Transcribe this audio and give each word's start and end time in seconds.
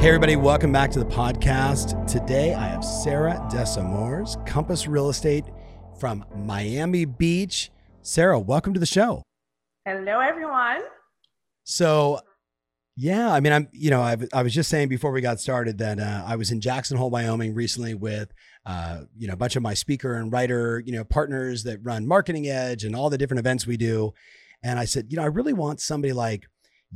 Hey, 0.00 0.06
everybody, 0.06 0.36
welcome 0.36 0.70
back 0.70 0.92
to 0.92 1.00
the 1.00 1.04
podcast. 1.04 2.06
Today 2.06 2.54
I 2.54 2.68
have 2.68 2.84
Sarah 2.84 3.44
Desamours, 3.50 4.46
Compass 4.46 4.86
Real 4.86 5.08
Estate 5.08 5.44
from 5.98 6.24
Miami 6.36 7.04
Beach. 7.04 7.72
Sarah, 8.02 8.38
welcome 8.38 8.72
to 8.74 8.78
the 8.78 8.86
show. 8.86 9.24
Hello, 9.84 10.20
everyone. 10.20 10.82
So, 11.64 12.20
yeah, 12.94 13.32
I 13.32 13.40
mean, 13.40 13.52
I'm, 13.52 13.68
you 13.72 13.90
know, 13.90 14.00
I, 14.00 14.16
I 14.32 14.44
was 14.44 14.54
just 14.54 14.70
saying 14.70 14.88
before 14.88 15.10
we 15.10 15.20
got 15.20 15.40
started 15.40 15.78
that 15.78 15.98
uh, 15.98 16.22
I 16.24 16.36
was 16.36 16.52
in 16.52 16.60
Jackson 16.60 16.96
Hole, 16.96 17.10
Wyoming 17.10 17.52
recently 17.52 17.94
with, 17.94 18.32
uh, 18.66 19.00
you 19.16 19.26
know, 19.26 19.34
a 19.34 19.36
bunch 19.36 19.56
of 19.56 19.64
my 19.64 19.74
speaker 19.74 20.14
and 20.14 20.32
writer, 20.32 20.80
you 20.86 20.92
know, 20.92 21.02
partners 21.02 21.64
that 21.64 21.80
run 21.82 22.06
Marketing 22.06 22.46
Edge 22.46 22.84
and 22.84 22.94
all 22.94 23.10
the 23.10 23.18
different 23.18 23.40
events 23.40 23.66
we 23.66 23.76
do. 23.76 24.14
And 24.62 24.78
I 24.78 24.84
said, 24.84 25.06
you 25.08 25.16
know, 25.16 25.24
I 25.24 25.26
really 25.26 25.54
want 25.54 25.80
somebody 25.80 26.12
like, 26.12 26.46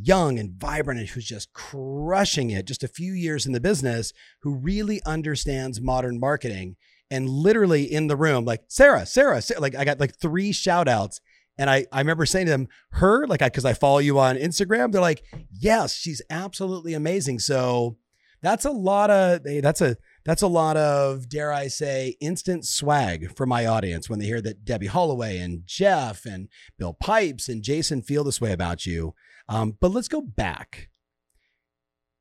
young 0.00 0.38
and 0.38 0.52
vibrant 0.58 1.00
and 1.00 1.08
who's 1.08 1.26
just 1.26 1.52
crushing 1.52 2.50
it, 2.50 2.66
just 2.66 2.82
a 2.82 2.88
few 2.88 3.12
years 3.12 3.46
in 3.46 3.52
the 3.52 3.60
business, 3.60 4.12
who 4.42 4.54
really 4.54 5.00
understands 5.04 5.80
modern 5.80 6.18
marketing. 6.18 6.76
And 7.10 7.28
literally 7.28 7.84
in 7.84 8.06
the 8.06 8.16
room, 8.16 8.46
like 8.46 8.62
Sarah, 8.68 9.04
Sarah, 9.04 9.42
Sarah 9.42 9.60
like 9.60 9.74
I 9.74 9.84
got 9.84 10.00
like 10.00 10.16
three 10.18 10.50
shout 10.52 10.88
outs. 10.88 11.20
And 11.58 11.68
I, 11.68 11.84
I 11.92 11.98
remember 11.98 12.24
saying 12.24 12.46
to 12.46 12.52
them, 12.52 12.68
her, 12.92 13.26
like, 13.26 13.42
I, 13.42 13.50
cause 13.50 13.66
I 13.66 13.74
follow 13.74 13.98
you 13.98 14.18
on 14.18 14.36
Instagram. 14.36 14.90
They're 14.90 15.02
like, 15.02 15.22
yes, 15.50 15.94
she's 15.94 16.22
absolutely 16.30 16.94
amazing. 16.94 17.40
So 17.40 17.98
that's 18.40 18.64
a 18.64 18.70
lot 18.70 19.10
of, 19.10 19.42
that's 19.44 19.82
a, 19.82 19.98
that's 20.24 20.40
a 20.40 20.46
lot 20.46 20.78
of, 20.78 21.28
dare 21.28 21.52
I 21.52 21.68
say, 21.68 22.16
instant 22.20 22.64
swag 22.64 23.36
for 23.36 23.44
my 23.44 23.66
audience 23.66 24.08
when 24.08 24.18
they 24.18 24.24
hear 24.24 24.40
that 24.40 24.64
Debbie 24.64 24.86
Holloway 24.86 25.36
and 25.36 25.62
Jeff 25.66 26.24
and 26.24 26.48
Bill 26.78 26.94
Pipes 26.94 27.48
and 27.50 27.62
Jason 27.62 28.00
feel 28.00 28.24
this 28.24 28.40
way 28.40 28.52
about 28.52 28.86
you. 28.86 29.14
Um, 29.52 29.76
but 29.78 29.90
let's 29.90 30.08
go 30.08 30.22
back. 30.22 30.88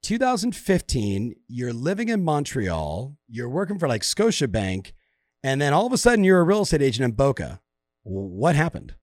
2015, 0.04 1.36
you're 1.48 1.72
living 1.72 2.10
in 2.10 2.24
Montreal, 2.24 3.16
you're 3.30 3.48
working 3.48 3.80
for 3.80 3.88
like 3.88 4.02
Scotiabank, 4.02 4.92
and 5.42 5.62
then 5.62 5.72
all 5.72 5.86
of 5.86 5.94
a 5.94 5.98
sudden 5.98 6.26
you're 6.26 6.42
a 6.42 6.44
real 6.44 6.64
estate 6.64 6.82
agent 6.82 7.06
in 7.06 7.12
Boca. 7.12 7.62
What 8.04 8.56
happened? 8.56 8.96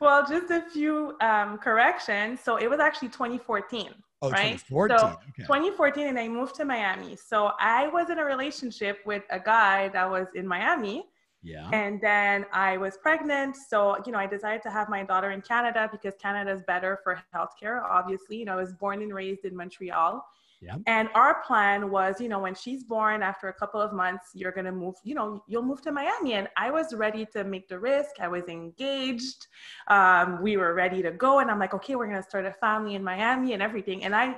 Well, 0.00 0.26
just 0.26 0.50
a 0.50 0.62
few 0.62 1.14
um, 1.20 1.58
corrections. 1.58 2.40
So 2.40 2.56
it 2.56 2.68
was 2.68 2.80
actually 2.80 3.08
2014. 3.08 3.90
Oh, 4.22 4.30
right? 4.30 4.58
2014. 4.58 4.98
So 4.98 5.06
okay. 5.06 5.42
2014, 5.42 6.06
and 6.08 6.18
I 6.18 6.26
moved 6.26 6.54
to 6.56 6.64
Miami. 6.64 7.16
So 7.16 7.52
I 7.60 7.86
was 7.88 8.10
in 8.10 8.18
a 8.18 8.24
relationship 8.24 9.00
with 9.04 9.22
a 9.30 9.38
guy 9.38 9.88
that 9.90 10.10
was 10.10 10.26
in 10.34 10.48
Miami. 10.48 11.04
Yeah. 11.42 11.70
And 11.72 12.00
then 12.00 12.44
I 12.52 12.76
was 12.76 12.98
pregnant. 12.98 13.56
So, 13.56 13.96
you 14.04 14.12
know, 14.12 14.18
I 14.18 14.26
decided 14.26 14.62
to 14.62 14.70
have 14.70 14.88
my 14.88 15.02
daughter 15.04 15.30
in 15.30 15.40
Canada 15.40 15.88
because 15.90 16.14
Canada 16.20 16.52
is 16.52 16.62
better 16.66 17.00
for 17.02 17.20
healthcare, 17.34 17.82
obviously. 17.88 18.36
You 18.36 18.44
know, 18.44 18.52
I 18.52 18.56
was 18.56 18.72
born 18.72 19.02
and 19.02 19.14
raised 19.14 19.44
in 19.44 19.56
Montreal. 19.56 20.24
Yeah. 20.62 20.76
And 20.86 21.08
our 21.14 21.42
plan 21.42 21.90
was, 21.90 22.20
you 22.20 22.28
know, 22.28 22.38
when 22.38 22.54
she's 22.54 22.84
born, 22.84 23.22
after 23.22 23.48
a 23.48 23.52
couple 23.54 23.80
of 23.80 23.94
months, 23.94 24.32
you're 24.34 24.52
going 24.52 24.66
to 24.66 24.72
move, 24.72 24.94
you 25.04 25.14
know, 25.14 25.42
you'll 25.48 25.62
move 25.62 25.80
to 25.82 25.92
Miami. 25.92 26.34
And 26.34 26.48
I 26.58 26.70
was 26.70 26.92
ready 26.92 27.24
to 27.32 27.44
make 27.44 27.66
the 27.66 27.78
risk. 27.78 28.10
I 28.20 28.28
was 28.28 28.44
engaged. 28.44 29.46
Um, 29.88 30.42
we 30.42 30.58
were 30.58 30.74
ready 30.74 31.00
to 31.00 31.12
go. 31.12 31.38
And 31.38 31.50
I'm 31.50 31.58
like, 31.58 31.72
okay, 31.72 31.96
we're 31.96 32.08
going 32.08 32.22
to 32.22 32.28
start 32.28 32.44
a 32.44 32.52
family 32.52 32.94
in 32.94 33.02
Miami 33.02 33.54
and 33.54 33.62
everything. 33.62 34.04
And 34.04 34.14
I, 34.14 34.36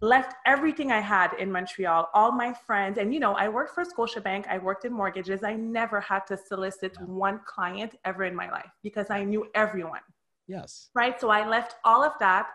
left 0.00 0.34
everything 0.44 0.92
I 0.92 1.00
had 1.00 1.32
in 1.38 1.50
Montreal, 1.50 2.10
all 2.12 2.30
my 2.32 2.52
friends. 2.52 2.98
And, 2.98 3.14
you 3.14 3.20
know, 3.20 3.32
I 3.34 3.48
worked 3.48 3.74
for 3.74 3.84
Scotiabank, 3.84 4.46
I 4.48 4.58
worked 4.58 4.84
in 4.84 4.92
mortgages. 4.92 5.42
I 5.42 5.54
never 5.54 6.00
had 6.00 6.26
to 6.26 6.36
solicit 6.36 6.96
Yeah. 7.00 7.06
one 7.06 7.40
client 7.46 7.96
ever 8.04 8.24
in 8.24 8.34
my 8.34 8.50
life 8.50 8.70
because 8.82 9.10
I 9.10 9.24
knew 9.24 9.48
everyone, 9.54 10.02
Yes. 10.46 10.90
right? 10.94 11.18
So 11.20 11.30
I 11.30 11.46
left 11.48 11.76
all 11.84 12.04
of 12.04 12.12
that 12.20 12.48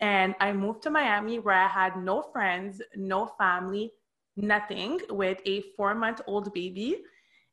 and 0.00 0.34
I 0.40 0.52
moved 0.52 0.82
to 0.84 0.90
Miami 0.90 1.38
where 1.40 1.56
I 1.56 1.68
had 1.68 1.96
no 1.96 2.22
friends, 2.22 2.80
no 2.94 3.26
family, 3.26 3.92
nothing 4.36 5.00
with 5.10 5.40
a 5.44 5.62
four 5.76 5.94
month 5.94 6.22
old 6.26 6.52
baby. 6.54 7.04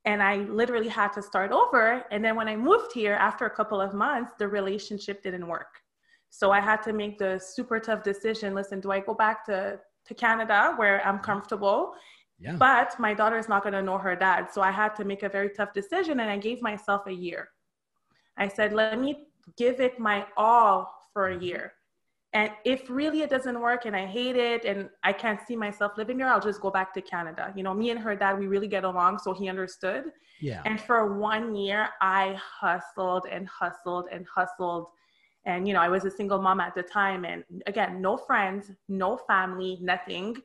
And 0.05 0.21
I 0.21 0.35
literally 0.37 0.87
had 0.87 1.11
to 1.13 1.21
start 1.21 1.51
over. 1.51 2.05
And 2.11 2.23
then 2.23 2.35
when 2.35 2.47
I 2.47 2.55
moved 2.55 2.93
here 2.93 3.15
after 3.15 3.47
a 3.47 3.49
couple 3.49 3.81
of 3.81 3.93
months, 3.95 4.33
the 4.37 4.47
relationship 4.47 5.23
didn't 5.23 5.47
work. 5.47 5.81
So 6.37 6.51
I 6.51 6.59
had 6.59 6.81
to 6.83 6.91
make 6.91 7.17
the 7.17 7.39
super 7.39 7.79
tough 7.79 8.03
decision. 8.03 8.53
Listen, 8.53 8.81
do 8.81 8.91
I 8.91 8.99
go 8.99 9.13
back 9.13 9.45
to, 9.45 9.79
to 10.07 10.13
Canada 10.13 10.73
where 10.75 10.99
I'm 11.07 11.15
mm-hmm. 11.15 11.23
comfortable? 11.23 11.93
Yeah. 12.39 12.57
But 12.57 12.99
my 12.99 13.13
daughter 13.13 13.37
is 13.37 13.47
not 13.47 13.63
going 13.63 13.71
to 13.71 13.81
know 13.81 13.97
her 13.97 14.17
dad. 14.17 14.51
So 14.51 14.61
I 14.61 14.71
had 14.71 14.95
to 14.97 15.05
make 15.05 15.23
a 15.23 15.29
very 15.29 15.49
tough 15.49 15.71
decision 15.71 16.19
and 16.19 16.29
I 16.29 16.37
gave 16.37 16.61
myself 16.61 17.07
a 17.07 17.13
year. 17.13 17.51
I 18.35 18.49
said, 18.49 18.73
let 18.73 18.99
me 18.99 19.27
give 19.55 19.79
it 19.79 19.97
my 19.97 20.25
all 20.35 20.93
for 21.13 21.29
a 21.29 21.35
mm-hmm. 21.35 21.43
year. 21.43 21.73
And 22.33 22.51
if 22.65 22.89
really 22.89 23.21
it 23.21 23.29
doesn't 23.29 23.57
work 23.57 23.85
and 23.85 23.95
I 23.95 24.05
hate 24.05 24.35
it 24.35 24.65
and 24.65 24.89
I 25.05 25.13
can't 25.13 25.39
see 25.47 25.55
myself 25.55 25.93
living 25.95 26.17
there, 26.17 26.27
I'll 26.27 26.41
just 26.41 26.59
go 26.59 26.69
back 26.69 26.93
to 26.95 27.01
Canada. 27.01 27.53
You 27.55 27.63
know, 27.63 27.73
me 27.73 27.91
and 27.91 27.99
her 28.01 28.13
dad, 28.13 28.37
we 28.37 28.47
really 28.47 28.67
get 28.67 28.83
along. 28.83 29.19
So 29.19 29.33
he 29.33 29.47
understood. 29.47 30.11
yeah. 30.41 30.61
And 30.65 30.81
for 30.81 31.17
one 31.17 31.55
year, 31.55 31.91
I 32.01 32.37
hustled 32.61 33.25
and 33.31 33.47
hustled 33.47 34.07
and 34.11 34.25
hustled. 34.27 34.87
And, 35.45 35.67
you 35.67 35.73
know, 35.73 35.81
I 35.81 35.89
was 35.89 36.05
a 36.05 36.11
single 36.11 36.41
mom 36.41 36.59
at 36.59 36.73
the 36.75 36.83
time. 36.83 37.23
And 37.23 37.43
again, 37.67 38.01
no 38.01 38.17
friends, 38.17 38.71
no 38.89 39.17
family, 39.27 39.77
nothing. 39.81 40.35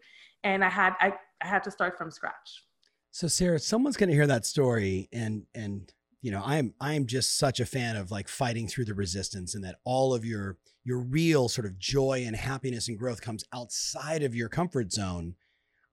And 0.44 0.64
I 0.64 0.68
had, 0.68 0.94
I, 1.00 1.14
I 1.42 1.46
had 1.46 1.62
to 1.64 1.70
start 1.70 1.96
from 1.96 2.10
scratch. 2.10 2.64
So 3.10 3.26
Sarah, 3.28 3.58
someone's 3.58 3.96
going 3.96 4.10
to 4.10 4.14
hear 4.14 4.26
that 4.26 4.46
story 4.46 5.08
and 5.12 5.44
and 5.54 5.92
you 6.22 6.30
know, 6.30 6.42
I'm 6.44 6.74
I'm 6.80 7.06
just 7.06 7.38
such 7.38 7.60
a 7.60 7.66
fan 7.66 7.96
of 7.96 8.10
like 8.10 8.28
fighting 8.28 8.68
through 8.68 8.84
the 8.84 8.94
resistance 8.94 9.54
and 9.54 9.64
that 9.64 9.76
all 9.84 10.12
of 10.14 10.24
your 10.24 10.58
your 10.84 10.98
real 10.98 11.48
sort 11.48 11.66
of 11.66 11.78
joy 11.78 12.24
and 12.26 12.36
happiness 12.36 12.88
and 12.88 12.98
growth 12.98 13.22
comes 13.22 13.44
outside 13.52 14.22
of 14.22 14.34
your 14.34 14.48
comfort 14.48 14.92
zone. 14.92 15.34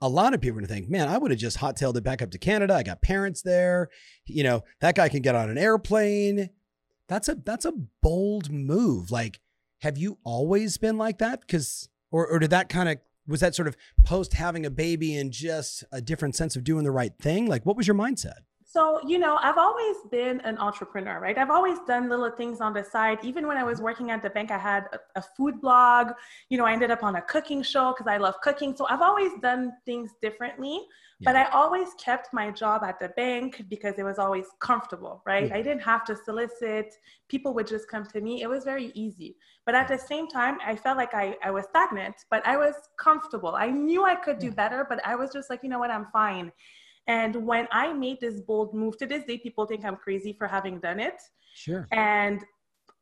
A 0.01 0.09
lot 0.09 0.33
of 0.33 0.41
people 0.41 0.57
are 0.57 0.61
going 0.61 0.67
to 0.67 0.73
think, 0.73 0.89
"Man, 0.89 1.07
I 1.07 1.17
would 1.17 1.31
have 1.31 1.39
just 1.39 1.57
hot-tailed 1.57 1.97
it 1.97 2.03
back 2.03 2.21
up 2.21 2.31
to 2.31 2.37
Canada. 2.37 2.75
I 2.75 2.83
got 2.83 3.01
parents 3.01 3.41
there. 3.41 3.89
You 4.25 4.43
know, 4.43 4.63
that 4.81 4.95
guy 4.95 5.09
can 5.09 5.21
get 5.21 5.35
on 5.35 5.49
an 5.49 5.57
airplane." 5.57 6.49
That's 7.07 7.29
a 7.29 7.35
that's 7.35 7.65
a 7.65 7.73
bold 8.01 8.51
move. 8.51 9.11
Like 9.11 9.39
have 9.81 9.97
you 9.97 10.17
always 10.23 10.77
been 10.77 10.97
like 10.97 11.19
that? 11.19 11.47
Cuz 11.47 11.89
or 12.11 12.27
or 12.27 12.39
did 12.39 12.49
that 12.49 12.69
kind 12.69 12.89
of 12.89 12.97
was 13.27 13.41
that 13.41 13.55
sort 13.55 13.67
of 13.67 13.75
post 14.05 14.33
having 14.33 14.65
a 14.65 14.69
baby 14.69 15.15
and 15.15 15.31
just 15.31 15.83
a 15.91 16.01
different 16.01 16.35
sense 16.35 16.55
of 16.55 16.63
doing 16.63 16.83
the 16.83 16.91
right 16.91 17.11
thing? 17.19 17.45
Like, 17.45 17.65
what 17.65 17.75
was 17.75 17.85
your 17.85 17.95
mindset? 17.95 18.39
So, 18.77 19.01
you 19.07 19.17
know, 19.17 19.39
I've 19.41 19.57
always 19.57 19.97
been 20.11 20.39
an 20.41 20.59
entrepreneur, 20.59 21.19
right? 21.19 21.35
I've 21.35 21.49
always 21.49 21.79
done 21.87 22.09
little 22.09 22.29
things 22.29 22.61
on 22.61 22.73
the 22.73 22.83
side. 22.83 23.17
Even 23.23 23.47
when 23.47 23.57
I 23.57 23.63
was 23.63 23.81
working 23.81 24.11
at 24.11 24.21
the 24.21 24.29
bank, 24.29 24.51
I 24.51 24.59
had 24.59 24.83
a, 24.93 24.99
a 25.15 25.23
food 25.35 25.59
blog. 25.61 26.11
You 26.49 26.59
know, 26.59 26.65
I 26.65 26.73
ended 26.73 26.91
up 26.91 27.01
on 27.01 27.15
a 27.15 27.23
cooking 27.23 27.63
show 27.63 27.91
because 27.91 28.05
I 28.05 28.17
love 28.17 28.35
cooking. 28.43 28.75
So 28.77 28.85
I've 28.87 29.01
always 29.01 29.31
done 29.41 29.73
things 29.87 30.11
differently. 30.21 30.79
But 31.21 31.35
I 31.35 31.45
always 31.45 31.87
kept 31.95 32.31
my 32.31 32.51
job 32.51 32.83
at 32.83 32.99
the 32.99 33.09
bank 33.09 33.65
because 33.67 33.95
it 33.97 34.03
was 34.03 34.19
always 34.19 34.45
comfortable, 34.59 35.23
right? 35.25 35.47
Yeah. 35.47 35.55
I 35.55 35.63
didn't 35.63 35.81
have 35.81 36.05
to 36.05 36.15
solicit. 36.15 36.93
People 37.27 37.55
would 37.55 37.65
just 37.65 37.89
come 37.89 38.05
to 38.05 38.21
me. 38.21 38.43
It 38.43 38.47
was 38.47 38.63
very 38.63 38.91
easy. 38.93 39.35
But 39.65 39.73
at 39.73 39.87
the 39.87 39.97
same 39.97 40.27
time, 40.27 40.59
I 40.63 40.75
felt 40.75 40.95
like 40.95 41.15
I, 41.15 41.35
I 41.43 41.49
was 41.49 41.65
stagnant, 41.71 42.15
but 42.29 42.45
I 42.45 42.55
was 42.57 42.75
comfortable. 42.99 43.55
I 43.55 43.71
knew 43.71 44.05
I 44.05 44.13
could 44.13 44.37
do 44.37 44.51
better, 44.51 44.85
but 44.87 45.03
I 45.03 45.15
was 45.15 45.31
just 45.33 45.49
like, 45.49 45.61
you 45.63 45.69
know 45.69 45.79
what, 45.79 45.89
I'm 45.89 46.05
fine. 46.13 46.51
And 47.07 47.35
when 47.47 47.67
I 47.71 47.93
made 47.93 48.19
this 48.19 48.41
bold 48.41 48.73
move, 48.73 48.97
to 48.97 49.05
this 49.05 49.23
day, 49.23 49.37
people 49.37 49.65
think 49.65 49.85
I'm 49.85 49.95
crazy 49.95 50.33
for 50.33 50.47
having 50.47 50.79
done 50.79 50.99
it. 50.99 51.21
Sure. 51.53 51.87
And 51.91 52.43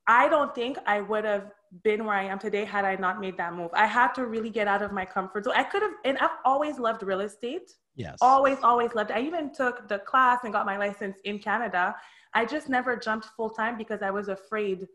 I 0.07 0.30
don't 0.30 0.54
think 0.54 0.78
I 0.86 1.02
would 1.02 1.25
have 1.25 1.52
been 1.84 2.06
where 2.06 2.16
I 2.16 2.24
am 2.24 2.40
today 2.40 2.63
had 2.63 2.86
I 2.86 2.96
not 2.96 3.19
made 3.19 3.38
that 3.38 3.54
move. 3.54 3.72
I 3.74 3.88
had 3.88 4.13
to 4.13 4.25
really 4.28 4.52
get 4.52 4.68
out 4.68 4.81
of 4.81 4.92
my 4.92 5.06
comfort 5.06 5.46
zone. 5.46 5.56
I 5.56 5.63
could 5.63 5.81
have, 5.81 5.94
and 6.06 6.18
I've 6.19 6.38
always 6.46 6.78
loved 6.78 7.04
real 7.04 7.22
estate. 7.22 7.72
Yes. 7.96 8.18
Always, 8.22 8.60
always 8.62 8.94
loved 8.94 9.10
it. 9.10 9.18
I 9.18 9.22
even 9.22 9.52
took 9.54 9.88
the 9.88 10.00
class 10.00 10.40
and 10.44 10.54
got 10.54 10.66
my 10.66 10.78
license 10.78 11.18
in 11.25 11.40
Canada. 11.40 11.96
I 12.34 12.46
just 12.46 12.69
never 12.69 12.96
jumped 12.96 13.28
full 13.36 13.50
time 13.50 13.78
because 13.78 14.02
I 14.02 14.12
was 14.12 14.28
afraid 14.28 14.88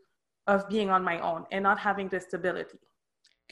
of 0.47 0.67
being 0.69 0.89
on 0.89 1.03
my 1.03 1.19
own 1.19 1.45
and 1.51 1.63
not 1.63 1.77
having 1.77 2.07
the 2.07 2.19
stability. 2.19 2.79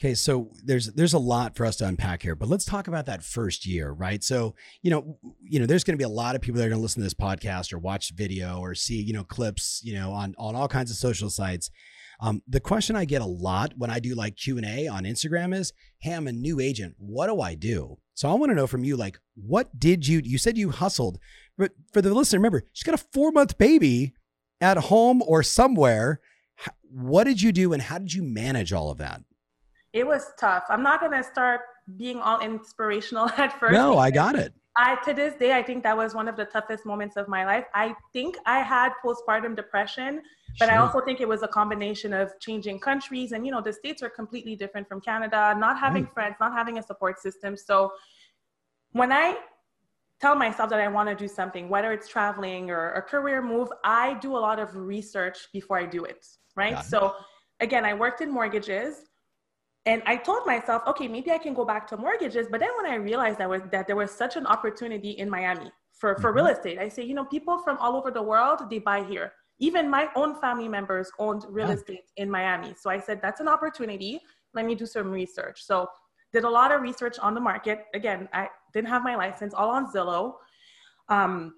Okay, 0.00 0.14
so 0.14 0.48
there's 0.64 0.86
there's 0.94 1.12
a 1.12 1.18
lot 1.18 1.54
for 1.54 1.66
us 1.66 1.76
to 1.76 1.86
unpack 1.86 2.22
here, 2.22 2.34
but 2.34 2.48
let's 2.48 2.64
talk 2.64 2.88
about 2.88 3.04
that 3.04 3.22
first 3.22 3.66
year, 3.66 3.90
right? 3.90 4.24
So, 4.24 4.54
you 4.80 4.90
know, 4.90 5.18
you 5.42 5.60
know, 5.60 5.66
there's 5.66 5.84
going 5.84 5.92
to 5.92 5.98
be 5.98 6.04
a 6.04 6.08
lot 6.08 6.34
of 6.34 6.40
people 6.40 6.56
that 6.58 6.64
are 6.64 6.70
going 6.70 6.78
to 6.78 6.82
listen 6.82 7.02
to 7.02 7.04
this 7.04 7.12
podcast 7.12 7.70
or 7.70 7.78
watch 7.78 8.10
video 8.14 8.60
or 8.60 8.74
see, 8.74 8.98
you 8.98 9.12
know, 9.12 9.24
clips, 9.24 9.82
you 9.84 9.92
know, 9.92 10.12
on 10.12 10.34
on 10.38 10.56
all 10.56 10.68
kinds 10.68 10.90
of 10.90 10.96
social 10.96 11.28
sites. 11.28 11.70
Um, 12.18 12.40
the 12.48 12.60
question 12.60 12.96
I 12.96 13.04
get 13.04 13.20
a 13.20 13.26
lot 13.26 13.74
when 13.76 13.90
I 13.90 14.00
do 14.00 14.14
like 14.14 14.36
Q 14.36 14.56
and 14.56 14.64
A 14.64 14.88
on 14.88 15.04
Instagram 15.04 15.54
is, 15.54 15.74
"Hey, 15.98 16.14
I'm 16.14 16.26
a 16.26 16.32
new 16.32 16.60
agent. 16.60 16.94
What 16.96 17.26
do 17.26 17.42
I 17.42 17.54
do?" 17.54 17.98
So 18.14 18.30
I 18.30 18.34
want 18.34 18.52
to 18.52 18.56
know 18.56 18.66
from 18.66 18.84
you, 18.84 18.96
like, 18.96 19.18
what 19.34 19.78
did 19.78 20.08
you, 20.08 20.22
you 20.24 20.38
said 20.38 20.56
you 20.56 20.70
hustled, 20.70 21.18
but 21.58 21.72
for 21.92 22.00
the 22.00 22.14
listener, 22.14 22.38
remember, 22.38 22.62
she's 22.72 22.84
got 22.84 22.94
a 22.94 23.04
four 23.12 23.32
month 23.32 23.58
baby 23.58 24.14
at 24.62 24.78
home 24.78 25.20
or 25.26 25.42
somewhere. 25.42 26.20
What 26.90 27.24
did 27.24 27.42
you 27.42 27.52
do 27.52 27.74
and 27.74 27.82
how 27.82 27.98
did 27.98 28.14
you 28.14 28.22
manage 28.22 28.72
all 28.72 28.90
of 28.90 28.96
that? 28.96 29.20
It 29.92 30.06
was 30.06 30.32
tough. 30.38 30.64
I'm 30.68 30.82
not 30.82 31.00
going 31.00 31.12
to 31.12 31.24
start 31.24 31.62
being 31.96 32.18
all 32.20 32.40
inspirational 32.40 33.28
at 33.36 33.58
first. 33.58 33.72
No, 33.72 33.98
I 33.98 34.10
got 34.10 34.36
it. 34.36 34.52
I 34.76 34.96
to 35.04 35.12
this 35.12 35.34
day 35.34 35.52
I 35.52 35.62
think 35.62 35.82
that 35.82 35.96
was 35.96 36.14
one 36.14 36.28
of 36.28 36.36
the 36.36 36.44
toughest 36.44 36.86
moments 36.86 37.16
of 37.16 37.26
my 37.28 37.44
life. 37.44 37.64
I 37.74 37.94
think 38.12 38.36
I 38.46 38.60
had 38.60 38.92
postpartum 39.04 39.56
depression, 39.56 40.22
but 40.58 40.68
sure. 40.68 40.74
I 40.74 40.78
also 40.78 41.00
think 41.00 41.20
it 41.20 41.28
was 41.28 41.42
a 41.42 41.48
combination 41.48 42.12
of 42.12 42.32
changing 42.40 42.78
countries 42.78 43.32
and 43.32 43.44
you 43.44 43.50
know 43.50 43.60
the 43.60 43.72
states 43.72 44.00
are 44.00 44.08
completely 44.08 44.54
different 44.54 44.88
from 44.88 45.00
Canada, 45.00 45.56
not 45.58 45.78
having 45.78 46.04
right. 46.04 46.14
friends, 46.14 46.36
not 46.40 46.52
having 46.52 46.78
a 46.78 46.82
support 46.82 47.20
system. 47.20 47.56
So 47.56 47.92
when 48.92 49.10
I 49.10 49.38
tell 50.20 50.36
myself 50.36 50.70
that 50.70 50.80
I 50.80 50.86
want 50.86 51.08
to 51.08 51.16
do 51.16 51.26
something, 51.26 51.68
whether 51.68 51.92
it's 51.92 52.06
traveling 52.06 52.70
or 52.70 52.92
a 52.92 53.02
career 53.02 53.42
move, 53.42 53.70
I 53.84 54.14
do 54.20 54.36
a 54.36 54.38
lot 54.38 54.60
of 54.60 54.76
research 54.76 55.48
before 55.52 55.78
I 55.78 55.86
do 55.86 56.04
it, 56.04 56.26
right? 56.54 56.84
So 56.84 57.14
again, 57.58 57.84
I 57.84 57.94
worked 57.94 58.20
in 58.20 58.30
mortgages 58.30 59.09
and 59.86 60.02
I 60.06 60.16
told 60.16 60.46
myself, 60.46 60.82
okay, 60.86 61.08
maybe 61.08 61.30
I 61.30 61.38
can 61.38 61.54
go 61.54 61.64
back 61.64 61.86
to 61.88 61.96
mortgages. 61.96 62.48
But 62.50 62.60
then 62.60 62.70
when 62.76 62.90
I 62.90 62.96
realized 62.96 63.38
that 63.38 63.48
was 63.48 63.62
that 63.72 63.86
there 63.86 63.96
was 63.96 64.10
such 64.10 64.36
an 64.36 64.46
opportunity 64.46 65.12
in 65.12 65.30
Miami 65.30 65.70
for, 65.92 66.16
for 66.16 66.28
mm-hmm. 66.28 66.36
real 66.36 66.46
estate, 66.48 66.78
I 66.78 66.88
say, 66.88 67.02
you 67.02 67.14
know, 67.14 67.24
people 67.24 67.58
from 67.58 67.78
all 67.78 67.96
over 67.96 68.10
the 68.10 68.22
world, 68.22 68.68
they 68.70 68.78
buy 68.78 69.04
here. 69.04 69.32
Even 69.58 69.88
my 69.88 70.08
own 70.16 70.40
family 70.40 70.68
members 70.68 71.10
owned 71.18 71.44
real 71.48 71.68
yeah. 71.68 71.74
estate 71.74 72.04
in 72.16 72.30
Miami. 72.30 72.74
So 72.78 72.90
I 72.90 72.98
said, 72.98 73.20
that's 73.22 73.40
an 73.40 73.48
opportunity. 73.48 74.20
Let 74.54 74.66
me 74.66 74.74
do 74.74 74.86
some 74.86 75.10
research. 75.10 75.62
So 75.62 75.88
did 76.32 76.44
a 76.44 76.50
lot 76.50 76.72
of 76.72 76.82
research 76.82 77.18
on 77.18 77.34
the 77.34 77.40
market. 77.40 77.86
Again, 77.94 78.28
I 78.32 78.48
didn't 78.72 78.88
have 78.88 79.02
my 79.02 79.16
license, 79.16 79.52
all 79.54 79.70
on 79.70 79.92
Zillow. 79.92 80.34
Um, 81.08 81.54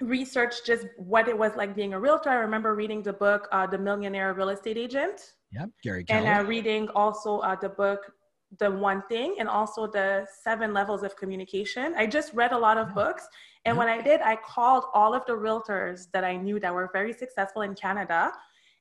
researched 0.00 0.64
just 0.64 0.86
what 0.96 1.28
it 1.28 1.36
was 1.36 1.52
like 1.56 1.74
being 1.74 1.92
a 1.92 2.00
realtor. 2.00 2.30
I 2.30 2.36
remember 2.36 2.74
reading 2.74 3.02
the 3.02 3.12
book, 3.12 3.48
uh, 3.52 3.66
The 3.66 3.78
Millionaire 3.78 4.32
Real 4.34 4.50
Estate 4.50 4.78
Agent 4.78 5.20
Yep, 5.52 5.70
Gary 5.82 6.04
Keller. 6.04 6.26
And 6.26 6.46
uh, 6.46 6.48
reading 6.48 6.88
also 6.94 7.38
uh, 7.38 7.56
the 7.56 7.68
book, 7.68 8.12
The 8.58 8.70
One 8.70 9.02
Thing, 9.08 9.36
and 9.38 9.48
also 9.48 9.86
the 9.86 10.26
Seven 10.42 10.72
Levels 10.72 11.02
of 11.02 11.16
Communication. 11.16 11.94
I 11.96 12.06
just 12.06 12.34
read 12.34 12.52
a 12.52 12.58
lot 12.58 12.76
of 12.78 12.94
books. 12.94 13.26
And 13.64 13.76
when 13.76 13.88
I 13.88 14.00
did, 14.00 14.20
I 14.20 14.36
called 14.36 14.84
all 14.94 15.14
of 15.14 15.24
the 15.26 15.32
realtors 15.32 16.06
that 16.12 16.24
I 16.24 16.36
knew 16.36 16.60
that 16.60 16.72
were 16.72 16.90
very 16.92 17.12
successful 17.12 17.62
in 17.62 17.74
Canada. 17.74 18.32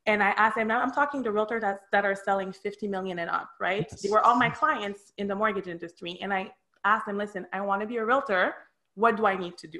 And 0.06 0.24
I 0.24 0.30
asked 0.32 0.56
them, 0.56 0.68
now 0.68 0.82
I'm 0.82 0.92
talking 0.92 1.24
to 1.24 1.32
realtors 1.32 1.62
that, 1.62 1.82
that 1.92 2.06
are 2.06 2.16
selling 2.16 2.54
50 2.54 2.88
million 2.88 3.20
and 3.20 3.30
up, 3.30 3.50
right? 3.60 3.86
Yes. 3.92 4.02
They 4.02 4.10
were 4.10 4.26
all 4.26 4.38
my 4.38 4.50
clients 4.50 5.12
in 5.18 5.28
the 5.28 5.36
mortgage 5.36 5.68
industry. 5.68 6.18
And 6.22 6.34
I 6.34 6.52
asked 6.86 7.06
them, 7.06 7.18
listen, 7.18 7.46
I 7.52 7.62
want 7.62 7.82
to 7.82 7.88
be 7.88 7.98
a 7.98 8.06
realtor. 8.06 8.54
What 8.96 9.18
do 9.18 9.26
I 9.26 9.36
need 9.36 9.58
to 9.58 9.68
do? 9.68 9.80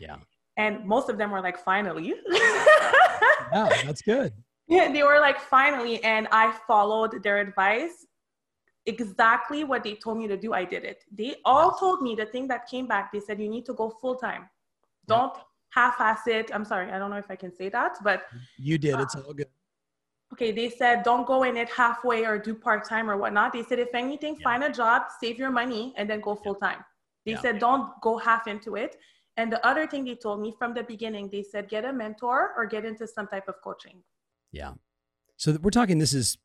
Yeah. 0.00 0.16
And 0.56 0.84
most 0.84 1.08
of 1.08 1.18
them 1.18 1.30
were 1.30 1.40
like, 1.40 1.58
finally. 1.58 2.14
yeah, 2.30 3.68
that's 3.84 4.02
good. 4.02 4.32
Yeah, 4.70 4.90
they 4.94 5.02
were 5.02 5.20
like, 5.20 5.40
finally. 5.40 6.02
And 6.02 6.26
I 6.32 6.56
followed 6.66 7.22
their 7.22 7.38
advice. 7.38 8.06
Exactly 8.86 9.62
what 9.64 9.84
they 9.84 9.94
told 9.94 10.16
me 10.16 10.26
to 10.26 10.38
do, 10.38 10.54
I 10.54 10.64
did 10.64 10.84
it. 10.84 11.04
They 11.12 11.36
all 11.44 11.72
told 11.72 12.00
me 12.00 12.14
the 12.14 12.24
thing 12.24 12.48
that 12.48 12.66
came 12.66 12.86
back, 12.86 13.12
they 13.12 13.20
said, 13.20 13.38
you 13.38 13.48
need 13.48 13.66
to 13.66 13.74
go 13.74 13.90
full 14.00 14.16
time. 14.16 14.48
Don't 15.06 15.36
half 15.70 16.00
ass 16.00 16.26
it. 16.26 16.50
I'm 16.54 16.64
sorry, 16.64 16.90
I 16.90 16.98
don't 16.98 17.10
know 17.10 17.16
if 17.16 17.30
I 17.30 17.36
can 17.36 17.54
say 17.54 17.68
that, 17.68 17.98
but. 18.02 18.22
You 18.58 18.78
did, 18.78 18.94
uh, 18.94 19.02
it's 19.02 19.14
all 19.14 19.34
good. 19.34 19.48
Okay, 20.32 20.52
they 20.52 20.70
said, 20.70 21.02
don't 21.02 21.26
go 21.26 21.42
in 21.42 21.56
it 21.56 21.68
halfway 21.68 22.24
or 22.24 22.38
do 22.38 22.54
part 22.54 22.88
time 22.88 23.10
or 23.10 23.16
whatnot. 23.16 23.52
They 23.52 23.64
said, 23.64 23.80
if 23.80 23.94
anything, 23.94 24.36
yeah. 24.38 24.44
find 24.44 24.64
a 24.64 24.70
job, 24.70 25.02
save 25.20 25.38
your 25.38 25.50
money, 25.50 25.92
and 25.96 26.08
then 26.08 26.20
go 26.20 26.36
full 26.36 26.54
time. 26.54 26.84
They 27.26 27.32
yeah. 27.32 27.40
said, 27.40 27.58
don't 27.58 27.90
go 28.00 28.16
half 28.16 28.46
into 28.46 28.76
it. 28.76 28.96
And 29.36 29.52
the 29.52 29.64
other 29.66 29.86
thing 29.86 30.04
they 30.04 30.14
told 30.14 30.40
me 30.40 30.54
from 30.56 30.72
the 30.74 30.84
beginning, 30.84 31.28
they 31.30 31.42
said, 31.42 31.68
get 31.68 31.84
a 31.84 31.92
mentor 31.92 32.52
or 32.56 32.66
get 32.66 32.84
into 32.84 33.06
some 33.06 33.26
type 33.26 33.48
of 33.48 33.56
coaching. 33.62 34.02
Yeah. 34.52 34.72
So 35.36 35.56
we're 35.62 35.70
talking 35.70 35.98
this 35.98 36.12
is 36.12 36.38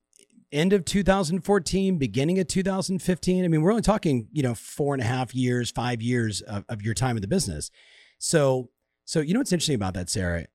end 0.52 0.74
of 0.74 0.86
2014, 0.86 1.98
beginning 1.98 2.40
of 2.40 2.48
2015. 2.48 3.44
I 3.44 3.48
mean, 3.48 3.62
we're 3.62 3.72
only 3.72 3.82
talking, 3.82 4.28
you 4.32 4.44
know, 4.44 4.56
four 4.56 4.94
and 4.94 5.02
a 5.02 5.06
half 5.06 5.36
years, 5.36 5.72
five 5.72 6.02
years 6.02 6.42
of, 6.42 6.66
of 6.70 6.82
your 6.82 6.94
time 6.94 7.18
in 7.18 7.22
the 7.22 7.28
business. 7.28 7.72
So, 8.20 8.70
so 9.04 9.20
you 9.20 9.34
know 9.34 9.40
what's 9.40 9.52
interesting 9.52 9.76
about 9.76 9.94
that, 9.96 10.10
Sarah? 10.10 10.46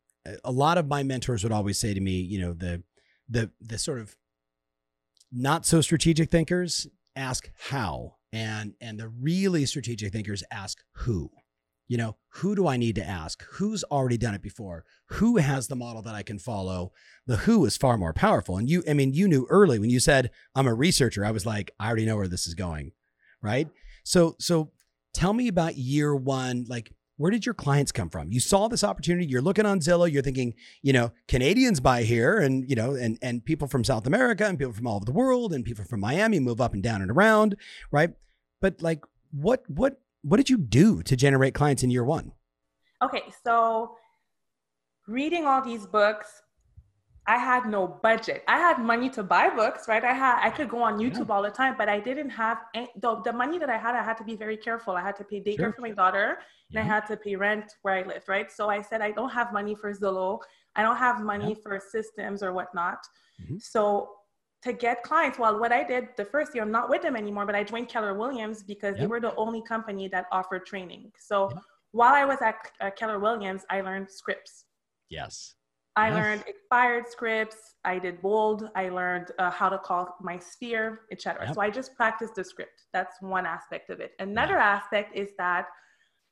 A 0.44 0.52
lot 0.52 0.78
of 0.78 0.88
my 0.88 1.02
mentors 1.02 1.42
would 1.42 1.52
always 1.52 1.78
say 1.78 1.94
to 1.94 2.00
me, 2.00 2.20
you 2.20 2.40
know, 2.40 2.52
the 2.52 2.82
the 3.28 3.50
the 3.60 3.78
sort 3.78 4.00
of 4.00 4.16
not 5.32 5.64
so 5.64 5.80
strategic 5.80 6.30
thinkers 6.30 6.86
ask 7.14 7.50
how, 7.68 8.16
and 8.32 8.74
and 8.80 8.98
the 8.98 9.08
really 9.08 9.66
strategic 9.66 10.12
thinkers 10.12 10.42
ask 10.50 10.78
who 10.96 11.30
you 11.90 11.96
know, 11.96 12.14
who 12.34 12.54
do 12.54 12.68
I 12.68 12.76
need 12.76 12.94
to 12.94 13.04
ask? 13.04 13.44
Who's 13.54 13.82
already 13.82 14.16
done 14.16 14.32
it 14.32 14.42
before? 14.42 14.84
Who 15.06 15.38
has 15.38 15.66
the 15.66 15.74
model 15.74 16.02
that 16.02 16.14
I 16.14 16.22
can 16.22 16.38
follow? 16.38 16.92
The 17.26 17.38
who 17.38 17.66
is 17.66 17.76
far 17.76 17.98
more 17.98 18.12
powerful. 18.12 18.56
And 18.56 18.70
you, 18.70 18.84
I 18.88 18.92
mean, 18.92 19.12
you 19.12 19.26
knew 19.26 19.44
early 19.50 19.80
when 19.80 19.90
you 19.90 19.98
said, 19.98 20.30
I'm 20.54 20.68
a 20.68 20.72
researcher, 20.72 21.24
I 21.24 21.32
was 21.32 21.44
like, 21.44 21.72
I 21.80 21.88
already 21.88 22.06
know 22.06 22.16
where 22.16 22.28
this 22.28 22.46
is 22.46 22.54
going. 22.54 22.92
Right. 23.42 23.68
So, 24.04 24.36
so 24.38 24.70
tell 25.12 25.32
me 25.32 25.48
about 25.48 25.78
year 25.78 26.14
one. 26.14 26.64
Like, 26.68 26.92
where 27.16 27.32
did 27.32 27.44
your 27.44 27.56
clients 27.56 27.90
come 27.90 28.08
from? 28.08 28.30
You 28.30 28.38
saw 28.38 28.68
this 28.68 28.84
opportunity. 28.84 29.26
You're 29.26 29.42
looking 29.42 29.66
on 29.66 29.80
Zillow. 29.80 30.10
You're 30.10 30.22
thinking, 30.22 30.54
you 30.82 30.92
know, 30.92 31.10
Canadians 31.26 31.80
buy 31.80 32.04
here, 32.04 32.38
and 32.38 32.70
you 32.70 32.76
know, 32.76 32.94
and 32.94 33.18
and 33.20 33.44
people 33.44 33.66
from 33.66 33.82
South 33.82 34.06
America 34.06 34.46
and 34.46 34.56
people 34.56 34.72
from 34.72 34.86
all 34.86 34.96
over 34.96 35.04
the 35.04 35.12
world 35.12 35.52
and 35.52 35.64
people 35.64 35.84
from 35.84 36.00
Miami 36.00 36.38
move 36.38 36.60
up 36.60 36.72
and 36.72 36.84
down 36.84 37.02
and 37.02 37.10
around, 37.10 37.56
right? 37.90 38.10
But 38.62 38.80
like, 38.80 39.02
what 39.32 39.64
what 39.68 40.00
what 40.22 40.36
did 40.36 40.50
you 40.50 40.58
do 40.58 41.02
to 41.02 41.16
generate 41.16 41.54
clients 41.54 41.82
in 41.82 41.90
year 41.90 42.04
one? 42.04 42.32
Okay, 43.02 43.24
so 43.44 43.96
reading 45.08 45.46
all 45.46 45.62
these 45.62 45.86
books, 45.86 46.42
I 47.26 47.36
had 47.36 47.66
no 47.66 47.86
budget. 47.86 48.42
I 48.48 48.58
had 48.58 48.78
money 48.78 49.08
to 49.10 49.22
buy 49.22 49.50
books, 49.50 49.88
right? 49.88 50.02
I 50.02 50.12
had 50.12 50.40
I 50.44 50.50
could 50.50 50.68
go 50.68 50.82
on 50.82 50.98
YouTube 50.98 51.28
yeah. 51.28 51.34
all 51.34 51.42
the 51.42 51.50
time, 51.50 51.74
but 51.78 51.88
I 51.88 52.00
didn't 52.00 52.30
have 52.30 52.58
any, 52.74 52.88
the, 53.00 53.20
the 53.22 53.32
money 53.32 53.58
that 53.58 53.70
I 53.70 53.76
had. 53.76 53.94
I 53.94 54.02
had 54.02 54.16
to 54.18 54.24
be 54.24 54.36
very 54.36 54.56
careful. 54.56 54.94
I 54.94 55.02
had 55.02 55.16
to 55.16 55.24
pay 55.24 55.40
daycare 55.40 55.56
sure. 55.56 55.72
for 55.72 55.82
my 55.82 55.90
daughter, 55.90 56.38
yeah. 56.70 56.80
and 56.80 56.90
I 56.90 56.94
had 56.94 57.06
to 57.06 57.16
pay 57.16 57.36
rent 57.36 57.72
where 57.82 57.94
I 57.94 58.02
lived, 58.02 58.28
right? 58.28 58.50
So 58.50 58.68
I 58.68 58.82
said 58.82 59.00
I 59.00 59.12
don't 59.12 59.30
have 59.30 59.52
money 59.52 59.74
for 59.74 59.92
Zillow. 59.92 60.40
I 60.76 60.82
don't 60.82 60.96
have 60.96 61.20
money 61.20 61.50
yeah. 61.50 61.62
for 61.62 61.80
systems 61.80 62.42
or 62.42 62.52
whatnot. 62.52 62.98
Mm-hmm. 63.42 63.58
So 63.58 64.10
to 64.62 64.72
get 64.72 65.02
clients. 65.02 65.38
Well, 65.38 65.58
what 65.58 65.72
I 65.72 65.82
did 65.82 66.08
the 66.16 66.24
first 66.24 66.54
year, 66.54 66.62
I'm 66.62 66.70
not 66.70 66.90
with 66.90 67.02
them 67.02 67.16
anymore, 67.16 67.46
but 67.46 67.54
I 67.54 67.64
joined 67.64 67.88
Keller 67.88 68.14
Williams 68.14 68.62
because 68.62 68.92
yep. 68.92 69.00
they 69.00 69.06
were 69.06 69.20
the 69.20 69.34
only 69.36 69.62
company 69.62 70.08
that 70.08 70.26
offered 70.32 70.66
training. 70.66 71.10
So 71.18 71.50
yep. 71.50 71.62
while 71.92 72.14
I 72.14 72.24
was 72.24 72.38
at 72.42 72.56
uh, 72.80 72.90
Keller 72.90 73.18
Williams, 73.18 73.62
I 73.70 73.80
learned 73.80 74.10
scripts. 74.10 74.66
Yes. 75.08 75.54
I 75.96 76.08
yes. 76.08 76.16
learned 76.16 76.44
expired 76.46 77.08
scripts. 77.08 77.74
I 77.84 77.98
did 77.98 78.22
bold. 78.22 78.68
I 78.76 78.90
learned 78.90 79.32
uh, 79.38 79.50
how 79.50 79.68
to 79.68 79.78
call 79.78 80.14
my 80.20 80.38
sphere, 80.38 81.00
etc. 81.10 81.46
Yep. 81.46 81.54
So 81.54 81.60
I 81.60 81.70
just 81.70 81.94
practiced 81.96 82.34
the 82.36 82.44
script. 82.44 82.84
That's 82.92 83.16
one 83.20 83.46
aspect 83.46 83.90
of 83.90 84.00
it. 84.00 84.12
Another 84.18 84.58
aspect 84.58 85.16
is 85.16 85.30
that 85.38 85.66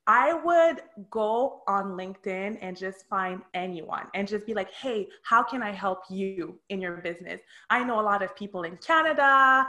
I 0.09 0.33
would 0.33 0.81
go 1.11 1.61
on 1.69 1.89
LinkedIn 1.89 2.59
and 2.63 2.75
just 2.75 3.07
find 3.11 3.43
anyone 3.53 4.07
and 4.15 4.27
just 4.27 4.47
be 4.47 4.55
like, 4.55 4.73
hey, 4.73 5.07
how 5.23 5.43
can 5.43 5.63
I 5.63 5.71
help 5.71 6.05
you 6.09 6.59
in 6.71 6.81
your 6.81 6.97
business? 6.97 7.43
I 7.69 7.85
know 7.85 8.01
a 8.01 8.03
lot 8.03 8.23
of 8.23 8.35
people 8.35 8.63
in 8.63 8.79
Canada. 8.79 9.67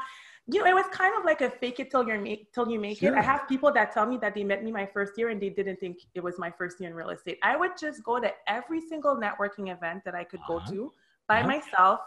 You 0.47 0.63
know, 0.63 0.69
it 0.69 0.73
was 0.73 0.85
kind 0.93 1.13
of 1.19 1.25
like 1.25 1.41
a 1.41 1.49
fake 1.49 1.81
it 1.81 1.91
till 1.91 2.07
you 2.07 2.17
make 2.17 2.53
till 2.53 2.69
you 2.71 2.79
make 2.79 2.99
sure. 2.99 3.13
it. 3.13 3.17
I 3.17 3.21
have 3.21 3.49
people 3.49 3.71
that 3.73 3.91
tell 3.91 4.05
me 4.05 4.17
that 4.17 4.33
they 4.33 4.45
met 4.45 4.63
me 4.63 4.71
my 4.71 4.85
first 4.85 5.17
year 5.17 5.27
and 5.27 5.41
they 5.41 5.49
didn't 5.49 5.81
think 5.81 5.97
it 6.15 6.23
was 6.23 6.39
my 6.39 6.49
first 6.57 6.79
year 6.79 6.89
in 6.89 6.95
real 6.95 7.09
estate. 7.09 7.37
I 7.43 7.57
would 7.57 7.71
just 7.77 8.01
go 8.03 8.19
to 8.21 8.31
every 8.47 8.79
single 8.79 9.17
networking 9.17 9.71
event 9.75 10.05
that 10.05 10.15
I 10.15 10.23
could 10.23 10.39
uh-huh. 10.39 10.59
go 10.65 10.71
to 10.71 10.93
by 11.27 11.39
uh-huh. 11.39 11.47
myself 11.49 11.99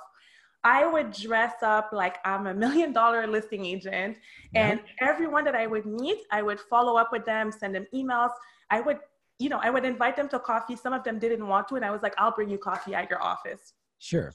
I 0.64 0.87
would 0.87 1.12
dress 1.12 1.54
up 1.62 1.90
like 1.92 2.19
I'm 2.25 2.47
a 2.47 2.54
million 2.54 2.92
dollar 2.92 3.26
listing 3.26 3.64
agent. 3.66 4.19
And 4.54 4.81
everyone 5.00 5.45
that 5.45 5.54
I 5.54 5.66
would 5.66 5.87
meet, 5.87 6.19
I 6.31 6.42
would 6.42 6.61
follow 6.61 6.97
up 6.97 7.11
with 7.12 7.25
them, 7.25 7.50
send 7.50 7.75
them 7.75 7.87
emails. 7.95 8.31
I 8.71 8.81
would, 8.81 8.99
you 9.38 9.49
know, 9.49 9.61
I 9.62 9.71
would 9.71 9.85
invite 9.85 10.16
them 10.16 10.28
to 10.28 10.38
coffee. 10.38 10.76
Some 10.76 10.92
of 10.92 11.02
them 11.04 11.19
didn't 11.19 11.47
want 11.47 11.69
to. 11.69 11.76
And 11.76 11.85
I 11.85 11.90
was 11.90 12.02
like, 12.02 12.14
I'll 12.19 12.35
bring 12.35 12.49
you 12.49 12.59
coffee 12.59 12.95
at 12.95 13.11
your 13.11 13.23
office. 13.23 13.73
Sure. 13.99 14.33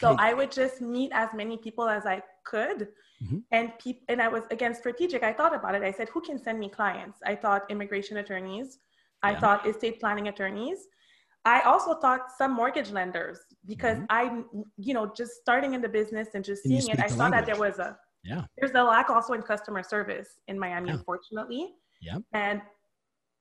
So 0.00 0.16
I 0.18 0.34
would 0.34 0.52
just 0.52 0.80
meet 0.80 1.10
as 1.14 1.30
many 1.34 1.56
people 1.56 1.88
as 1.88 2.04
I 2.04 2.22
could. 2.44 2.88
Mm-hmm. 3.22 3.38
And 3.50 3.72
pe- 3.82 4.00
and 4.08 4.22
I 4.22 4.28
was 4.28 4.44
again 4.50 4.74
strategic. 4.74 5.22
I 5.24 5.32
thought 5.32 5.54
about 5.54 5.74
it. 5.74 5.82
I 5.82 5.90
said, 5.90 6.08
who 6.10 6.20
can 6.20 6.38
send 6.38 6.60
me 6.60 6.68
clients? 6.68 7.18
I 7.24 7.34
thought 7.34 7.62
immigration 7.68 8.18
attorneys. 8.18 8.78
I 9.22 9.32
yeah. 9.32 9.40
thought 9.40 9.66
estate 9.66 9.98
planning 9.98 10.28
attorneys. 10.28 10.86
I 11.44 11.60
also 11.62 11.94
thought 11.94 12.30
some 12.36 12.52
mortgage 12.52 12.90
lenders 12.90 13.40
because 13.66 13.98
mm-hmm. 13.98 14.06
I, 14.10 14.42
you 14.76 14.92
know, 14.94 15.10
just 15.16 15.32
starting 15.40 15.74
in 15.74 15.80
the 15.80 15.88
business 15.88 16.28
and 16.34 16.44
just 16.44 16.62
seeing 16.62 16.88
it, 16.88 17.00
I 17.00 17.06
saw 17.06 17.24
language. 17.24 17.40
that 17.40 17.46
there 17.46 17.60
was 17.60 17.78
a 17.78 17.96
yeah. 18.24 18.44
There's 18.58 18.72
a 18.72 18.82
lack 18.82 19.10
also 19.10 19.32
in 19.32 19.42
customer 19.42 19.82
service 19.82 20.40
in 20.48 20.58
Miami, 20.58 20.88
yeah. 20.88 20.96
unfortunately. 20.96 21.74
Yeah. 22.00 22.18
And 22.32 22.60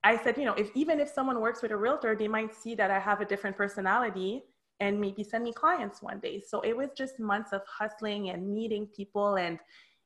I 0.04 0.18
said, 0.24 0.38
you 0.38 0.46
know, 0.46 0.54
if 0.54 0.70
even 0.75 1.00
if 1.00 1.10
someone 1.10 1.42
works 1.42 1.62
with 1.62 1.72
a 1.72 1.77
realtor, 1.77 2.16
they 2.16 2.27
might 2.27 2.54
see 2.54 2.75
that 2.75 2.92
I 2.92 3.00
have 3.00 3.20
a 3.20 3.25
different 3.25 3.58
personality 3.58 4.44
and 4.80 5.01
maybe 5.01 5.24
send 5.24 5.44
me 5.44 5.51
clients 5.51 6.01
one 6.01 6.20
day. 6.20 6.42
So 6.48 6.62
it 6.62 6.77
was 6.77 6.89
just 6.96 7.20
months 7.20 7.51
of 7.51 7.62
hustling 7.68 8.30
and 8.30 8.48
meeting 8.54 8.88
people. 8.96 9.36
And 9.36 9.60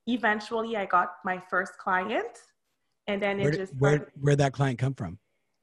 eventually 0.08 0.78
I 0.78 0.86
got 0.86 1.16
my 1.26 1.42
first 1.50 1.78
client 1.78 2.40
And 3.08 3.22
then 3.22 3.40
where 3.40 3.50
it 3.50 3.58
just 3.58 3.76
where 3.76 4.12
where 4.20 4.36
that 4.36 4.54
client 4.54 4.80
come 4.80 4.94
from? 4.94 5.20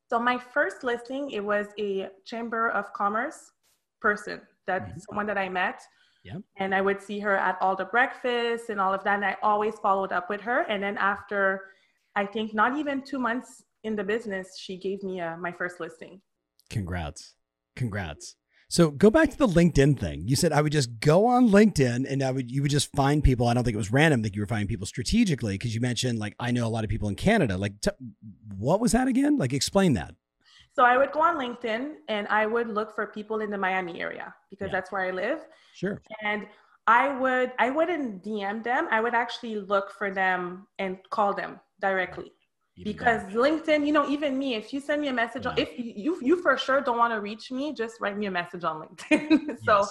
So 0.08 0.18
my 0.18 0.38
first 0.38 0.84
listing, 0.84 1.30
it 1.30 1.44
was 1.44 1.66
a 1.78 2.08
chamber 2.24 2.70
of 2.70 2.92
commerce 2.94 3.52
person 4.00 4.40
that 4.66 4.86
Mhm. 4.86 5.00
someone 5.00 5.26
that 5.26 5.36
I 5.36 5.48
met. 5.48 5.82
Yep. 6.24 6.42
And 6.56 6.74
I 6.74 6.80
would 6.80 7.00
see 7.02 7.20
her 7.20 7.36
at 7.36 7.60
all 7.60 7.76
the 7.76 7.84
breakfasts 7.84 8.70
and 8.70 8.80
all 8.80 8.92
of 8.94 9.04
that. 9.04 9.16
And 9.16 9.24
I 9.24 9.36
always 9.42 9.78
followed 9.78 10.12
up 10.12 10.28
with 10.30 10.40
her. 10.40 10.60
And 10.62 10.82
then 10.82 10.96
after, 10.98 11.72
I 12.16 12.24
think 12.26 12.54
not 12.54 12.76
even 12.76 13.02
two 13.02 13.18
months 13.18 13.64
in 13.82 13.96
the 13.96 14.04
business, 14.04 14.58
she 14.58 14.78
gave 14.78 15.02
me 15.02 15.20
uh, 15.20 15.36
my 15.36 15.52
first 15.52 15.78
listing. 15.78 16.22
Congrats. 16.70 17.34
Congrats. 17.76 18.36
So 18.70 18.90
go 18.90 19.08
back 19.10 19.30
to 19.30 19.38
the 19.38 19.46
LinkedIn 19.46 19.98
thing. 19.98 20.28
You 20.28 20.37
said 20.37 20.52
I 20.52 20.60
would 20.60 20.72
just 20.72 21.00
go 21.00 21.25
on 21.26 21.48
LinkedIn 21.48 22.04
and 22.08 22.22
I 22.22 22.30
would 22.30 22.50
you 22.50 22.60
would 22.62 22.70
just 22.70 22.92
find 22.94 23.25
people. 23.25 23.46
I 23.48 23.54
don't 23.54 23.64
think 23.64 23.75
it 23.75 23.78
was 23.78 23.90
random 23.90 24.20
that 24.22 24.37
you 24.37 24.42
were 24.42 24.46
finding 24.46 24.68
people 24.68 24.87
strategically 24.87 25.54
because 25.54 25.75
you 25.75 25.80
mentioned 25.80 26.18
like 26.18 26.34
I 26.38 26.50
know 26.50 26.66
a 26.66 26.68
lot 26.68 26.84
of 26.84 26.90
people 26.90 27.08
in 27.08 27.14
Canada. 27.14 27.56
Like 27.56 27.80
t- 27.80 27.90
what 28.58 28.78
was 28.80 28.92
that 28.92 29.08
again? 29.08 29.38
Like 29.38 29.54
explain 29.54 29.94
that. 29.94 30.14
So 30.76 30.84
I 30.84 30.98
would 30.98 31.12
go 31.12 31.20
on 31.22 31.37
LinkedIn 31.37 31.94
and 32.08 32.28
I 32.28 32.44
would 32.46 32.68
look 32.68 32.94
for 32.94 33.06
people 33.06 33.40
in 33.40 33.50
the 33.50 33.58
Miami 33.58 34.00
area 34.02 34.34
because 34.50 34.66
Yeah. 34.66 34.72
that's 34.72 34.92
where 34.92 35.00
I 35.02 35.10
live. 35.12 35.40
Sure. 35.72 36.02
And 36.22 36.46
I 36.87 37.18
would 37.18 37.52
I 37.58 37.70
wouldn't 37.70 38.22
DM 38.22 38.62
them. 38.62 38.87
I 38.90 39.00
would 39.00 39.14
actually 39.14 39.56
look 39.56 39.92
for 39.92 40.10
them 40.10 40.66
and 40.78 40.98
call 41.08 41.32
them 41.32 41.58
directly. 41.80 42.32
Because 42.85 43.23
better. 43.25 43.38
LinkedIn, 43.38 43.87
you 43.87 43.92
know, 43.92 44.08
even 44.08 44.38
me, 44.38 44.54
if 44.54 44.73
you 44.73 44.80
send 44.80 45.00
me 45.00 45.08
a 45.08 45.12
message, 45.12 45.47
on, 45.47 45.54
if 45.56 45.70
you 45.78 46.18
you 46.23 46.40
for 46.42 46.56
sure 46.56 46.80
don't 46.80 46.99
want 46.99 47.12
to 47.12 47.20
reach 47.20 47.50
me, 47.50 47.73
just 47.73 48.00
write 48.00 48.16
me 48.16 48.26
a 48.26 48.30
message 48.30 48.64
on 48.64 48.80
LinkedIn. 48.82 49.58
so 49.66 49.78
Yes. 49.78 49.90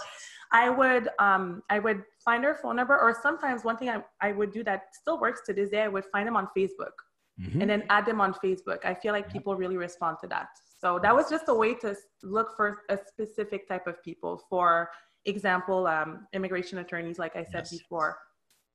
I 0.52 0.70
would 0.70 1.10
um 1.20 1.62
I 1.70 1.80
would 1.80 2.04
find 2.24 2.44
her 2.44 2.56
phone 2.62 2.76
number, 2.78 2.98
or 2.98 3.18
sometimes 3.22 3.64
one 3.64 3.78
thing 3.78 3.90
I, 3.90 4.04
I 4.22 4.32
would 4.32 4.52
do 4.52 4.64
that 4.64 4.84
still 4.94 5.20
works 5.20 5.42
to 5.48 5.54
this 5.54 5.70
day, 5.70 5.82
I 5.84 5.88
would 5.90 6.06
find 6.06 6.28
them 6.28 6.36
on 6.38 6.48
Facebook 6.58 6.96
Mhm. 7.40 7.62
and 7.62 7.70
then 7.70 7.84
add 7.90 8.06
them 8.08 8.20
on 8.20 8.34
Facebook. 8.34 8.84
I 8.84 8.94
feel 8.96 9.14
like 9.14 9.26
Yeah. 9.26 9.34
people 9.34 9.56
really 9.56 9.78
respond 9.78 10.18
to 10.22 10.28
that. 10.30 10.48
So 10.82 10.98
that 11.04 11.14
was 11.16 11.30
just 11.30 11.46
a 11.50 11.54
way 11.54 11.76
to 11.84 11.96
look 12.24 12.56
for 12.58 12.68
a 12.90 12.98
specific 13.12 13.68
type 13.68 13.86
of 13.86 14.02
people. 14.04 14.42
For 14.50 14.90
example, 15.26 15.86
um, 15.88 16.28
immigration 16.34 16.78
attorneys, 16.80 17.20
like 17.20 17.36
I 17.36 17.44
said 17.44 17.66
Yes. 17.66 17.72
before. 17.78 18.18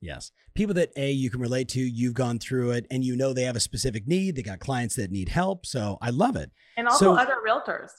Yes. 0.03 0.33
People 0.55 0.75
that 0.75 0.91
A, 0.97 1.11
you 1.13 1.31
can 1.31 1.41
relate 1.41 1.69
to, 1.71 1.81
you've 1.81 2.13
gone 2.15 2.39
through 2.39 2.73
it, 2.73 2.87
and 2.91 3.03
you 3.05 3.17
know 3.17 3.33
they 3.33 3.45
have 3.45 3.57
a 3.57 3.61
specific 3.61 4.07
need. 4.07 4.37
They 4.37 4.43
got 4.43 4.59
clients 4.59 4.97
that 4.97 5.11
need 5.11 5.29
help. 5.31 5.65
So 5.65 5.97
I 6.03 6.11
love 6.11 6.37
it. 6.37 6.51
And 6.77 6.89
also 6.89 7.15
So- 7.15 7.19
other 7.19 7.37
realtors. 7.47 7.91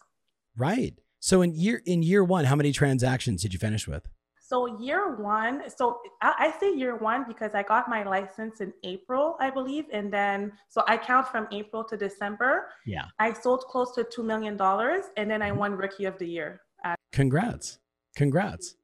Right. 0.56 0.94
So 1.20 1.42
in 1.42 1.56
year 1.56 1.82
in 1.86 2.04
year 2.04 2.24
one, 2.24 2.46
how 2.46 2.56
many 2.56 2.72
transactions 2.74 3.42
did 3.42 3.54
you 3.54 3.60
finish 3.60 3.88
with? 3.88 4.06
So 4.46 4.78
year 4.80 5.16
one, 5.16 5.64
so 5.76 6.00
I, 6.22 6.34
I 6.38 6.60
say 6.60 6.76
year 6.76 6.96
one 6.98 7.24
because 7.28 7.56
I 7.56 7.64
got 7.64 7.88
my 7.90 8.04
license 8.04 8.60
in 8.60 8.72
April, 8.84 9.36
I 9.40 9.50
believe, 9.50 9.86
and 9.92 10.12
then 10.14 10.52
so 10.70 10.84
I 10.86 10.98
count 10.98 11.28
from 11.30 11.48
April 11.52 11.84
to 11.86 11.96
December. 11.98 12.68
Yeah. 12.86 13.06
I 13.20 13.32
sold 13.34 13.62
close 13.72 13.96
to 13.96 14.04
two 14.04 14.22
million 14.22 14.58
dollars, 14.58 15.06
and 15.18 15.32
then 15.32 15.42
I 15.42 15.50
Mm-hmm. 15.50 15.60
won 15.60 15.72
Rookie 15.78 16.06
of 16.06 16.20
the 16.20 16.28
Year. 16.28 16.62
At, 16.84 17.00
Congrats. 17.14 17.80
Congrats. 18.18 18.76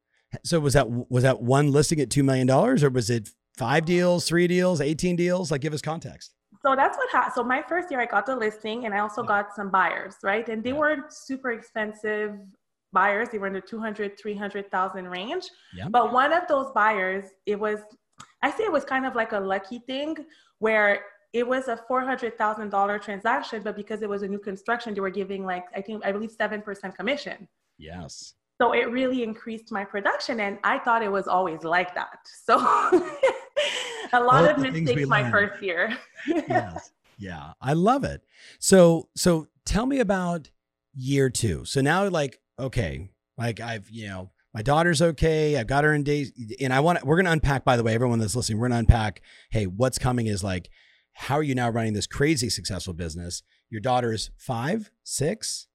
So 0.43 0.59
was 0.59 0.73
that 0.73 0.87
was 1.09 1.23
that 1.23 1.41
one 1.41 1.71
listing 1.71 1.99
at 1.99 2.09
two 2.09 2.23
million 2.23 2.47
dollars 2.47 2.83
or 2.83 2.89
was 2.89 3.09
it 3.09 3.29
five 3.57 3.85
deals, 3.85 4.27
three 4.27 4.47
deals, 4.47 4.79
18 4.81 5.15
deals? 5.15 5.51
Like 5.51 5.61
give 5.61 5.73
us 5.73 5.81
context. 5.81 6.33
so 6.61 6.75
that's 6.75 6.97
what 6.97 7.09
happened. 7.11 7.33
So 7.35 7.43
my 7.43 7.61
first 7.67 7.89
year, 7.91 7.99
I 8.01 8.05
got 8.05 8.25
the 8.25 8.35
listing, 8.35 8.85
and 8.85 8.93
I 8.93 8.99
also 8.99 9.21
Yeah. 9.23 9.27
got 9.27 9.55
some 9.55 9.69
buyers, 9.71 10.15
right? 10.23 10.47
And 10.49 10.63
they 10.63 10.71
Yeah. 10.71 10.77
weren't 10.77 11.11
super 11.13 11.51
expensive 11.51 12.31
buyers; 12.91 13.29
they 13.29 13.37
were 13.37 13.47
in 13.47 13.53
the 13.53 13.61
200, 13.61 14.17
300,000 14.19 15.07
range. 15.07 15.45
Yeah. 15.73 15.87
But 15.89 16.11
one 16.11 16.31
of 16.33 16.47
those 16.47 16.71
buyers, 16.73 17.25
it 17.45 17.57
was, 17.59 17.79
I 18.41 18.51
say 18.51 18.63
it 18.63 18.71
was 18.71 18.83
kind 18.85 19.05
of 19.05 19.15
like 19.15 19.31
a 19.31 19.39
lucky 19.39 19.79
thing 19.79 20.25
where 20.59 21.05
it 21.33 21.47
was 21.47 21.67
a 21.69 21.77
$400,000 21.87 22.99
transaction, 22.99 23.61
but 23.63 23.75
because 23.75 24.01
it 24.01 24.09
was 24.09 24.21
a 24.23 24.27
new 24.27 24.39
construction, 24.39 24.93
they 24.93 25.01
were 25.01 25.11
giving 25.11 25.45
like, 25.45 25.65
I 25.75 25.81
think, 25.81 26.05
I 26.05 26.11
believe 26.11 26.31
7% 26.31 26.95
commission. 26.95 27.47
Yes. 27.77 28.33
So 28.59 28.73
it 28.73 28.91
really 28.91 29.23
increased 29.23 29.71
my 29.71 29.85
production. 29.85 30.41
And 30.41 30.59
I 30.63 30.79
thought 30.79 31.01
it 31.01 31.11
was 31.11 31.27
always 31.27 31.63
like 31.63 31.95
that. 31.95 32.19
So 32.45 32.57
a 34.13 34.23
lot 34.23 34.43
All 34.43 34.49
of 34.49 34.55
the 34.55 34.63
things 34.63 34.73
we 34.73 34.81
mistakes 34.81 35.07
my 35.07 35.21
learned. 35.21 35.31
first 35.31 35.63
year. 35.63 35.97
yes. 36.27 36.91
Yeah. 37.17 37.53
I 37.61 37.73
love 37.73 38.03
it. 38.03 38.21
So 38.59 39.09
so 39.15 39.47
tell 39.65 39.85
me 39.85 39.99
about 39.99 40.49
year 40.95 41.29
two. 41.29 41.63
So 41.65 41.81
now 41.81 42.07
like, 42.09 42.39
okay, 42.57 43.11
like 43.37 43.59
I've, 43.59 43.89
you 43.89 44.07
know, 44.07 44.31
my 44.53 44.63
daughter's 44.63 45.01
okay. 45.01 45.57
I've 45.57 45.67
got 45.67 45.83
her 45.83 45.93
in 45.93 46.03
days 46.03 46.31
and 46.59 46.73
I 46.73 46.79
want 46.79 47.03
we're 47.05 47.17
gonna 47.17 47.31
unpack, 47.31 47.63
by 47.63 47.77
the 47.77 47.83
way, 47.83 47.93
everyone 47.93 48.17
that's 48.19 48.35
listening, 48.35 48.57
we're 48.57 48.69
gonna 48.69 48.79
unpack, 48.79 49.21
hey, 49.51 49.65
what's 49.67 49.99
coming 49.99 50.25
is 50.25 50.43
like, 50.43 50.69
how 51.13 51.35
are 51.35 51.43
you 51.43 51.53
now 51.53 51.69
running 51.69 51.93
this 51.93 52.07
crazy 52.07 52.49
successful 52.49 52.93
business? 52.93 53.43
Your 53.69 53.81
daughter's 53.81 54.31
five, 54.37 54.89
six, 55.03 55.67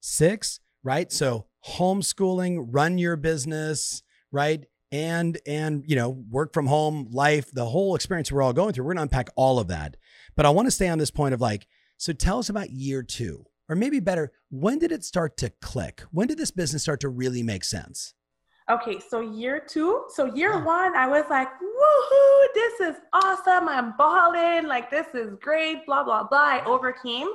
six, 0.00 0.58
right? 0.82 1.12
So 1.12 1.46
homeschooling, 1.66 2.66
run 2.70 2.98
your 2.98 3.16
business, 3.16 4.02
right? 4.32 4.64
And 4.90 5.38
and 5.46 5.84
you 5.86 5.96
know, 5.96 6.10
work 6.30 6.54
from 6.54 6.66
home, 6.66 7.08
life, 7.10 7.50
the 7.52 7.66
whole 7.66 7.94
experience 7.94 8.32
we're 8.32 8.42
all 8.42 8.52
going 8.52 8.72
through. 8.72 8.84
We're 8.84 8.94
gonna 8.94 9.02
unpack 9.02 9.28
all 9.36 9.58
of 9.58 9.68
that. 9.68 9.96
But 10.34 10.46
I 10.46 10.50
want 10.50 10.66
to 10.66 10.72
stay 10.72 10.88
on 10.88 10.98
this 10.98 11.10
point 11.10 11.34
of 11.34 11.40
like, 11.40 11.66
so 11.98 12.12
tell 12.12 12.38
us 12.38 12.48
about 12.48 12.70
year 12.70 13.02
two. 13.02 13.44
Or 13.68 13.76
maybe 13.76 14.00
better, 14.00 14.32
when 14.50 14.78
did 14.78 14.92
it 14.92 15.04
start 15.04 15.36
to 15.38 15.50
click? 15.60 16.02
When 16.10 16.26
did 16.26 16.38
this 16.38 16.50
business 16.50 16.82
start 16.82 17.00
to 17.00 17.10
really 17.10 17.42
make 17.42 17.64
sense? 17.64 18.14
Okay, 18.70 18.98
so 19.10 19.20
year 19.20 19.60
two. 19.66 20.04
So 20.14 20.24
year 20.34 20.52
Yeah. 20.52 20.64
one, 20.64 20.96
I 20.96 21.06
was 21.06 21.24
like, 21.28 21.48
woohoo, 21.48 22.46
this 22.54 22.80
is 22.80 22.96
awesome. 23.12 23.68
I'm 23.68 23.94
balling. 23.98 24.66
Like, 24.66 24.90
this 24.90 25.06
is 25.14 25.34
great. 25.42 25.84
Blah, 25.84 26.04
blah, 26.04 26.26
blah. 26.26 26.38
I 26.38 26.64
overcame. 26.64 27.28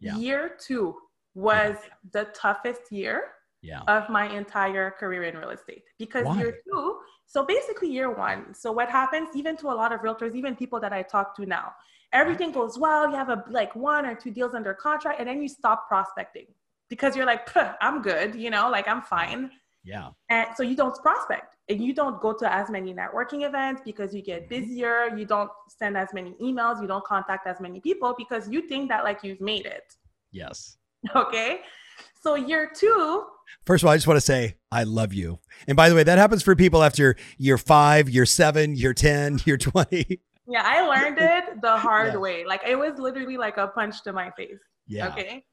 Yeah. 0.00 0.16
Year 0.16 0.56
two 0.60 0.96
was 1.34 1.76
the 2.12 2.24
toughest 2.34 2.90
year 2.90 3.22
Yeah. 3.66 3.80
of 3.88 4.08
my 4.08 4.26
entire 4.40 4.92
career 4.92 5.24
in 5.24 5.36
real 5.36 5.50
estate 5.50 5.84
because 5.98 6.24
Why? 6.24 6.38
year 6.38 6.52
two, 6.64 6.98
so 7.26 7.44
basically 7.44 7.90
year 7.90 8.10
one. 8.10 8.54
So 8.54 8.70
what 8.70 8.88
happens, 8.88 9.28
even 9.34 9.56
to 9.58 9.66
a 9.74 9.76
lot 9.82 9.90
of 9.92 10.00
realtors, 10.00 10.34
even 10.34 10.54
people 10.54 10.78
that 10.80 10.92
I 10.92 11.02
talk 11.02 11.36
to 11.36 11.46
now, 11.46 11.72
everything 12.12 12.52
goes 12.52 12.78
well. 12.78 13.10
You 13.10 13.16
have 13.16 13.28
a 13.28 13.44
like 13.50 13.74
one 13.74 14.06
or 14.06 14.14
two 14.14 14.30
deals 14.30 14.54
under 14.54 14.72
contract, 14.72 15.18
and 15.20 15.28
then 15.28 15.42
you 15.42 15.48
stop 15.48 15.88
prospecting 15.88 16.46
because 16.88 17.16
you're 17.16 17.26
like, 17.26 17.48
I'm 17.80 18.02
good, 18.02 18.34
you 18.34 18.50
know, 18.50 18.70
like 18.70 18.86
I'm 18.88 19.02
fine. 19.02 19.50
Yeah. 19.84 20.10
And 20.30 20.48
so 20.56 20.62
you 20.64 20.74
don't 20.74 20.96
prospect 21.00 21.56
and 21.68 21.82
you 21.82 21.94
don't 21.94 22.20
go 22.20 22.32
to 22.32 22.52
as 22.52 22.70
many 22.70 22.92
networking 22.92 23.46
events 23.46 23.82
because 23.84 24.14
you 24.14 24.20
get 24.20 24.50
mm-hmm. 24.50 24.66
busier. 24.66 25.16
You 25.16 25.24
don't 25.24 25.50
send 25.68 25.96
as 25.96 26.08
many 26.12 26.32
emails. 26.42 26.80
You 26.80 26.88
don't 26.88 27.04
contact 27.04 27.46
as 27.46 27.60
many 27.60 27.80
people 27.80 28.14
because 28.18 28.48
you 28.48 28.62
think 28.62 28.88
that 28.90 29.04
like 29.04 29.20
you've 29.22 29.40
made 29.40 29.64
it. 29.64 29.94
Yes. 30.32 30.76
Okay. 31.14 31.60
So 32.20 32.34
year 32.34 32.70
two, 32.74 33.24
First 33.64 33.82
of 33.82 33.86
all, 33.88 33.92
I 33.92 33.96
just 33.96 34.06
want 34.06 34.16
to 34.16 34.20
say 34.24 34.56
I 34.72 34.84
love 34.84 35.12
you. 35.12 35.38
And 35.68 35.76
by 35.76 35.88
the 35.88 35.94
way, 35.94 36.02
that 36.04 36.18
happens 36.18 36.42
for 36.42 36.54
people 36.56 36.82
after 36.82 37.16
year 37.38 37.58
five, 37.58 38.08
year 38.08 38.26
seven, 38.26 38.74
year 38.76 38.92
10, 38.94 39.40
year 39.44 39.56
20. 39.56 40.20
yeah, 40.48 40.62
I 40.64 40.80
learned 40.86 41.18
it 41.18 41.60
the 41.62 41.76
hard 41.76 42.12
Yeah. 42.12 42.18
way. 42.18 42.44
Like 42.44 42.62
it 42.66 42.76
was 42.76 42.98
literally 42.98 43.36
like 43.36 43.56
a 43.56 43.68
punch 43.68 44.02
to 44.04 44.12
my 44.12 44.30
face. 44.36 44.58
Yeah. 44.86 45.08
Okay. 45.08 45.44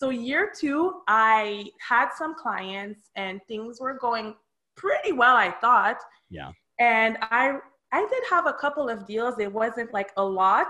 So 0.00 0.10
year 0.10 0.52
two, 0.58 1.00
I 1.08 1.66
had 1.86 2.10
some 2.16 2.34
clients 2.34 3.10
and 3.16 3.40
things 3.48 3.80
were 3.80 3.98
going 3.98 4.34
pretty 4.76 5.12
well, 5.12 5.36
I 5.36 5.50
thought. 5.60 5.98
Yeah. 6.30 6.52
And 6.78 7.18
I 7.22 7.58
I 7.92 8.00
did 8.00 8.22
have 8.30 8.46
a 8.46 8.52
couple 8.52 8.88
of 8.88 9.06
deals. 9.06 9.38
It 9.38 9.52
wasn't 9.52 9.92
like 9.94 10.10
a 10.18 10.24
lot, 10.24 10.68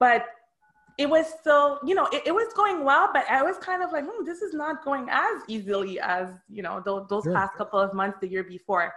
but 0.00 0.26
it 0.98 1.08
was 1.08 1.26
still, 1.40 1.78
you 1.86 1.94
know, 1.94 2.06
it, 2.12 2.22
it 2.26 2.34
was 2.34 2.52
going 2.54 2.84
well, 2.84 3.08
but 3.12 3.24
I 3.30 3.42
was 3.42 3.56
kind 3.58 3.82
of 3.84 3.92
like, 3.92 4.04
hmm, 4.04 4.24
this 4.24 4.42
is 4.42 4.52
not 4.52 4.84
going 4.84 5.08
as 5.10 5.42
easily 5.46 6.00
as, 6.00 6.28
you 6.50 6.62
know, 6.62 6.82
those, 6.84 7.06
those 7.08 7.22
Sure. 7.24 7.34
past 7.34 7.54
couple 7.54 7.78
of 7.78 7.94
months 7.94 8.18
the 8.20 8.28
year 8.28 8.42
before. 8.42 8.92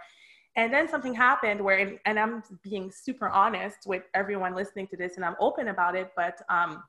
And 0.56 0.74
then 0.74 0.88
something 0.88 1.14
happened 1.14 1.60
where, 1.60 1.98
and 2.04 2.18
I'm 2.18 2.42
being 2.62 2.90
super 2.90 3.28
honest 3.28 3.86
with 3.86 4.02
everyone 4.14 4.54
listening 4.54 4.88
to 4.88 4.96
this 4.96 5.16
and 5.16 5.24
I'm 5.24 5.36
open 5.40 5.68
about 5.68 5.94
it, 5.94 6.10
but 6.16 6.42
um, 6.48 6.82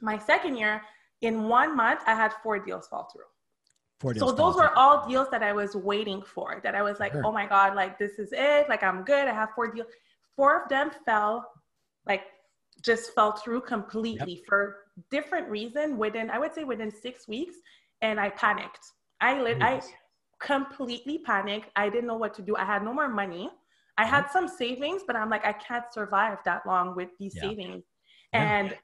my 0.00 0.18
second 0.18 0.56
year, 0.56 0.82
in 1.20 1.44
one 1.48 1.76
month, 1.76 2.00
I 2.06 2.14
had 2.14 2.32
four 2.42 2.58
deals 2.58 2.88
fall 2.88 3.08
through. 3.12 3.24
Four 4.00 4.14
deals 4.14 4.30
So 4.30 4.34
those 4.34 4.54
were 4.56 4.68
through. 4.68 4.76
all 4.76 5.06
deals 5.06 5.28
that 5.30 5.42
I 5.42 5.52
was 5.52 5.76
waiting 5.76 6.22
for, 6.22 6.60
that 6.64 6.74
I 6.74 6.82
was 6.82 6.98
like, 7.00 7.12
Sure. 7.12 7.26
oh 7.26 7.32
my 7.32 7.44
God, 7.46 7.74
like 7.76 7.98
this 7.98 8.18
is 8.18 8.30
it. 8.32 8.68
Like 8.68 8.82
I'm 8.82 9.02
good. 9.02 9.28
I 9.28 9.34
have 9.34 9.50
four 9.54 9.70
deals. 9.70 9.88
Four 10.36 10.62
of 10.62 10.68
them 10.68 10.90
fell, 11.04 11.50
like 12.06 12.22
just 12.84 13.14
fell 13.14 13.32
through 13.32 13.62
completely 13.62 14.42
for 14.48 14.76
different 15.10 15.48
reason 15.48 15.96
within, 15.96 16.30
I 16.30 16.38
would 16.38 16.54
say 16.54 16.64
within 16.64 16.90
six 16.90 17.28
weeks. 17.28 17.56
And 18.00 18.20
I 18.20 18.30
panicked. 18.30 18.92
I 19.20 19.40
lit, 19.40 19.60
I 19.60 19.80
completely 20.40 21.18
panicked. 21.18 21.70
I 21.74 21.88
didn't 21.88 22.06
know 22.06 22.16
what 22.16 22.34
to 22.34 22.42
do. 22.42 22.56
I 22.56 22.64
had 22.64 22.84
no 22.84 22.92
more 22.92 23.08
money. 23.08 23.50
I 23.96 24.04
had 24.04 24.24
mm-hmm. 24.24 24.32
some 24.32 24.48
savings, 24.48 25.02
but 25.06 25.16
I'm 25.16 25.28
like, 25.28 25.44
I 25.44 25.52
can't 25.52 25.84
survive 25.92 26.38
that 26.44 26.64
long 26.66 26.94
with 26.94 27.08
these 27.18 27.36
savings. 27.40 27.84
And 28.32 28.76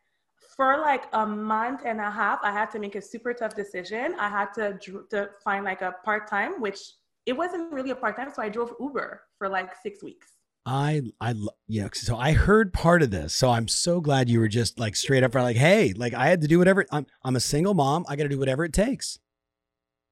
for 0.57 0.79
like 0.79 1.05
a 1.13 1.27
month 1.27 1.83
and 1.85 2.01
a 2.01 2.11
half, 2.11 2.41
I 2.43 2.51
had 2.51 2.71
to 2.73 2.79
make 2.79 2.95
a 2.95 3.03
super 3.03 3.33
tough 3.33 3.55
decision. 3.55 4.15
I 4.19 4.29
had 4.29 4.53
to 4.55 4.79
to 5.11 5.31
find 5.43 5.65
like 5.65 5.83
a 5.83 5.95
part 6.05 6.29
time, 6.29 6.61
which 6.61 6.79
it 7.27 7.33
wasn't 7.33 7.73
really 7.73 7.91
a 7.91 7.97
part 7.97 8.17
time, 8.17 8.31
so 8.35 8.43
I 8.43 8.49
drove 8.49 8.75
Uber 8.81 9.23
for 9.39 9.49
like 9.49 9.75
six 9.83 10.03
weeks. 10.03 10.34
I, 10.67 11.03
I, 11.21 11.35
you 11.67 11.83
know, 11.83 11.91
so 11.93 12.17
I 12.17 12.33
heard 12.33 12.73
part 12.73 13.03
of 13.03 13.11
this. 13.11 13.35
So 13.35 13.51
I'm 13.51 13.69
so 13.69 14.01
glad 14.01 14.31
you 14.31 14.41
were 14.41 14.49
just 14.49 14.79
like 14.79 14.97
straight 14.97 15.23
up, 15.23 15.35
like, 15.35 15.57
hey, 15.57 15.93
like 15.93 16.15
I 16.15 16.29
had 16.29 16.41
to 16.41 16.49
do 16.49 16.59
whatever. 16.59 16.87
I'm, 16.91 17.07
I'm 17.23 17.37
a 17.37 17.41
single 17.41 17.75
mom. 17.75 18.07
I 18.09 18.17
got 18.17 18.23
to 18.23 18.29
do 18.31 18.39
whatever 18.39 18.65
it 18.65 18.73
takes. 18.73 19.19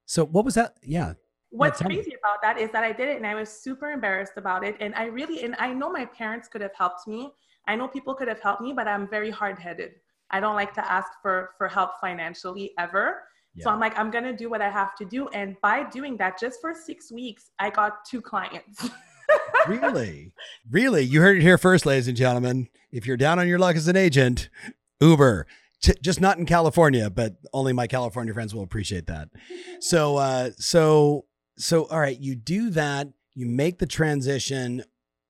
So 0.05 0.25
what 0.25 0.45
was 0.45 0.53
that? 0.55 0.75
Yeah. 0.83 1.13
What's 1.49 1.81
crazy 1.81 2.11
me. 2.11 2.17
about 2.19 2.41
that 2.41 2.59
is 2.59 2.71
that 2.71 2.83
I 2.83 2.91
did 2.91 3.09
it 3.09 3.17
and 3.17 3.25
I 3.25 3.35
was 3.35 3.49
super 3.49 3.91
embarrassed 3.91 4.33
about 4.37 4.63
it. 4.63 4.75
And 4.79 4.93
I 4.95 5.05
really, 5.05 5.43
and 5.43 5.55
I 5.59 5.73
know 5.73 5.91
my 5.91 6.05
parents 6.05 6.47
could 6.47 6.61
have 6.61 6.73
helped 6.75 7.07
me. 7.07 7.31
I 7.67 7.75
know 7.75 7.87
people 7.87 8.13
could 8.13 8.27
have 8.27 8.39
helped 8.39 8.61
me, 8.61 8.73
but 8.73 8.87
I'm 8.87 9.07
very 9.07 9.31
hard 9.31 9.57
headed. 9.57 9.93
I 10.29 10.39
don't 10.39 10.55
like 10.55 10.73
to 10.73 10.91
ask 10.91 11.07
for, 11.21 11.51
for 11.57 11.67
help 11.67 11.91
financially 12.01 12.73
ever. 12.77 13.23
Yeah. 13.55 13.65
So 13.65 13.69
I'm 13.69 13.79
like, 13.79 13.97
I'm 13.97 14.11
going 14.11 14.23
to 14.23 14.35
do 14.35 14.49
what 14.49 14.61
I 14.61 14.69
have 14.69 14.95
to 14.95 15.05
do. 15.05 15.27
And 15.29 15.55
by 15.61 15.83
doing 15.83 16.17
that, 16.17 16.39
just 16.39 16.59
for 16.59 16.73
six 16.73 17.11
weeks, 17.11 17.51
I 17.59 17.69
got 17.69 18.05
two 18.05 18.21
clients. 18.21 18.89
really? 19.67 20.31
Really? 20.69 21.03
You 21.03 21.21
heard 21.21 21.37
it 21.37 21.41
here 21.41 21.57
first, 21.57 21.85
ladies 21.85 22.07
and 22.07 22.17
gentlemen. 22.17 22.69
If 22.91 23.05
you're 23.05 23.17
down 23.17 23.39
on 23.39 23.47
your 23.47 23.59
luck 23.59 23.75
as 23.75 23.87
an 23.87 23.95
agent, 23.95 24.49
Uber. 25.01 25.47
just 26.01 26.21
not 26.21 26.37
in 26.37 26.45
California, 26.45 27.09
but 27.09 27.33
only 27.51 27.73
my 27.73 27.87
California 27.87 28.33
friends 28.33 28.55
will 28.55 28.63
appreciate 28.63 29.07
that. 29.07 29.29
So, 29.79 30.17
uh, 30.17 30.51
so, 30.57 31.25
so, 31.57 31.85
all 31.85 31.99
right, 31.99 32.19
you 32.19 32.35
do 32.35 32.69
that, 32.71 33.09
you 33.35 33.45
make 33.45 33.79
the 33.79 33.85
transition, 33.85 34.83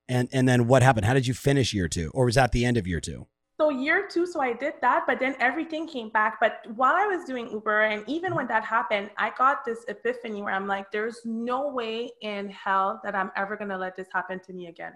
and 0.08 0.28
and 0.32 0.48
then 0.48 0.66
what 0.66 0.82
happened? 0.82 1.06
How 1.06 1.14
did 1.14 1.26
you 1.26 1.34
finish 1.34 1.72
year 1.72 1.88
two, 1.88 2.10
or 2.14 2.26
was 2.26 2.36
that 2.36 2.52
the 2.52 2.64
end 2.64 2.76
of 2.76 2.86
year 2.86 3.00
two? 3.00 3.26
So 3.64 3.70
year 3.70 4.06
two, 4.06 4.26
so 4.26 4.42
I 4.42 4.52
did 4.52 4.74
that, 4.82 5.04
but 5.06 5.18
then 5.18 5.36
everything 5.40 5.86
came 5.86 6.10
back. 6.10 6.38
But 6.38 6.66
while 6.76 6.94
I 6.94 7.06
was 7.06 7.24
doing 7.24 7.50
Uber, 7.50 7.84
and 7.84 8.06
even 8.06 8.34
when 8.34 8.46
that 8.48 8.62
happened, 8.62 9.08
I 9.16 9.30
got 9.38 9.64
this 9.64 9.86
epiphany 9.88 10.42
where 10.42 10.52
I'm 10.52 10.66
like, 10.66 10.92
there's 10.92 11.20
no 11.24 11.70
way 11.70 12.10
in 12.20 12.50
hell 12.50 13.00
that 13.04 13.14
I'm 13.14 13.30
ever 13.36 13.56
gonna 13.56 13.78
let 13.78 13.96
this 13.96 14.08
happen 14.12 14.38
to 14.40 14.52
me 14.52 14.66
again. 14.66 14.92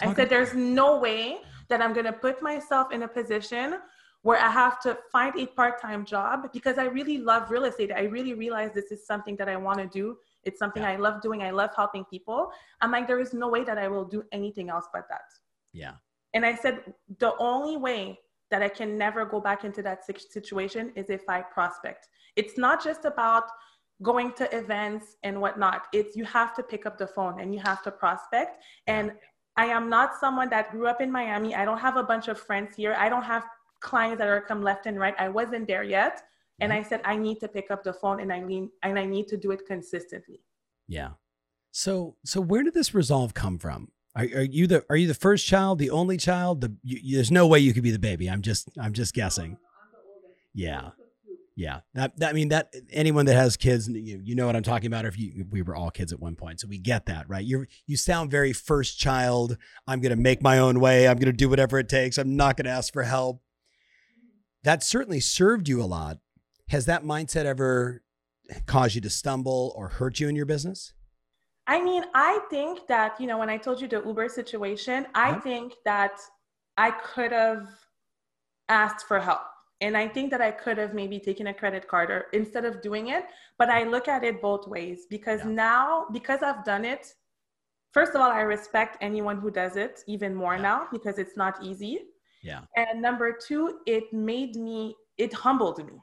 I 0.00 0.14
said, 0.14 0.30
there's 0.30 0.54
no 0.54 0.98
way 0.98 1.40
that 1.68 1.82
I'm 1.82 1.92
gonna 1.92 2.14
put 2.14 2.40
myself 2.40 2.92
in 2.92 3.02
a 3.02 3.08
position 3.08 3.74
where 4.22 4.38
I 4.38 4.48
have 4.48 4.80
to 4.84 4.96
find 5.12 5.38
a 5.38 5.44
part-time 5.44 6.06
job 6.06 6.50
because 6.50 6.78
I 6.78 6.84
really 6.84 7.18
love 7.18 7.50
real 7.50 7.64
estate. 7.64 7.92
I 7.92 8.04
really 8.04 8.32
realize 8.32 8.70
this 8.72 8.90
is 8.90 9.06
something 9.06 9.36
that 9.36 9.50
I 9.50 9.56
want 9.56 9.80
to 9.80 9.86
do. 9.86 10.16
It's 10.44 10.58
something 10.58 10.82
yeah. 10.82 10.92
I 10.92 10.96
love 10.96 11.20
doing. 11.20 11.42
I 11.42 11.50
love 11.50 11.72
helping 11.76 12.06
people. 12.06 12.52
I'm 12.80 12.90
like, 12.90 13.06
there 13.06 13.20
is 13.20 13.34
no 13.34 13.48
way 13.48 13.64
that 13.64 13.76
I 13.76 13.86
will 13.86 14.06
do 14.06 14.24
anything 14.32 14.70
else 14.70 14.86
but 14.94 15.04
that. 15.10 15.26
Yeah. 15.74 15.96
And 16.34 16.44
I 16.44 16.54
said, 16.54 16.80
the 17.18 17.34
only 17.38 17.76
way 17.76 18.18
that 18.50 18.62
I 18.62 18.68
can 18.68 18.96
never 18.96 19.24
go 19.24 19.40
back 19.40 19.64
into 19.64 19.82
that 19.82 20.04
situation 20.04 20.92
is 20.94 21.10
if 21.10 21.28
I 21.28 21.42
prospect. 21.42 22.08
It's 22.36 22.56
not 22.56 22.82
just 22.82 23.04
about 23.04 23.44
going 24.02 24.32
to 24.32 24.56
events 24.56 25.16
and 25.22 25.40
whatnot. 25.40 25.86
It's 25.92 26.16
you 26.16 26.24
have 26.24 26.54
to 26.56 26.62
pick 26.62 26.86
up 26.86 26.98
the 26.98 27.06
phone 27.06 27.40
and 27.40 27.52
you 27.52 27.60
have 27.64 27.82
to 27.82 27.90
prospect. 27.90 28.62
And 28.86 29.12
I 29.56 29.66
am 29.66 29.90
not 29.90 30.14
someone 30.18 30.48
that 30.50 30.70
grew 30.70 30.86
up 30.86 31.00
in 31.00 31.10
Miami. 31.10 31.54
I 31.54 31.64
don't 31.64 31.78
have 31.78 31.96
a 31.96 32.02
bunch 32.02 32.28
of 32.28 32.38
friends 32.38 32.76
here. 32.76 32.94
I 32.96 33.08
don't 33.08 33.24
have 33.24 33.44
clients 33.80 34.18
that 34.18 34.28
are 34.28 34.40
come 34.40 34.62
left 34.62 34.86
and 34.86 34.98
right. 34.98 35.14
I 35.18 35.28
wasn't 35.28 35.66
there 35.66 35.82
yet. 35.82 36.22
And 36.60 36.72
I 36.72 36.82
said, 36.82 37.00
I 37.04 37.16
need 37.16 37.38
to 37.40 37.48
pick 37.48 37.70
up 37.70 37.84
the 37.84 37.92
phone 37.92 38.20
and 38.20 38.32
I 38.32 38.40
mean 38.40 38.70
and 38.82 38.98
I 38.98 39.04
need 39.04 39.28
to 39.28 39.36
do 39.36 39.50
it 39.52 39.66
consistently. 39.66 40.40
Yeah. 40.88 41.10
So 41.70 42.16
so 42.24 42.40
where 42.40 42.62
did 42.62 42.74
this 42.74 42.94
resolve 42.94 43.34
come 43.34 43.58
from? 43.58 43.92
Are, 44.16 44.22
are 44.22 44.42
you 44.42 44.66
the 44.66 44.84
are 44.90 44.96
you 44.96 45.06
the 45.06 45.14
first 45.14 45.46
child, 45.46 45.78
the 45.78 45.90
only 45.90 46.16
child? 46.16 46.60
The 46.60 46.74
you, 46.82 47.16
there's 47.16 47.30
no 47.30 47.46
way 47.46 47.58
you 47.58 47.72
could 47.72 47.82
be 47.82 47.90
the 47.90 47.98
baby. 47.98 48.28
I'm 48.28 48.42
just 48.42 48.68
I'm 48.80 48.92
just 48.92 49.14
guessing. 49.14 49.58
Yeah, 50.54 50.90
yeah. 51.54 51.80
That, 51.94 52.18
that 52.18 52.30
I 52.30 52.32
mean 52.32 52.48
that 52.48 52.72
anyone 52.90 53.26
that 53.26 53.34
has 53.34 53.56
kids, 53.56 53.88
you 53.88 54.20
you 54.24 54.34
know 54.34 54.46
what 54.46 54.56
I'm 54.56 54.62
talking 54.62 54.86
about. 54.86 55.04
If 55.04 55.18
you 55.18 55.44
we 55.50 55.62
were 55.62 55.76
all 55.76 55.90
kids 55.90 56.12
at 56.12 56.20
one 56.20 56.36
point, 56.36 56.60
so 56.60 56.68
we 56.68 56.78
get 56.78 57.06
that, 57.06 57.28
right? 57.28 57.44
You 57.44 57.66
you 57.86 57.96
sound 57.96 58.30
very 58.30 58.52
first 58.52 58.98
child. 58.98 59.56
I'm 59.86 60.00
gonna 60.00 60.16
make 60.16 60.42
my 60.42 60.58
own 60.58 60.80
way. 60.80 61.06
I'm 61.06 61.18
gonna 61.18 61.32
do 61.32 61.48
whatever 61.48 61.78
it 61.78 61.88
takes. 61.88 62.18
I'm 62.18 62.36
not 62.36 62.56
gonna 62.56 62.70
ask 62.70 62.92
for 62.92 63.02
help. 63.02 63.42
That 64.64 64.82
certainly 64.82 65.20
served 65.20 65.68
you 65.68 65.82
a 65.82 65.84
lot. 65.84 66.18
Has 66.70 66.86
that 66.86 67.04
mindset 67.04 67.44
ever 67.44 68.02
caused 68.66 68.94
you 68.94 69.00
to 69.02 69.10
stumble 69.10 69.72
or 69.76 69.88
hurt 69.88 70.20
you 70.20 70.28
in 70.28 70.36
your 70.36 70.46
business? 70.46 70.92
I 71.68 71.82
mean, 71.82 72.04
I 72.14 72.40
think 72.48 72.86
that, 72.86 73.20
you 73.20 73.26
know, 73.26 73.36
when 73.36 73.50
I 73.50 73.58
told 73.58 73.80
you 73.80 73.88
the 73.88 74.02
Uber 74.04 74.28
situation, 74.30 75.06
I 75.14 75.30
uh-huh. 75.30 75.40
think 75.40 75.74
that 75.84 76.18
I 76.78 76.90
could 76.92 77.30
have 77.30 77.68
asked 78.70 79.06
for 79.06 79.20
help. 79.20 79.42
And 79.82 79.96
I 79.96 80.08
think 80.08 80.30
that 80.30 80.40
I 80.40 80.50
could 80.50 80.78
have 80.78 80.94
maybe 80.94 81.20
taken 81.20 81.48
a 81.48 81.54
credit 81.54 81.86
card 81.86 82.10
or 82.10 82.26
instead 82.32 82.64
of 82.64 82.80
doing 82.80 83.08
it. 83.08 83.26
But 83.58 83.68
I 83.68 83.84
look 83.84 84.08
at 84.08 84.24
it 84.24 84.40
both 84.40 84.66
ways 84.66 85.06
because 85.08 85.40
yeah. 85.40 85.50
now, 85.50 86.06
because 86.10 86.42
I've 86.42 86.64
done 86.64 86.86
it, 86.86 87.14
first 87.92 88.14
of 88.14 88.20
all, 88.22 88.30
I 88.30 88.40
respect 88.40 88.96
anyone 89.02 89.38
who 89.38 89.50
does 89.50 89.76
it 89.76 90.02
even 90.08 90.34
more 90.34 90.56
yeah. 90.56 90.62
now 90.62 90.88
because 90.90 91.18
it's 91.18 91.36
not 91.36 91.62
easy. 91.62 92.00
Yeah. 92.42 92.62
And 92.76 93.02
number 93.02 93.36
two, 93.46 93.80
it 93.86 94.10
made 94.12 94.56
me, 94.56 94.96
it 95.18 95.34
humbled 95.34 95.78
me. 95.86 95.98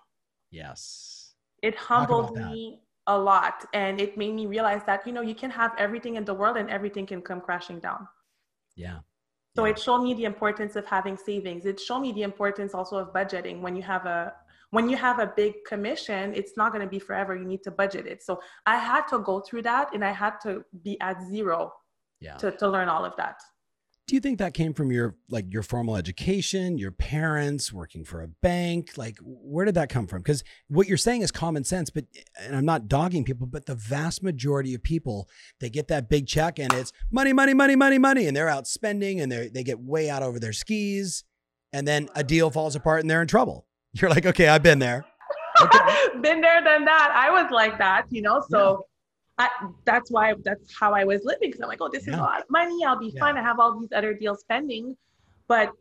Yes. 0.51 1.33
It 1.63 1.75
humbled 1.75 2.37
me 2.37 2.81
a 3.07 3.17
lot. 3.17 3.65
And 3.73 3.99
it 3.99 4.17
made 4.17 4.33
me 4.33 4.45
realize 4.45 4.81
that 4.85 5.05
you 5.05 5.13
know 5.13 5.21
you 5.21 5.35
can 5.35 5.51
have 5.51 5.71
everything 5.77 6.15
in 6.15 6.25
the 6.25 6.33
world 6.33 6.57
and 6.57 6.69
everything 6.69 7.05
can 7.05 7.21
come 7.21 7.41
crashing 7.41 7.79
down. 7.79 8.07
Yeah. 8.75 8.99
So 9.55 9.65
yeah. 9.65 9.71
it 9.71 9.79
showed 9.79 10.03
me 10.03 10.13
the 10.13 10.25
importance 10.25 10.75
of 10.75 10.85
having 10.85 11.17
savings. 11.17 11.65
It 11.65 11.79
showed 11.79 11.99
me 11.99 12.11
the 12.11 12.23
importance 12.23 12.73
also 12.73 12.97
of 12.97 13.13
budgeting. 13.13 13.61
When 13.61 13.75
you 13.75 13.83
have 13.83 14.05
a 14.05 14.33
when 14.71 14.89
you 14.89 14.97
have 14.97 15.19
a 15.19 15.31
big 15.37 15.63
commission 15.65 16.33
it's 16.33 16.57
not 16.57 16.73
going 16.73 16.81
to 16.81 16.89
be 16.89 16.99
forever. 16.99 17.35
You 17.35 17.45
need 17.45 17.63
to 17.63 17.71
budget 17.71 18.05
it. 18.07 18.23
So 18.23 18.41
i 18.65 18.77
had 18.77 19.07
to 19.07 19.19
go 19.19 19.39
through 19.39 19.63
that 19.63 19.93
and 19.93 20.03
i 20.03 20.11
had 20.11 20.35
to 20.43 20.65
be 20.83 20.99
at 21.01 21.21
zero 21.23 21.71
yeah. 22.19 22.35
to, 22.37 22.51
to 22.51 22.67
learn 22.67 22.89
all 22.89 23.05
of 23.05 23.15
that 23.17 23.37
do 24.07 24.13
you 24.13 24.21
think 24.21 24.37
that 24.37 24.53
came 24.53 24.73
from 24.73 24.91
your 24.91 25.15
like 25.29 25.51
your 25.51 25.63
formal 25.63 25.95
education 25.95 26.77
your 26.77 26.91
parents 26.91 27.73
working 27.73 28.03
for 28.05 28.21
a 28.21 28.27
bank? 28.27 28.91
Like 28.97 29.17
where 29.21 29.65
did 29.65 29.75
that 29.75 29.89
come 29.89 30.05
from? 30.05 30.21
Because 30.21 30.43
what 30.67 30.87
you're 30.87 30.97
saying 30.97 31.21
is 31.21 31.31
common 31.31 31.63
sense 31.63 31.89
but 31.89 32.05
and 32.39 32.55
i'm 32.55 32.65
not 32.65 32.87
dogging 32.87 33.23
people 33.23 33.47
but 33.47 33.65
the 33.65 33.75
vast 33.75 34.21
majority 34.21 34.73
of 34.73 34.83
people 34.83 35.27
they 35.59 35.69
get 35.69 35.87
that 35.87 36.09
big 36.09 36.27
check 36.27 36.59
and 36.59 36.71
it's 36.73 36.91
money 37.11 37.33
money 37.33 37.53
money 37.53 37.75
money 37.75 37.97
money 37.97 38.27
and 38.27 38.35
they're 38.35 38.49
out 38.49 38.67
spending 38.67 39.19
and 39.19 39.31
they 39.31 39.49
they 39.49 39.63
get 39.63 39.79
way 39.79 40.09
out 40.09 40.23
over 40.23 40.39
their 40.39 40.53
skis 40.53 41.23
and 41.73 41.87
then 41.87 42.07
a 42.15 42.23
deal 42.23 42.49
falls 42.49 42.75
apart 42.75 43.01
and 43.01 43.09
they're 43.09 43.21
in 43.21 43.27
trouble. 43.27 43.65
You're 43.93 44.09
like 44.09 44.25
okay 44.25 44.47
i've 44.47 44.63
been 44.63 44.79
there. 44.79 45.05
Okay. 45.61 45.79
been 46.21 46.41
there 46.41 46.61
done 46.61 46.83
that. 46.83 47.11
I 47.15 47.29
was 47.31 47.49
like 47.49 47.77
that 47.77 48.07
you 48.09 48.21
know 48.21 48.43
so 48.49 48.85
I, 49.37 49.49
that's 49.83 50.11
why 50.11 50.33
that's 50.43 50.73
how 50.79 50.93
I 50.93 51.03
was 51.03 51.21
living 51.25 51.49
because 51.49 51.61
I'm 51.61 51.67
like, 51.67 51.81
oh, 51.81 51.89
this 51.91 52.07
yeah. 52.07 52.13
is 52.13 52.19
a 52.19 52.23
lot 52.23 52.39
of 52.39 52.49
money. 52.49 52.85
I'll 52.85 52.99
be 52.99 53.07
yeah. 53.07 53.19
fine. 53.19 53.37
I 53.37 53.41
have 53.41 53.59
all 53.59 53.77
these 53.79 53.91
other 53.93 54.13
deals 54.13 54.45
pending, 54.47 54.95
but 55.47 55.71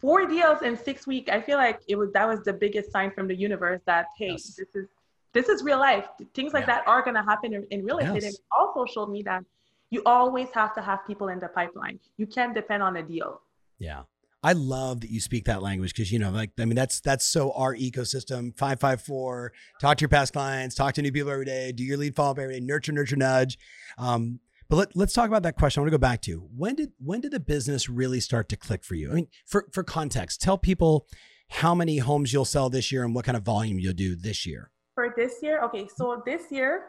four 0.00 0.26
deals 0.26 0.62
in 0.62 0.76
six 0.76 1.06
weeks. 1.06 1.30
I 1.30 1.40
feel 1.40 1.58
like 1.58 1.80
it 1.88 1.96
was 1.96 2.12
that 2.12 2.26
was 2.26 2.40
the 2.44 2.52
biggest 2.52 2.90
sign 2.92 3.10
from 3.10 3.28
the 3.28 3.34
universe 3.34 3.80
that 3.86 4.06
hey, 4.18 4.32
yes. 4.32 4.54
this 4.54 4.74
is 4.74 4.86
this 5.32 5.48
is 5.48 5.62
real 5.62 5.78
life. 5.78 6.06
Things 6.34 6.54
like 6.54 6.66
yeah. 6.66 6.76
that 6.76 6.88
are 6.88 7.02
gonna 7.02 7.24
happen 7.24 7.52
in, 7.52 7.66
in 7.70 7.84
real 7.84 7.98
estate. 7.98 8.14
Yes. 8.14 8.24
And 8.24 8.34
it 8.34 8.40
also 8.50 8.90
showed 8.90 9.10
me 9.10 9.22
that 9.24 9.44
you 9.90 10.02
always 10.06 10.48
have 10.54 10.74
to 10.74 10.82
have 10.82 11.06
people 11.06 11.28
in 11.28 11.38
the 11.38 11.48
pipeline. 11.48 12.00
You 12.16 12.26
can't 12.26 12.54
depend 12.54 12.82
on 12.82 12.96
a 12.96 13.02
deal. 13.02 13.42
Yeah. 13.78 14.02
I 14.44 14.52
love 14.52 15.00
that 15.00 15.10
you 15.10 15.20
speak 15.20 15.46
that 15.46 15.62
language 15.62 15.94
because 15.94 16.12
you 16.12 16.18
know, 16.18 16.30
like 16.30 16.50
I 16.60 16.66
mean, 16.66 16.76
that's 16.76 17.00
that's 17.00 17.24
so 17.24 17.52
our 17.52 17.74
ecosystem. 17.74 18.54
Five 18.58 18.78
five 18.78 19.00
four. 19.00 19.54
Talk 19.80 19.96
to 19.96 20.02
your 20.02 20.10
past 20.10 20.34
clients. 20.34 20.74
Talk 20.74 20.92
to 20.94 21.02
new 21.02 21.10
people 21.10 21.30
every 21.30 21.46
day. 21.46 21.72
Do 21.72 21.82
your 21.82 21.96
lead 21.96 22.14
follow 22.14 22.32
up 22.32 22.38
every 22.38 22.54
day. 22.54 22.60
Nurture, 22.60 22.92
nurture, 22.92 23.16
nudge. 23.16 23.58
Um, 23.96 24.40
but 24.68 24.76
let, 24.76 24.96
let's 24.96 25.14
talk 25.14 25.28
about 25.28 25.44
that 25.44 25.56
question. 25.56 25.80
I 25.80 25.82
want 25.82 25.92
to 25.92 25.98
go 25.98 26.00
back 26.00 26.20
to 26.22 26.46
when 26.54 26.74
did 26.74 26.92
when 26.98 27.22
did 27.22 27.32
the 27.32 27.40
business 27.40 27.88
really 27.88 28.20
start 28.20 28.50
to 28.50 28.56
click 28.56 28.84
for 28.84 28.94
you? 28.94 29.10
I 29.10 29.14
mean, 29.14 29.28
for 29.46 29.66
for 29.72 29.82
context, 29.82 30.42
tell 30.42 30.58
people 30.58 31.06
how 31.48 31.74
many 31.74 31.96
homes 31.96 32.30
you'll 32.30 32.44
sell 32.44 32.68
this 32.68 32.92
year 32.92 33.02
and 33.02 33.14
what 33.14 33.24
kind 33.24 33.38
of 33.38 33.44
volume 33.44 33.78
you'll 33.78 33.94
do 33.94 34.14
this 34.14 34.44
year. 34.44 34.70
For 34.94 35.14
this 35.16 35.36
year, 35.42 35.62
okay, 35.62 35.88
so 35.96 36.22
this 36.26 36.52
year, 36.52 36.82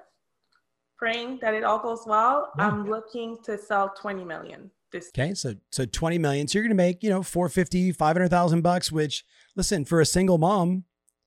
praying 0.97 1.39
that 1.41 1.53
it 1.53 1.63
all 1.63 1.79
goes 1.79 2.03
well, 2.05 2.51
yeah. 2.57 2.67
I'm 2.67 2.89
looking 2.89 3.37
to 3.43 3.57
sell 3.57 3.93
20 3.97 4.25
million 4.25 4.71
this 4.95 5.09
okay 5.09 5.33
so 5.33 5.53
so 5.71 5.85
20 5.85 6.17
million 6.17 6.47
so 6.47 6.57
you're 6.57 6.63
gonna 6.63 6.75
make 6.75 7.03
you 7.03 7.09
know 7.09 7.21
450 7.21 7.91
500000 7.91 8.61
bucks 8.61 8.91
which 8.91 9.23
listen 9.55 9.85
for 9.85 10.01
a 10.01 10.05
single 10.05 10.37
mom 10.37 10.85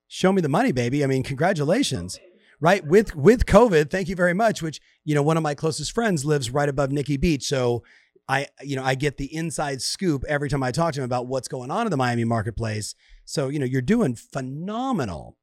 show 0.08 0.32
me 0.32 0.40
the 0.40 0.48
money 0.48 0.72
baby. 0.72 1.04
I 1.04 1.06
mean 1.06 1.22
congratulations. 1.22 2.18
Right 2.60 2.84
with 2.84 3.14
with 3.14 3.46
covid 3.46 3.88
thank 3.88 4.08
you 4.08 4.16
very 4.16 4.34
much 4.34 4.62
which 4.62 4.80
you 5.04 5.14
know 5.14 5.22
one 5.22 5.36
of 5.36 5.44
my 5.44 5.54
closest 5.54 5.92
friends 5.92 6.24
lives 6.24 6.50
right 6.50 6.68
above 6.68 6.90
nikki 6.90 7.16
beach 7.16 7.44
so 7.44 7.84
i 8.28 8.48
you 8.62 8.74
know 8.74 8.82
i 8.82 8.96
get 8.96 9.16
the 9.16 9.32
inside 9.32 9.80
scoop 9.80 10.24
every 10.28 10.48
time 10.48 10.64
i 10.64 10.72
talk 10.72 10.92
to 10.94 11.00
him 11.00 11.04
about 11.04 11.28
what's 11.28 11.46
going 11.46 11.70
on 11.70 11.86
in 11.86 11.90
the 11.92 11.96
miami 11.96 12.24
marketplace. 12.24 12.96
So 13.24 13.48
you 13.48 13.60
know 13.60 13.66
you're 13.66 13.80
doing 13.80 14.16
phenomenal. 14.16 15.36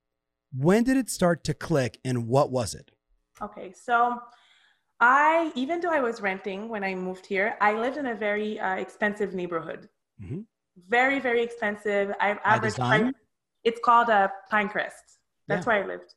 When 0.54 0.84
did 0.84 0.98
it 0.98 1.10
start 1.10 1.46
to 1.46 1.54
click 1.54 2.00
and 2.04 2.28
what 2.28 2.52
was 2.52 2.74
it? 2.74 2.92
Okay 3.42 3.72
so 3.72 4.20
I, 5.00 5.52
even 5.56 5.82
though 5.82 5.92
I 5.92 6.00
was 6.00 6.22
renting 6.22 6.70
when 6.70 6.84
I 6.84 6.96
moved 6.96 7.26
here, 7.26 7.58
I 7.60 7.74
lived 7.74 7.98
in 7.98 8.08
a 8.08 8.16
very 8.16 8.60
uh, 8.60 8.76
expensive 8.76 9.34
neighborhood. 9.34 9.90
Mm-hmm. 10.22 10.42
Very, 10.88 11.20
very 11.20 11.42
expensive. 11.42 12.14
I've 12.20 12.40
averaged. 12.44 12.80
It's 13.64 13.80
called 13.84 14.10
a 14.10 14.32
Pinecrest. 14.52 15.18
That's 15.48 15.66
yeah. 15.66 15.74
where 15.74 15.84
I 15.84 15.88
lived. 15.88 16.14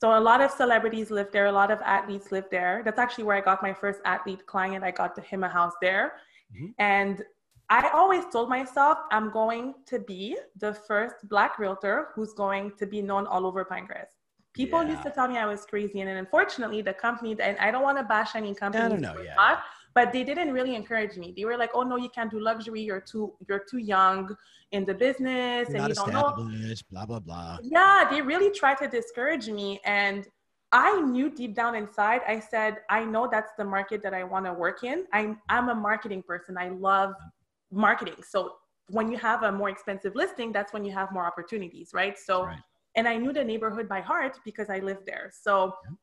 So 0.00 0.18
a 0.18 0.20
lot 0.20 0.40
of 0.40 0.50
celebrities 0.50 1.10
live 1.10 1.30
there, 1.30 1.46
a 1.46 1.52
lot 1.52 1.70
of 1.70 1.80
athletes 1.82 2.32
live 2.32 2.46
there. 2.50 2.80
That's 2.84 2.98
actually 2.98 3.24
where 3.24 3.36
I 3.36 3.42
got 3.42 3.62
my 3.62 3.74
first 3.74 4.00
athlete 4.06 4.46
client. 4.46 4.82
I 4.82 4.92
got 4.92 5.14
to 5.16 5.20
him 5.20 5.44
a 5.44 5.48
house 5.48 5.74
there. 5.82 6.14
Mm-hmm. 6.54 6.68
And 6.78 7.22
I 7.68 7.90
always 7.90 8.24
told 8.32 8.48
myself 8.48 8.98
I'm 9.10 9.30
going 9.30 9.74
to 9.86 9.98
be 9.98 10.38
the 10.56 10.72
first 10.72 11.28
black 11.28 11.58
realtor 11.58 12.08
who's 12.14 12.32
going 12.32 12.72
to 12.78 12.86
be 12.86 13.02
known 13.02 13.26
all 13.26 13.46
over 13.46 13.64
Pinecrest. 13.64 14.19
People 14.52 14.82
yeah. 14.82 14.90
used 14.90 15.02
to 15.04 15.10
tell 15.10 15.28
me 15.28 15.38
I 15.38 15.46
was 15.46 15.64
crazy, 15.64 16.00
and 16.00 16.08
then 16.08 16.16
unfortunately, 16.16 16.82
the 16.82 16.92
company 16.92 17.36
and 17.40 17.56
I 17.58 17.70
don't 17.70 17.82
want 17.82 17.98
to 17.98 18.04
bash 18.04 18.34
any 18.34 18.54
company. 18.54 18.84
I 18.84 18.88
don't 18.88 19.00
know, 19.00 19.14
yeah. 19.24 19.34
Not, 19.36 19.62
but 19.94 20.12
they 20.12 20.24
didn't 20.24 20.52
really 20.52 20.74
encourage 20.74 21.16
me. 21.16 21.32
They 21.36 21.44
were 21.44 21.56
like, 21.56 21.70
"Oh 21.74 21.82
no, 21.82 21.96
you 21.96 22.08
can't 22.08 22.30
do 22.30 22.40
luxury. 22.40 22.80
You're 22.80 23.00
too 23.00 23.34
you're 23.48 23.64
too 23.70 23.78
young 23.78 24.34
in 24.72 24.84
the 24.84 24.94
business, 24.94 25.68
you're 25.68 25.78
and 25.78 25.88
you 25.88 25.94
don't 25.94 26.12
know." 26.12 26.34
Blah 26.90 27.06
blah 27.06 27.20
blah. 27.20 27.58
Yeah, 27.62 28.08
they 28.10 28.22
really 28.22 28.50
tried 28.50 28.78
to 28.78 28.88
discourage 28.88 29.48
me, 29.48 29.80
and 29.84 30.26
I 30.72 31.00
knew 31.00 31.30
deep 31.30 31.54
down 31.54 31.76
inside. 31.76 32.22
I 32.26 32.40
said, 32.40 32.78
"I 32.88 33.04
know 33.04 33.28
that's 33.30 33.52
the 33.56 33.64
market 33.64 34.02
that 34.02 34.14
I 34.14 34.24
want 34.24 34.46
to 34.46 34.52
work 34.52 34.82
in. 34.82 35.06
I'm 35.12 35.40
I'm 35.48 35.68
a 35.68 35.74
marketing 35.74 36.22
person. 36.24 36.58
I 36.58 36.70
love 36.70 37.14
marketing. 37.70 38.22
So 38.28 38.56
when 38.88 39.12
you 39.12 39.18
have 39.18 39.44
a 39.44 39.52
more 39.52 39.68
expensive 39.68 40.16
listing, 40.16 40.50
that's 40.50 40.72
when 40.72 40.84
you 40.84 40.92
have 40.92 41.12
more 41.12 41.24
opportunities, 41.24 41.90
right? 41.94 42.18
So." 42.18 42.46
Right. 42.46 42.58
And 42.96 43.06
I 43.06 43.16
knew 43.16 43.32
the 43.32 43.44
neighborhood 43.44 43.88
by 43.88 44.00
heart 44.00 44.38
because 44.44 44.68
I 44.68 44.78
lived 44.80 45.06
there. 45.06 45.32
So 45.42 45.74
yeah 45.84 45.94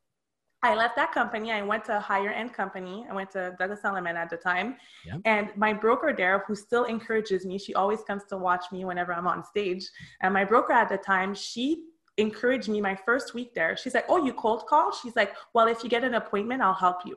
I 0.63 0.73
left 0.73 0.95
that 0.95 1.11
company. 1.11 1.51
I 1.51 1.61
went 1.61 1.85
to 1.85 1.97
a 1.97 1.99
higher 1.99 2.29
end 2.29 2.53
company. 2.53 3.05
I 3.09 3.13
went 3.13 3.31
to 3.31 3.55
Douglas 3.59 3.81
Elliman 3.83 4.15
at 4.15 4.29
the 4.29 4.37
time. 4.37 4.77
Yep. 5.05 5.21
And 5.25 5.49
my 5.55 5.71
broker 5.71 6.13
there, 6.17 6.43
who 6.47 6.55
still 6.55 6.85
encourages 6.85 7.45
me, 7.45 7.59
she 7.59 7.75
always 7.75 8.01
comes 8.01 8.23
to 8.29 8.37
watch 8.37 8.65
me 8.71 8.83
whenever 8.83 9.13
I'm 9.13 9.27
on 9.27 9.43
stage. 9.43 9.87
And 10.21 10.33
my 10.33 10.43
broker 10.43 10.73
at 10.73 10.89
the 10.89 10.97
time, 10.97 11.35
she 11.35 11.83
encouraged 12.17 12.69
me 12.69 12.81
my 12.81 12.95
first 12.95 13.35
week 13.35 13.53
there. 13.53 13.77
She's 13.77 13.93
like, 13.93 14.05
Oh, 14.09 14.25
you 14.25 14.33
cold 14.33 14.65
call? 14.65 14.91
She's 14.91 15.15
like, 15.15 15.33
Well, 15.53 15.67
if 15.67 15.83
you 15.83 15.89
get 15.89 16.03
an 16.03 16.15
appointment, 16.15 16.63
I'll 16.63 16.73
help 16.73 17.05
you. 17.05 17.15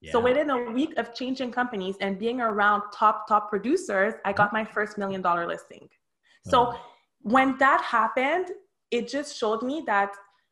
Yeah. 0.00 0.12
So 0.12 0.20
within 0.20 0.50
a 0.50 0.70
week 0.70 0.94
of 0.96 1.12
changing 1.12 1.50
companies 1.50 1.96
and 2.00 2.18
being 2.18 2.40
around 2.40 2.82
top, 2.94 3.26
top 3.26 3.50
producers, 3.50 4.14
I 4.24 4.32
got 4.32 4.48
mm-hmm. 4.48 4.58
my 4.58 4.64
first 4.64 4.96
million 4.96 5.22
dollar 5.22 5.48
listing. 5.48 5.88
So 6.44 6.68
oh. 6.68 6.80
when 7.22 7.58
that 7.58 7.82
happened, 7.82 8.52
it 8.90 9.08
just 9.08 9.36
showed 9.36 9.62
me 9.62 9.82
that 9.86 10.10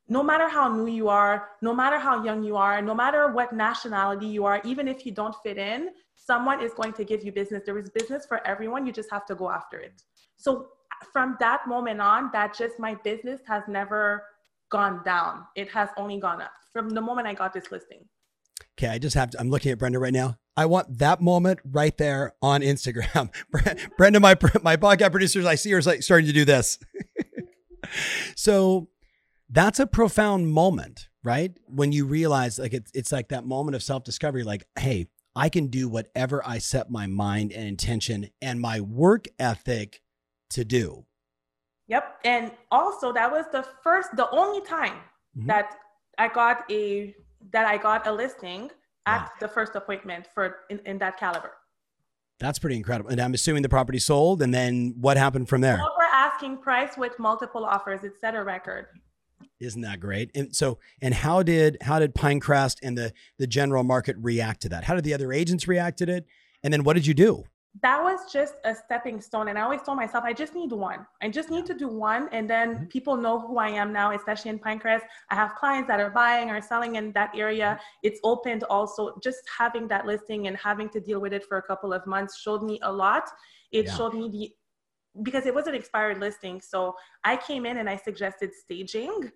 no 0.09 0.23
matter 0.23 0.49
how 0.49 0.68
new 0.68 0.90
you 0.90 1.09
are, 1.09 1.49
no 1.62 1.75
matter 1.75 1.99
how 1.99 2.23
young 2.23 2.42
you 2.42 2.57
are, 2.57 2.83
no 2.83 2.94
matter 2.94 3.33
what 3.33 3.53
nationality 3.53 4.27
you 4.27 4.44
are, 4.44 4.61
even 4.64 4.87
if 4.87 5.07
you 5.07 5.12
don't 5.12 5.35
fit 5.42 5.57
in, 5.57 5.90
someone 6.14 6.62
is 6.62 6.73
going 6.75 6.92
to 6.92 7.05
give 7.05 7.25
you 7.25 7.33
business. 7.33 7.62
There 7.64 7.79
is 7.79 7.88
business 7.90 8.27
for 8.27 8.47
everyone. 8.47 8.87
You 8.87 8.92
just 8.92 9.11
have 9.11 9.25
to 9.27 9.35
go 9.35 9.51
after 9.51 9.79
it. 9.79 10.03
So 10.37 10.68
from 11.12 11.37
that 11.40 11.66
moment 11.66 12.01
on, 12.01 12.31
that 12.33 12.57
just 12.57 12.79
my 12.79 12.94
business 12.97 13.40
has 13.47 13.62
never 13.66 14.25
gone 14.70 15.03
down. 15.05 15.44
It 15.57 15.70
has 15.70 15.88
only 15.97 16.18
gone 16.20 16.42
up 16.42 16.53
from 16.73 16.90
the 16.90 17.01
moment 17.01 17.27
I 17.27 17.35
got 17.35 17.53
this 17.53 17.70
listing. 17.70 18.05
Okay, 18.79 18.88
I 18.88 18.99
just 18.99 19.14
have 19.14 19.31
to, 19.31 19.40
I'm 19.40 19.51
looking 19.51 19.73
at 19.73 19.79
Brenda 19.79 19.99
right 19.99 20.12
now. 20.12 20.37
I 20.57 20.66
want 20.66 20.99
that 20.99 21.20
moment 21.20 21.61
right 21.64 21.97
there 21.97 22.35
on 22.42 22.61
Instagram. 22.61 23.31
Brenda, 23.97 24.20
my 24.20 24.37
my 24.62 24.77
podcast 24.77 25.11
producers, 25.11 25.47
I 25.47 25.55
see 25.55 25.70
her 25.73 25.83
starting 25.83 26.27
to 26.27 26.33
do 26.33 26.44
this. 26.44 26.79
so 28.37 28.88
that's 29.49 29.79
a 29.79 29.87
profound 29.87 30.49
moment, 30.49 31.09
right? 31.23 31.53
When 31.66 31.92
you 31.92 32.07
realize 32.07 32.59
like 32.59 32.75
it's 32.75 32.90
it's 32.94 33.12
like 33.12 33.29
that 33.29 33.47
moment 33.47 33.75
of 33.75 33.83
self-discovery 33.83 34.42
like, 34.44 34.66
hey, 34.79 35.09
I 35.37 35.49
can 35.49 35.68
do 35.68 35.88
whatever 35.88 36.42
I 36.47 36.59
set 36.59 36.90
my 36.90 37.07
mind 37.07 37.53
and 37.53 37.66
intention 37.66 38.31
and 38.40 38.61
my 38.61 38.81
work 38.81 39.27
ethic 39.38 40.01
to 40.51 40.64
do. 40.64 41.07
Yep. 41.88 42.18
And 42.25 42.53
also 42.70 43.12
that 43.12 43.31
was 43.31 43.44
the 43.53 43.66
first 43.83 44.11
the 44.16 44.31
only 44.31 44.64
time 44.66 44.97
mm-hmm. 45.37 45.47
that 45.49 45.77
I 46.18 46.29
got 46.29 46.64
a 46.70 47.14
that 47.53 47.66
I 47.66 47.77
got 47.77 48.07
a 48.07 48.12
listing 48.12 48.70
at 49.07 49.23
wow. 49.23 49.31
the 49.40 49.49
first 49.49 49.75
appointment 49.75 50.27
for 50.35 50.61
in, 50.70 50.81
in 50.87 50.99
that 50.99 51.18
caliber. 51.18 51.53
That's 52.40 52.59
pretty 52.59 52.77
incredible. 52.77 53.11
And 53.11 53.20
I'm 53.20 53.35
assuming 53.35 53.62
the 53.62 53.68
property 53.68 53.99
sold 53.99 54.42
and 54.42 54.53
then 54.53 54.94
what 55.01 55.16
happened 55.16 55.49
from 55.49 55.61
there? 55.61 55.75
Over 55.75 56.03
asking 56.35 56.59
price 56.59 56.97
with 56.97 57.18
multiple 57.18 57.64
offers. 57.64 58.05
It 58.05 58.14
set 58.20 58.35
a 58.35 58.42
record. 58.42 58.87
Isn't 59.61 59.83
that 59.83 60.01
great? 60.01 60.31
And 60.35 60.55
so, 60.55 60.79
and 61.01 61.14
how 61.14 61.42
did 61.42 61.79
how 61.81 61.99
did 61.99 62.14
Pinecrest 62.14 62.77
and 62.83 62.99
the 62.99 63.12
the 63.38 63.47
general 63.47 63.85
market 63.85 64.16
react 64.20 64.62
to 64.62 64.68
that? 64.70 64.85
How 64.85 64.94
did 64.94 65.05
the 65.05 65.14
other 65.14 65.33
agents 65.33 65.68
react 65.68 65.99
to 65.99 66.11
it? 66.11 66.27
And 66.62 66.73
then 66.73 66.83
what 66.85 66.94
did 66.94 67.07
you 67.07 67.14
do? 67.14 67.44
That 67.83 68.03
was 68.03 68.33
just 68.33 68.55
a 68.64 68.75
stepping 68.75 69.20
stone. 69.20 69.49
And 69.49 69.59
I 69.59 69.62
always 69.62 69.83
told 69.83 69.97
myself, 69.97 70.23
I 70.25 70.33
just 70.33 70.55
need 70.55 70.70
one. 70.70 71.05
I 71.20 71.29
just 71.29 71.51
need 71.51 71.66
to 71.66 71.75
do 71.75 71.88
one. 71.88 72.29
And 72.31 72.49
then 72.49 72.75
mm-hmm. 72.75 72.85
people 72.85 73.16
know 73.16 73.40
who 73.40 73.59
I 73.59 73.68
am 73.68 73.92
now, 73.92 74.12
especially 74.12 74.51
in 74.53 74.61
Pinecrest. 74.61 75.03
I 75.31 75.35
have 75.35 75.57
clients 75.57 75.88
that 75.88 75.99
are 75.99 76.11
buying 76.11 76.51
or 76.51 76.61
selling 76.61 76.94
in 76.94 77.11
that 77.12 77.31
area. 77.37 77.70
Mm-hmm. 77.70 78.07
It's 78.09 78.20
opened 78.23 78.62
also. 78.64 79.18
Just 79.23 79.40
having 79.59 79.88
that 79.88 80.07
listing 80.07 80.47
and 80.47 80.57
having 80.57 80.88
to 80.90 81.01
deal 81.01 81.20
with 81.20 81.33
it 81.33 81.44
for 81.44 81.59
a 81.59 81.62
couple 81.62 81.92
of 81.92 82.07
months 82.07 82.38
showed 82.38 82.62
me 82.62 82.79
a 82.83 82.92
lot. 82.92 83.25
It 83.73 83.87
yeah. 83.87 83.97
showed 83.97 84.14
me 84.14 84.29
the 84.31 84.53
because 85.22 85.46
it 85.46 85.55
was 85.55 85.66
an 85.66 85.74
expired 85.74 86.18
listing. 86.18 86.61
So 86.61 86.96
I 87.22 87.37
came 87.37 87.66
in 87.66 87.79
and 87.79 87.88
I 87.88 87.96
suggested 87.96 88.53
staging 88.55 89.31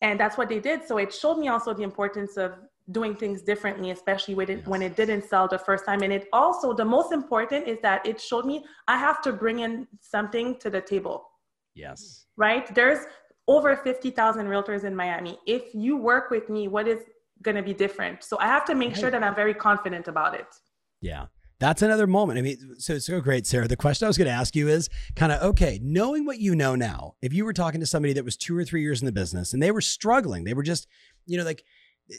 and 0.00 0.18
that's 0.18 0.36
what 0.36 0.48
they 0.48 0.58
did. 0.58 0.86
So 0.86 0.98
it 0.98 1.12
showed 1.12 1.38
me 1.38 1.48
also 1.48 1.74
the 1.74 1.82
importance 1.82 2.36
of 2.36 2.54
doing 2.90 3.14
things 3.14 3.42
differently 3.42 3.92
especially 3.92 4.34
when 4.34 4.50
it, 4.50 4.58
yes. 4.58 4.66
when 4.66 4.82
it 4.82 4.96
didn't 4.96 5.22
sell 5.24 5.46
the 5.46 5.58
first 5.58 5.84
time. 5.86 6.02
And 6.02 6.12
it 6.12 6.28
also 6.32 6.72
the 6.74 6.84
most 6.84 7.12
important 7.12 7.68
is 7.68 7.78
that 7.82 8.04
it 8.04 8.20
showed 8.20 8.44
me 8.44 8.64
i 8.88 8.96
have 8.96 9.22
to 9.22 9.32
bring 9.32 9.60
in 9.60 9.86
something 10.00 10.58
to 10.58 10.68
the 10.68 10.80
table. 10.80 11.28
Yes. 11.74 12.26
Right? 12.36 12.74
There's 12.74 13.06
over 13.46 13.76
50,000 13.76 14.46
realtors 14.46 14.84
in 14.84 14.96
miami. 14.96 15.38
If 15.46 15.74
you 15.74 15.96
work 15.96 16.30
with 16.30 16.48
me 16.48 16.68
what 16.68 16.88
is 16.88 17.00
going 17.42 17.56
to 17.56 17.62
be 17.62 17.74
different? 17.74 18.24
So 18.24 18.36
i 18.40 18.46
have 18.46 18.64
to 18.64 18.74
make 18.74 18.96
sure 18.96 19.10
that 19.10 19.22
i'm 19.22 19.34
very 19.34 19.54
confident 19.54 20.08
about 20.08 20.34
it. 20.34 20.48
Yeah 21.00 21.26
that's 21.62 21.80
another 21.80 22.08
moment. 22.08 22.40
I 22.40 22.42
mean, 22.42 22.74
so 22.78 22.94
it's 22.94 23.06
so 23.06 23.20
great, 23.20 23.46
Sarah. 23.46 23.68
The 23.68 23.76
question 23.76 24.04
I 24.04 24.08
was 24.08 24.18
going 24.18 24.26
to 24.26 24.34
ask 24.34 24.56
you 24.56 24.66
is 24.66 24.90
kind 25.14 25.30
of 25.30 25.40
okay, 25.42 25.78
knowing 25.80 26.24
what 26.24 26.40
you 26.40 26.56
know 26.56 26.74
now, 26.74 27.14
if 27.22 27.32
you 27.32 27.44
were 27.44 27.52
talking 27.52 27.78
to 27.78 27.86
somebody 27.86 28.12
that 28.14 28.24
was 28.24 28.36
two 28.36 28.56
or 28.58 28.64
three 28.64 28.82
years 28.82 29.00
in 29.00 29.06
the 29.06 29.12
business 29.12 29.52
and 29.52 29.62
they 29.62 29.70
were 29.70 29.80
struggling, 29.80 30.42
they 30.42 30.54
were 30.54 30.64
just, 30.64 30.88
you 31.24 31.38
know, 31.38 31.44
like 31.44 31.62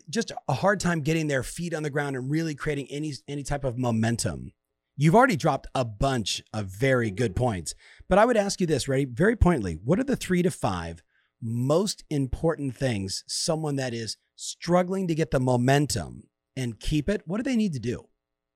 just 0.09 0.31
a 0.47 0.53
hard 0.53 0.79
time 0.79 1.01
getting 1.01 1.27
their 1.27 1.43
feet 1.43 1.73
on 1.73 1.83
the 1.83 1.89
ground 1.89 2.15
and 2.15 2.31
really 2.31 2.55
creating 2.55 2.87
any 2.89 3.13
any 3.27 3.43
type 3.43 3.65
of 3.65 3.77
momentum. 3.77 4.53
You've 4.95 5.15
already 5.15 5.35
dropped 5.35 5.67
a 5.75 5.83
bunch 5.83 6.41
of 6.53 6.67
very 6.67 7.11
good 7.11 7.35
points, 7.35 7.75
but 8.07 8.17
I 8.17 8.23
would 8.23 8.37
ask 8.37 8.61
you 8.61 8.67
this, 8.67 8.87
ready? 8.87 9.03
Very 9.03 9.35
pointedly, 9.35 9.77
what 9.83 9.99
are 9.99 10.05
the 10.05 10.15
three 10.15 10.41
to 10.43 10.51
five 10.51 11.03
most 11.41 12.05
important 12.09 12.77
things 12.77 13.25
someone 13.27 13.75
that 13.75 13.93
is 13.93 14.15
struggling 14.37 15.05
to 15.09 15.15
get 15.15 15.31
the 15.31 15.41
momentum 15.41 16.29
and 16.55 16.79
keep 16.79 17.09
it? 17.09 17.23
What 17.25 17.37
do 17.37 17.43
they 17.43 17.57
need 17.57 17.73
to 17.73 17.79
do? 17.79 18.07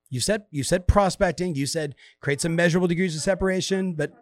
You 0.09 0.19
said 0.19 0.43
you 0.51 0.63
said 0.63 0.87
prospecting. 0.87 1.55
You 1.55 1.65
said 1.65 1.95
create 2.21 2.41
some 2.41 2.55
measurable 2.55 2.87
degrees 2.87 3.15
of 3.15 3.21
separation. 3.21 3.93
But 3.93 4.13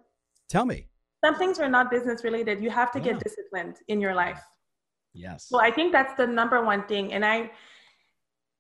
tell 0.50 0.66
me, 0.66 0.88
some 1.24 1.36
things 1.36 1.60
are 1.60 1.70
not 1.70 1.90
business 1.90 2.24
related. 2.24 2.62
You 2.62 2.70
have 2.70 2.92
to 2.94 3.00
get 3.00 3.20
disciplined 3.20 3.78
in 3.88 4.02
your 4.02 4.14
life. 4.14 4.42
Yes. 5.14 5.48
Well, 5.50 5.62
I 5.62 5.72
think 5.72 5.92
that's 5.92 6.14
the 6.16 6.28
number 6.28 6.64
one 6.64 6.84
thing. 6.88 7.14
And 7.14 7.26
I, 7.26 7.50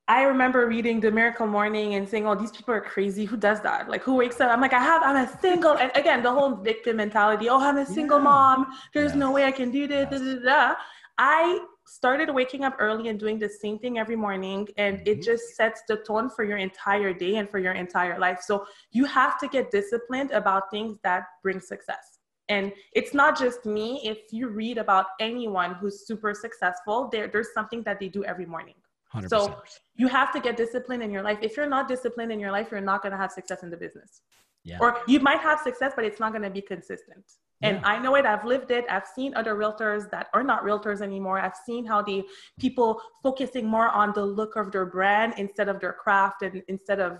I 0.07 0.23
remember 0.23 0.67
reading 0.67 0.99
The 0.99 1.11
Miracle 1.11 1.47
Morning 1.47 1.95
and 1.95 2.07
saying, 2.07 2.25
"Oh, 2.27 2.35
these 2.35 2.51
people 2.51 2.73
are 2.73 2.81
crazy. 2.81 3.25
Who 3.25 3.37
does 3.37 3.61
that? 3.61 3.89
Like, 3.89 4.03
who 4.03 4.15
wakes 4.15 4.39
up?" 4.39 4.51
I'm 4.51 4.61
like, 4.61 4.73
"I 4.73 4.79
have. 4.79 5.01
I'm 5.03 5.17
a 5.17 5.39
single." 5.41 5.77
And 5.77 5.91
again, 5.95 6.23
the 6.23 6.31
whole 6.31 6.55
victim 6.55 6.97
mentality. 6.97 7.49
Oh, 7.49 7.59
I'm 7.59 7.77
a 7.77 7.85
single 7.85 8.19
yeah. 8.19 8.23
mom. 8.23 8.67
There's 8.93 9.11
yes. 9.11 9.17
no 9.17 9.31
way 9.31 9.43
I 9.45 9.51
can 9.51 9.71
do 9.71 9.87
this. 9.87 10.07
Yes. 10.11 10.21
Da, 10.21 10.33
da, 10.33 10.43
da. 10.43 10.75
I 11.17 11.59
started 11.85 12.33
waking 12.33 12.63
up 12.63 12.75
early 12.79 13.09
and 13.09 13.19
doing 13.19 13.37
the 13.39 13.49
same 13.49 13.77
thing 13.79 13.97
every 13.99 14.15
morning 14.15 14.67
and 14.77 14.97
mm-hmm. 14.97 15.07
it 15.07 15.21
just 15.21 15.55
sets 15.55 15.81
the 15.87 15.97
tone 15.97 16.29
for 16.29 16.43
your 16.43 16.57
entire 16.57 17.13
day 17.13 17.35
and 17.35 17.49
for 17.49 17.59
your 17.59 17.73
entire 17.73 18.19
life. 18.19 18.41
So 18.41 18.65
you 18.91 19.05
have 19.05 19.39
to 19.39 19.47
get 19.47 19.71
disciplined 19.71 20.31
about 20.31 20.71
things 20.71 20.97
that 21.03 21.25
bring 21.43 21.59
success. 21.59 22.19
And 22.49 22.71
it's 22.93 23.13
not 23.13 23.37
just 23.37 23.65
me. 23.65 24.01
If 24.03 24.31
you 24.31 24.49
read 24.49 24.77
about 24.77 25.07
anyone 25.19 25.75
who's 25.75 26.05
super 26.05 26.33
successful 26.33 27.09
there, 27.11 27.27
there's 27.27 27.53
something 27.53 27.81
that 27.83 27.99
they 27.99 28.07
do 28.07 28.23
every 28.23 28.45
morning. 28.45 28.75
100%. 29.13 29.29
so 29.29 29.61
you 29.95 30.07
have 30.07 30.33
to 30.33 30.39
get 30.41 30.57
disciplined 30.57 31.01
in 31.01 31.09
your 31.09 31.21
life. 31.21 31.37
If 31.41 31.55
you're 31.55 31.69
not 31.69 31.87
disciplined 31.87 32.31
in 32.31 32.39
your 32.39 32.51
life 32.51 32.67
you're 32.71 32.81
not 32.81 33.01
going 33.01 33.11
to 33.11 33.17
have 33.17 33.31
success 33.31 33.63
in 33.63 33.69
the 33.69 33.77
business 33.77 34.21
yeah. 34.65 34.77
or 34.81 34.97
you 35.07 35.21
might 35.21 35.39
have 35.39 35.59
success 35.61 35.93
but 35.95 36.03
it's 36.03 36.19
not 36.19 36.33
going 36.33 36.43
to 36.43 36.49
be 36.49 36.61
consistent 36.61 37.23
and 37.61 37.77
yeah. 37.77 37.87
I 37.87 37.99
know 37.99 38.15
it, 38.15 38.25
I've 38.25 38.43
lived 38.43 38.71
it. 38.71 38.85
I've 38.89 39.07
seen 39.07 39.33
other 39.35 39.55
realtors 39.55 40.09
that 40.11 40.27
are 40.33 40.43
not 40.43 40.63
realtors 40.63 41.01
anymore. 41.01 41.39
I've 41.39 41.55
seen 41.65 41.85
how 41.85 42.01
the 42.01 42.23
people 42.59 43.01
focusing 43.23 43.65
more 43.65 43.89
on 43.89 44.11
the 44.13 44.25
look 44.25 44.55
of 44.55 44.71
their 44.71 44.85
brand 44.85 45.35
instead 45.37 45.69
of 45.69 45.79
their 45.79 45.93
craft 45.93 46.41
and 46.41 46.61
instead 46.67 46.99
of, 46.99 47.19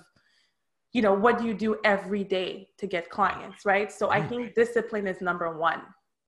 you 0.91 1.01
know, 1.01 1.13
what 1.13 1.38
do 1.39 1.45
you 1.45 1.53
do 1.53 1.77
every 1.86 2.23
day 2.23 2.67
to 2.77 2.88
get 2.88 3.10
clients, 3.10 3.65
right? 3.65 3.91
So 3.91 4.10
I 4.10 4.21
think 4.21 4.55
discipline 4.55 5.08
is 5.08 5.21
number 5.21 5.58
one. 5.58 5.81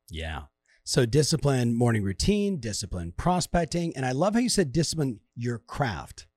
Yeah. 0.09 0.43
So 0.85 1.05
discipline 1.05 1.75
morning 1.75 2.03
routine, 2.03 2.61
discipline 2.61 3.13
prospecting. 3.17 3.95
And 3.97 4.05
I 4.05 4.13
love 4.13 4.35
how 4.35 4.39
you 4.39 4.49
said 4.49 4.71
discipline 4.71 5.19
your 5.35 5.59
craft 5.59 6.27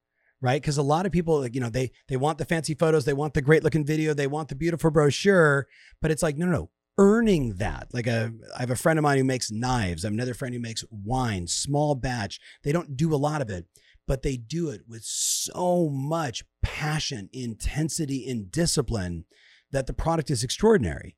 right 0.41 0.61
because 0.61 0.79
a 0.79 0.83
lot 0.83 1.07
of 1.07 1.13
people 1.13 1.47
you 1.47 1.61
know 1.61 1.71
they 1.71 1.91
they 2.09 2.17
want 2.17 2.39
the 2.39 2.45
fancy 2.45 2.75
photos 2.75 3.05
they 3.05 3.13
want 3.13 3.35
the 3.35 3.43
great 3.43 3.63
looking 3.63 3.85
video 3.85 4.15
they 4.15 4.27
want 4.27 4.49
the 4.49 4.55
beautiful 4.55 4.91
brochure 4.91 5.67
but 6.01 6.11
it's 6.11 6.23
like 6.23 6.37
no 6.37 6.47
no 6.47 6.53
no 6.53 6.71
earning 7.01 7.55
that. 7.55 7.89
Like 7.93 8.07
a, 8.07 8.33
I 8.55 8.61
have 8.61 8.71
a 8.71 8.77
friend 8.77 8.99
of 8.99 9.03
mine 9.03 9.17
who 9.17 9.25
makes 9.25 9.51
knives. 9.51 10.05
I 10.05 10.09
have 10.09 10.13
another 10.15 10.35
friend 10.35 10.55
who 10.55 10.61
makes 10.61 10.85
wine, 10.91 11.47
small 11.47 11.95
batch. 11.95 12.39
They 12.63 12.73
don't 12.73 12.97
do 12.97 13.15
a 13.15 13.17
lot 13.17 13.41
of 13.41 13.49
it, 13.49 13.67
but 14.07 14.23
they 14.23 14.37
do 14.37 14.69
it 14.69 14.83
with 14.87 15.03
so 15.03 15.89
much 15.89 16.45
passion, 16.63 17.31
intensity, 17.33 18.29
and 18.29 18.53
discipline 18.53 19.25
that 19.73 19.87
the 19.87 19.95
product 19.95 20.31
is 20.31 20.45
extraordinary. 20.45 21.17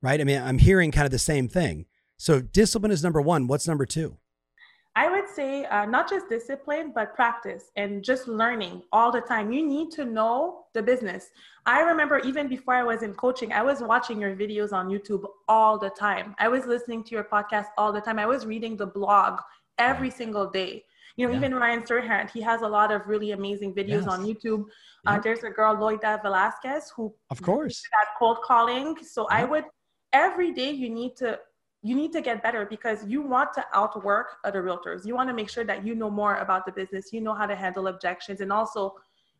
Right? 0.00 0.20
I 0.20 0.24
mean, 0.24 0.40
I'm 0.40 0.58
hearing 0.58 0.92
kind 0.92 1.04
of 1.04 1.10
the 1.10 1.18
same 1.18 1.48
thing. 1.48 1.86
So 2.16 2.40
discipline 2.40 2.92
is 2.92 3.02
number 3.02 3.20
one. 3.20 3.48
What's 3.48 3.66
number 3.66 3.86
two? 3.86 4.18
I 4.96 5.08
would 5.08 5.28
say 5.28 5.64
uh, 5.66 5.84
not 5.84 6.10
just 6.10 6.28
discipline, 6.28 6.92
but 6.94 7.14
practice 7.14 7.70
and 7.76 8.02
just 8.02 8.26
learning 8.26 8.82
all 8.92 9.12
the 9.12 9.20
time. 9.20 9.52
You 9.52 9.64
need 9.64 9.92
to 9.92 10.04
know 10.04 10.64
the 10.74 10.82
business. 10.82 11.30
I 11.66 11.82
remember 11.82 12.18
even 12.20 12.48
before 12.48 12.74
I 12.74 12.82
was 12.82 13.02
in 13.02 13.14
coaching, 13.14 13.52
I 13.52 13.62
was 13.62 13.80
watching 13.80 14.20
your 14.20 14.34
videos 14.34 14.72
on 14.72 14.88
YouTube 14.88 15.24
all 15.46 15.78
the 15.78 15.90
time. 15.90 16.34
I 16.38 16.48
was 16.48 16.66
listening 16.66 17.04
to 17.04 17.10
your 17.14 17.24
podcast 17.24 17.66
all 17.76 17.92
the 17.92 18.00
time. 18.00 18.18
I 18.18 18.26
was 18.26 18.44
reading 18.44 18.76
the 18.76 18.86
blog 18.86 19.40
every 19.78 20.10
single 20.10 20.50
day. 20.50 20.84
You 21.16 21.26
know, 21.26 21.32
yeah. 21.32 21.38
even 21.38 21.54
Ryan 21.54 21.82
Serhant, 21.82 22.30
he 22.30 22.40
has 22.40 22.62
a 22.62 22.68
lot 22.68 22.92
of 22.92 23.06
really 23.06 23.32
amazing 23.32 23.74
videos 23.74 24.02
yes. 24.02 24.06
on 24.06 24.24
YouTube. 24.24 24.64
Uh, 25.06 25.18
there's 25.18 25.42
a 25.42 25.50
girl, 25.50 25.76
Loida 25.76 26.22
Velasquez, 26.22 26.92
who 26.94 27.14
of 27.30 27.40
course 27.42 27.82
that 27.92 28.08
cold 28.18 28.38
calling. 28.44 28.96
So 29.02 29.26
I 29.30 29.44
would 29.44 29.64
every 30.12 30.52
day 30.52 30.70
you 30.70 30.90
need 30.90 31.16
to 31.16 31.38
you 31.82 31.94
need 31.94 32.12
to 32.12 32.20
get 32.20 32.42
better 32.42 32.66
because 32.66 33.06
you 33.06 33.22
want 33.22 33.52
to 33.54 33.64
outwork 33.72 34.38
other 34.44 34.62
realtors. 34.62 35.06
You 35.06 35.14
want 35.14 35.28
to 35.28 35.34
make 35.34 35.48
sure 35.48 35.64
that 35.64 35.86
you 35.86 35.94
know 35.94 36.10
more 36.10 36.36
about 36.36 36.66
the 36.66 36.72
business, 36.72 37.12
you 37.12 37.20
know 37.20 37.34
how 37.34 37.46
to 37.46 37.54
handle 37.54 37.86
objections, 37.86 38.40
and 38.40 38.52
also 38.52 38.94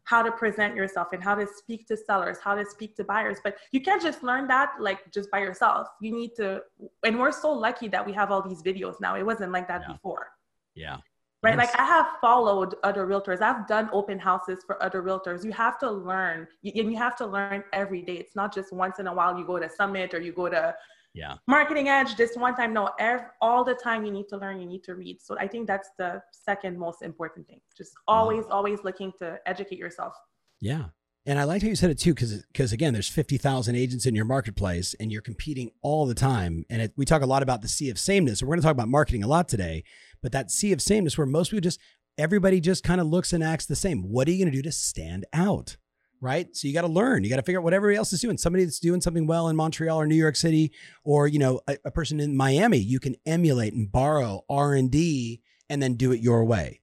how 0.05 0.23
to 0.23 0.33
present 0.33 0.75
yourself 0.75 1.13
and 1.13 1.23
how 1.23 1.35
to 1.35 1.47
speak 1.47 1.87
to 1.87 1.97
sellers, 1.97 2.39
how 2.43 2.55
to 2.55 2.65
speak 2.65 2.97
to 2.97 3.05
buyers. 3.05 3.39
But 3.45 3.57
you 3.73 3.81
can't 3.81 4.01
just 4.01 4.23
learn 4.23 4.47
that 4.49 4.71
like 4.81 5.13
just 5.13 5.31
by 5.31 5.41
yourself. 5.41 5.89
You 6.01 6.13
need 6.13 6.31
to, 6.37 6.63
and 7.05 7.19
we're 7.19 7.33
so 7.33 7.53
lucky 7.53 7.89
that 7.89 8.07
we 8.07 8.13
have 8.15 8.31
all 8.31 8.41
these 8.41 8.63
videos 8.63 8.95
now. 9.01 9.17
It 9.17 9.27
wasn't 9.27 9.53
like 9.53 9.69
that 9.69 9.83
yeah. 9.87 9.93
before. 9.93 10.29
Yeah. 10.75 10.97
Right. 11.43 11.57
Yes. 11.57 11.69
Like 11.69 11.79
I 11.79 11.85
have 11.85 12.07
followed 12.21 12.75
other 12.83 13.07
realtors. 13.07 13.43
I've 13.43 13.67
done 13.69 13.91
open 13.93 14.19
houses 14.19 14.65
for 14.67 14.83
other 14.83 15.03
realtors. 15.03 15.45
You 15.45 15.53
have 15.53 15.79
to 15.81 15.91
learn 15.91 16.49
and 16.65 16.91
you 16.91 16.97
have 16.97 17.17
to 17.17 17.27
learn 17.27 17.63
every 17.73 18.03
day. 18.03 18.15
It's 18.15 18.35
not 18.35 18.53
just 18.53 18.73
once 18.73 18.99
in 18.99 19.09
a 19.09 19.15
while 19.15 19.39
you 19.39 19.45
go 19.45 19.59
to 19.59 19.69
summit 19.69 20.15
or 20.15 20.21
you 20.21 20.33
go 20.33 20.49
to 20.49 20.75
yeah. 21.19 21.35
Marketing 21.47 21.89
edge 21.89 22.17
this 22.17 22.37
one 22.37 22.55
time 22.55 22.73
no 22.73 22.91
every, 22.99 23.27
all 23.41 23.65
the 23.65 23.75
time 23.75 24.05
you 24.05 24.13
need 24.13 24.29
to 24.29 24.37
learn 24.37 24.61
you 24.61 24.67
need 24.67 24.85
to 24.85 24.95
read. 24.95 25.21
So 25.21 25.37
i 25.39 25.47
think 25.47 25.67
that's 25.67 25.91
the 25.99 26.23
second 26.31 26.79
most 26.79 27.03
important 27.03 27.47
thing. 27.47 27.61
Just 27.77 27.93
always 28.07 28.45
wow. 28.45 28.57
always 28.57 28.85
looking 28.85 29.13
to 29.19 29.39
educate 29.47 29.79
yourself. 29.79 30.15
Yeah. 30.61 30.87
And 31.27 31.39
i 31.39 31.45
like 31.45 31.63
how 31.63 31.69
you 31.69 31.77
said 31.77 31.91
it 31.91 31.99
too 31.99 32.15
because 32.15 32.45
because 32.53 32.73
again 32.73 32.93
there's 32.93 33.09
50000 33.09 33.75
agents 33.75 34.07
in 34.07 34.15
your 34.15 34.25
marketplace 34.25 34.95
and 35.01 35.11
you're 35.11 35.23
competing 35.23 35.71
all 35.83 36.07
the 36.07 36.15
time. 36.15 36.65
And 36.71 36.83
it, 36.83 36.93
we 36.97 37.05
talk 37.05 37.23
a 37.23 37.27
lot 37.27 37.43
about 37.43 37.63
the 37.63 37.69
sea 37.69 37.91
of 37.91 37.99
sameness. 37.99 38.41
And 38.41 38.49
we're 38.49 38.55
going 38.55 38.63
to 38.63 38.67
talk 38.67 38.75
about 38.75 38.89
marketing 38.89 39.25
a 39.25 39.29
lot 39.29 39.49
today 39.49 39.85
but 40.23 40.33
that 40.33 40.51
sea 40.51 40.73
of 40.73 40.83
sameness 40.83 41.17
where 41.17 41.27
most 41.27 41.51
people 41.51 41.61
just 41.61 41.81
everybody 42.17 42.61
just 42.61 42.83
kind 42.83 43.01
of 43.01 43.07
looks 43.07 43.33
and 43.33 43.45
acts 43.45 43.67
the 43.67 43.77
same. 43.77 44.03
What 44.03 44.29
are 44.29 44.33
you 44.33 44.45
going 44.45 44.53
to 44.53 44.59
do 44.59 44.63
to 44.63 44.73
stand 44.73 45.25
out 45.33 45.77
right? 46.21 46.55
So 46.57 46.69
you 46.69 46.75
got 46.75 46.83
to 46.83 46.89
learn. 46.89 47.25
You 47.25 47.31
got 47.31 47.37
to 47.37 47.43
figure 47.43 47.61
out 47.61 47.65
what 47.65 47.75
everybody 47.75 47.97
else 47.97 48.13
is 48.13 48.21
doing. 48.21 48.39
Somebody 48.39 48.65
that's 48.65 48.81
doing 48.81 49.01
something 49.01 49.27
well 49.27 49.49
in 49.49 49.57
Montreal 49.57 50.01
or 50.01 50.07
New 50.07 50.15
York 50.15 50.37
City, 50.37 50.73
or 51.05 51.29
you 51.29 51.39
know, 51.39 51.61
a, 51.69 51.77
a 51.85 51.91
person 51.91 52.21
in 52.21 52.37
Miami, 52.37 52.79
you 52.79 53.01
can 53.01 53.17
emulate 53.27 53.73
and 53.75 53.91
borrow 53.91 54.45
R 54.49 54.75
and 54.75 54.91
D, 54.91 55.41
and 55.69 55.83
then 55.83 55.95
do 55.95 56.13
it 56.13 56.21
your 56.21 56.45
way. 56.45 56.81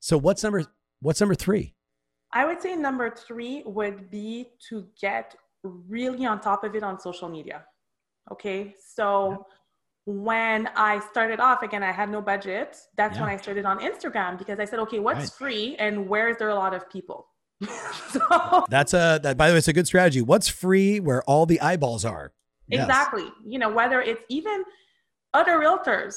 So 0.00 0.18
what's 0.18 0.42
number 0.42 0.64
what's 1.00 1.20
number 1.20 1.34
three? 1.34 1.74
I 2.32 2.44
would 2.44 2.60
say 2.60 2.74
number 2.76 3.10
three 3.10 3.62
would 3.64 4.10
be 4.10 4.48
to 4.68 4.86
get 5.00 5.34
really 5.62 6.26
on 6.26 6.40
top 6.40 6.64
of 6.64 6.74
it 6.74 6.82
on 6.82 6.98
social 7.00 7.28
media. 7.28 7.64
Okay, 8.30 8.74
so. 8.94 9.30
Yeah. 9.30 9.36
When 10.06 10.68
I 10.76 11.00
started 11.00 11.40
off 11.40 11.62
again, 11.62 11.82
I 11.82 11.90
had 11.90 12.10
no 12.10 12.20
budget. 12.20 12.76
That's 12.94 13.14
yeah. 13.14 13.22
when 13.22 13.30
I 13.30 13.38
started 13.38 13.64
on 13.64 13.78
Instagram 13.78 14.36
because 14.36 14.58
I 14.58 14.66
said, 14.66 14.78
okay, 14.80 14.98
what's 14.98 15.18
right. 15.18 15.30
free 15.30 15.76
and 15.76 16.06
where 16.06 16.28
is 16.28 16.36
there 16.36 16.50
a 16.50 16.54
lot 16.54 16.74
of 16.74 16.90
people? 16.90 17.26
so, 18.10 18.64
That's 18.68 18.94
a 18.94 19.20
that 19.22 19.36
by 19.36 19.48
the 19.48 19.54
way, 19.54 19.58
it's 19.58 19.68
a 19.68 19.72
good 19.72 19.86
strategy. 19.86 20.22
What's 20.22 20.48
free 20.48 21.00
where 21.00 21.22
all 21.24 21.46
the 21.46 21.60
eyeballs 21.60 22.04
are? 22.04 22.32
Yes. 22.68 22.84
Exactly. 22.84 23.26
You 23.44 23.58
know, 23.58 23.70
whether 23.70 24.00
it's 24.00 24.22
even 24.28 24.64
other 25.34 25.58
realtors, 25.58 26.16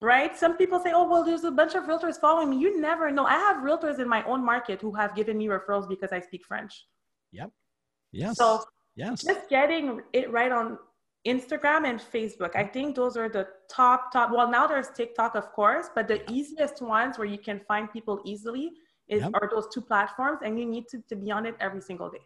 right? 0.00 0.36
Some 0.36 0.56
people 0.56 0.78
say, 0.80 0.92
oh, 0.94 1.08
well, 1.08 1.24
there's 1.24 1.44
a 1.44 1.50
bunch 1.50 1.74
of 1.74 1.84
realtors 1.84 2.20
following 2.20 2.50
me. 2.50 2.58
You 2.58 2.80
never 2.80 3.10
know. 3.10 3.24
I 3.24 3.34
have 3.34 3.58
realtors 3.58 3.98
in 3.98 4.08
my 4.08 4.22
own 4.24 4.44
market 4.44 4.80
who 4.80 4.92
have 4.94 5.14
given 5.14 5.38
me 5.38 5.46
referrals 5.46 5.88
because 5.88 6.12
I 6.12 6.20
speak 6.20 6.44
French. 6.44 6.84
Yep. 7.32 7.50
Yes. 8.12 8.36
So 8.36 8.64
yes. 8.96 9.22
just 9.22 9.48
getting 9.48 10.00
it 10.12 10.30
right 10.30 10.52
on 10.52 10.78
Instagram 11.26 11.86
and 11.86 12.00
Facebook. 12.00 12.54
I 12.56 12.64
think 12.64 12.96
those 12.96 13.16
are 13.16 13.28
the 13.28 13.48
top, 13.70 14.12
top. 14.12 14.30
Well, 14.30 14.50
now 14.50 14.66
there's 14.66 14.88
TikTok, 14.90 15.34
of 15.34 15.52
course, 15.52 15.88
but 15.94 16.08
the 16.08 16.30
easiest 16.30 16.80
ones 16.80 17.18
where 17.18 17.26
you 17.26 17.38
can 17.38 17.60
find 17.66 17.92
people 17.92 18.20
easily 18.24 18.72
is 19.08 19.22
yep. 19.22 19.30
are 19.34 19.48
those 19.50 19.66
two 19.72 19.80
platforms 19.80 20.40
and 20.44 20.58
you 20.58 20.66
need 20.66 20.86
to, 20.88 21.02
to 21.08 21.16
be 21.16 21.30
on 21.30 21.46
it 21.46 21.54
every 21.60 21.80
single 21.80 22.10
day. 22.10 22.20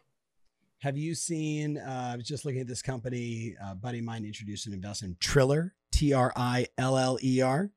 Have 0.81 0.97
you 0.97 1.15
seen 1.15 1.79
uh, 1.79 2.11
i 2.15 2.17
was 2.17 2.27
just 2.27 2.45
looking 2.45 2.61
at 2.61 2.67
this 2.67 2.83
company 2.83 3.55
uh, 3.65 3.75
buddy 3.75 4.01
of 4.01 4.05
mine 4.05 4.25
introduced 4.25 4.67
an 4.67 4.73
investment 4.73 5.21
triller 5.21 5.75
t-r-i-l-l-e-r 5.93 7.71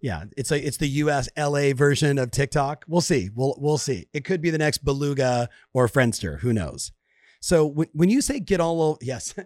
yeah 0.00 0.24
it's 0.36 0.50
like 0.50 0.64
it's 0.64 0.76
the 0.78 0.88
us 0.88 1.28
la 1.36 1.72
version 1.72 2.18
of 2.18 2.30
tiktok. 2.30 2.84
We'll 2.88 3.00
see. 3.00 3.30
We'll 3.34 3.54
we'll 3.58 3.78
see. 3.78 4.08
It 4.12 4.24
could 4.24 4.40
be 4.40 4.50
the 4.50 4.58
next 4.58 4.78
beluga 4.78 5.48
or 5.72 5.88
friendster. 5.88 6.40
Who 6.40 6.52
knows? 6.52 6.92
So 7.40 7.64
when, 7.66 7.88
when 7.92 8.08
you 8.08 8.20
say 8.20 8.40
get 8.40 8.60
all 8.60 8.82
over 8.82 8.98
yes. 9.00 9.34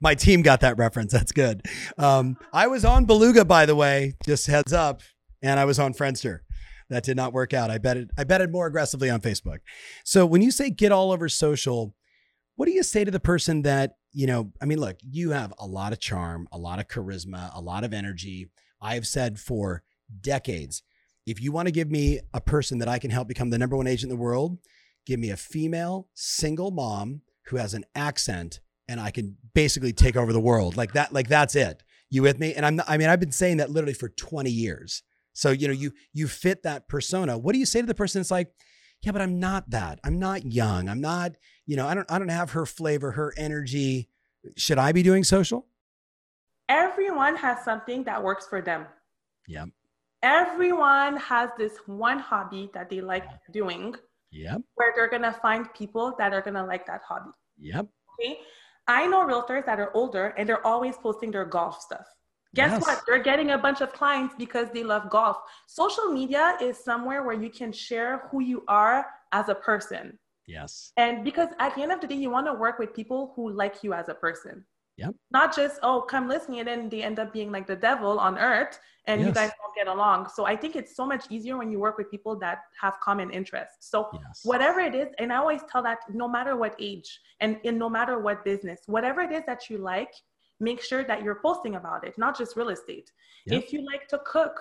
My 0.00 0.14
team 0.14 0.42
got 0.42 0.60
that 0.60 0.76
reference. 0.76 1.12
That's 1.12 1.32
good. 1.32 1.62
Um, 1.98 2.36
i 2.52 2.66
was 2.66 2.84
on 2.84 3.04
beluga 3.04 3.44
by 3.44 3.66
the 3.66 3.76
way 3.76 4.14
just 4.24 4.46
heads 4.46 4.72
up 4.72 5.02
and 5.42 5.60
i 5.60 5.66
was 5.66 5.78
on 5.78 5.92
friendster 5.92 6.40
that 6.94 7.04
did 7.04 7.16
not 7.16 7.32
work 7.32 7.52
out. 7.52 7.70
I 7.70 7.78
betted 7.78 8.10
I 8.16 8.24
betted 8.24 8.52
more 8.52 8.66
aggressively 8.66 9.10
on 9.10 9.20
Facebook. 9.20 9.58
So 10.04 10.26
when 10.26 10.42
you 10.42 10.50
say 10.50 10.70
get 10.70 10.92
all 10.92 11.12
over 11.12 11.28
social, 11.28 11.94
what 12.56 12.66
do 12.66 12.72
you 12.72 12.82
say 12.82 13.04
to 13.04 13.10
the 13.10 13.20
person 13.20 13.62
that, 13.62 13.96
you 14.12 14.26
know, 14.26 14.52
I 14.62 14.64
mean, 14.64 14.78
look, 14.78 14.96
you 15.02 15.30
have 15.30 15.52
a 15.58 15.66
lot 15.66 15.92
of 15.92 16.00
charm, 16.00 16.48
a 16.52 16.58
lot 16.58 16.78
of 16.78 16.88
charisma, 16.88 17.50
a 17.54 17.60
lot 17.60 17.84
of 17.84 17.92
energy. 17.92 18.50
I've 18.80 19.06
said 19.06 19.38
for 19.38 19.82
decades, 20.20 20.82
if 21.26 21.40
you 21.40 21.52
want 21.52 21.66
to 21.66 21.72
give 21.72 21.90
me 21.90 22.20
a 22.32 22.40
person 22.40 22.78
that 22.78 22.88
I 22.88 22.98
can 22.98 23.10
help 23.10 23.28
become 23.28 23.50
the 23.50 23.58
number 23.58 23.76
one 23.76 23.86
agent 23.86 24.10
in 24.10 24.16
the 24.16 24.22
world, 24.22 24.58
give 25.06 25.18
me 25.18 25.30
a 25.30 25.36
female 25.36 26.08
single 26.14 26.70
mom 26.70 27.22
who 27.46 27.56
has 27.56 27.74
an 27.74 27.84
accent 27.94 28.60
and 28.88 29.00
I 29.00 29.10
can 29.10 29.36
basically 29.54 29.92
take 29.92 30.16
over 30.16 30.32
the 30.32 30.40
world. 30.40 30.76
Like 30.76 30.92
that, 30.92 31.12
like 31.12 31.28
that's 31.28 31.56
it. 31.56 31.82
You 32.10 32.22
with 32.22 32.38
me? 32.38 32.54
And 32.54 32.64
I'm 32.64 32.80
I 32.86 32.98
mean, 32.98 33.08
I've 33.08 33.20
been 33.20 33.32
saying 33.32 33.56
that 33.56 33.70
literally 33.70 33.94
for 33.94 34.08
20 34.08 34.50
years. 34.50 35.02
So, 35.34 35.50
you 35.50 35.68
know, 35.68 35.74
you 35.74 35.92
you 36.12 36.28
fit 36.28 36.62
that 36.62 36.88
persona. 36.88 37.36
What 37.36 37.52
do 37.52 37.58
you 37.58 37.66
say 37.66 37.80
to 37.80 37.86
the 37.86 37.94
person 37.94 38.20
that's 38.20 38.30
like, 38.30 38.52
yeah, 39.02 39.12
but 39.12 39.20
I'm 39.20 39.38
not 39.38 39.68
that. 39.70 40.00
I'm 40.02 40.18
not 40.18 40.46
young. 40.46 40.88
I'm 40.88 41.00
not, 41.00 41.32
you 41.66 41.76
know, 41.76 41.86
I 41.86 41.94
don't 41.94 42.10
I 42.10 42.18
don't 42.18 42.28
have 42.28 42.52
her 42.52 42.64
flavor, 42.64 43.10
her 43.12 43.34
energy. 43.36 44.08
Should 44.56 44.78
I 44.78 44.92
be 44.92 45.02
doing 45.02 45.24
social? 45.24 45.66
Everyone 46.68 47.36
has 47.36 47.62
something 47.64 48.04
that 48.04 48.22
works 48.22 48.46
for 48.46 48.62
them. 48.62 48.86
Yeah. 49.46 49.66
Everyone 50.22 51.18
has 51.18 51.50
this 51.58 51.76
one 51.86 52.18
hobby 52.18 52.70
that 52.72 52.88
they 52.88 53.02
like 53.02 53.26
doing. 53.52 53.94
Yep. 54.30 54.62
Where 54.76 54.92
they're 54.96 55.10
gonna 55.10 55.36
find 55.42 55.72
people 55.74 56.14
that 56.18 56.32
are 56.32 56.40
gonna 56.40 56.64
like 56.64 56.86
that 56.86 57.02
hobby. 57.06 57.30
Yep. 57.58 57.86
Okay. 58.20 58.38
I 58.86 59.06
know 59.06 59.26
realtors 59.26 59.66
that 59.66 59.80
are 59.80 59.94
older 59.94 60.28
and 60.38 60.48
they're 60.48 60.66
always 60.66 60.96
posting 60.96 61.30
their 61.30 61.44
golf 61.44 61.80
stuff. 61.80 62.06
Guess 62.54 62.70
yes. 62.70 62.82
what? 62.82 63.02
They're 63.06 63.22
getting 63.22 63.50
a 63.50 63.58
bunch 63.58 63.80
of 63.80 63.92
clients 63.92 64.34
because 64.38 64.68
they 64.72 64.84
love 64.84 65.10
golf. 65.10 65.38
Social 65.66 66.06
media 66.06 66.56
is 66.60 66.82
somewhere 66.82 67.22
where 67.22 67.34
you 67.34 67.50
can 67.50 67.72
share 67.72 68.28
who 68.30 68.40
you 68.40 68.64
are 68.68 69.06
as 69.32 69.48
a 69.48 69.54
person. 69.54 70.18
Yes. 70.46 70.92
And 70.96 71.24
because 71.24 71.48
at 71.58 71.74
the 71.74 71.82
end 71.82 71.92
of 71.92 72.00
the 72.00 72.06
day, 72.06 72.14
you 72.14 72.30
want 72.30 72.46
to 72.46 72.54
work 72.54 72.78
with 72.78 72.94
people 72.94 73.32
who 73.34 73.50
like 73.50 73.82
you 73.82 73.92
as 73.92 74.08
a 74.08 74.14
person. 74.14 74.64
Yep. 74.96 75.14
Not 75.32 75.56
just, 75.56 75.80
oh, 75.82 76.02
come 76.02 76.28
listen, 76.28 76.54
and 76.54 76.68
then 76.68 76.88
they 76.88 77.02
end 77.02 77.18
up 77.18 77.32
being 77.32 77.50
like 77.50 77.66
the 77.66 77.74
devil 77.74 78.18
on 78.18 78.38
earth 78.38 78.78
and 79.06 79.20
yes. 79.20 79.28
you 79.28 79.34
guys 79.34 79.50
don't 79.60 79.74
get 79.74 79.92
along. 79.92 80.28
So 80.34 80.46
I 80.46 80.56
think 80.56 80.76
it's 80.76 80.96
so 80.96 81.04
much 81.06 81.24
easier 81.30 81.56
when 81.56 81.70
you 81.70 81.78
work 81.78 81.98
with 81.98 82.10
people 82.10 82.36
that 82.36 82.60
have 82.80 82.98
common 83.00 83.30
interests. 83.30 83.90
So 83.90 84.08
yes. 84.12 84.40
whatever 84.44 84.80
it 84.80 84.94
is, 84.94 85.08
and 85.18 85.32
I 85.32 85.36
always 85.36 85.60
tell 85.70 85.82
that 85.82 85.98
no 86.12 86.28
matter 86.28 86.56
what 86.56 86.74
age 86.78 87.20
and 87.40 87.58
in 87.64 87.76
no 87.76 87.90
matter 87.90 88.18
what 88.18 88.44
business, 88.44 88.80
whatever 88.86 89.20
it 89.20 89.32
is 89.32 89.42
that 89.46 89.68
you 89.68 89.78
like, 89.78 90.12
make 90.60 90.82
sure 90.82 91.04
that 91.04 91.22
you're 91.22 91.40
posting 91.40 91.76
about 91.76 92.06
it, 92.06 92.16
not 92.18 92.36
just 92.36 92.56
real 92.56 92.68
estate. 92.68 93.10
Yep. 93.46 93.62
If 93.62 93.72
you 93.72 93.84
like 93.84 94.08
to 94.08 94.20
cook, 94.24 94.60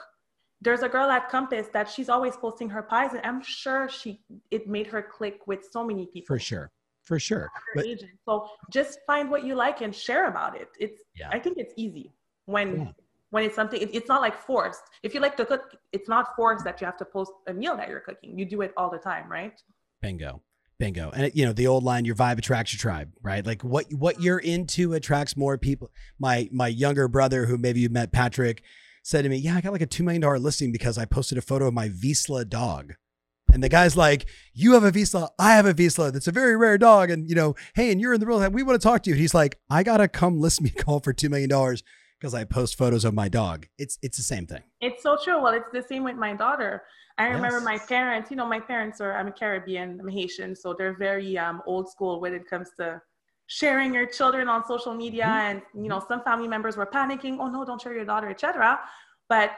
there's 0.62 0.82
a 0.82 0.89
girl 0.89 1.10
at 1.10 1.29
Compass 1.29 1.67
that 1.73 1.89
she's 1.89 2.10
always 2.10 2.36
posting 2.38 2.69
her 2.69 2.84
pies, 2.84 3.12
and 3.13 3.21
I'm 3.25 3.41
sure 3.43 3.89
she 3.89 4.21
it 4.51 4.67
made 4.67 4.88
her 4.88 5.01
click 5.01 5.47
with 5.47 5.67
so 5.71 5.86
many 5.86 6.08
people. 6.08 6.36
For 6.36 6.39
sure, 6.39 6.71
for 7.03 7.19
sure. 7.19 7.49
But, 7.75 7.86
agent. 7.86 8.12
So 8.25 8.47
just 8.71 8.99
find 9.06 9.29
what 9.29 9.43
you 9.43 9.56
like 9.56 9.82
and 9.82 9.93
share 9.93 10.27
about 10.27 10.56
it. 10.60 10.69
It's 10.79 11.01
yeah. 11.15 11.29
I 11.32 11.39
think 11.39 11.58
it's 11.58 11.73
easy 11.75 12.13
when 12.45 12.79
yeah. 12.79 12.91
when 13.32 13.43
it's 13.43 13.56
something. 13.56 13.82
It, 13.82 13.93
it's 13.93 14.08
not 14.08 14.21
like 14.21 14.38
forced. 14.38 14.84
If 15.03 15.13
you 15.13 15.19
like 15.19 15.36
to 15.38 15.45
cook, 15.45 15.75
it's 15.91 16.08
not 16.08 16.36
forced 16.36 16.63
that 16.63 16.79
you 16.79 16.86
have 16.86 16.97
to 16.97 17.06
post 17.06 17.32
a 17.47 17.53
meal 17.53 17.75
that 17.77 17.89
you're 17.89 17.99
cooking. 17.99 18.38
You 18.38 18.45
do 18.45 18.62
it 18.62 18.73
all 18.77 18.89
the 18.89 18.99
time, 18.99 19.29
right? 19.29 19.62
Bingo 20.01 20.41
Bingo. 20.84 21.12
And 21.12 21.32
you 21.34 21.46
know, 21.46 21.54
the 21.54 21.67
old 21.67 21.86
line, 21.86 22.04
your 22.04 22.15
vibe 22.15 22.38
attracts 22.38 22.74
your 22.74 22.80
tribe, 22.80 23.13
right? 23.22 23.46
Like 23.46 23.63
what 23.63 23.86
what 23.93 24.22
you're 24.22 24.39
into 24.39 24.91
attracts 24.91 25.38
more 25.38 25.58
people. 25.58 25.91
My 26.19 26.50
my 26.52 26.67
younger 26.67 27.08
brother, 27.08 27.46
who 27.46 27.58
maybe 27.58 27.80
you 27.80 27.88
met 27.88 28.12
Patrick, 28.12 28.62
said 29.02 29.22
to 29.22 29.30
me, 29.30 29.38
Yeah, 29.38 29.56
I 29.56 29.62
got 29.62 29.72
like 29.72 29.82
a 29.82 29.86
two 29.86 30.04
million 30.04 30.22
dollar 30.22 30.39
listing 30.39 30.74
because 30.74 30.98
I 30.98 31.06
posted 31.06 31.38
a 31.38 31.41
photo 31.41 31.67
of 31.67 31.74
my 31.74 31.88
Vizsla 31.88 32.50
dog. 32.50 32.96
And 33.54 33.63
the 33.63 33.69
guy's 33.69 33.96
like, 33.96 34.26
You 34.54 34.74
have 34.74 34.84
a 34.84 34.91
Vizsla, 34.91 35.30
I 35.39 35.54
have 35.54 35.65
a 35.65 35.74
Vizsla. 35.74 36.12
That's 36.12 36.28
a 36.28 36.34
very 36.34 36.58
rare 36.58 36.78
dog. 36.78 37.10
And 37.10 37.30
you 37.30 37.36
know, 37.36 37.56
hey, 37.76 37.89
and 37.89 38.02
you're 38.02 38.13
in 38.13 38.19
the 38.19 38.26
real 38.26 38.50
we 38.50 38.62
want 38.62 38.82
to 38.82 38.86
talk 38.86 39.04
to 39.04 39.10
you. 39.10 39.13
And 39.13 39.22
he's 39.22 39.34
like, 39.34 39.62
I 39.69 39.84
gotta 39.84 40.10
come 40.10 40.38
list 40.38 40.62
me 40.62 40.69
call 40.78 41.00
for 41.00 41.13
two 41.13 41.30
million 41.30 41.50
dollars 41.50 41.82
because 42.23 42.33
I 42.33 42.45
post 42.45 42.77
photos 42.77 43.03
of 43.03 43.13
my 43.13 43.27
dog. 43.27 43.67
It's 43.77 43.99
it's 44.01 44.15
the 44.15 44.23
same 44.23 44.47
thing. 44.47 44.63
It's 44.79 45.03
so 45.03 45.17
true. 45.21 45.41
Well, 45.43 45.53
it's 45.53 45.71
the 45.73 45.83
same 45.83 46.05
with 46.05 46.15
my 46.15 46.33
daughter. 46.33 46.83
I 47.17 47.25
remember 47.25 47.57
yes. 47.57 47.65
my 47.65 47.77
parents, 47.77 48.31
you 48.31 48.38
know, 48.38 48.47
my 48.47 48.62
parents 48.62 49.01
are, 49.01 49.13
I'm 49.13 49.27
a 49.27 49.31
Caribbean, 49.31 49.99
I'm 49.99 50.07
Haitian, 50.07 50.55
so 50.55 50.73
they're 50.73 50.97
very 50.97 51.38
um, 51.38 51.62
old 51.67 51.88
school 51.91 52.19
when 52.19 52.33
it 52.33 52.49
comes 52.49 52.69
to 52.79 52.99
sharing 53.45 53.93
your 53.93 54.07
children 54.07 54.47
on 54.47 54.65
social 54.65 54.95
media. 54.95 55.25
Mm-hmm. 55.25 55.47
And, 55.47 55.62
you 55.83 55.89
know, 55.89 56.03
some 56.07 56.23
family 56.23 56.47
members 56.47 56.75
were 56.75 56.88
panicking, 56.88 57.38
oh 57.39 57.49
no, 57.49 57.65
don't 57.65 57.79
share 57.79 57.93
your 57.93 58.05
daughter, 58.05 58.29
etc. 58.29 58.79
But 59.29 59.51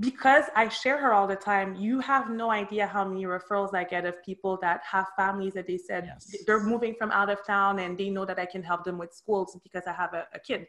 because 0.00 0.46
I 0.56 0.68
share 0.70 0.98
her 0.98 1.12
all 1.12 1.28
the 1.28 1.36
time, 1.36 1.76
you 1.76 2.00
have 2.00 2.30
no 2.30 2.50
idea 2.50 2.86
how 2.86 3.04
many 3.04 3.24
referrals 3.26 3.74
I 3.74 3.84
get 3.84 4.04
of 4.06 4.14
people 4.24 4.58
that 4.62 4.80
have 4.90 5.06
families 5.16 5.52
that 5.54 5.66
they 5.68 5.78
said 5.78 6.04
yes. 6.06 6.34
they're 6.46 6.64
moving 6.64 6.94
from 6.98 7.12
out 7.12 7.30
of 7.30 7.46
town 7.46 7.78
and 7.78 7.96
they 7.98 8.08
know 8.08 8.24
that 8.24 8.40
I 8.40 8.46
can 8.46 8.62
help 8.62 8.82
them 8.84 8.98
with 8.98 9.12
schools 9.12 9.56
because 9.62 9.84
I 9.86 9.92
have 9.92 10.14
a, 10.14 10.26
a 10.32 10.40
kid. 10.40 10.66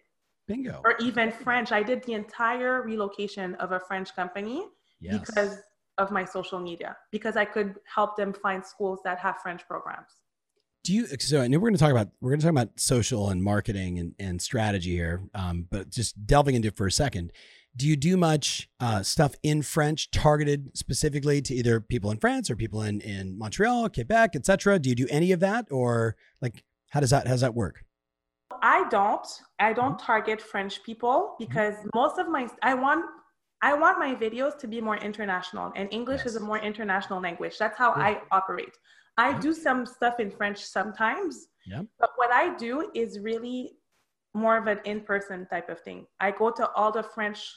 Bingo. 0.49 0.81
Or 0.83 0.95
even 0.99 1.31
French. 1.31 1.71
I 1.71 1.83
did 1.83 2.03
the 2.03 2.13
entire 2.13 2.81
relocation 2.81 3.53
of 3.55 3.71
a 3.71 3.79
French 3.79 4.13
company 4.15 4.65
yes. 4.99 5.19
because 5.19 5.59
of 5.99 6.11
my 6.11 6.25
social 6.25 6.59
media 6.59 6.97
because 7.11 7.37
I 7.37 7.45
could 7.45 7.75
help 7.85 8.17
them 8.17 8.33
find 8.33 8.65
schools 8.65 8.99
that 9.03 9.19
have 9.19 9.37
French 9.43 9.65
programs. 9.67 10.09
Do 10.83 10.93
you? 10.93 11.05
So 11.05 11.41
I 11.41 11.47
know 11.47 11.59
we're 11.59 11.69
going 11.69 11.75
to 11.75 11.79
talk 11.79 11.91
about 11.91 12.09
we're 12.19 12.31
going 12.31 12.39
to 12.39 12.45
talk 12.45 12.51
about 12.51 12.79
social 12.79 13.29
and 13.29 13.43
marketing 13.43 13.99
and, 13.99 14.15
and 14.17 14.41
strategy 14.41 14.91
here, 14.91 15.21
um, 15.35 15.67
but 15.69 15.89
just 15.89 16.25
delving 16.25 16.55
into 16.55 16.69
it 16.69 16.77
for 16.77 16.87
a 16.87 16.91
second. 16.91 17.31
Do 17.75 17.85
you 17.85 17.95
do 17.95 18.17
much 18.17 18.69
uh, 18.79 19.03
stuff 19.03 19.35
in 19.43 19.61
French 19.61 20.09
targeted 20.09 20.75
specifically 20.75 21.41
to 21.43 21.53
either 21.53 21.79
people 21.79 22.09
in 22.09 22.17
France 22.17 22.49
or 22.49 22.55
people 22.55 22.81
in 22.81 23.01
in 23.01 23.37
Montreal, 23.37 23.89
Quebec, 23.89 24.35
etc.? 24.35 24.79
Do 24.79 24.89
you 24.89 24.95
do 24.95 25.07
any 25.11 25.31
of 25.31 25.41
that, 25.41 25.67
or 25.69 26.15
like 26.41 26.63
how 26.89 27.01
does 27.01 27.11
that 27.11 27.27
how 27.27 27.33
does 27.33 27.41
that 27.41 27.53
work? 27.53 27.83
I 28.61 28.87
don't. 28.89 29.27
I 29.59 29.73
don't 29.73 29.97
mm-hmm. 29.97 30.05
target 30.05 30.41
French 30.41 30.83
people 30.83 31.35
because 31.39 31.75
mm-hmm. 31.75 31.89
most 31.95 32.17
of 32.19 32.27
my 32.27 32.47
I 32.63 32.73
want 32.73 33.05
I 33.61 33.73
want 33.73 33.99
my 33.99 34.15
videos 34.15 34.57
to 34.59 34.67
be 34.67 34.81
more 34.81 34.97
international, 34.97 35.71
and 35.75 35.87
English 35.91 36.19
yes. 36.19 36.27
is 36.27 36.35
a 36.37 36.39
more 36.39 36.59
international 36.59 37.21
language. 37.21 37.57
That's 37.57 37.77
how 37.77 37.93
yeah. 37.95 38.03
I 38.03 38.21
operate. 38.31 38.75
I 39.17 39.37
do 39.37 39.53
some 39.53 39.85
stuff 39.85 40.19
in 40.19 40.31
French 40.31 40.59
sometimes, 40.63 41.47
yeah. 41.65 41.81
but 41.99 42.11
what 42.15 42.31
I 42.31 42.55
do 42.55 42.89
is 42.95 43.19
really 43.19 43.73
more 44.33 44.57
of 44.57 44.67
an 44.67 44.79
in-person 44.85 45.47
type 45.47 45.69
of 45.69 45.81
thing. 45.81 46.05
I 46.21 46.31
go 46.31 46.51
to 46.51 46.71
all 46.71 46.91
the 46.91 47.03
French, 47.03 47.53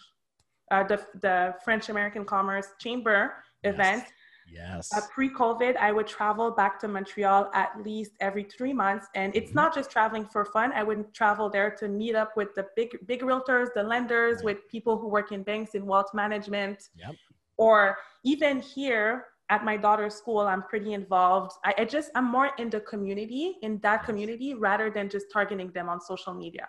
uh, 0.73 0.83
the 0.83 1.05
the 1.21 1.55
French 1.65 1.89
American 1.89 2.25
Commerce 2.25 2.67
Chamber 2.81 3.37
yes. 3.63 3.75
events 3.75 4.11
Yes. 4.51 4.93
Uh, 4.95 5.01
Pre 5.13 5.31
COVID, 5.31 5.77
I 5.77 5.93
would 5.93 6.07
travel 6.07 6.51
back 6.51 6.79
to 6.81 6.89
Montreal 6.89 7.51
at 7.55 7.71
least 7.85 8.13
every 8.21 8.45
three 8.45 8.73
months. 8.73 9.07
And 9.15 9.35
it's 9.35 9.51
mm-hmm. 9.51 9.57
not 9.57 9.75
just 9.75 9.91
traveling 9.91 10.27
for 10.27 10.45
fun. 10.45 10.73
I 10.73 10.83
would 10.83 11.13
travel 11.15 11.49
there 11.51 11.71
to 11.77 11.89
meet 11.89 12.15
up 12.15 12.37
with 12.37 12.55
the 12.55 12.67
big, 12.77 12.91
big 13.07 13.23
realtors, 13.23 13.69
the 13.75 13.83
lenders, 13.83 14.37
right. 14.37 14.45
with 14.45 14.69
people 14.69 14.99
who 14.99 15.09
work 15.09 15.33
in 15.33 15.43
banks 15.43 15.75
in 15.75 15.87
wealth 15.87 16.13
management. 16.15 16.89
Yep. 16.97 17.15
Or 17.57 17.99
even 18.25 18.61
here 18.61 19.27
at 19.51 19.65
my 19.65 19.77
daughter's 19.77 20.15
school, 20.15 20.41
I'm 20.41 20.63
pretty 20.63 20.95
involved. 20.95 21.53
I, 21.65 21.75
I 21.79 21.85
just, 21.85 22.11
I'm 22.15 22.25
more 22.25 22.51
in 22.59 22.71
the 22.71 22.81
community, 22.81 23.57
in 23.63 23.79
that 23.81 24.01
yes. 24.01 24.07
community, 24.07 24.55
rather 24.55 24.91
than 24.91 25.09
just 25.09 25.27
targeting 25.33 25.71
them 25.73 25.89
on 25.89 26.01
social 26.01 26.33
media. 26.35 26.69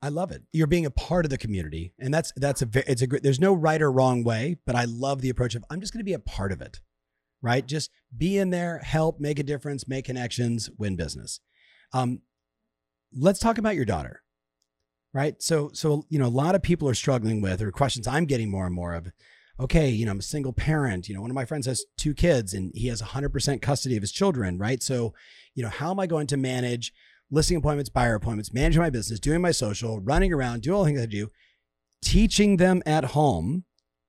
I 0.00 0.08
love 0.10 0.30
it. 0.30 0.42
You're 0.52 0.68
being 0.68 0.86
a 0.86 0.90
part 0.90 1.24
of 1.24 1.30
the 1.30 1.38
community, 1.38 1.92
and 1.98 2.14
that's 2.14 2.32
that's 2.36 2.62
a 2.62 2.68
it's 2.90 3.02
a 3.02 3.06
great. 3.06 3.22
There's 3.22 3.40
no 3.40 3.52
right 3.52 3.82
or 3.82 3.90
wrong 3.90 4.22
way, 4.22 4.56
but 4.64 4.76
I 4.76 4.84
love 4.84 5.20
the 5.20 5.28
approach 5.28 5.54
of 5.54 5.64
I'm 5.70 5.80
just 5.80 5.92
going 5.92 6.00
to 6.00 6.04
be 6.04 6.12
a 6.12 6.20
part 6.20 6.52
of 6.52 6.60
it, 6.60 6.80
right? 7.42 7.66
Just 7.66 7.90
be 8.16 8.38
in 8.38 8.50
there, 8.50 8.78
help, 8.78 9.18
make 9.18 9.38
a 9.40 9.42
difference, 9.42 9.88
make 9.88 10.04
connections, 10.04 10.70
win 10.78 10.94
business. 10.94 11.40
Um, 11.92 12.20
let's 13.12 13.40
talk 13.40 13.58
about 13.58 13.74
your 13.74 13.84
daughter, 13.84 14.22
right? 15.12 15.42
So 15.42 15.70
so 15.74 16.04
you 16.08 16.18
know 16.18 16.26
a 16.26 16.28
lot 16.28 16.54
of 16.54 16.62
people 16.62 16.88
are 16.88 16.94
struggling 16.94 17.40
with 17.40 17.60
or 17.60 17.72
questions 17.72 18.06
I'm 18.06 18.26
getting 18.26 18.50
more 18.50 18.66
and 18.66 18.74
more 18.74 18.94
of. 18.94 19.08
Okay, 19.60 19.88
you 19.88 20.04
know 20.04 20.12
I'm 20.12 20.20
a 20.20 20.22
single 20.22 20.52
parent. 20.52 21.08
You 21.08 21.16
know 21.16 21.22
one 21.22 21.30
of 21.30 21.34
my 21.34 21.44
friends 21.44 21.66
has 21.66 21.84
two 21.96 22.14
kids 22.14 22.54
and 22.54 22.70
he 22.72 22.86
has 22.86 23.02
100% 23.02 23.62
custody 23.62 23.96
of 23.96 24.02
his 24.02 24.12
children, 24.12 24.58
right? 24.58 24.80
So 24.80 25.12
you 25.56 25.64
know 25.64 25.70
how 25.70 25.90
am 25.90 25.98
I 25.98 26.06
going 26.06 26.28
to 26.28 26.36
manage? 26.36 26.92
Listing 27.30 27.56
appointments, 27.56 27.90
buyer 27.90 28.14
appointments, 28.14 28.52
managing 28.52 28.82
my 28.82 28.90
business, 28.90 29.20
doing 29.20 29.40
my 29.40 29.50
social, 29.50 30.00
running 30.00 30.32
around, 30.32 30.62
doing 30.62 30.76
all 30.76 30.84
the 30.84 30.90
things 30.90 31.02
I 31.02 31.06
do, 31.06 31.30
teaching 32.02 32.56
them 32.56 32.82
at 32.86 33.06
home, 33.06 33.64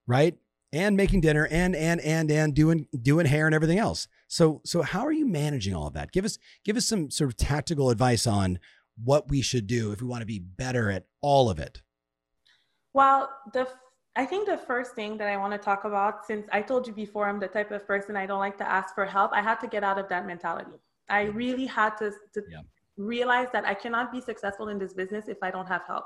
right? 0.08 0.36
And 0.72 0.96
making 0.96 1.22
dinner 1.22 1.48
and 1.50 1.76
and 1.76 2.00
and 2.02 2.30
and 2.30 2.54
doing 2.54 2.88
doing 3.02 3.26
hair 3.26 3.48
and 3.48 3.56
everything 3.56 3.80
else. 3.80 4.08
So 4.28 4.62
so 4.64 4.84
how 4.84 5.06
are 5.06 5.12
you 5.12 5.28
managing 5.28 5.74
all 5.74 5.88
of 5.88 5.94
that? 5.94 6.12
Give 6.12 6.26
us 6.26 6.38
give 6.64 6.78
us 6.78 6.86
some 6.86 7.10
sort 7.10 7.32
of 7.32 7.38
tactical 7.38 7.90
advice 7.90 8.28
on 8.28 8.60
what 9.04 9.30
we 9.30 9.42
should 9.42 9.66
do 9.66 9.92
if 9.92 10.02
we 10.02 10.08
want 10.08 10.22
to 10.22 10.28
be 10.28 10.40
better 10.40 10.92
at 10.92 11.06
all 11.22 11.50
of 11.50 11.58
it. 11.58 11.82
Well, 12.94 13.30
the 13.52 13.68
I 14.16 14.26
think 14.26 14.48
the 14.48 14.58
first 14.58 14.94
thing 14.94 15.18
that 15.18 15.28
I 15.28 15.38
want 15.38 15.54
to 15.54 15.58
talk 15.58 15.86
about, 15.86 16.26
since 16.26 16.48
I 16.52 16.62
told 16.62 16.86
you 16.86 16.94
before, 16.94 17.28
I'm 17.28 17.40
the 17.40 17.48
type 17.48 17.72
of 17.72 17.88
person 17.88 18.16
I 18.16 18.28
don't 18.28 18.40
like 18.40 18.58
to 18.60 18.70
ask 18.70 18.94
for 18.94 19.06
help. 19.06 19.32
I 19.34 19.42
had 19.42 19.60
to 19.62 19.68
get 19.68 19.84
out 19.84 19.98
of 19.98 20.08
that 20.10 20.28
mentality. 20.28 20.72
I 21.10 21.24
really 21.24 21.66
had 21.66 21.98
to, 21.98 22.12
to 22.34 22.44
yeah 22.52 22.62
realize 23.00 23.48
that 23.54 23.66
I 23.66 23.74
cannot 23.74 24.12
be 24.12 24.22
successful 24.22 24.68
in 24.68 24.78
this 24.78 24.94
business 24.94 25.28
if 25.28 25.38
I 25.42 25.50
don't 25.50 25.68
have 25.68 25.84
help. 25.88 26.06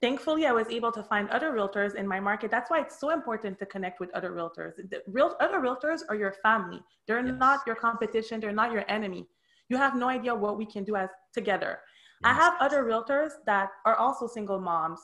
Thankfully, 0.00 0.46
I 0.46 0.52
was 0.52 0.68
able 0.68 0.92
to 0.92 1.02
find 1.02 1.28
other 1.30 1.50
realtors 1.52 1.94
in 1.94 2.06
my 2.06 2.20
market. 2.20 2.50
That's 2.50 2.70
why 2.70 2.80
it's 2.80 3.00
so 3.00 3.10
important 3.10 3.58
to 3.58 3.66
connect 3.66 3.98
with 3.98 4.10
other 4.14 4.30
realtors. 4.30 4.74
The 4.76 5.02
real, 5.08 5.36
other 5.40 5.58
realtors 5.58 6.02
are 6.08 6.14
your 6.14 6.34
family. 6.42 6.80
They're 7.06 7.24
yes. 7.24 7.34
not 7.38 7.60
your 7.66 7.74
competition. 7.74 8.38
They're 8.38 8.52
not 8.52 8.70
your 8.72 8.84
enemy. 8.88 9.26
You 9.68 9.76
have 9.76 9.96
no 9.96 10.08
idea 10.08 10.34
what 10.34 10.56
we 10.56 10.66
can 10.66 10.84
do 10.84 10.94
as 10.94 11.08
together. 11.32 11.80
Yes. 12.22 12.30
I 12.30 12.32
have 12.34 12.54
other 12.60 12.84
realtors 12.84 13.30
that 13.46 13.70
are 13.86 13.96
also 13.96 14.28
single 14.28 14.60
moms 14.60 15.00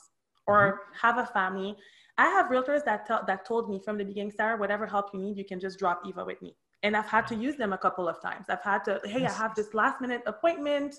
or 0.47 0.59
mm-hmm. 0.73 1.07
have 1.07 1.19
a 1.19 1.27
family. 1.27 1.77
I 2.17 2.29
have 2.29 2.47
realtors 2.47 2.85
that 2.85 3.07
tell, 3.07 3.25
that 3.27 3.45
told 3.45 3.69
me 3.69 3.81
from 3.85 3.99
the 3.99 4.05
beginning, 4.05 4.31
Sarah, 4.31 4.57
whatever 4.57 4.87
help 4.87 5.07
you 5.13 5.21
need, 5.21 5.37
you 5.37 5.45
can 5.45 5.59
just 5.59 5.79
drop 5.79 6.03
Eva 6.07 6.25
with 6.25 6.41
me. 6.41 6.55
And 6.85 6.97
I've 6.97 7.07
had 7.07 7.27
to 7.29 7.35
use 7.35 7.57
them 7.57 7.73
a 7.73 7.79
couple 7.79 8.09
of 8.09 8.21
times. 8.21 8.45
I've 8.49 8.63
had 8.63 8.85
to, 8.85 9.01
hey, 9.05 9.23
yes. 9.23 9.35
I 9.35 9.43
have 9.43 9.55
this 9.55 9.73
last 9.73 10.01
minute 10.01 10.23
appointment. 10.27 10.95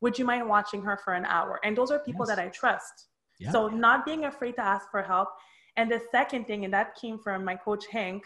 Would 0.00 0.18
you 0.18 0.24
mind 0.24 0.48
watching 0.48 0.82
her 0.82 0.98
for 1.02 1.14
an 1.14 1.24
hour? 1.24 1.60
And 1.64 1.76
those 1.76 1.92
are 1.92 2.00
people 2.00 2.26
yes. 2.26 2.36
that 2.36 2.44
I 2.44 2.48
trust. 2.48 3.06
Yeah. 3.38 3.52
So 3.52 3.68
not 3.68 4.04
being 4.04 4.24
afraid 4.24 4.56
to 4.56 4.64
ask 4.64 4.90
for 4.90 5.00
help. 5.00 5.28
And 5.76 5.90
the 5.90 6.02
second 6.10 6.48
thing, 6.48 6.64
and 6.64 6.74
that 6.74 6.96
came 6.96 7.20
from 7.20 7.44
my 7.44 7.54
coach 7.54 7.86
Hank, 7.86 8.24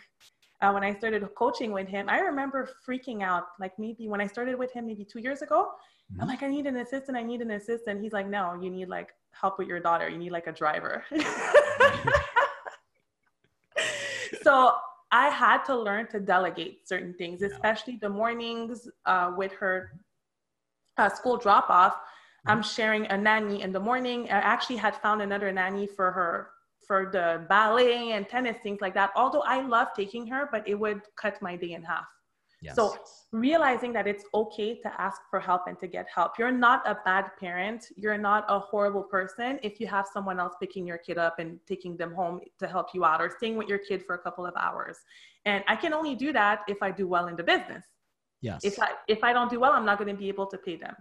uh, 0.62 0.72
when 0.72 0.83
I 0.83 0.94
started 0.94 1.22
coaching 1.37 1.70
with 1.70 1.87
him, 1.87 2.09
I 2.09 2.20
remember 2.20 2.70
freaking 2.88 3.22
out. 3.22 3.44
Like 3.61 3.79
maybe 3.79 4.09
when 4.09 4.22
I 4.22 4.27
started 4.27 4.59
with 4.59 4.72
him, 4.72 4.87
maybe 4.87 5.05
two 5.05 5.20
years 5.20 5.42
ago, 5.42 5.72
mm-hmm. 6.11 6.22
I'm 6.22 6.29
like, 6.29 6.42
I 6.42 6.48
need 6.48 6.66
an 6.66 6.79
assistant. 6.79 7.18
I 7.18 7.22
need 7.22 7.42
an 7.42 7.51
assistant. 7.51 8.03
He's 8.03 8.14
like, 8.14 8.29
no, 8.29 8.59
you 8.61 8.70
need 8.70 8.88
like 8.88 9.11
help 9.33 9.59
with 9.59 9.68
your 9.68 9.81
daughter. 9.81 10.09
You 10.09 10.16
need 10.16 10.33
like 10.33 10.46
a 10.46 10.53
driver. 10.53 11.05
so 14.42 14.72
I 15.12 15.29
had 15.29 15.63
to 15.65 15.77
learn 15.77 16.08
to 16.08 16.19
delegate 16.19 16.88
certain 16.88 17.15
things, 17.15 17.42
especially 17.42 17.98
the 18.00 18.08
mornings 18.08 18.88
uh, 19.04 19.33
with 19.37 19.52
her 19.52 19.92
uh, 20.96 21.10
school 21.10 21.37
drop 21.37 21.69
off. 21.69 21.96
I'm 22.46 22.58
mm-hmm. 22.58 22.69
sharing 22.69 23.06
a 23.06 23.19
nanny 23.19 23.63
in 23.63 23.73
the 23.73 23.79
morning. 23.81 24.25
I 24.31 24.40
actually 24.40 24.77
had 24.77 24.96
found 24.96 25.21
another 25.21 25.52
nanny 25.52 25.87
for 25.87 26.10
her 26.13 26.48
for 26.87 27.10
the 27.13 27.44
ballet 27.48 28.13
and 28.13 28.27
tennis, 28.29 28.56
things 28.63 28.81
like 28.81 28.94
that. 28.94 29.10
Although 29.15 29.42
I 29.42 29.60
love 29.60 29.88
taking 29.94 30.27
her, 30.29 30.48
but 30.50 30.67
it 30.67 30.75
would 30.75 31.02
cut 31.17 31.40
my 31.42 31.56
day 31.56 31.73
in 31.73 31.83
half. 31.83 32.06
Yes. 32.63 32.77
So 32.77 32.96
realizing 33.33 33.92
that 33.94 34.06
it's 34.06 34.25
okay 34.33 34.79
to 34.81 35.00
ask 35.00 35.21
for 35.29 35.40
help 35.40 35.63
and 35.67 35.79
to 35.81 35.88
get 35.88 36.06
help. 36.15 36.38
You're 36.38 36.52
not 36.52 36.87
a 36.87 36.96
bad 37.04 37.31
parent. 37.40 37.88
You're 37.96 38.19
not 38.19 38.44
a 38.48 38.58
horrible 38.58 39.02
person 39.02 39.58
if 39.63 39.81
you 39.81 39.88
have 39.88 40.06
someone 40.13 40.38
else 40.38 40.54
picking 40.60 40.87
your 40.87 40.98
kid 40.98 41.19
up 41.19 41.38
and 41.40 41.58
taking 41.67 41.96
them 41.96 42.15
home 42.15 42.40
to 42.60 42.69
help 42.69 42.88
you 42.94 43.04
out 43.04 43.21
or 43.21 43.31
staying 43.37 43.56
with 43.56 43.69
your 43.69 43.79
kid 43.79 44.04
for 44.06 44.15
a 44.15 44.19
couple 44.19 44.46
of 44.46 44.54
hours. 44.56 44.98
And 45.44 45.65
I 45.67 45.75
can 45.75 45.92
only 45.92 46.15
do 46.15 46.33
that 46.35 46.60
if 46.69 46.83
I 46.83 46.92
do 46.92 47.08
well 47.08 47.27
in 47.27 47.35
the 47.35 47.42
business. 47.42 47.85
Yes. 48.42 48.65
If 48.65 48.79
I 48.81 48.90
if 49.08 49.25
I 49.25 49.33
don't 49.33 49.50
do 49.50 49.58
well, 49.58 49.73
I'm 49.73 49.85
not 49.85 49.98
going 49.98 50.15
to 50.15 50.19
be 50.19 50.29
able 50.29 50.46
to 50.46 50.58
pay 50.58 50.77
them. 50.77 50.94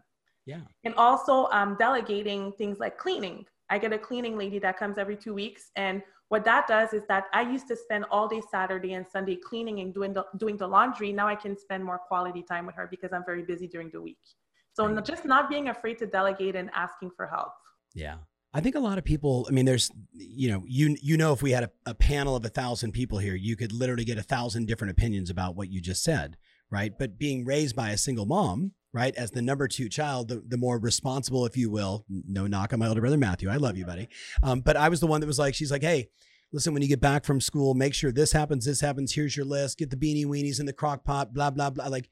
Yeah. 0.47 0.62
And 0.84 0.95
also 0.95 1.47
um, 1.51 1.76
delegating 1.78 2.51
things 2.53 2.80
like 2.80 2.97
cleaning. 2.97 3.45
I 3.70 3.78
get 3.78 3.93
a 3.93 3.99
cleaning 3.99 4.38
lady 4.38 4.57
that 4.59 4.78
comes 4.78 4.97
every 4.97 5.16
two 5.16 5.34
weeks, 5.34 5.72
and 5.76 6.01
what 6.32 6.45
that 6.45 6.65
does 6.65 6.93
is 6.93 7.03
that 7.09 7.25
I 7.34 7.41
used 7.41 7.67
to 7.67 7.75
spend 7.75 8.05
all 8.09 8.25
day 8.25 8.41
Saturday 8.49 8.93
and 8.93 9.05
Sunday 9.05 9.36
cleaning 9.36 9.82
and 9.82 9.93
doing 9.93 10.13
the 10.13 10.25
doing 10.38 10.55
the 10.55 10.65
laundry. 10.65 11.11
Now 11.11 11.27
I 11.27 11.36
can 11.36 11.57
spend 11.57 11.84
more 11.84 11.99
quality 11.99 12.41
time 12.41 12.65
with 12.65 12.75
her 12.75 12.88
because 12.89 13.11
I'm 13.11 13.25
very 13.25 13.43
busy 13.43 13.67
during 13.67 13.89
the 13.89 14.01
week. 14.01 14.23
So 14.71 14.88
right. 14.88 15.03
just 15.03 15.25
not 15.25 15.49
being 15.49 15.67
afraid 15.67 15.97
to 15.97 16.05
delegate 16.05 16.55
and 16.55 16.69
asking 16.73 17.11
for 17.17 17.27
help. 17.27 17.51
Yeah. 17.93 18.15
I 18.53 18.61
think 18.61 18.75
a 18.75 18.79
lot 18.79 18.97
of 18.97 19.03
people, 19.03 19.45
I 19.49 19.51
mean, 19.51 19.65
there's, 19.65 19.91
you 20.13 20.49
know, 20.49 20.63
you, 20.65 20.95
you 21.01 21.17
know, 21.17 21.34
if 21.34 21.41
we 21.41 21.51
had 21.51 21.65
a, 21.65 21.71
a 21.86 21.93
panel 21.93 22.38
of 22.38 22.45
a 22.45 22.49
thousand 22.49 22.93
people 22.93 23.17
here, 23.17 23.36
you 23.36 23.57
could 23.57 23.73
literally 23.73 24.05
get 24.05 24.17
a 24.17 24.23
thousand 24.23 24.67
different 24.67 24.91
opinions 24.91 25.29
about 25.29 25.57
what 25.57 25.69
you 25.69 25.82
just 25.82 26.01
said. 26.01 26.38
Right. 26.69 26.93
But 26.97 27.17
being 27.17 27.43
raised 27.43 27.75
by 27.75 27.89
a 27.89 27.97
single 27.97 28.25
mom, 28.25 28.71
right, 28.93 29.15
as 29.15 29.31
the 29.31 29.41
number 29.41 29.67
two 29.67 29.89
child, 29.89 30.27
the, 30.27 30.43
the 30.47 30.57
more 30.57 30.79
responsible, 30.79 31.45
if 31.45 31.55
you 31.55 31.69
will, 31.69 32.05
no 32.09 32.47
knock 32.47 32.73
on 32.73 32.79
my 32.79 32.87
older 32.87 33.01
brother, 33.01 33.17
Matthew. 33.17 33.49
I 33.49 33.57
love 33.57 33.77
you, 33.77 33.85
buddy. 33.85 34.09
Um, 34.43 34.61
but 34.61 34.75
I 34.75 34.89
was 34.89 34.99
the 34.99 35.07
one 35.07 35.21
that 35.21 35.27
was 35.27 35.39
like, 35.39 35.55
she's 35.55 35.71
like, 35.71 35.83
Hey, 35.83 36.09
listen, 36.51 36.73
when 36.73 36.81
you 36.81 36.89
get 36.89 37.01
back 37.01 37.25
from 37.25 37.39
school, 37.39 37.73
make 37.73 37.93
sure 37.93 38.11
this 38.11 38.31
happens, 38.31 38.65
this 38.65 38.81
happens. 38.81 39.13
Here's 39.13 39.35
your 39.35 39.45
list. 39.45 39.77
Get 39.77 39.89
the 39.89 39.97
beanie 39.97 40.25
weenies 40.25 40.59
in 40.59 40.65
the 40.65 40.73
crock 40.73 41.03
pot, 41.03 41.33
blah, 41.33 41.49
blah, 41.49 41.69
blah. 41.69 41.87
Like, 41.87 42.09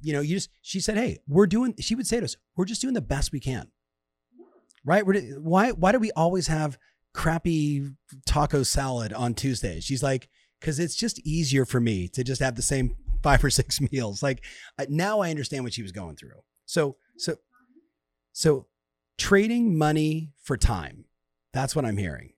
you 0.00 0.12
know, 0.12 0.20
you 0.20 0.36
just, 0.36 0.50
she 0.62 0.80
said, 0.80 0.96
Hey, 0.96 1.18
we're 1.26 1.46
doing, 1.46 1.74
she 1.78 1.94
would 1.94 2.06
say 2.06 2.18
to 2.18 2.24
us, 2.24 2.36
we're 2.56 2.64
just 2.64 2.80
doing 2.80 2.94
the 2.94 3.00
best 3.00 3.32
we 3.32 3.40
can 3.40 3.68
right? 4.84 5.04
why 5.40 5.70
why 5.72 5.92
do 5.92 5.98
we 5.98 6.12
always 6.12 6.46
have 6.48 6.78
crappy 7.12 7.88
taco 8.26 8.62
salad 8.62 9.12
on 9.12 9.34
Tuesdays? 9.34 9.84
She's 9.84 10.02
like, 10.02 10.28
because 10.60 10.78
it's 10.78 10.94
just 10.94 11.18
easier 11.26 11.64
for 11.64 11.80
me 11.80 12.08
to 12.08 12.24
just 12.24 12.40
have 12.40 12.54
the 12.54 12.62
same 12.62 12.96
five 13.24 13.42
or 13.42 13.50
six 13.50 13.80
meals. 13.92 14.22
Like 14.22 14.44
uh, 14.78 14.86
now 14.88 15.20
I 15.20 15.30
understand 15.30 15.64
what 15.64 15.72
she 15.72 15.82
was 15.82 15.90
going 15.90 16.14
through. 16.14 16.42
So 16.66 16.96
so 17.16 17.36
so 18.32 18.66
trading 19.18 19.76
money 19.76 20.30
for 20.40 20.56
time. 20.56 21.06
That's 21.52 21.74
what 21.74 21.84
I'm 21.84 21.96
hearing. 21.96 22.34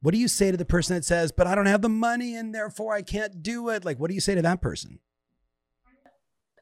What 0.00 0.12
do 0.12 0.18
you 0.18 0.28
say 0.28 0.50
to 0.50 0.56
the 0.56 0.64
person 0.64 0.96
that 0.96 1.04
says, 1.04 1.30
"But 1.30 1.46
I 1.46 1.54
don't 1.54 1.66
have 1.66 1.82
the 1.82 1.88
money 1.88 2.34
and 2.34 2.54
therefore 2.54 2.94
I 2.94 3.02
can't 3.02 3.42
do 3.42 3.68
it"? 3.68 3.84
Like 3.84 3.98
what 3.98 4.08
do 4.08 4.14
you 4.14 4.20
say 4.20 4.34
to 4.34 4.42
that 4.42 4.60
person? 4.60 4.98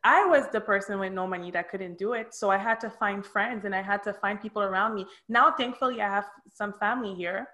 I 0.07 0.27
was 0.27 0.45
the 0.53 0.61
person 0.61 0.99
with 0.99 1.15
no 1.15 1.27
money 1.27 1.51
that 1.53 1.71
couldn't 1.71 1.97
do 1.97 2.13
it. 2.13 2.35
So 2.35 2.51
I 2.51 2.59
had 2.59 2.79
to 2.81 2.91
find 2.91 3.25
friends 3.25 3.65
and 3.65 3.75
I 3.75 3.81
had 3.81 4.03
to 4.03 4.13
find 4.13 4.41
people 4.41 4.63
around 4.63 4.95
me. 4.95 5.07
Now, 5.31 5.51
thankfully, 5.51 6.03
I 6.03 6.09
have 6.09 6.27
some 6.53 6.75
family 6.75 7.15
here. 7.15 7.49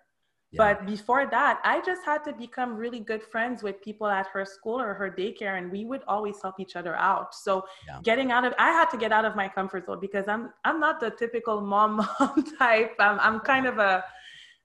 Yeah. 0.52 0.74
But 0.74 0.86
before 0.86 1.26
that, 1.30 1.60
I 1.64 1.80
just 1.80 2.04
had 2.04 2.24
to 2.24 2.32
become 2.32 2.76
really 2.76 2.98
good 2.98 3.22
friends 3.22 3.62
with 3.62 3.80
people 3.82 4.08
at 4.08 4.26
her 4.32 4.44
school 4.44 4.80
or 4.80 4.94
her 4.94 5.08
daycare, 5.08 5.58
and 5.58 5.70
we 5.70 5.84
would 5.84 6.02
always 6.08 6.42
help 6.42 6.58
each 6.58 6.74
other 6.74 6.96
out. 6.96 7.34
So 7.34 7.64
yeah. 7.86 8.00
getting 8.02 8.32
out 8.32 8.44
of, 8.44 8.54
I 8.58 8.70
had 8.70 8.90
to 8.90 8.96
get 8.96 9.12
out 9.12 9.24
of 9.24 9.36
my 9.36 9.48
comfort 9.48 9.86
zone 9.86 9.98
because 10.00 10.26
I'm, 10.26 10.50
I'm 10.64 10.80
not 10.80 10.98
the 10.98 11.10
typical 11.10 11.60
mom 11.60 11.96
mom 12.20 12.44
type. 12.58 12.96
I'm, 12.98 13.20
I'm 13.20 13.40
kind 13.40 13.66
of 13.66 13.78
a, 13.78 14.04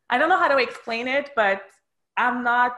I 0.09 0.17
don't 0.17 0.29
know 0.29 0.39
how 0.39 0.47
to 0.47 0.57
explain 0.57 1.07
it, 1.07 1.29
but 1.35 1.61
I'm 2.17 2.43
not 2.43 2.77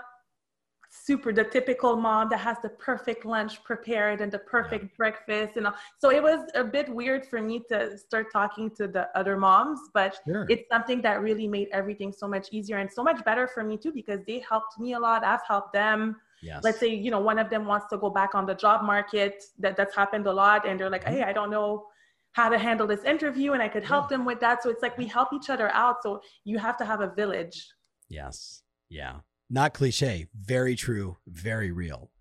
super 0.90 1.34
the 1.34 1.44
typical 1.44 1.96
mom 1.96 2.30
that 2.30 2.40
has 2.40 2.58
the 2.62 2.70
perfect 2.70 3.26
lunch 3.26 3.64
prepared 3.64 4.22
and 4.22 4.32
the 4.32 4.40
perfect 4.40 4.84
yeah. 4.86 4.98
breakfast 4.98 5.58
and 5.58 5.68
all. 5.68 5.74
so 6.00 6.12
it 6.12 6.22
was 6.22 6.50
a 6.56 6.64
bit 6.64 6.88
weird 6.90 7.26
for 7.26 7.42
me 7.42 7.62
to 7.70 7.98
start 7.98 8.28
talking 8.32 8.70
to 8.70 8.88
the 8.88 9.08
other 9.16 9.38
moms 9.38 9.80
but 9.94 10.18
sure. 10.26 10.46
it's 10.50 10.68
something 10.70 11.02
that 11.02 11.22
really 11.22 11.48
made 11.48 11.68
everything 11.72 12.12
so 12.12 12.28
much 12.28 12.48
easier 12.52 12.78
and 12.78 12.92
so 12.92 13.04
much 13.04 13.24
better 13.26 13.48
for 13.48 13.64
me 13.64 13.78
too 13.78 13.92
because 13.92 14.22
they 14.28 14.40
helped 14.48 14.80
me 14.80 14.94
a 14.94 15.00
lot 15.00 15.24
i've 15.24 15.46
helped 15.48 15.74
them 15.74 16.16
yes. 16.42 16.64
let's 16.64 16.80
say 16.80 16.88
you 16.88 17.12
know 17.12 17.20
one 17.20 17.40
of 17.40 17.50
them 17.50 17.66
wants 17.66 17.88
to 17.90 17.98
go 17.98 18.10
back 18.10 18.34
on 18.34 18.46
the 18.46 18.56
job 18.56 18.84
market 18.84 19.44
that 19.60 19.76
that's 19.76 19.96
happened 19.96 20.26
a 20.26 20.34
lot 20.34 20.68
and 20.68 20.80
they're 20.80 20.90
like 20.90 21.04
mm-hmm. 21.04 21.16
hey 21.18 21.24
i 21.24 21.34
don't 21.34 21.50
know 21.50 21.86
how 22.32 22.50
to 22.50 22.58
handle 22.58 22.88
this 22.88 23.04
interview 23.04 23.54
and 23.54 23.62
i 23.62 23.68
could 23.68 23.84
help 23.84 24.06
yeah. 24.06 24.18
them 24.18 24.26
with 24.26 24.40
that 24.40 24.64
so 24.64 24.70
it's 24.70 24.82
like 24.82 24.98
we 24.98 25.06
help 25.06 25.34
each 25.34 25.50
other 25.50 25.70
out 25.70 25.98
so 26.02 26.22
you 26.46 26.58
have 26.58 26.78
to 26.78 26.86
have 26.86 27.02
a 27.02 27.14
village 27.16 27.68
yes 28.10 28.62
yeah 28.90 29.16
not 29.50 29.74
cliche, 29.74 30.28
very 30.36 30.76
true, 30.76 31.18
very 31.28 31.72
real. 31.72 32.12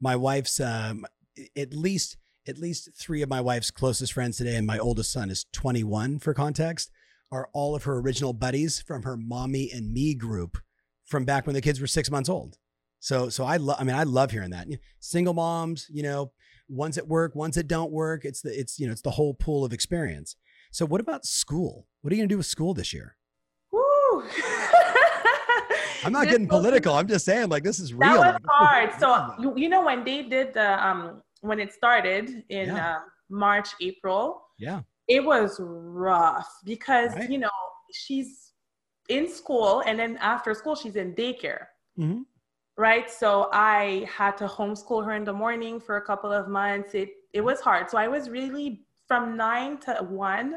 My 0.00 0.16
wife's 0.16 0.60
um, 0.60 1.06
at 1.56 1.72
least 1.72 2.16
at 2.48 2.58
least 2.58 2.90
three 2.96 3.22
of 3.22 3.28
my 3.28 3.40
wife's 3.40 3.70
closest 3.70 4.12
friends 4.12 4.36
today, 4.36 4.56
and 4.56 4.66
my 4.66 4.78
oldest 4.78 5.10
son 5.12 5.30
is 5.30 5.46
21 5.52 6.20
for 6.20 6.32
context, 6.32 6.90
are 7.32 7.48
all 7.52 7.74
of 7.74 7.84
her 7.84 7.98
original 7.98 8.32
buddies 8.32 8.80
from 8.80 9.02
her 9.02 9.16
mommy 9.16 9.70
and 9.72 9.92
me 9.92 10.14
group 10.14 10.58
from 11.04 11.24
back 11.24 11.46
when 11.46 11.54
the 11.54 11.60
kids 11.60 11.80
were 11.80 11.86
six 11.86 12.10
months 12.10 12.28
old. 12.28 12.56
So, 13.00 13.28
so 13.28 13.44
I 13.44 13.56
love. 13.56 13.76
I 13.78 13.84
mean, 13.84 13.96
I 13.96 14.04
love 14.04 14.30
hearing 14.30 14.50
that. 14.50 14.66
Single 15.00 15.34
moms, 15.34 15.86
you 15.90 16.02
know, 16.02 16.32
ones 16.68 16.98
at 16.98 17.08
work, 17.08 17.34
ones 17.34 17.54
that 17.56 17.68
don't 17.68 17.92
work. 17.92 18.24
It's 18.24 18.42
the 18.42 18.58
it's 18.58 18.78
you 18.78 18.86
know 18.86 18.92
it's 18.92 19.02
the 19.02 19.12
whole 19.12 19.34
pool 19.34 19.64
of 19.64 19.72
experience. 19.72 20.36
So, 20.72 20.86
what 20.86 21.00
about 21.00 21.24
school? 21.24 21.86
What 22.00 22.12
are 22.12 22.16
you 22.16 22.22
gonna 22.22 22.28
do 22.28 22.38
with 22.38 22.46
school 22.46 22.74
this 22.74 22.92
year? 22.92 23.16
Woo! 23.70 24.24
I'm 26.06 26.12
not 26.12 26.28
getting 26.28 26.48
political. 26.48 26.94
I'm 26.94 27.08
just 27.08 27.24
saying, 27.24 27.48
like, 27.48 27.62
this 27.62 27.80
is 27.80 27.92
real. 27.92 28.22
That 28.22 28.40
was 28.40 28.42
hard. 28.48 28.90
So 28.98 29.34
you, 29.40 29.56
you 29.56 29.68
know 29.68 29.84
when 29.84 30.04
they 30.04 30.22
did 30.22 30.54
the 30.54 30.84
um 30.86 31.22
when 31.40 31.60
it 31.60 31.72
started 31.72 32.44
in 32.48 32.68
yeah. 32.68 32.96
uh, 32.96 32.98
March, 33.30 33.68
April. 33.80 34.42
Yeah. 34.58 34.80
It 35.08 35.24
was 35.24 35.60
rough 35.60 36.48
because 36.64 37.14
right. 37.14 37.30
you 37.30 37.38
know 37.38 37.50
she's 37.92 38.52
in 39.08 39.28
school 39.28 39.82
and 39.86 39.98
then 39.98 40.16
after 40.18 40.54
school 40.54 40.74
she's 40.74 40.96
in 40.96 41.14
daycare. 41.14 41.66
Mm-hmm. 41.98 42.22
Right. 42.78 43.10
So 43.10 43.48
I 43.52 44.06
had 44.14 44.36
to 44.38 44.46
homeschool 44.46 45.04
her 45.04 45.12
in 45.12 45.24
the 45.24 45.32
morning 45.32 45.80
for 45.80 45.96
a 45.96 46.02
couple 46.02 46.32
of 46.32 46.48
months. 46.48 46.94
It 46.94 47.10
it 47.32 47.40
was 47.40 47.60
hard. 47.60 47.90
So 47.90 47.98
I 47.98 48.08
was 48.08 48.28
really 48.28 48.86
from 49.06 49.36
nine 49.36 49.78
to 49.78 49.94
one 50.08 50.56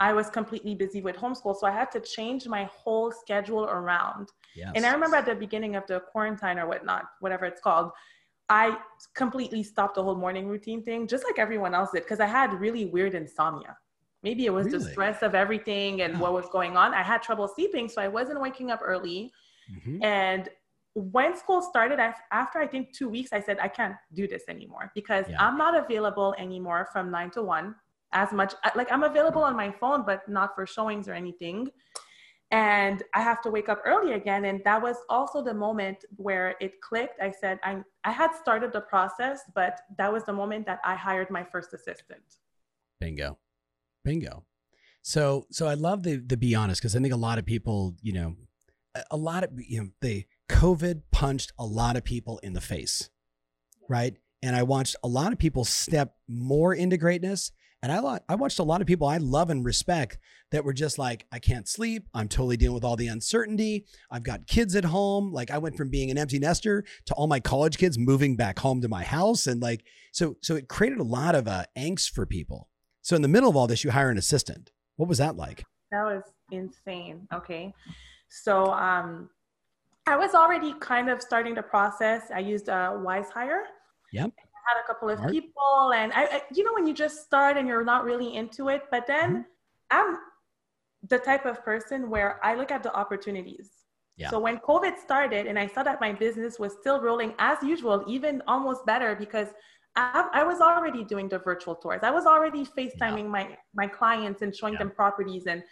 I 0.00 0.14
was 0.14 0.30
completely 0.30 0.74
busy 0.74 1.02
with 1.02 1.16
homeschool. 1.16 1.54
So 1.54 1.66
I 1.66 1.70
had 1.70 1.90
to 1.92 2.00
change 2.00 2.48
my 2.48 2.64
whole 2.64 3.12
schedule 3.12 3.64
around. 3.64 4.30
Yes. 4.56 4.72
And 4.74 4.86
I 4.86 4.92
remember 4.92 5.16
at 5.16 5.26
the 5.26 5.34
beginning 5.34 5.76
of 5.76 5.86
the 5.86 6.00
quarantine 6.00 6.58
or 6.58 6.66
whatnot, 6.66 7.04
whatever 7.20 7.44
it's 7.44 7.60
called, 7.60 7.92
I 8.48 8.78
completely 9.14 9.62
stopped 9.62 9.94
the 9.94 10.02
whole 10.02 10.16
morning 10.16 10.48
routine 10.48 10.82
thing, 10.82 11.06
just 11.06 11.24
like 11.24 11.38
everyone 11.38 11.74
else 11.74 11.90
did, 11.92 12.02
because 12.02 12.18
I 12.18 12.26
had 12.26 12.54
really 12.54 12.86
weird 12.86 13.14
insomnia. 13.14 13.76
Maybe 14.22 14.46
it 14.46 14.52
was 14.52 14.66
really? 14.66 14.78
the 14.78 14.90
stress 14.90 15.22
of 15.22 15.34
everything 15.34 16.02
and 16.02 16.18
what 16.18 16.32
was 16.32 16.46
going 16.50 16.76
on. 16.76 16.92
I 16.92 17.02
had 17.02 17.22
trouble 17.22 17.46
sleeping, 17.46 17.88
so 17.88 18.02
I 18.02 18.08
wasn't 18.08 18.40
waking 18.40 18.70
up 18.70 18.80
early. 18.82 19.30
Mm-hmm. 19.72 20.02
And 20.02 20.48
when 20.94 21.36
school 21.36 21.62
started, 21.62 22.00
I, 22.00 22.14
after 22.32 22.58
I 22.58 22.66
think 22.66 22.92
two 22.92 23.08
weeks, 23.08 23.32
I 23.32 23.40
said, 23.40 23.58
I 23.60 23.68
can't 23.68 23.94
do 24.14 24.26
this 24.26 24.42
anymore 24.48 24.90
because 24.94 25.26
yeah. 25.28 25.36
I'm 25.38 25.56
not 25.56 25.76
available 25.76 26.34
anymore 26.38 26.88
from 26.92 27.10
nine 27.10 27.30
to 27.32 27.42
one 27.42 27.76
as 28.12 28.32
much 28.32 28.54
like 28.74 28.90
i'm 28.90 29.02
available 29.02 29.42
on 29.42 29.56
my 29.56 29.70
phone 29.70 30.04
but 30.04 30.28
not 30.28 30.54
for 30.54 30.66
showings 30.66 31.08
or 31.08 31.14
anything. 31.14 31.68
And 32.52 33.04
i 33.14 33.20
have 33.20 33.40
to 33.42 33.50
wake 33.50 33.68
up 33.68 33.80
early 33.86 34.12
again. 34.14 34.44
And 34.46 34.60
that 34.64 34.82
was 34.82 34.96
also 35.08 35.42
the 35.42 35.54
moment 35.54 36.04
where 36.16 36.56
it 36.60 36.80
clicked. 36.80 37.20
I 37.20 37.30
said 37.30 37.58
i 37.62 37.82
i 38.04 38.10
had 38.10 38.34
started 38.34 38.72
the 38.72 38.80
process 38.80 39.42
but 39.54 39.80
that 39.98 40.12
was 40.12 40.24
the 40.24 40.32
moment 40.32 40.66
that 40.66 40.80
i 40.84 40.94
hired 40.94 41.30
my 41.30 41.44
first 41.44 41.72
assistant. 41.72 42.26
Bingo. 43.00 43.38
Bingo. 44.04 44.44
So 45.02 45.46
so 45.50 45.66
i 45.66 45.74
love 45.74 46.02
the 46.02 46.16
the 46.16 46.36
be 46.36 46.54
honest 46.54 46.80
because 46.80 46.96
i 46.96 47.00
think 47.00 47.14
a 47.14 47.24
lot 47.28 47.38
of 47.38 47.46
people 47.46 47.94
you 48.02 48.12
know 48.12 48.36
a 49.10 49.16
lot 49.16 49.44
of 49.44 49.50
you 49.56 49.80
know 49.80 49.88
the 50.00 50.24
covid 50.48 51.02
punched 51.12 51.52
a 51.58 51.64
lot 51.64 51.96
of 51.96 52.02
people 52.02 52.38
in 52.42 52.52
the 52.54 52.60
face 52.60 53.08
right? 53.90 54.16
And 54.42 54.56
i 54.56 54.62
watched 54.62 54.96
a 55.04 55.08
lot 55.08 55.32
of 55.32 55.38
people 55.38 55.64
step 55.66 56.16
more 56.26 56.74
into 56.74 56.96
greatness 56.96 57.52
and 57.82 57.90
I, 57.90 58.20
I 58.28 58.34
watched 58.34 58.58
a 58.58 58.62
lot 58.62 58.82
of 58.82 58.86
people 58.86 59.06
I 59.06 59.16
love 59.16 59.48
and 59.48 59.64
respect 59.64 60.18
that 60.50 60.64
were 60.64 60.74
just 60.74 60.98
like, 60.98 61.26
I 61.32 61.38
can't 61.38 61.66
sleep. 61.66 62.06
I'm 62.12 62.28
totally 62.28 62.58
dealing 62.58 62.74
with 62.74 62.84
all 62.84 62.96
the 62.96 63.08
uncertainty. 63.08 63.86
I've 64.10 64.22
got 64.22 64.46
kids 64.46 64.76
at 64.76 64.84
home. 64.84 65.32
Like 65.32 65.50
I 65.50 65.58
went 65.58 65.76
from 65.76 65.88
being 65.88 66.10
an 66.10 66.18
empty 66.18 66.38
nester 66.38 66.84
to 67.06 67.14
all 67.14 67.26
my 67.26 67.40
college 67.40 67.78
kids 67.78 67.98
moving 67.98 68.36
back 68.36 68.58
home 68.58 68.82
to 68.82 68.88
my 68.88 69.02
house. 69.02 69.46
And 69.46 69.62
like, 69.62 69.84
so, 70.12 70.36
so 70.42 70.56
it 70.56 70.68
created 70.68 70.98
a 70.98 71.04
lot 71.04 71.34
of 71.34 71.48
uh, 71.48 71.64
angst 71.76 72.10
for 72.10 72.26
people. 72.26 72.68
So 73.00 73.16
in 73.16 73.22
the 73.22 73.28
middle 73.28 73.48
of 73.48 73.56
all 73.56 73.66
this, 73.66 73.82
you 73.82 73.90
hire 73.90 74.10
an 74.10 74.18
assistant. 74.18 74.72
What 74.96 75.08
was 75.08 75.18
that 75.18 75.36
like? 75.36 75.64
That 75.90 76.04
was 76.04 76.22
insane. 76.50 77.26
Okay. 77.32 77.72
So, 78.28 78.66
um, 78.66 79.30
I 80.06 80.16
was 80.16 80.34
already 80.34 80.74
kind 80.80 81.08
of 81.08 81.22
starting 81.22 81.54
the 81.54 81.62
process. 81.62 82.24
I 82.34 82.40
used 82.40 82.68
a 82.68 83.00
WizeHire. 83.02 83.62
Yep 84.12 84.32
had 84.70 84.82
a 84.82 84.86
couple 84.86 85.08
of 85.10 85.20
Art. 85.20 85.32
people, 85.32 85.92
and 85.94 86.12
I, 86.12 86.24
I, 86.24 86.42
you 86.54 86.64
know, 86.64 86.72
when 86.74 86.86
you 86.86 86.94
just 86.94 87.24
start 87.24 87.56
and 87.56 87.66
you're 87.68 87.84
not 87.84 88.04
really 88.04 88.36
into 88.36 88.68
it, 88.68 88.82
but 88.90 89.06
then 89.06 89.30
mm-hmm. 89.30 89.42
I'm 89.90 90.18
the 91.08 91.18
type 91.18 91.46
of 91.46 91.64
person 91.64 92.10
where 92.10 92.38
I 92.44 92.54
look 92.54 92.70
at 92.70 92.82
the 92.82 92.94
opportunities. 92.94 93.70
Yeah. 94.16 94.28
So 94.28 94.38
when 94.38 94.58
COVID 94.58 94.98
started 94.98 95.46
and 95.46 95.58
I 95.58 95.66
saw 95.66 95.82
that 95.82 96.00
my 96.00 96.12
business 96.12 96.58
was 96.58 96.74
still 96.80 97.00
rolling 97.00 97.32
as 97.38 97.58
usual, 97.62 98.04
even 98.06 98.42
almost 98.46 98.84
better 98.84 99.16
because 99.16 99.48
I, 99.96 100.28
I 100.34 100.44
was 100.44 100.60
already 100.60 101.04
doing 101.04 101.28
the 101.28 101.38
virtual 101.38 101.74
tours. 101.74 102.00
I 102.02 102.10
was 102.10 102.26
already 102.26 102.66
FaceTiming 102.66 103.24
yeah. 103.24 103.36
my, 103.38 103.56
my 103.74 103.86
clients 103.86 104.42
and 104.42 104.54
showing 104.54 104.74
yeah. 104.74 104.80
them 104.80 104.90
properties 104.90 105.46
and 105.46 105.62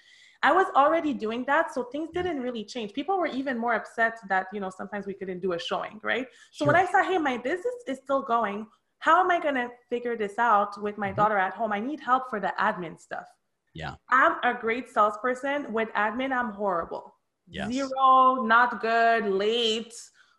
I 0.43 0.53
was 0.53 0.67
already 0.77 1.13
doing 1.15 1.45
that. 1.47 1.75
So 1.75 1.85
things 1.85 2.11
didn't 2.15 2.41
really 2.41 2.65
change. 2.65 2.93
People 2.93 3.19
were 3.19 3.27
even 3.27 3.59
more 3.59 3.75
upset 3.75 4.15
that, 4.29 4.47
you 4.53 4.61
know, 4.61 4.71
sometimes 4.71 5.07
we 5.07 5.15
couldn't 5.15 5.41
do 5.41 5.53
a 5.53 5.59
showing, 5.59 6.01
right? 6.03 6.27
So 6.53 6.65
sure. 6.65 6.73
when 6.73 6.77
I 6.77 6.91
saw, 6.91 7.03
hey, 7.03 7.19
my 7.19 7.39
business 7.39 7.75
is 7.87 7.99
still 7.99 8.23
going, 8.23 8.67
how 9.01 9.21
am 9.21 9.31
I 9.31 9.41
going 9.41 9.55
to 9.55 9.69
figure 9.89 10.17
this 10.17 10.39
out 10.39 10.81
with 10.83 10.99
my 10.99 11.13
Mhm. 11.13 11.17
daughter 11.17 11.39
at 11.39 11.55
home? 11.55 11.73
I 11.73 11.81
need 11.81 12.01
help 12.01 12.29
for 12.31 12.41
the 12.41 12.53
admin 12.59 12.99
stuff. 12.99 13.27
Yeah. 13.75 13.95
I'm 14.11 14.37
a 14.43 14.55
great 14.59 14.89
salesperson. 14.91 15.73
With 15.73 15.89
admin, 15.91 16.33
I'm 16.33 16.51
horrible. 16.51 17.15
Yes. 17.47 17.71
Zero, 17.73 18.43
not 18.45 18.81
good, 18.81 19.27
late, 19.27 19.95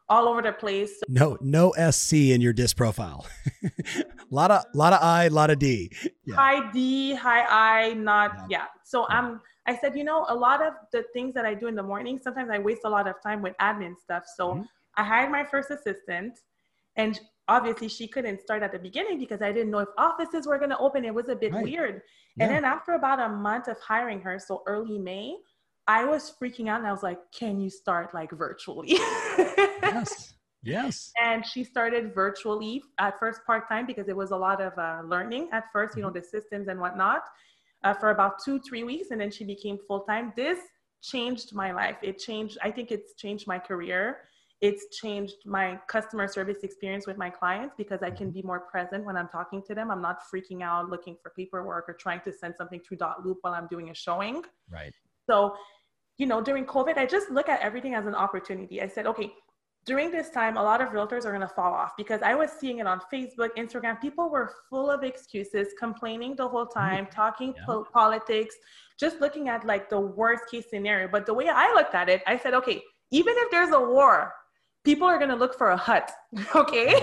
all 0.10 0.28
over 0.28 0.41
the 0.41 0.51
place. 0.51 1.01
No, 1.07 1.38
no 1.41 1.72
SC 1.91 2.32
in 2.34 2.41
your 2.41 2.53
disc 2.53 2.76
profile. 2.76 3.26
A 3.64 4.03
lot 4.32 4.51
of, 4.51 4.64
lot 4.76 4.93
of 4.93 5.01
I, 5.01 5.28
lot 5.30 5.49
of 5.49 5.57
D. 5.60 5.91
Yeah. 6.26 6.36
High 6.36 6.72
D, 6.72 7.14
high 7.16 7.45
I, 7.89 7.93
not, 7.93 8.32
Yeah. 8.34 8.45
yeah. 8.49 8.66
So 8.84 9.01
Yeah. 9.10 9.18
I'm, 9.20 9.41
I 9.66 9.76
said, 9.78 9.95
you 9.95 10.03
know, 10.03 10.26
a 10.30 10.36
lot 10.36 10.62
of 10.62 10.74
the 10.91 11.03
things 11.14 11.34
that 11.36 11.45
I 11.45 11.53
do 11.53 11.68
in 11.68 11.76
the 11.76 11.84
morning, 11.84 12.20
sometimes 12.22 12.49
I 12.51 12.60
waste 12.60 12.82
a 12.86 12.89
lot 12.89 13.07
of 13.07 13.16
time 13.22 13.41
with 13.41 13.55
admin 13.57 13.97
stuff. 13.97 14.26
So 14.36 14.55
Mhm. 14.55 14.68
I 14.95 15.03
hired 15.03 15.32
my 15.32 15.43
first 15.45 15.72
assistant 15.72 16.39
and 16.95 17.20
obviously 17.50 17.88
she 17.89 18.08
couldn't 18.08 18.39
start 18.39 18.62
at 18.64 18.72
the 18.72 18.80
beginning 18.80 19.18
because 19.20 19.41
I 19.41 19.52
didn't 19.52 19.72
know 19.72 19.80
if 19.80 19.89
offices 19.97 20.47
were 20.47 20.58
going 20.58 20.70
to 20.70 20.78
open. 20.78 21.04
It 21.04 21.14
was 21.14 21.28
a 21.30 21.36
bit 21.36 21.52
Right. 21.54 21.64
weird. 21.64 21.95
Yeah. 22.38 22.45
And 22.45 22.47
then 22.54 22.64
after 22.76 22.93
about 22.93 23.20
a 23.20 23.30
month 23.30 23.68
of 23.68 23.78
hiring 23.82 24.22
her, 24.22 24.39
so 24.39 24.64
early 24.68 24.97
May, 24.97 25.36
I 25.88 26.06
was 26.06 26.34
freaking 26.41 26.68
out 26.70 26.80
and 26.80 26.88
I 26.88 26.91
was 26.91 27.04
like, 27.04 27.20
can 27.32 27.60
you 27.60 27.70
start 27.70 28.14
like 28.14 28.32
virtually? 28.32 28.89
yes. 29.84 30.34
Yes. 30.62 31.12
and 31.24 31.45
she 31.45 31.64
started 31.64 32.14
virtually 32.14 32.84
at 33.00 33.18
first 33.18 33.39
part-time 33.45 33.86
because 33.86 34.10
it 34.10 34.16
was 34.24 34.32
a 34.32 34.36
lot 34.36 34.60
of 34.62 34.78
uh, 34.78 35.02
learning 35.06 35.47
at 35.54 35.64
first 35.72 35.95
you 35.95 36.04
know 36.04 36.10
the 36.10 36.22
systems 36.22 36.68
and 36.68 36.78
whatnot 36.84 37.22
uh, 37.86 37.93
for 37.93 38.10
about 38.12 38.34
two 38.43 38.60
three 38.68 38.84
weeks 38.84 39.08
and 39.12 39.22
then 39.22 39.32
she 39.32 39.45
became 39.45 39.78
full-time 39.88 40.34
this 40.36 40.60
changed 41.02 41.56
my 41.56 41.72
life 41.72 41.95
it 42.04 42.18
changed 42.20 42.58
i 42.62 42.70
think 42.70 42.91
it's 42.91 43.14
changed 43.14 43.47
my 43.47 43.58
career 43.58 44.02
it's 44.62 44.97
changed 44.97 45.36
my 45.45 45.80
customer 45.88 46.28
service 46.28 46.57
experience 46.64 47.07
with 47.07 47.18
my 47.18 47.30
clients 47.30 47.74
because 47.78 48.01
i 48.03 48.10
can 48.10 48.28
mm-hmm. 48.28 48.41
be 48.41 48.41
more 48.41 48.60
present 48.60 49.05
when 49.05 49.16
i'm 49.16 49.30
talking 49.30 49.62
to 49.66 49.74
them 49.74 49.89
i'm 49.89 50.01
not 50.01 50.20
freaking 50.34 50.62
out 50.62 50.89
looking 50.89 51.16
for 51.22 51.32
paperwork 51.36 51.88
or 51.88 51.93
trying 51.93 52.22
to 52.22 52.32
send 52.32 52.53
something 52.57 52.82
through 52.82 52.97
dotloop 52.97 53.36
while 53.41 53.53
i'm 53.53 53.68
doing 53.68 53.89
a 53.89 53.93
showing 53.93 54.43
Right. 54.72 54.93
so, 55.30 55.55
you 56.20 56.28
know, 56.28 56.41
during 56.41 56.66
COVID, 56.66 56.97
I 56.97 57.05
just 57.05 57.32
look 57.32 57.47
at 57.49 57.62
everything 57.62 57.95
as 57.95 58.05
an 58.05 58.14
opportunity. 58.14 58.82
I 58.82 58.88
said, 58.89 59.07
okay, 59.07 59.32
during 59.86 60.12
this 60.12 60.30
time, 60.30 60.57
a 60.57 60.62
lot 60.62 60.82
of 60.82 60.89
realtors 60.89 61.24
are 61.26 61.30
going 61.32 61.39
to 61.41 61.47
fall 61.47 61.74
off 61.74 61.93
because 61.97 62.22
I 62.22 62.36
was 62.36 62.51
seeing 62.51 62.80
it 62.80 62.86
on 62.88 62.99
Facebook, 63.12 63.51
Instagram. 63.57 63.99
People 64.01 64.30
were 64.30 64.53
full 64.70 64.91
of 64.91 65.03
excuses, 65.03 65.70
complaining 65.80 66.36
the 66.36 66.47
whole 66.47 66.66
mm-hmm. 66.66 66.80
time, 66.80 67.07
talking 67.07 67.53
Yeah. 67.55 67.64
po- 67.66 67.88
politics, 67.91 68.55
just 68.99 69.22
looking 69.22 69.47
at 69.47 69.66
like 69.66 69.89
the 69.89 69.99
worst 69.99 70.43
case 70.51 70.70
scenario. 70.70 71.07
But 71.07 71.26
the 71.26 71.34
way 71.34 71.47
I 71.47 71.74
looked 71.74 71.95
at 71.95 72.10
it, 72.10 72.22
I 72.28 72.38
said, 72.38 72.53
okay, 72.53 72.84
even 73.12 73.34
if 73.38 73.49
there's 73.49 73.72
a 73.72 73.80
war, 73.80 74.34
people 74.84 75.07
are 75.07 75.17
going 75.17 75.30
to 75.30 75.36
look 75.36 75.57
for 75.57 75.69
a 75.71 75.77
hut. 75.77 76.11
Okay. 76.55 76.93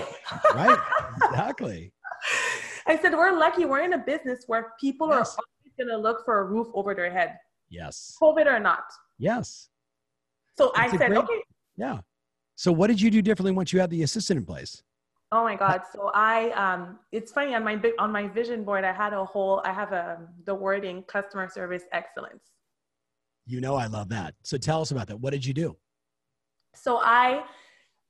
Right. 0.53 0.77
exactly. 1.25 1.91
I 2.87 2.97
said, 2.97 3.13
we're 3.13 3.37
lucky. 3.37 3.65
We're 3.65 3.81
in 3.83 3.93
a 3.93 3.97
business 3.97 4.43
where 4.47 4.73
people 4.79 5.09
Yes. 5.09 5.35
are 5.35 5.43
always 5.43 5.73
going 5.77 5.89
to 5.89 5.97
look 5.97 6.23
for 6.25 6.39
a 6.39 6.45
roof 6.45 6.67
over 6.73 6.95
their 6.95 7.11
head, 7.11 7.37
Yes. 7.69 8.15
COVID 8.21 8.45
or 8.47 8.59
not. 8.59 8.83
Yes. 9.19 9.69
So 10.57 10.69
It's 10.69 10.79
I 10.79 10.97
said, 10.97 11.09
great- 11.09 11.17
okay, 11.19 11.41
Yeah. 11.77 11.99
So 12.55 12.71
what 12.71 12.87
did 12.87 12.99
you 12.99 13.11
do 13.11 13.21
differently 13.21 13.51
once 13.51 13.71
you 13.71 13.79
had 13.79 13.89
the 13.91 14.01
assistant 14.03 14.39
in 14.39 14.45
place? 14.45 14.81
Oh 15.31 15.43
my 15.43 15.55
God! 15.57 15.81
So 15.93 16.09
I, 16.15 16.51
um, 16.51 16.99
it's 17.11 17.33
funny 17.33 17.53
on 17.53 17.61
my 17.61 17.79
on 17.99 18.13
my 18.13 18.27
vision 18.29 18.63
board, 18.63 18.85
I 18.85 18.93
had 18.93 19.11
a 19.11 19.23
whole, 19.25 19.61
I 19.65 19.73
have 19.73 19.91
a 19.91 20.25
the 20.45 20.55
wording 20.55 21.03
customer 21.03 21.49
service 21.49 21.83
excellence. 21.91 22.45
You 23.45 23.59
know, 23.59 23.75
I 23.75 23.87
love 23.87 24.07
that. 24.09 24.35
So 24.43 24.57
tell 24.57 24.79
us 24.81 24.91
about 24.91 25.07
that. 25.07 25.19
What 25.19 25.31
did 25.33 25.45
you 25.45 25.53
do? 25.53 25.75
So 26.75 26.99
I, 27.03 27.43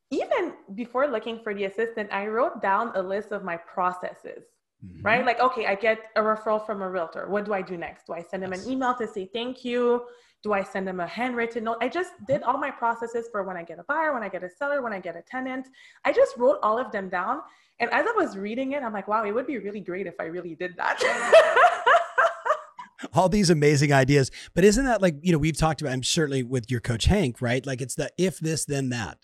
even 0.10 0.54
before 0.76 1.08
looking 1.08 1.40
for 1.44 1.54
the 1.54 1.66
assistant, 1.66 2.10
I 2.12 2.28
wrote 2.28 2.62
down 2.62 2.92
a 2.96 3.02
list 3.02 3.32
of 3.32 3.44
my 3.44 3.58
processes. 3.58 4.44
Mhm. 4.86 5.04
Right? 5.04 5.26
Like, 5.26 5.40
okay, 5.40 5.66
I 5.66 5.76
get 5.76 6.00
a 6.16 6.22
referral 6.22 6.64
from 6.64 6.84
a 6.84 6.90
realtor. 6.90 7.28
What 7.28 7.46
do 7.46 7.54
I 7.54 7.64
do 7.64 7.78
next? 7.78 8.06
Do 8.06 8.14
I 8.14 8.22
send 8.22 8.44
them 8.44 8.54
Yes. 8.54 8.66
an 8.66 8.72
email 8.72 8.94
to 8.96 9.08
say 9.08 9.26
thank 9.34 9.66
you? 9.66 10.06
Do 10.44 10.54
I 10.54 10.62
send 10.62 10.88
them 10.88 11.00
a 11.00 11.08
handwritten 11.08 11.64
note? 11.64 11.78
I 11.82 11.90
just 11.90 12.14
did 12.28 12.44
all 12.44 12.60
my 12.60 12.70
processes 12.70 13.28
for 13.32 13.42
when 13.44 13.58
I 13.58 13.64
get 13.64 13.80
a 13.80 13.84
buyer, 13.84 14.14
when 14.14 14.22
I 14.22 14.30
get 14.30 14.44
a 14.44 14.50
seller, 14.50 14.84
when 14.84 14.94
I 14.94 15.00
get 15.00 15.16
a 15.16 15.24
tenant. 15.24 15.68
I 16.06 16.14
just 16.14 16.38
wrote 16.38 16.60
all 16.62 16.78
of 16.78 16.92
them 16.92 17.10
down. 17.10 17.42
And 17.80 17.92
as 17.92 18.06
I 18.06 18.12
was 18.12 18.38
reading 18.38 18.74
it, 18.74 18.84
I'm 18.84 18.94
like, 18.94 19.08
wow, 19.08 19.26
it 19.26 19.32
would 19.32 19.48
be 19.48 19.58
really 19.58 19.82
great 19.82 20.06
if 20.06 20.20
I 20.20 20.26
really 20.26 20.54
did 20.54 20.76
that. 20.78 21.02
all 23.14 23.30
these 23.30 23.50
amazing 23.50 23.92
ideas. 23.94 24.30
But 24.54 24.64
isn't 24.64 24.86
that 24.86 25.02
like, 25.02 25.16
you 25.22 25.32
know, 25.32 25.40
we've 25.40 25.58
talked 25.58 25.82
about, 25.82 25.94
I'm 25.94 26.04
certainly 26.04 26.44
with 26.44 26.70
your 26.70 26.82
coach 26.82 27.06
Hank, 27.06 27.42
right? 27.42 27.66
Like 27.66 27.82
it's 27.82 27.96
the 27.96 28.12
if 28.18 28.40
this, 28.40 28.66
then 28.66 28.90
that. 28.90 29.20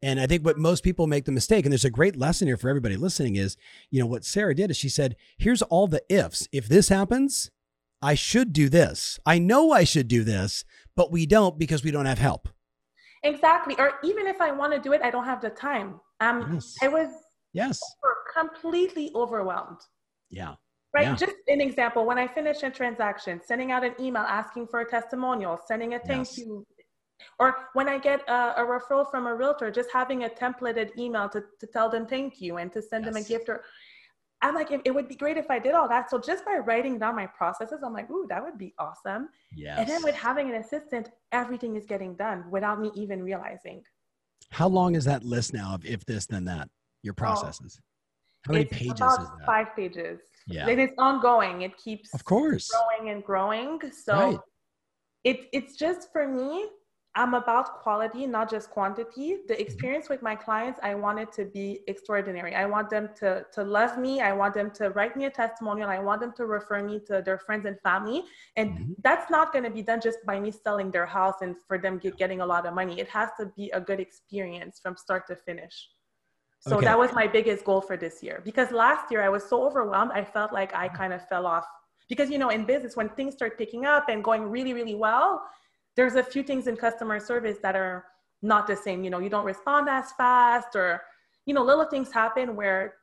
And 0.00 0.20
I 0.20 0.26
think 0.26 0.44
what 0.44 0.56
most 0.58 0.84
people 0.84 1.06
make 1.06 1.24
the 1.24 1.32
mistake, 1.32 1.64
and 1.64 1.72
there's 1.72 1.84
a 1.84 1.90
great 1.90 2.16
lesson 2.16 2.46
here 2.46 2.56
for 2.56 2.68
everybody 2.68 2.96
listening, 2.96 3.36
is, 3.36 3.56
you 3.90 3.98
know, 3.98 4.06
what 4.06 4.24
Sarah 4.24 4.54
did 4.54 4.70
is 4.70 4.76
she 4.76 4.88
said, 4.88 5.16
here's 5.38 5.62
all 5.62 5.88
the 5.88 6.02
ifs. 6.08 6.46
If 6.52 6.68
this 6.68 6.88
happens, 6.88 7.50
I 8.00 8.14
should 8.14 8.52
do 8.52 8.68
this. 8.68 9.18
I 9.26 9.40
know 9.40 9.72
I 9.72 9.82
should 9.82 10.06
do 10.06 10.22
this, 10.22 10.64
but 10.94 11.10
we 11.10 11.26
don't 11.26 11.58
because 11.58 11.82
we 11.82 11.90
don't 11.90 12.06
have 12.06 12.18
help. 12.18 12.48
exactly. 13.24 13.74
Or 13.78 13.94
even 14.04 14.28
if 14.28 14.40
I 14.40 14.52
want 14.52 14.72
to 14.72 14.78
do 14.78 14.92
it, 14.92 15.02
I 15.02 15.10
don't 15.10 15.24
have 15.24 15.40
the 15.40 15.50
time. 15.50 15.98
Um, 16.20 16.52
Yes. 16.54 16.76
I 16.80 16.86
was 16.88 17.08
Yes. 17.52 17.80
completely 18.32 19.10
overwhelmed. 19.16 19.80
Yeah. 20.30 20.54
Right. 20.94 21.06
Yeah. 21.08 21.16
Just 21.16 21.34
an 21.48 21.60
example, 21.60 22.04
when 22.06 22.18
I 22.18 22.28
finish 22.28 22.62
a 22.62 22.70
transaction, 22.70 23.40
sending 23.44 23.72
out 23.72 23.84
an 23.84 23.94
email 23.98 24.22
asking 24.22 24.68
for 24.68 24.80
a 24.80 24.88
testimonial, 24.88 25.58
sending 25.66 25.94
a 25.94 25.98
thank 25.98 26.28
Yes. 26.28 26.38
you. 26.38 26.64
Or 27.38 27.68
when 27.74 27.88
I 27.88 27.98
get 27.98 28.20
a, 28.28 28.62
a 28.62 28.66
referral 28.66 29.10
from 29.10 29.26
a 29.26 29.34
realtor, 29.34 29.70
just 29.70 29.90
having 29.92 30.24
a 30.24 30.28
templated 30.28 30.96
email 30.98 31.28
to, 31.30 31.42
to 31.60 31.66
tell 31.66 31.88
them 31.88 32.06
thank 32.06 32.40
you 32.40 32.56
and 32.58 32.72
to 32.72 32.82
send 32.82 33.04
them 33.04 33.16
a 33.16 33.22
gift. 33.22 33.48
Or 33.48 33.64
I'm 34.42 34.54
like, 34.54 34.70
it, 34.70 34.82
it 34.84 34.94
would 34.94 35.08
be 35.08 35.16
great 35.16 35.36
if 35.36 35.50
I 35.50 35.58
did 35.58 35.74
all 35.74 35.88
that. 35.88 36.10
So 36.10 36.18
just 36.18 36.44
by 36.44 36.58
writing 36.58 36.98
down 36.98 37.16
my 37.16 37.26
processes, 37.26 37.80
I'm 37.84 37.92
like, 37.92 38.10
ooh, 38.10 38.26
that 38.28 38.42
would 38.42 38.56
be 38.58 38.74
awesome. 38.78 39.28
Yes. 39.54 39.78
And 39.80 39.88
then 39.88 40.02
with 40.02 40.14
having 40.14 40.48
an 40.48 40.56
assistant, 40.56 41.10
everything 41.32 41.76
is 41.76 41.86
getting 41.86 42.14
done 42.14 42.44
without 42.50 42.80
me 42.80 42.90
even 42.94 43.22
realizing. 43.22 43.82
How 44.50 44.68
long 44.68 44.94
is 44.94 45.04
that 45.04 45.24
list 45.24 45.52
now 45.52 45.74
of 45.74 45.84
if 45.84 46.04
this, 46.06 46.26
then 46.26 46.44
that? 46.44 46.68
Your 47.02 47.14
oh. 47.14 47.22
processes? 47.22 47.80
How 48.46 48.52
many 48.52 48.64
Oh, 48.66 48.68
pages 48.70 49.00
about 49.00 49.20
is 49.20 49.28
that? 49.28 49.46
Five 49.46 49.66
pages. 49.74 50.20
Yeah. 50.46 50.68
And 50.68 50.80
it's 50.80 50.94
ongoing. 50.98 51.62
It 51.62 51.76
keeps 51.76 52.14
Of 52.14 52.24
course. 52.24 52.70
growing 52.70 53.10
and 53.10 53.22
growing. 53.22 53.80
So 53.92 54.14
Right. 54.14 54.38
it, 55.24 55.48
it's 55.52 55.76
just 55.76 56.10
for 56.12 56.26
me, 56.26 56.66
I'm 57.18 57.34
about 57.34 57.80
quality, 57.82 58.26
not 58.28 58.48
just 58.48 58.70
quantity. 58.70 59.32
Mm-hmm. 59.32 59.48
The 59.48 59.60
experience 59.60 60.08
with 60.08 60.22
my 60.22 60.36
clients, 60.36 60.78
I 60.84 60.94
want 60.94 61.18
it 61.18 61.32
to 61.32 61.44
be 61.44 61.80
extraordinary. 61.88 62.54
I 62.54 62.64
want 62.64 62.90
them 62.90 63.10
to, 63.16 63.44
to 63.54 63.64
love 63.64 63.98
me. 63.98 64.20
I 64.20 64.32
want 64.32 64.54
them 64.54 64.70
to 64.78 64.90
write 64.90 65.16
me 65.16 65.24
a 65.24 65.30
testimonial. 65.30 65.90
I 65.90 65.98
want 65.98 66.20
them 66.20 66.32
to 66.36 66.46
refer 66.46 66.80
me 66.80 67.00
to 67.08 67.20
their 67.20 67.36
friends 67.36 67.66
and 67.66 67.76
family. 67.80 68.22
And 68.56 68.68
Mhm. 68.70 68.94
that's 69.02 69.28
not 69.36 69.52
going 69.52 69.64
to 69.64 69.70
be 69.78 69.82
done 69.82 70.00
just 70.00 70.20
by 70.24 70.38
me 70.38 70.52
selling 70.52 70.92
their 70.92 71.06
house 71.06 71.38
and 71.42 71.56
for 71.66 71.76
them 71.76 71.98
get, 71.98 72.16
getting 72.16 72.40
a 72.40 72.46
lot 72.46 72.64
of 72.66 72.72
money. 72.72 73.00
It 73.00 73.08
has 73.08 73.30
to 73.40 73.46
be 73.56 73.68
a 73.70 73.80
good 73.80 73.98
experience 73.98 74.78
from 74.82 74.96
start 74.96 75.26
to 75.26 75.34
finish. 75.34 75.76
So 76.60 76.76
Okay. 76.76 76.84
that 76.86 76.98
was 76.98 77.12
my 77.12 77.26
biggest 77.26 77.64
goal 77.64 77.80
for 77.80 77.96
this 77.96 78.22
year. 78.22 78.42
Because 78.44 78.70
last 78.70 79.10
year 79.10 79.22
I 79.22 79.28
was 79.28 79.44
so 79.52 79.56
overwhelmed, 79.66 80.12
I 80.12 80.22
felt 80.24 80.52
like 80.52 80.72
I 80.72 80.86
kind 80.88 81.12
of 81.12 81.20
fell 81.28 81.46
off. 81.46 81.66
Because, 82.08 82.30
you 82.30 82.38
know, 82.38 82.50
in 82.50 82.64
business, 82.64 82.96
when 82.96 83.08
things 83.10 83.34
start 83.34 83.58
picking 83.58 83.84
up 83.84 84.08
and 84.08 84.22
going 84.22 84.42
really, 84.56 84.72
really 84.72 84.94
well, 84.94 85.42
there's 85.98 86.14
a 86.14 86.22
few 86.22 86.44
things 86.44 86.68
in 86.68 86.76
customer 86.76 87.18
service 87.18 87.58
that 87.60 87.74
are 87.74 88.04
not 88.40 88.68
the 88.68 88.76
same. 88.76 89.02
You 89.02 89.10
know, 89.10 89.18
you 89.18 89.28
don't 89.28 89.44
respond 89.44 89.88
as 89.88 90.12
fast, 90.12 90.76
or, 90.76 91.02
you 91.44 91.52
know, 91.52 91.64
little 91.64 91.86
things 91.86 92.12
happen 92.12 92.54
where 92.54 92.94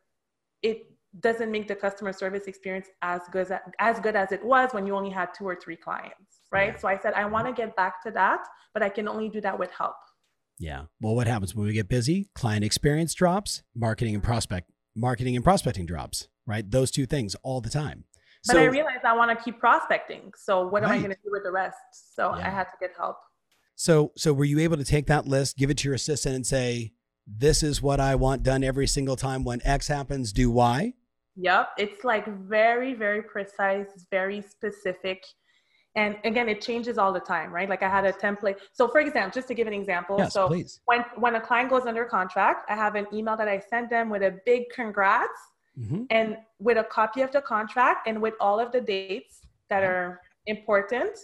it 0.62 0.78
doesn't 1.20 1.52
make 1.52 1.68
the 1.68 1.76
customer 1.76 2.14
service 2.14 2.46
experience 2.48 2.88
as 3.02 3.20
good 3.34 3.52
as, 3.52 3.60
as 3.80 4.00
good 4.00 4.16
as 4.16 4.32
it 4.32 4.42
was 4.44 4.70
when 4.72 4.88
you 4.88 4.96
only 4.96 5.10
had 5.10 5.28
two 5.38 5.46
or 5.46 5.58
three 5.58 5.76
clients, 5.76 6.40
right? 6.54 6.72
Yeah. 6.72 6.80
So 6.80 6.88
I 6.88 6.98
said, 6.98 7.14
I 7.16 7.26
want 7.26 7.48
to 7.48 7.54
get 7.54 7.76
back 7.76 8.02
to 8.04 8.12
that, 8.12 8.48
but 8.74 8.82
I 8.82 8.88
can 8.88 9.10
only 9.10 9.28
do 9.28 9.42
that 9.42 9.60
with 9.60 9.72
help. 9.72 9.98
Yeah. 10.58 10.84
Well, 11.02 11.16
what 11.16 11.28
happens 11.28 11.54
when 11.54 11.68
we 11.68 11.74
get 11.74 11.90
busy? 11.90 12.30
Client 12.34 12.64
experience 12.64 13.14
drops, 13.14 13.62
marketing 13.76 14.16
and 14.16 14.24
prospect, 14.24 14.72
marketing 14.96 15.36
and 15.36 15.44
prospecting 15.44 15.86
drops, 15.86 16.30
right? 16.48 16.72
Those 16.72 16.92
two 16.92 17.06
things 17.06 17.36
all 17.44 17.60
the 17.60 17.70
time. 17.70 18.06
But 18.48 18.54
So 18.54 18.62
I 18.62 18.66
realized 18.66 19.04
I 19.04 19.16
want 19.16 19.38
to 19.38 19.44
keep 19.44 19.60
prospecting. 19.60 20.32
So 20.38 20.68
what 20.68 20.84
am 20.84 20.92
I 20.92 20.98
going 20.98 21.12
to 21.12 21.18
do 21.24 21.32
with 21.32 21.44
the 21.44 21.52
rest? 21.52 21.78
So 22.16 22.36
Yeah. 22.36 22.48
I 22.48 22.50
had 22.50 22.66
to 22.66 22.78
get 22.80 22.92
help. 22.98 23.18
so 23.76 24.12
so 24.16 24.34
were 24.34 24.46
you 24.46 24.60
able 24.60 24.78
to 24.78 24.86
take 24.86 25.08
that 25.08 25.28
list, 25.28 25.58
give 25.58 25.70
it 25.70 25.78
to 25.80 25.88
your 25.88 25.96
assistant 25.96 26.36
and 26.36 26.46
say, 26.46 26.94
this 27.28 27.64
is 27.64 27.82
what 27.82 28.00
I 28.00 28.16
want 28.16 28.44
done 28.44 28.64
every 28.64 28.88
single 28.88 29.16
time 29.16 29.44
when 29.44 29.60
X 29.66 29.88
happens, 29.88 30.32
do 30.32 30.52
Y? 30.52 30.94
Yep. 31.38 31.70
It's 31.78 32.04
like 32.04 32.28
very, 32.48 32.94
very 32.94 33.22
precise, 33.22 33.88
very 34.12 34.42
specific. 34.42 35.26
And 35.98 36.18
again, 36.24 36.50
it 36.50 36.62
changes 36.62 36.98
all 36.98 37.12
the 37.14 37.20
time, 37.22 37.52
right? 37.52 37.70
Like 37.70 37.82
I 37.82 37.90
had 37.90 38.06
a 38.06 38.14
template. 38.14 38.58
So 38.74 38.88
for 38.88 39.00
example, 39.00 39.32
just 39.34 39.48
to 39.48 39.54
give 39.54 39.68
an 39.68 39.74
example. 39.74 40.18
Yes, 40.20 40.34
so 40.34 40.48
please. 40.48 40.82
when 40.86 41.04
when 41.18 41.36
a 41.36 41.42
client 41.42 41.70
goes 41.70 41.86
under 41.86 42.06
contract, 42.06 42.70
I 42.70 42.76
have 42.76 42.96
an 42.96 43.08
email 43.14 43.36
that 43.38 43.48
I 43.48 43.60
send 43.60 43.90
them 43.90 44.10
with 44.10 44.22
a 44.22 44.38
big 44.46 44.64
congrats 44.74 45.40
Mhm. 45.80 46.08
and 46.10 46.38
with 46.60 46.78
a 46.78 46.84
copy 46.84 47.22
of 47.22 47.32
the 47.32 47.42
contract 47.42 48.08
and 48.08 48.22
with 48.22 48.34
all 48.40 48.60
of 48.60 48.72
the 48.72 48.82
dates 48.82 49.42
that 49.70 49.84
are 49.84 50.22
important, 50.48 51.18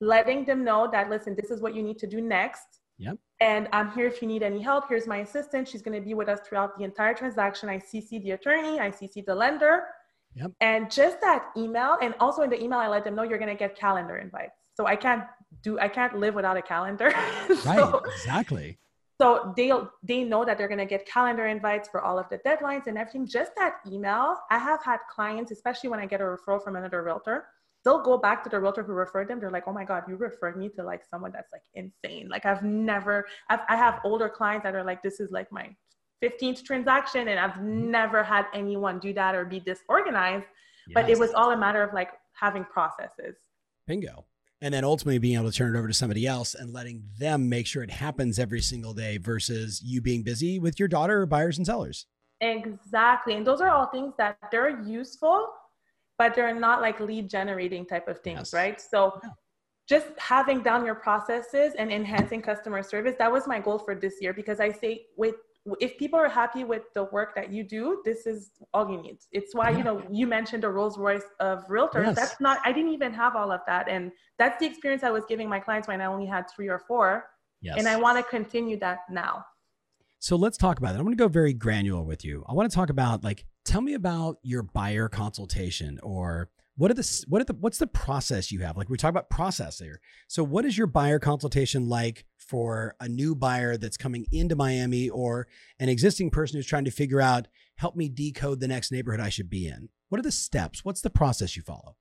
letting 0.00 0.44
them 0.44 0.64
know 0.64 0.88
that 0.90 1.08
listen, 1.08 1.34
this 1.34 1.50
is 1.50 1.60
what 1.60 1.74
you 1.74 1.82
need 1.82 1.98
to 1.98 2.06
do 2.06 2.20
next. 2.20 2.80
Yep. 2.98 3.18
And 3.40 3.68
I'm 3.72 3.90
here 3.92 4.06
if 4.06 4.22
you 4.22 4.28
need 4.28 4.42
any 4.42 4.60
help. 4.60 4.88
Here's 4.88 5.06
my 5.06 5.18
assistant. 5.18 5.66
She's 5.68 5.82
going 5.82 5.98
to 6.00 6.04
be 6.04 6.14
with 6.14 6.28
us 6.28 6.40
throughout 6.46 6.76
the 6.78 6.84
entire 6.84 7.14
transaction. 7.14 7.68
I 7.68 7.78
CC 7.78 8.22
the 8.22 8.32
attorney, 8.32 8.78
I 8.80 8.90
CC 8.90 9.24
the 9.24 9.34
lender. 9.34 9.86
Yep. 10.34 10.52
And 10.60 10.90
just 10.90 11.20
that 11.20 11.50
email, 11.56 11.96
and 12.02 12.14
also 12.20 12.42
in 12.42 12.50
the 12.50 12.60
email, 12.62 12.78
I 12.80 12.88
let 12.88 13.04
them 13.04 13.14
know 13.14 13.22
you're 13.22 13.38
going 13.38 13.50
to 13.50 13.56
get 13.56 13.76
calendar 13.76 14.16
invites. 14.18 14.58
So 14.74 14.86
I 14.86 14.96
can't 14.96 15.24
do, 15.62 15.78
I 15.78 15.88
can't 15.88 16.18
live 16.18 16.34
without 16.34 16.56
a 16.56 16.62
calendar. 16.62 17.10
so, 17.48 17.54
right. 17.64 18.02
Exactly. 18.16 18.78
So 19.20 19.52
they 19.56 19.70
they 20.02 20.24
know 20.24 20.44
that 20.44 20.58
they're 20.58 20.68
going 20.68 20.78
to 20.78 20.86
get 20.86 21.06
calendar 21.06 21.46
invites 21.46 21.88
for 21.88 22.00
all 22.02 22.18
of 22.18 22.28
the 22.30 22.38
deadlines 22.38 22.86
and 22.88 22.98
everything. 22.98 23.26
Just 23.26 23.52
that 23.56 23.74
email. 23.86 24.36
I 24.50 24.58
have 24.58 24.82
had 24.84 24.98
clients, 25.10 25.52
especially 25.52 25.88
when 25.88 26.00
I 26.00 26.06
get 26.06 26.20
a 26.20 26.24
referral 26.24 26.62
from 26.62 26.74
another 26.76 27.02
realtor, 27.02 27.46
they'll 27.84 28.02
go 28.02 28.18
back 28.18 28.42
to 28.44 28.50
the 28.50 28.58
realtor 28.58 28.82
who 28.82 28.92
referred 28.92 29.28
them. 29.28 29.38
They're 29.38 29.50
like, 29.52 29.64
oh 29.68 29.72
my 29.72 29.84
God, 29.84 30.02
you 30.08 30.16
referred 30.16 30.56
me 30.56 30.68
to 30.70 30.82
like 30.82 31.02
someone 31.04 31.30
that's 31.32 31.52
like 31.52 31.62
insane. 31.74 32.28
Like 32.28 32.44
I've 32.44 32.62
never, 32.64 33.26
I've, 33.50 33.60
I 33.68 33.76
have 33.76 34.00
older 34.04 34.28
clients 34.28 34.64
that 34.64 34.74
are 34.74 34.84
like, 34.84 35.02
this 35.02 35.20
is 35.20 35.30
like 35.30 35.52
my 35.52 35.70
15th 36.22 36.64
transaction 36.64 37.28
and 37.28 37.38
I've 37.38 37.52
Mm-hmm. 37.52 37.90
never 37.90 38.22
had 38.24 38.46
anyone 38.54 38.98
do 38.98 39.12
that 39.14 39.34
or 39.34 39.44
be 39.44 39.60
disorganized. 39.60 40.46
But 40.94 41.08
it 41.08 41.18
was 41.18 41.32
all 41.34 41.52
a 41.52 41.56
matter 41.56 41.82
of 41.82 41.92
like 41.94 42.10
having 42.32 42.64
processes. 42.64 43.36
bingo. 43.86 44.24
And 44.64 44.72
then 44.72 44.82
ultimately 44.82 45.18
being 45.18 45.36
able 45.36 45.52
to 45.52 45.56
turn 45.56 45.76
it 45.76 45.78
over 45.78 45.88
to 45.88 45.92
somebody 45.92 46.26
else 46.26 46.54
and 46.54 46.72
letting 46.72 47.02
them 47.18 47.50
make 47.50 47.66
sure 47.66 47.82
it 47.82 47.90
happens 47.90 48.38
every 48.38 48.62
single 48.62 48.94
day 48.94 49.18
versus 49.18 49.82
you 49.84 50.00
being 50.00 50.22
busy 50.22 50.58
with 50.58 50.78
your 50.80 50.88
daughter 50.88 51.20
or 51.20 51.26
buyers 51.26 51.58
and 51.58 51.66
sellers. 51.66 52.06
Exactly. 52.40 53.34
And 53.34 53.46
those 53.46 53.60
are 53.60 53.68
all 53.68 53.84
things 53.88 54.14
that 54.16 54.38
they're 54.50 54.80
useful, 54.82 55.48
but 56.16 56.34
they're 56.34 56.58
not 56.58 56.80
like 56.80 56.98
lead 56.98 57.28
generating 57.28 57.84
type 57.84 58.08
of 58.08 58.20
things, 58.20 58.38
Yes. 58.38 58.52
right? 58.54 58.80
So 58.80 59.20
Yeah. 59.22 59.30
just 59.86 60.18
having 60.18 60.62
down 60.62 60.86
your 60.86 60.94
processes 60.94 61.74
and 61.78 61.92
enhancing 61.92 62.40
customer 62.40 62.82
service, 62.82 63.16
that 63.18 63.30
was 63.30 63.46
my 63.46 63.60
goal 63.60 63.78
for 63.78 63.94
this 63.94 64.14
year 64.22 64.32
because 64.32 64.60
I 64.60 64.72
say 64.72 65.08
with 65.18 65.34
if 65.80 65.96
people 65.98 66.18
are 66.18 66.28
happy 66.28 66.64
with 66.64 66.82
the 66.94 67.04
work 67.04 67.34
that 67.34 67.50
you 67.52 67.64
do, 67.64 68.02
this 68.04 68.26
is 68.26 68.50
all 68.74 68.90
you 68.90 69.00
need. 69.00 69.18
It's 69.32 69.54
why, 69.54 69.70
Yeah. 69.70 69.78
you 69.78 69.84
know, 69.84 70.02
you 70.10 70.26
mentioned 70.26 70.62
the 70.62 70.68
Rolls 70.68 70.98
Royce 70.98 71.24
of 71.40 71.66
realtors. 71.68 72.06
Yes. 72.06 72.16
That's 72.16 72.40
not, 72.40 72.58
I 72.64 72.72
didn't 72.72 72.92
even 72.92 73.14
have 73.14 73.34
all 73.34 73.50
of 73.50 73.60
that. 73.66 73.88
And 73.88 74.12
that's 74.38 74.58
the 74.60 74.66
experience 74.66 75.02
I 75.02 75.10
was 75.10 75.24
giving 75.26 75.48
my 75.48 75.60
clients 75.60 75.88
when 75.88 76.00
I 76.00 76.06
only 76.06 76.26
had 76.26 76.44
three 76.54 76.68
or 76.68 76.80
four. 76.86 77.24
Yes. 77.62 77.76
And 77.78 77.88
I 77.88 77.96
want 77.96 78.18
to 78.18 78.22
continue 78.22 78.78
that 78.80 78.98
now. 79.10 79.44
So 80.18 80.36
let's 80.36 80.56
talk 80.56 80.78
about 80.78 80.94
it. 80.94 80.98
I'm 80.98 81.04
going 81.04 81.16
to 81.16 81.22
go 81.22 81.28
very 81.28 81.54
granular 81.54 82.02
with 82.02 82.24
you. 82.24 82.44
I 82.48 82.52
want 82.52 82.70
to 82.70 82.74
talk 82.74 82.90
about 82.90 83.24
like 83.24 83.44
tell 83.64 83.80
me 83.80 83.94
about 83.94 84.36
your 84.42 84.62
buyer 84.62 85.08
consultation 85.08 85.98
or 86.02 86.50
what 86.76 86.90
are 86.90 86.94
the 86.94 87.24
what 87.28 87.40
are 87.40 87.44
the 87.44 87.54
what's 87.54 87.78
the 87.78 87.86
process 87.86 88.50
you 88.50 88.60
have? 88.60 88.76
Like 88.76 88.88
we 88.88 88.96
talk 88.96 89.10
about 89.10 89.30
process 89.30 89.78
here. 89.78 90.00
So 90.28 90.42
what 90.42 90.64
is 90.64 90.76
your 90.76 90.86
buyer 90.86 91.18
consultation 91.18 91.88
like 91.88 92.24
for 92.46 92.94
a 93.00 93.08
new 93.08 93.34
buyer 93.34 93.76
that's 93.76 93.96
coming 93.96 94.26
into 94.32 94.56
Miami 94.56 95.08
or 95.08 95.46
an 95.80 95.88
existing 95.88 96.30
person 96.30 96.56
who's 96.56 96.66
trying 96.66 96.84
to 96.84 96.90
figure 96.90 97.20
out 97.20 97.48
help 97.76 97.96
me 97.96 98.08
decode 98.08 98.60
the 98.60 98.68
next 98.68 98.92
neighborhood 98.92 99.20
I 99.20 99.28
should 99.28 99.50
be 99.50 99.66
in? 99.66 99.88
What 100.08 100.18
are 100.18 100.22
the 100.22 100.32
steps? 100.32 100.84
What's 100.84 101.00
the 101.00 101.10
process 101.10 101.56
you 101.56 101.62
follow? 101.62 101.96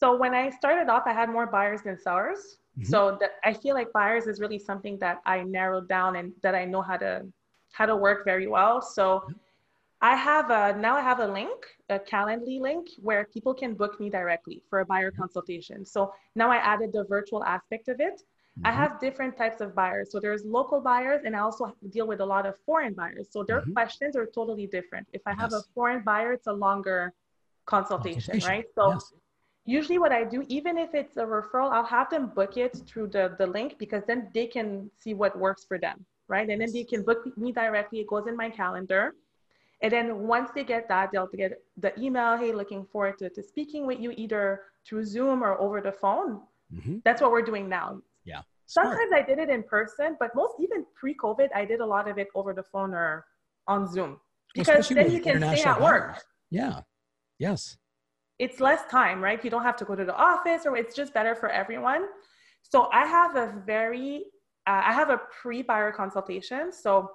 So 0.00 0.16
when 0.16 0.34
I 0.34 0.50
started 0.50 0.88
off, 0.88 1.04
I 1.06 1.12
had 1.12 1.28
more 1.28 1.46
buyers 1.46 1.82
than 1.82 1.98
sellers. 1.98 2.58
Mhm. 2.78 2.86
So 2.86 3.16
that 3.20 3.32
I 3.44 3.52
feel 3.52 3.74
like 3.74 3.92
buyers 3.92 4.26
is 4.26 4.40
really 4.40 4.58
something 4.58 4.98
that 4.98 5.20
I 5.26 5.42
narrowed 5.42 5.88
down 5.88 6.16
and 6.16 6.32
that 6.42 6.54
I 6.54 6.64
know 6.64 6.82
how 6.82 6.96
to 6.96 7.26
how 7.70 7.86
to 7.86 7.96
work 7.96 8.24
very 8.24 8.46
well. 8.46 8.82
So 8.82 9.26
I 10.00 10.16
have 10.16 10.50
a 10.50 10.76
now 10.78 10.96
I 10.96 11.00
have 11.00 11.20
a 11.20 11.26
link, 11.26 11.66
a 11.88 11.98
Calendly 11.98 12.60
link 12.60 12.88
where 12.98 13.24
people 13.26 13.54
can 13.54 13.74
book 13.74 14.00
me 14.00 14.10
directly 14.10 14.62
for 14.68 14.80
a 14.80 14.86
buyer 14.86 15.10
consultation. 15.10 15.84
So 15.84 16.12
now 16.34 16.50
I 16.50 16.56
added 16.56 16.92
the 16.92 17.04
virtual 17.04 17.44
aspect 17.44 17.88
of 17.88 18.00
it. 18.00 18.22
I 18.64 18.70
Mhm. 18.70 18.74
have 18.74 19.00
different 19.00 19.36
types 19.36 19.60
of 19.60 19.74
buyers. 19.74 20.10
So 20.12 20.20
there's 20.20 20.44
local 20.44 20.80
buyers 20.80 21.22
and 21.24 21.34
I 21.34 21.40
also 21.40 21.74
deal 21.90 22.06
with 22.06 22.20
a 22.20 22.26
lot 22.26 22.44
of 22.46 22.58
foreign 22.58 22.94
buyers. 22.94 23.28
So 23.30 23.42
their 23.42 23.62
Mhm. 23.62 23.72
questions 23.72 24.14
are 24.14 24.26
totally 24.26 24.66
different. 24.66 25.08
If 25.12 25.22
I 25.26 25.32
have 25.32 25.52
Yes. 25.52 25.60
a 25.60 25.72
foreign 25.74 26.02
buyer, 26.02 26.32
it's 26.34 26.46
a 26.46 26.52
longer 26.52 27.12
consultation, 27.64 28.20
Consultation. 28.32 28.48
right? 28.48 28.66
So 28.74 28.88
Yes. 28.90 29.12
usually 29.64 29.98
what 29.98 30.12
I 30.12 30.24
do, 30.24 30.44
even 30.48 30.76
if 30.76 30.94
it's 30.94 31.16
a 31.16 31.24
referral, 31.24 31.70
I'll 31.72 31.84
have 31.98 32.10
them 32.10 32.26
book 32.28 32.56
it 32.56 32.76
through 32.86 33.08
the, 33.08 33.34
the 33.38 33.46
link 33.46 33.78
because 33.78 34.04
then 34.04 34.30
they 34.34 34.46
can 34.46 34.90
see 34.98 35.14
what 35.14 35.36
works 35.38 35.64
for 35.64 35.78
them, 35.78 36.04
right? 36.28 36.48
And 36.48 36.60
then 36.60 36.72
they 36.72 36.84
can 36.84 37.02
book 37.02 37.36
me 37.38 37.52
directly. 37.52 38.00
It 38.00 38.06
goes 38.08 38.26
in 38.26 38.36
my 38.36 38.50
calendar. 38.50 39.14
And 39.80 39.90
then 39.92 40.28
once 40.28 40.50
they 40.54 40.62
get 40.62 40.88
that, 40.88 41.10
they'll 41.10 41.26
get 41.26 41.60
the 41.78 41.98
email, 41.98 42.36
hey, 42.36 42.52
looking 42.52 42.84
forward 42.84 43.18
to, 43.18 43.30
to 43.30 43.42
speaking 43.42 43.86
with 43.86 43.98
you 43.98 44.12
either 44.16 44.62
through 44.84 45.04
Zoom 45.04 45.42
or 45.42 45.58
over 45.58 45.80
the 45.80 45.90
phone. 45.92 46.42
Mhm. 46.72 47.02
That's 47.02 47.20
what 47.22 47.32
we're 47.32 47.42
doing 47.42 47.68
now. 47.68 48.00
Smart. 48.66 48.86
Sometimes 48.88 49.12
I 49.12 49.22
did 49.22 49.38
it 49.38 49.50
in 49.50 49.62
person, 49.64 50.16
but 50.18 50.30
most 50.34 50.54
even 50.58 50.86
pre-COVID, 50.94 51.48
I 51.54 51.64
did 51.64 51.80
a 51.80 51.86
lot 51.86 52.08
of 52.08 52.16
it 52.18 52.28
over 52.34 52.54
the 52.54 52.62
phone 52.62 52.94
or 52.94 53.24
on 53.66 53.86
Zoom 53.86 54.18
because 54.54 54.88
then 54.88 55.10
you 55.12 55.20
can 55.20 55.40
stay 55.40 55.62
at 55.62 55.80
work 55.80 56.12
buyers. 56.12 56.22
Yeah. 56.50 56.80
Yes. 57.38 57.76
it's 58.38 58.60
less 58.60 58.82
time, 58.90 59.20
right? 59.20 59.42
You 59.44 59.50
don't 59.50 59.62
have 59.62 59.76
to 59.76 59.84
go 59.84 59.94
to 59.94 60.04
the 60.04 60.14
office, 60.16 60.62
or 60.66 60.76
it's 60.76 60.94
just 60.94 61.12
better 61.12 61.34
for 61.34 61.48
everyone. 61.48 62.06
So 62.62 62.88
I 62.92 63.04
have 63.06 63.36
a 63.36 63.60
very, 63.66 64.24
uh, 64.66 64.82
I 64.84 64.92
have 64.92 65.10
a 65.10 65.20
pre-buyer 65.40 65.92
consultation. 65.92 66.72
So 66.72 67.10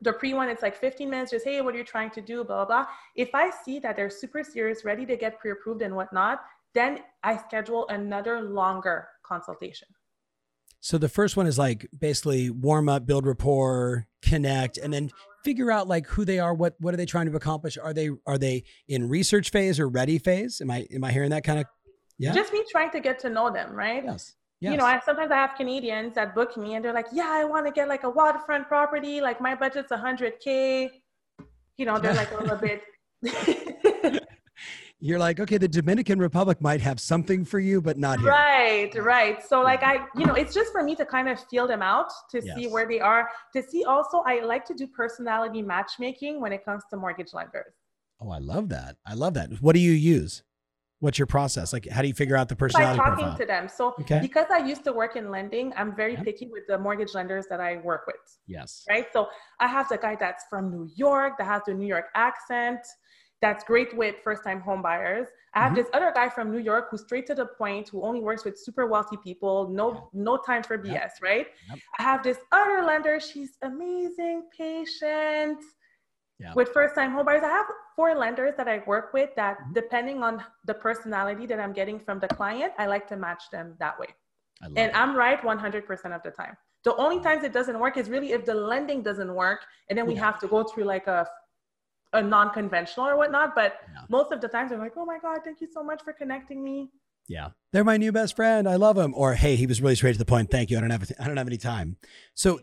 the 0.00 0.12
pre 0.12 0.34
one, 0.34 0.48
it's 0.48 0.62
like 0.62 0.76
15 0.76 1.10
minutes, 1.10 1.32
just 1.32 1.44
hey, 1.44 1.60
what 1.60 1.74
are 1.74 1.78
you 1.78 1.84
trying 1.84 2.10
to 2.10 2.20
do, 2.20 2.44
blah 2.44 2.64
blah 2.64 2.84
blah. 2.84 2.86
If 3.16 3.30
I 3.34 3.50
see 3.64 3.78
that 3.80 3.96
they're 3.96 4.10
super 4.10 4.42
serious, 4.44 4.84
ready 4.84 5.04
to 5.06 5.16
get 5.16 5.38
pre-approved 5.40 5.82
and 5.82 5.94
whatnot, 5.94 6.40
then 6.74 7.00
I 7.24 7.36
schedule 7.36 7.86
another 7.88 8.40
longer 8.42 9.08
consultation. 9.24 9.88
So 10.80 10.98
the 10.98 11.08
first 11.08 11.36
one 11.36 11.46
is 11.46 11.58
like 11.58 11.88
basically 11.98 12.50
warm 12.50 12.88
up, 12.88 13.06
build 13.06 13.26
rapport, 13.26 14.06
connect, 14.22 14.78
and 14.78 14.92
then 14.92 15.10
figure 15.44 15.70
out 15.70 15.88
like 15.88 16.06
who 16.06 16.24
they 16.24 16.38
are, 16.38 16.54
what 16.54 16.74
what 16.78 16.94
are 16.94 16.96
they 16.96 17.06
trying 17.06 17.26
to 17.30 17.36
accomplish? 17.36 17.76
Are 17.78 17.92
they 17.92 18.10
are 18.26 18.38
they 18.38 18.64
in 18.86 19.08
research 19.08 19.50
phase 19.50 19.80
or 19.80 19.88
ready 19.88 20.18
phase? 20.18 20.60
Am 20.60 20.70
I 20.70 20.86
am 20.94 21.04
I 21.04 21.12
hearing 21.12 21.30
that 21.30 21.44
kind 21.44 21.58
of 21.58 21.66
Yeah. 22.18 22.32
Just 22.32 22.52
me 22.52 22.64
trying 22.70 22.90
to 22.92 23.00
get 23.00 23.18
to 23.20 23.30
know 23.30 23.50
them, 23.50 23.72
right? 23.72 24.04
yes. 24.04 24.34
Yes. 24.60 24.72
You 24.72 24.78
know, 24.78 24.86
I, 24.86 24.98
sometimes 25.04 25.30
I 25.30 25.36
have 25.36 25.54
Canadians 25.56 26.16
that 26.16 26.34
book 26.34 26.56
me 26.56 26.74
and 26.74 26.84
they're 26.84 26.92
like, 26.92 27.06
yeah, 27.12 27.28
I 27.30 27.44
want 27.44 27.66
to 27.66 27.72
get 27.72 27.88
like 27.88 28.02
a 28.02 28.10
waterfront 28.10 28.66
property. 28.66 29.20
Like 29.20 29.40
my 29.40 29.54
budget's 29.54 29.92
100K. 29.92 30.90
You 31.76 31.86
know, 31.86 31.98
they're 32.00 32.14
like 32.14 32.32
a 32.32 32.38
little 32.38 32.56
bit. 32.56 32.82
You're 35.00 35.18
like, 35.20 35.38
okay, 35.38 35.58
the 35.58 35.68
Dominican 35.68 36.18
Republic 36.18 36.60
might 36.60 36.80
have 36.80 36.98
something 36.98 37.44
for 37.44 37.60
you, 37.60 37.80
but 37.80 37.96
not 37.98 38.18
here. 38.18 38.30
right, 38.30 38.90
right. 38.96 39.40
So, 39.46 39.60
like, 39.62 39.84
I, 39.84 40.04
you 40.16 40.26
know, 40.26 40.34
it's 40.34 40.52
just 40.52 40.72
for 40.72 40.82
me 40.82 40.96
to 40.96 41.06
kind 41.06 41.28
of 41.28 41.38
feel 41.48 41.68
them 41.68 41.82
out 41.82 42.10
to 42.32 42.42
see 42.42 42.66
where 42.66 42.86
they 42.86 42.98
are. 42.98 43.28
To 43.52 43.62
see 43.62 43.84
also, 43.84 44.22
I 44.26 44.40
like 44.40 44.64
to 44.66 44.74
do 44.74 44.88
personality 44.88 45.62
matchmaking 45.62 46.40
when 46.40 46.52
it 46.52 46.64
comes 46.64 46.82
to 46.90 46.96
mortgage 46.96 47.32
lenders. 47.32 47.74
Oh, 48.20 48.30
I 48.30 48.38
love 48.38 48.68
that. 48.70 48.96
I 49.06 49.14
love 49.14 49.34
that. 49.34 49.50
What 49.62 49.74
do 49.74 49.78
you 49.80 49.92
use? 49.92 50.42
What's 50.98 51.16
your 51.16 51.26
process? 51.28 51.72
Like, 51.72 51.86
how 51.88 52.02
do 52.02 52.08
you 52.08 52.14
figure 52.14 52.34
out 52.34 52.48
the 52.48 52.56
personality? 52.56 52.98
By 52.98 53.04
talking 53.04 53.24
profile? 53.26 53.38
to 53.38 53.46
them. 53.46 53.68
So, 53.68 53.94
Okay. 54.00 54.18
because 54.20 54.46
I 54.52 54.58
used 54.66 54.82
to 54.82 54.92
work 54.92 55.14
in 55.14 55.30
lending, 55.30 55.72
I'm 55.76 55.94
very 55.94 56.14
Yeah. 56.14 56.24
picky 56.24 56.48
with 56.48 56.66
the 56.66 56.76
mortgage 56.76 57.14
lenders 57.14 57.46
that 57.50 57.60
I 57.60 57.76
work 57.76 58.08
with. 58.08 58.16
yes. 58.48 58.84
right? 58.88 59.06
So 59.12 59.28
I 59.60 59.68
have 59.68 59.88
the 59.88 59.98
guy 59.98 60.16
that's 60.18 60.44
from 60.50 60.72
New 60.72 60.90
York 60.96 61.38
that 61.38 61.44
has 61.46 61.62
the 61.68 61.74
New 61.74 61.86
York 61.86 62.06
accent. 62.16 62.80
That's 63.40 63.62
great 63.64 63.96
with 63.96 64.16
first 64.24 64.42
time 64.42 64.60
home 64.60 64.82
buyers. 64.82 65.28
I 65.54 65.60
have 65.60 65.72
Mhm. 65.72 65.76
this 65.76 65.88
other 65.92 66.10
guy 66.12 66.28
from 66.28 66.50
New 66.50 66.58
York 66.58 66.88
who's 66.90 67.02
straight 67.02 67.26
to 67.26 67.34
the 67.34 67.46
point, 67.46 67.88
who 67.88 68.02
only 68.02 68.20
works 68.20 68.44
with 68.44 68.58
super 68.58 68.86
wealthy 68.86 69.16
people, 69.16 69.68
no 69.68 70.10
no 70.12 70.36
time 70.38 70.62
for 70.62 70.76
BS, 70.76 71.12
Yep. 71.20 71.22
right? 71.22 71.46
Yep. 71.70 71.78
I 71.98 72.02
have 72.02 72.22
this 72.22 72.38
other 72.52 72.82
lender, 72.82 73.20
she's 73.20 73.56
amazing, 73.62 74.48
patient. 74.56 75.62
Yeah. 76.38 76.52
With 76.54 76.68
first 76.70 76.94
time 76.94 77.12
home 77.12 77.26
buyers, 77.26 77.42
I 77.42 77.48
have 77.48 77.66
four 77.96 78.14
lenders 78.14 78.54
that 78.56 78.68
I 78.68 78.78
work 78.86 79.12
with 79.12 79.34
that 79.36 79.58
Mhm. 79.58 79.74
depending 79.74 80.22
on 80.22 80.44
the 80.64 80.74
personality 80.74 81.46
that 81.46 81.58
I'm 81.60 81.72
getting 81.72 81.98
from 81.98 82.18
the 82.20 82.28
client, 82.28 82.72
I 82.78 82.86
like 82.86 83.06
to 83.08 83.16
match 83.16 83.50
them 83.50 83.76
that 83.78 83.98
way. 83.98 84.14
And 84.62 84.78
it. 84.90 84.96
I'm 84.96 85.16
right 85.16 85.42
100% 85.44 86.12
of 86.14 86.22
the 86.24 86.30
time. 86.32 86.56
The 86.84 86.94
only 86.96 87.20
times 87.20 87.42
it 87.44 87.52
doesn't 87.52 87.78
work 87.78 87.96
is 87.96 88.08
really 88.10 88.32
if 88.32 88.44
the 88.44 88.54
lending 88.54 89.02
doesn't 89.02 89.32
work 89.34 89.64
and 89.88 89.96
then 89.98 90.06
we 90.06 90.14
Yeah. 90.14 90.24
have 90.26 90.38
to 90.40 90.48
go 90.48 90.62
through 90.64 90.84
like 90.84 91.06
a 91.06 91.28
a 92.12 92.22
non-conventional 92.22 93.06
or 93.06 93.16
whatnot. 93.16 93.54
But 93.54 93.74
Yeah. 93.94 94.02
most 94.08 94.32
of 94.32 94.40
the 94.40 94.48
times 94.48 94.70
they're 94.70 94.78
like, 94.78 94.96
oh 94.96 95.04
my 95.04 95.18
God, 95.18 95.40
thank 95.44 95.60
you 95.60 95.68
so 95.72 95.82
much 95.82 96.02
for 96.02 96.12
connecting 96.12 96.62
me. 96.62 96.90
Yeah. 97.28 97.50
They're 97.72 97.84
my 97.84 97.98
new 97.98 98.12
best 98.12 98.34
friend. 98.36 98.66
I 98.68 98.76
love 98.76 98.96
him. 98.96 99.12
Or 99.14 99.34
hey, 99.34 99.56
he 99.56 99.66
was 99.66 99.82
really 99.82 99.94
straight 99.94 100.12
to 100.12 100.18
the 100.18 100.24
point. 100.24 100.50
Thank 100.50 100.70
you. 100.70 100.78
I 100.78 100.80
don't 100.80 100.90
have 100.90 101.10
I 101.20 101.26
don't 101.26 101.36
have 101.36 101.46
any 101.46 101.58
time. 101.58 101.96
So 102.34 102.60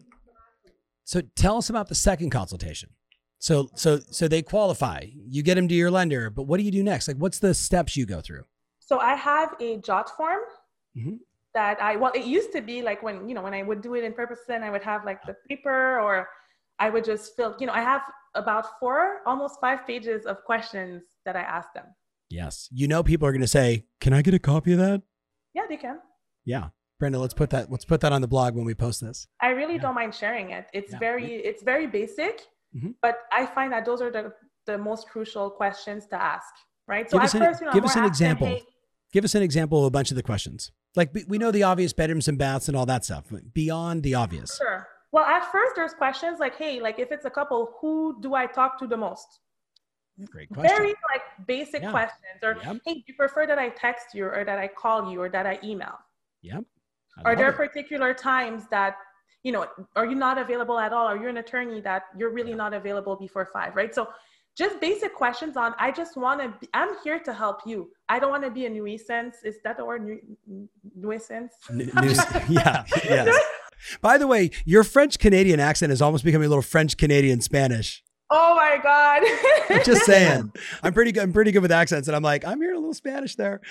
so 1.04 1.22
tell 1.36 1.58
us 1.58 1.70
about 1.70 1.88
the 1.88 1.96
second 1.96 2.32
consultation. 2.32 2.90
So 3.38 3.70
so 3.76 4.00
so 4.10 4.28
they 4.28 4.42
qualify. 4.42 5.06
You 5.14 5.44
get 5.44 5.56
them 5.56 5.68
to 5.68 5.76
your 5.76 5.92
lender, 5.92 6.32
but 6.32 6.44
what 6.44 6.58
do 6.58 6.64
you 6.64 6.72
do 6.72 6.84
next? 6.84 7.08
Like 7.08 7.18
what's 7.18 7.38
the 7.40 7.54
steps 7.54 7.96
you 7.96 8.08
go 8.08 8.22
through? 8.22 8.46
So 8.80 9.00
I 9.00 9.14
have 9.16 9.54
a 9.60 9.78
JotForm 9.80 10.40
Mhm. 10.98 11.20
that 11.54 11.80
I 11.82 11.96
well, 11.98 12.12
it 12.16 12.26
used 12.26 12.52
to 12.54 12.62
be 12.62 12.82
like 12.82 13.04
when 13.04 13.30
you 13.30 13.36
know 13.36 13.44
when 13.44 13.54
I 13.54 13.62
would 13.62 13.82
do 13.82 13.94
it 13.94 14.04
in 14.04 14.14
person, 14.14 14.64
I 14.64 14.72
would 14.72 14.82
have 14.84 15.06
like 15.06 15.22
the 15.28 15.36
paper 15.48 16.00
or 16.00 16.28
I 16.80 16.90
would 16.90 17.06
just 17.06 17.36
fill, 17.36 17.56
you 17.60 17.68
know, 17.68 17.74
I 17.74 17.82
have 17.82 18.02
about 18.34 18.80
four, 18.80 19.22
almost 19.26 19.60
five 19.62 19.86
pages 19.88 20.26
of 20.26 20.44
questions 20.44 21.04
that 21.26 21.36
I 21.36 21.42
ask 21.42 21.72
them. 21.74 21.86
Yes. 22.30 22.68
You 22.72 22.88
know 22.88 23.02
people 23.04 23.28
are 23.28 23.32
going 23.32 23.42
to 23.42 23.48
say, 23.48 23.86
"Can 24.02 24.12
I 24.14 24.22
get 24.22 24.34
a 24.34 24.40
copy 24.40 24.74
of 24.74 24.80
that?" 24.80 25.02
Yeah, 25.54 25.64
they 25.70 25.78
can. 25.78 26.00
Yeah. 26.44 26.70
Brenda, 27.00 27.20
let's 27.20 27.34
put 27.34 27.50
that 27.52 27.72
let's 27.72 27.86
put 27.86 28.02
that 28.02 28.12
on 28.14 28.22
the 28.22 28.28
blog 28.28 28.56
when 28.56 28.66
we 28.66 28.74
post 28.74 29.02
this. 29.02 29.28
I 29.42 29.50
really 29.50 29.76
Yeah. 29.76 29.82
don't 29.82 29.96
mind 29.96 30.16
sharing 30.16 30.52
it. 30.52 30.68
It's 30.74 30.92
Yeah. 30.94 31.00
very 31.00 31.36
it's 31.36 31.62
very 31.64 31.88
basic, 31.88 32.42
Mhm. 32.76 32.96
but 33.02 33.20
I 33.32 33.46
find 33.46 33.72
that 33.74 33.86
those 33.86 34.02
are 34.02 34.12
the 34.12 34.34
the 34.66 34.78
most 34.78 35.08
crucial 35.10 35.50
questions 35.52 36.08
to 36.08 36.20
ask, 36.22 36.52
right? 36.88 37.10
So 37.10 37.18
Give 37.18 37.24
us 37.26 37.34
an- 37.36 37.42
first, 37.42 37.62
you 37.62 37.68
know, 37.68 37.74
give 37.74 37.86
us 37.86 37.96
an 37.96 38.04
example. 38.06 38.48
hey, 38.48 38.64
Give 39.14 39.24
us 39.24 39.36
an 39.36 39.44
example 39.44 39.80
of 39.80 39.86
a 39.86 39.92
bunch 39.92 40.10
of 40.12 40.18
the 40.18 40.24
questions. 40.24 40.72
Like 40.96 41.14
we- 41.14 41.24
we 41.26 41.38
know 41.38 41.52
the 41.52 41.64
obvious 41.64 41.94
bedrooms 41.94 42.28
and 42.28 42.38
baths 42.38 42.68
and 42.68 42.76
all 42.76 42.86
that 42.88 43.06
stuff. 43.06 43.32
Beyond 43.54 44.04
the 44.04 44.16
obvious. 44.16 44.58
Sure. 44.58 44.88
Well, 45.16 45.24
at 45.24 45.50
first, 45.50 45.78
there's 45.78 45.94
questions 45.94 46.42
like, 46.42 46.58
hey, 46.58 46.82
like 46.82 47.00
if 47.00 47.10
it's 47.10 47.24
a 47.24 47.30
couple, 47.30 47.74
who 47.80 48.18
do 48.20 48.34
I 48.36 48.46
talk 48.48 48.78
to 48.80 48.86
the 48.86 48.98
most? 48.98 49.40
Great 50.30 50.50
question. 50.50 50.76
Very 50.76 50.94
like 51.14 51.24
basic 51.48 51.82
Yeah. 51.84 51.92
questions. 51.92 52.40
Or, 52.44 52.54
Yep. 52.62 52.82
hey, 52.86 52.94
do 52.96 53.04
you 53.08 53.14
prefer 53.24 53.48
that 53.48 53.58
I 53.58 53.70
text 53.70 54.08
you 54.14 54.26
or 54.26 54.44
that 54.44 54.60
I 54.60 54.68
call 54.68 55.10
you 55.10 55.22
or 55.22 55.30
that 55.30 55.46
I 55.48 55.58
email? 55.64 55.98
Yep. 56.42 56.64
I 57.18 57.22
Are 57.28 57.36
there 57.38 57.52
it. 57.52 57.56
particular 57.56 58.14
times 58.14 58.68
that, 58.76 58.98
you 59.44 59.54
know, 59.54 59.64
are 59.96 60.06
you 60.06 60.16
not 60.16 60.38
available 60.38 60.78
at 60.80 60.92
all? 60.92 61.08
Are 61.08 61.16
you 61.24 61.30
an 61.30 61.38
attorney 61.38 61.80
that 61.90 62.04
you're 62.18 62.32
really 62.40 62.54
not 62.54 62.74
available 62.74 63.16
before 63.16 63.46
five, 63.46 63.74
right? 63.78 63.96
So 63.96 64.10
just 64.58 64.82
basic 64.82 65.14
questions 65.16 65.56
on, 65.56 65.76
I 65.80 65.92
just 65.92 66.18
want 66.18 66.42
to, 66.42 66.50
be, 66.60 66.68
I'm 66.74 66.92
here 67.06 67.20
to 67.20 67.32
help 67.34 67.60
you. 67.66 67.90
I 68.10 68.20
don't 68.20 68.32
want 68.32 68.44
to 68.44 68.52
be 68.52 68.66
a 68.66 68.70
nuisance. 68.70 69.38
Is 69.46 69.62
that 69.64 69.78
the 69.78 69.86
word? 69.86 70.02
Nu- 70.06 70.68
nuisance? 70.94 71.54
N- 71.70 71.90
news- 72.04 72.20
yeah. 72.50 72.84
Yes. 73.06 73.42
By 74.02 74.18
the 74.18 74.28
way, 74.28 74.52
your 74.66 74.84
French 74.84 75.20
Canadian 75.20 75.60
accent 75.60 75.92
is 75.92 76.02
almost 76.02 76.24
becoming 76.24 76.46
a 76.46 76.50
little 76.50 76.62
French 76.62 76.98
Canadian 76.98 77.42
Spanish. 77.42 78.04
Oh 78.32 78.56
my 78.56 78.80
God. 78.82 79.84
Just 79.86 80.06
saying. 80.06 80.52
I'm 80.84 80.94
pretty 80.94 81.12
good. 81.12 81.24
I'm 81.24 81.34
pretty 81.34 81.52
good 81.52 81.62
with 81.62 81.72
accents, 81.72 82.08
and 82.08 82.16
I'm 82.16 82.24
like, 82.24 82.44
I'm 82.46 82.60
hearing 82.60 82.76
a 82.78 82.80
little 82.80 82.94
Spanish 82.96 83.36
there. 83.36 83.62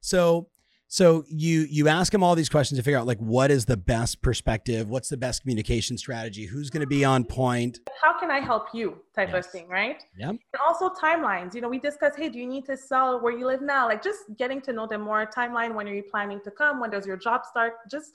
So, 0.00 0.48
so 0.90 1.24
you 1.28 1.66
you 1.68 1.88
ask 1.88 2.10
them 2.12 2.22
all 2.22 2.34
these 2.34 2.48
questions 2.48 2.78
to 2.78 2.82
figure 2.82 2.98
out 2.98 3.06
like 3.06 3.18
what 3.18 3.50
is 3.50 3.66
the 3.66 3.76
best 3.76 4.22
perspective, 4.22 4.88
what's 4.88 5.10
the 5.10 5.18
best 5.18 5.42
communication 5.42 5.98
strategy, 5.98 6.46
who's 6.46 6.70
going 6.70 6.80
to 6.80 6.86
be 6.86 7.04
on 7.04 7.24
point. 7.24 7.80
How 8.02 8.18
can 8.18 8.30
I 8.30 8.40
help 8.40 8.68
you 8.72 8.96
type 9.14 9.28
Yes. 9.30 9.44
of 9.44 9.52
thing, 9.52 9.68
right? 9.68 10.02
Yeah. 10.18 10.30
And 10.30 10.38
also 10.66 10.88
timelines. 10.88 11.54
You 11.54 11.60
know, 11.60 11.68
we 11.68 11.78
discuss, 11.78 12.16
hey, 12.16 12.30
do 12.30 12.38
you 12.38 12.46
need 12.46 12.64
to 12.64 12.76
sell 12.78 13.20
where 13.20 13.36
you 13.36 13.46
live 13.46 13.60
now? 13.60 13.86
Like 13.86 14.02
just 14.02 14.20
getting 14.38 14.62
to 14.62 14.72
know 14.72 14.86
them 14.86 15.02
more. 15.02 15.26
Timeline, 15.26 15.74
when 15.74 15.86
are 15.86 15.92
you 15.94 16.04
planning 16.10 16.40
to 16.44 16.50
come? 16.50 16.80
When 16.80 16.88
does 16.88 17.06
your 17.06 17.18
job 17.18 17.44
start? 17.44 17.74
Just 17.90 18.12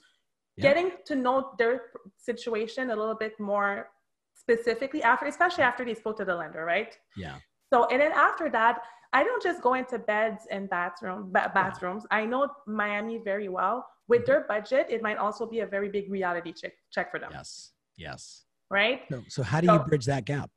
Yeah. 0.56 0.62
getting 0.72 0.92
to 1.06 1.14
know 1.16 1.52
their 1.58 1.82
situation 2.16 2.90
a 2.90 2.96
little 2.96 3.14
bit 3.16 3.38
more 3.40 3.88
specifically 4.34 5.02
after, 5.02 5.26
especially 5.26 5.64
after 5.64 5.84
they 5.84 5.94
spoke 5.94 6.16
to 6.18 6.24
the 6.24 6.34
lender, 6.34 6.64
right? 6.64 6.96
Yeah. 7.16 7.36
So, 7.72 7.86
and 7.86 8.00
then 8.00 8.12
after 8.12 8.50
that, 8.50 8.78
I 9.12 9.24
don't 9.24 9.42
just 9.42 9.62
go 9.62 9.74
into 9.74 9.98
beds 9.98 10.42
and 10.50 10.68
bathroom, 10.68 11.30
ba- 11.32 11.50
bathrooms. 11.54 12.04
I 12.10 12.24
know 12.26 12.48
Miami 12.66 13.18
very 13.24 13.48
well. 13.48 13.86
With 14.06 14.22
Mhm. 14.22 14.26
their 14.26 14.40
budget, 14.46 14.86
it 14.90 15.02
might 15.02 15.16
also 15.18 15.46
be 15.46 15.60
a 15.60 15.66
very 15.66 15.88
big 15.88 16.10
reality 16.10 16.52
check 16.52 16.72
check 16.90 17.10
for 17.10 17.18
them, 17.18 17.30
Yes. 17.32 17.72
Yes. 17.96 18.44
right? 18.70 19.02
So, 19.10 19.22
so 19.28 19.42
how 19.42 19.60
do 19.60 19.72
you 19.72 19.78
bridge 19.80 20.04
that 20.06 20.24
gap? 20.24 20.50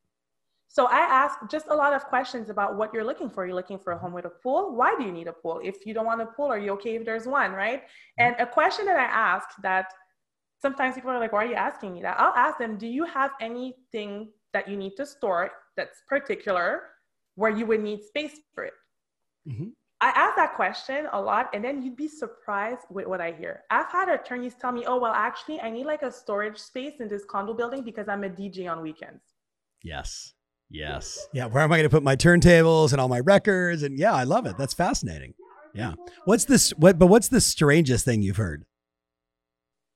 So 0.77 0.85
I 0.85 0.99
ask 0.99 1.39
just 1.49 1.65
a 1.69 1.75
lot 1.75 1.93
of 1.95 2.05
questions 2.05 2.51
about 2.51 2.75
what 2.77 2.93
you're 2.93 3.03
looking 3.03 3.31
for. 3.31 3.47
You're 3.47 3.55
looking 3.55 3.79
for 3.79 3.93
a 3.93 3.97
home 3.97 4.13
with 4.13 4.25
a 4.25 4.29
pool. 4.43 4.75
Why 4.75 4.93
do 4.95 5.03
you 5.03 5.11
need 5.11 5.27
a 5.27 5.33
pool? 5.33 5.59
If 5.63 5.87
you 5.87 5.93
don't 5.95 6.05
want 6.05 6.21
a 6.21 6.27
pool, 6.27 6.49
are 6.53 6.59
you 6.59 6.69
okay 6.73 6.97
if 6.97 7.03
there's 7.03 7.25
one, 7.25 7.51
right? 7.53 7.81
And 8.19 8.35
a 8.37 8.45
question 8.45 8.85
that 8.85 8.95
I 8.95 9.05
ask 9.05 9.47
that 9.63 9.87
sometimes 10.61 10.93
people 10.93 11.09
are 11.09 11.19
like, 11.19 11.33
why 11.33 11.45
are 11.45 11.47
you 11.47 11.55
asking 11.55 11.95
me 11.95 12.03
that? 12.03 12.19
I'll 12.19 12.35
ask 12.35 12.59
them, 12.59 12.77
do 12.77 12.85
you 12.85 13.05
have 13.05 13.31
anything 13.41 14.29
that 14.53 14.67
you 14.67 14.77
need 14.77 14.95
to 14.97 15.05
store 15.07 15.49
that's 15.75 16.03
particular 16.07 16.83
where 17.33 17.49
you 17.49 17.65
would 17.65 17.81
need 17.81 18.03
space 18.03 18.37
for 18.53 18.63
it? 18.65 18.75
Mhm. 19.47 19.73
I 19.99 20.09
ask 20.09 20.35
that 20.35 20.53
question 20.53 21.07
a 21.11 21.19
lot, 21.19 21.49
and 21.55 21.65
then 21.65 21.81
you'd 21.81 21.95
be 21.95 22.07
surprised 22.07 22.85
with 22.91 23.07
what 23.07 23.19
I 23.19 23.31
hear. 23.31 23.63
I've 23.71 23.91
had 23.91 24.09
attorneys 24.09 24.53
tell 24.53 24.71
me, 24.71 24.85
oh, 24.85 24.99
well, 24.99 25.13
actually, 25.13 25.59
I 25.59 25.71
need 25.71 25.87
like 25.87 26.03
a 26.03 26.11
storage 26.11 26.59
space 26.59 26.99
in 26.99 27.07
this 27.07 27.25
condo 27.25 27.55
building 27.55 27.81
because 27.81 28.07
I'm 28.07 28.23
a 28.23 28.29
DJ 28.29 28.67
on 28.67 28.83
weekends. 28.83 29.23
Yes. 29.81 30.36
Yes. 30.69 31.27
Yeah. 31.33 31.45
Where 31.45 31.63
am 31.63 31.71
I 31.71 31.77
going 31.77 31.89
to 31.89 31.95
put 31.95 32.03
my 32.03 32.15
turntables 32.15 32.91
and 32.91 32.99
all 32.99 33.07
my 33.07 33.19
records? 33.21 33.83
And 33.83 33.97
yeah, 33.97 34.13
I 34.13 34.23
love 34.23 34.45
it. 34.45 34.57
That's 34.57 34.73
fascinating. 34.73 35.33
Yeah. 35.73 35.93
What's 36.25 36.45
this? 36.45 36.71
What? 36.71 36.97
But 36.99 37.07
what's 37.07 37.27
the 37.29 37.41
strangest 37.41 38.03
thing 38.03 38.21
you've 38.21 38.37
heard? 38.37 38.65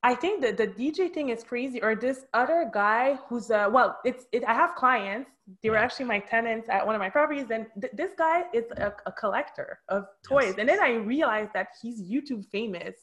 I 0.04 0.16
think 0.16 0.42
that 0.42 0.58
the 0.58 0.68
DJ 0.68 1.14
thing 1.14 1.30
is 1.30 1.44
crazy. 1.44 1.82
Or 1.82 1.96
this 1.96 2.26
other 2.34 2.70
guy 2.74 3.20
who's 3.28 3.52
uh 3.52 3.68
well, 3.72 3.98
it's 4.06 4.26
it, 4.32 4.44
I 4.46 4.54
have 4.54 4.76
clients. 4.76 5.30
They 5.62 5.70
were 5.70 5.78
actually 5.78 6.06
my 6.06 6.20
tenants 6.20 6.70
at 6.70 6.86
one 6.86 6.96
of 6.96 7.00
my 7.00 7.10
properties, 7.10 7.52
and 7.52 7.66
th- 7.80 7.92
this 7.94 8.12
guy 8.18 8.44
is 8.54 8.66
a, 8.78 8.94
a 9.06 9.12
collector 9.12 9.80
of 9.90 10.06
toys. 10.24 10.50
Yes. 10.50 10.56
And 10.60 10.70
then 10.70 10.82
I 10.82 10.94
realized 10.94 11.52
that 11.54 11.70
he's 11.82 12.02
YouTube 12.02 12.46
famous, 12.52 12.96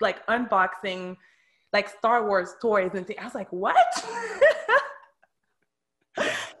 like 0.00 0.24
unboxing, 0.26 1.16
like 1.72 1.88
Star 1.88 2.26
Wars 2.26 2.54
toys 2.62 2.92
and 2.94 3.06
things. 3.06 3.18
I 3.20 3.24
was 3.24 3.34
like, 3.34 3.52
what? 3.52 3.76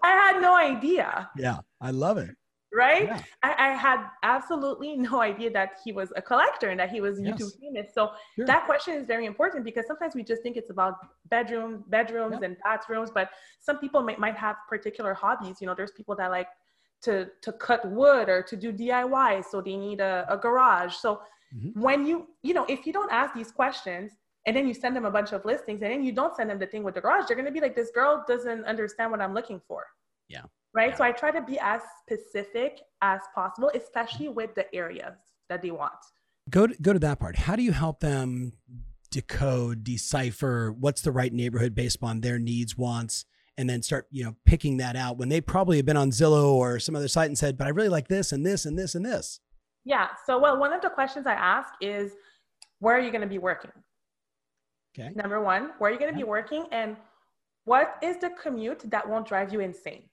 I 0.02 0.10
had 0.10 0.40
no 0.40 0.56
idea, 0.56 1.28
Yeah. 1.36 1.58
I 1.80 1.90
love 1.90 2.18
it. 2.18 2.30
right? 2.74 3.06
Yeah. 3.06 3.22
I, 3.42 3.54
I 3.68 3.70
had 3.76 4.06
absolutely 4.22 4.96
no 5.08 5.20
idea 5.20 5.50
that 5.50 5.78
he 5.84 5.92
was 5.92 6.12
a 6.16 6.22
collector 6.22 6.70
and 6.70 6.80
that 6.80 6.90
he 6.90 7.00
was 7.00 7.20
Yes. 7.20 7.34
YouTube 7.38 7.52
famous. 7.60 7.92
So 7.94 8.10
Sure. 8.36 8.46
that 8.46 8.66
question 8.66 8.94
is 8.94 9.06
very 9.06 9.26
important 9.26 9.64
because 9.64 9.86
sometimes 9.86 10.14
we 10.14 10.22
just 10.24 10.42
think 10.42 10.56
it's 10.56 10.70
about 10.70 10.94
bedroom, 11.28 11.84
bedrooms 11.88 12.34
Yep. 12.34 12.42
and 12.42 12.56
bathrooms, 12.64 13.10
but 13.10 13.30
some 13.60 13.78
people 13.78 14.02
might, 14.02 14.18
might 14.18 14.36
have 14.36 14.56
particular 14.68 15.12
hobbies. 15.14 15.60
You 15.60 15.66
know, 15.66 15.74
there's 15.74 15.92
people 15.92 16.16
that 16.16 16.30
like 16.30 16.48
to 17.02 17.28
to 17.42 17.52
cut 17.52 17.84
wood 17.90 18.28
or 18.28 18.42
to 18.42 18.56
do 18.56 18.72
DIY, 18.72 19.44
so 19.50 19.60
they 19.60 19.76
need 19.76 20.00
a, 20.00 20.24
a 20.28 20.36
garage. 20.36 20.94
So 20.94 21.20
Mhm. 21.54 21.72
when 21.74 22.06
you 22.06 22.28
you 22.42 22.54
know 22.54 22.64
if 22.68 22.86
you 22.86 22.92
don't 22.92 23.10
ask 23.12 23.34
these 23.34 23.50
questions 23.50 24.12
and 24.46 24.56
then 24.56 24.66
you 24.66 24.74
send 24.74 24.96
them 24.96 25.04
a 25.04 25.10
bunch 25.10 25.32
of 25.32 25.44
listings 25.44 25.82
and 25.82 25.90
then 25.90 26.02
you 26.02 26.12
don't 26.12 26.34
send 26.36 26.50
them 26.50 26.58
the 26.58 26.66
thing 26.66 26.82
with 26.82 26.94
the 26.94 27.00
garage, 27.00 27.26
they're 27.28 27.36
gonna 27.36 27.50
be 27.50 27.60
like, 27.60 27.76
this 27.76 27.90
girl 27.90 28.24
doesn't 28.26 28.64
understand 28.64 29.10
what 29.10 29.20
I'm 29.20 29.34
looking 29.34 29.60
for. 29.66 29.86
Yeah. 30.28 30.42
Right. 30.74 30.90
Yeah. 30.90 30.96
So 30.96 31.04
I 31.04 31.12
try 31.12 31.30
to 31.30 31.42
be 31.42 31.58
as 31.58 31.82
specific 32.00 32.80
as 33.02 33.20
possible, 33.34 33.70
especially 33.74 34.28
with 34.28 34.54
the 34.54 34.72
areas 34.74 35.16
that 35.48 35.60
they 35.60 35.70
want. 35.70 35.92
Go 36.48 36.66
to, 36.66 36.74
go 36.80 36.92
to 36.92 36.98
that 37.00 37.20
part. 37.20 37.36
How 37.36 37.56
do 37.56 37.62
you 37.62 37.72
help 37.72 38.00
them 38.00 38.54
decode, 39.10 39.84
decipher 39.84 40.72
what's 40.72 41.02
the 41.02 41.12
right 41.12 41.32
neighborhood 41.32 41.74
based 41.74 41.98
on 42.02 42.22
their 42.22 42.38
needs, 42.38 42.76
wants, 42.76 43.26
and 43.58 43.68
then 43.68 43.82
start 43.82 44.06
you 44.10 44.24
know 44.24 44.34
picking 44.46 44.78
that 44.78 44.96
out 44.96 45.18
when 45.18 45.28
they 45.28 45.40
probably 45.40 45.76
have 45.76 45.86
been 45.86 45.96
on 45.96 46.10
Zillow 46.10 46.52
or 46.52 46.80
some 46.80 46.96
other 46.96 47.08
site 47.08 47.28
and 47.28 47.38
said, 47.38 47.58
but 47.58 47.66
I 47.66 47.70
really 47.70 47.90
like 47.90 48.08
this 48.08 48.32
and 48.32 48.44
this 48.44 48.64
and 48.64 48.78
this 48.78 48.94
and 48.94 49.04
this. 49.04 49.40
Yeah. 49.84 50.08
So, 50.26 50.38
well, 50.38 50.58
one 50.58 50.72
of 50.72 50.80
the 50.80 50.88
questions 50.88 51.26
I 51.26 51.34
ask 51.34 51.68
is, 51.80 52.12
where 52.78 52.96
are 52.96 53.00
you 53.00 53.10
going 53.10 53.22
to 53.22 53.26
be 53.28 53.38
working? 53.38 53.72
Okay. 54.98 55.10
Number 55.14 55.40
one, 55.40 55.70
where 55.78 55.90
are 55.90 55.92
you 55.92 55.98
going 55.98 56.12
to 56.12 56.18
Yeah. 56.18 56.24
be 56.24 56.28
working? 56.30 56.66
And 56.70 56.96
what 57.64 57.96
is 58.02 58.18
the 58.18 58.30
commute 58.30 58.80
that 58.90 59.08
won't 59.08 59.26
drive 59.26 59.52
you 59.52 59.60
insane? 59.60 60.08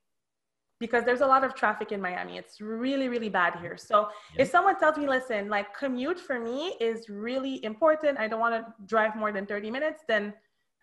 Because 0.80 1.04
there's 1.04 1.20
a 1.22 1.28
lot 1.28 1.44
of 1.44 1.54
traffic 1.56 1.92
in 1.92 2.00
Miami. 2.02 2.38
It's 2.38 2.62
really, 2.62 3.10
really 3.10 3.28
bad 3.30 3.56
here. 3.60 3.76
So 3.78 4.10
Yeah. 4.34 4.44
if 4.44 4.50
someone 4.50 4.80
tells 4.80 4.98
me, 4.98 5.08
listen, 5.08 5.50
like 5.50 5.74
commute 5.78 6.20
for 6.20 6.40
me 6.40 6.78
is 6.80 7.10
really 7.10 7.64
important, 7.66 8.18
I 8.18 8.28
don't 8.30 8.40
want 8.40 8.56
to 8.56 8.74
drive 8.86 9.16
more 9.16 9.32
than 9.34 9.46
30 9.46 9.70
minutes, 9.72 10.04
then 10.08 10.34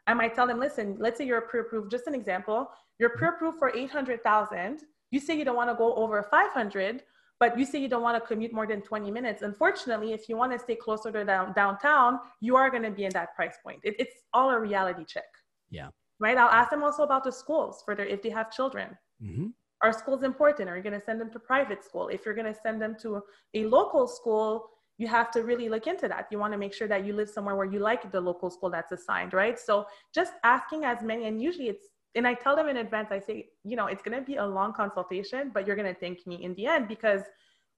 I 0.07 0.13
might 0.15 0.35
tell 0.35 0.47
them, 0.47 0.59
listen, 0.61 0.97
let's 0.99 1.17
say 1.19 1.25
you're 1.25 1.41
pre-approved, 1.41 1.91
just 1.91 2.07
an 2.07 2.15
example, 2.15 2.71
you're 2.99 3.11
Mm-hmm. 3.11 3.19
pre-approved 3.19 3.59
for 3.59 3.75
800,000. 3.75 4.83
You 5.11 5.21
say 5.21 5.37
you 5.39 5.45
don't 5.45 5.57
want 5.57 5.71
to 5.71 5.77
go 5.77 5.95
over 5.95 6.23
500, 6.23 7.03
but 7.39 7.59
you 7.59 7.65
say 7.65 7.81
you 7.81 7.89
don't 7.89 8.03
want 8.03 8.21
to 8.23 8.27
commute 8.27 8.53
more 8.53 8.67
than 8.67 8.81
20 8.81 9.11
minutes. 9.11 9.43
Unfortunately, 9.43 10.13
if 10.13 10.29
you 10.29 10.37
want 10.37 10.53
to 10.53 10.59
stay 10.59 10.75
closer 10.75 11.13
to 11.13 11.25
down, 11.25 11.53
downtown, 11.53 12.19
you 12.41 12.57
are 12.57 12.71
going 12.71 12.83
to 12.83 12.91
be 12.91 13.05
in 13.05 13.13
that 13.13 13.35
price 13.35 13.57
point. 13.63 13.81
It, 13.85 13.97
it's 13.99 14.17
all 14.33 14.51
a 14.51 14.59
reality 14.59 15.05
check. 15.05 15.25
Yeah. 15.71 15.89
Right. 16.19 16.39
I'll 16.39 16.49
ask 16.49 16.71
them 16.71 16.83
also 16.83 17.03
about 17.03 17.25
the 17.25 17.33
schools 17.33 17.83
for 17.85 17.95
their, 17.95 18.07
if 18.07 18.23
they 18.23 18.31
have 18.31 18.51
children. 18.51 18.97
Mm-hmm. 19.23 19.49
Are 19.83 19.93
schools 19.93 20.23
important? 20.23 20.71
Are 20.71 20.77
you 20.77 20.83
going 20.83 20.99
to 20.99 21.05
send 21.05 21.21
them 21.21 21.31
to 21.33 21.39
private 21.39 21.85
school? 21.85 22.09
If 22.09 22.25
you're 22.25 22.35
going 22.35 22.53
to 22.53 22.59
send 22.59 22.81
them 22.81 22.97
to 23.03 23.23
a 23.53 23.65
local 23.67 24.09
school, 24.09 24.71
you 24.97 25.07
have 25.07 25.31
to 25.33 25.43
really 25.43 25.69
look 25.69 25.87
into 25.87 26.09
that. 26.09 26.29
You 26.31 26.39
want 26.39 26.55
to 26.55 26.59
make 26.59 26.73
sure 26.73 26.89
that 26.89 27.05
you 27.05 27.13
live 27.13 27.29
somewhere 27.29 27.55
where 27.55 27.67
you 27.67 27.79
like 27.79 28.11
the 28.11 28.21
local 28.21 28.49
school 28.49 28.71
that's 28.71 28.93
assigned, 28.93 29.35
right? 29.35 29.59
So 29.59 29.87
just 30.15 30.33
asking 30.43 30.85
as 30.85 31.03
many, 31.03 31.27
and 31.27 31.43
usually 31.43 31.69
it's, 31.69 31.89
and 32.17 32.27
I 32.27 32.35
tell 32.35 32.57
them 32.57 32.69
in 32.69 32.79
advance, 32.79 33.09
I 33.11 33.21
say, 33.21 33.49
you 33.63 33.77
know, 33.77 33.87
it's 33.87 34.03
going 34.03 34.19
to 34.19 34.25
be 34.25 34.37
a 34.37 34.47
long 34.47 34.73
consultation, 34.73 35.51
but 35.53 35.67
you're 35.67 35.77
going 35.77 35.93
to 35.93 35.99
thank 35.99 36.27
me 36.27 36.43
in 36.43 36.55
the 36.55 36.67
end 36.67 36.89
because 36.89 37.23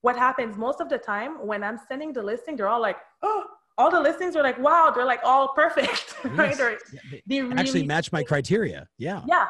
what 0.01 0.17
happens 0.17 0.57
most 0.57 0.81
of 0.81 0.89
the 0.89 0.99
time 0.99 1.45
when 1.47 1.63
I'm 1.65 1.79
sending 1.89 2.13
the 2.13 2.23
listing, 2.23 2.57
they're 2.57 2.69
all 2.69 2.81
like, 2.81 2.97
oh, 3.23 3.45
all 3.77 3.91
the 3.91 4.01
listings 4.01 4.37
are 4.37 4.43
like, 4.43 4.59
wow, 4.59 4.93
they're 4.95 5.05
like 5.05 5.21
all 5.25 5.49
perfect, 5.55 6.17
right? 6.25 6.59
Or 6.59 6.79
they 7.11 7.23
they 7.27 7.41
really 7.41 7.57
actually 7.57 7.87
match 7.87 8.11
my 8.13 8.23
criteria. 8.23 8.89
Yeah. 8.97 9.23
yeah. 9.27 9.47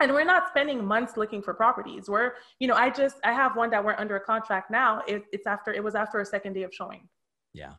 And 0.00 0.12
we're 0.12 0.24
not 0.24 0.48
spending 0.48 0.84
months 0.84 1.16
looking 1.16 1.42
for 1.42 1.54
properties. 1.54 2.08
We're, 2.08 2.32
you 2.58 2.66
know, 2.66 2.74
I 2.74 2.90
just, 2.90 3.16
I 3.24 3.32
have 3.32 3.56
one 3.56 3.70
that 3.70 3.84
we're 3.84 3.94
under 3.98 4.16
a 4.16 4.20
contract 4.20 4.70
now. 4.70 5.02
It, 5.06 5.24
it's 5.32 5.46
after, 5.46 5.72
it 5.72 5.82
was 5.82 5.94
after 5.94 6.18
a 6.20 6.26
second 6.26 6.54
day 6.54 6.64
of 6.64 6.74
showing. 6.74 7.08
Yeah. 7.54 7.74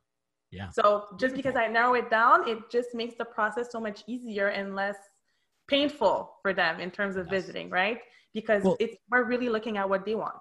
Yeah. 0.51 0.69
So 0.69 1.05
just 1.19 1.36
because 1.36 1.55
I 1.55 1.67
narrow 1.67 1.95
it 1.95 2.09
down, 2.09 2.47
it 2.47 2.69
just 2.69 2.93
makes 2.93 3.15
the 3.17 3.26
process 3.26 3.71
so 3.71 3.80
much 3.80 4.03
easier 4.07 4.47
and 4.49 4.76
less 4.76 4.95
painful 5.74 6.15
for 6.41 6.53
them 6.53 6.80
in 6.80 6.89
terms 6.91 7.15
of 7.15 7.26
Yes. 7.28 7.32
visiting, 7.38 7.69
right? 7.69 7.97
Because 8.34 8.63
Well- 8.63 8.78
it's, 8.80 8.95
we're 9.11 9.24
really 9.34 9.49
looking 9.49 9.78
at 9.78 9.89
what 9.89 10.05
they 10.05 10.15
want. 10.15 10.36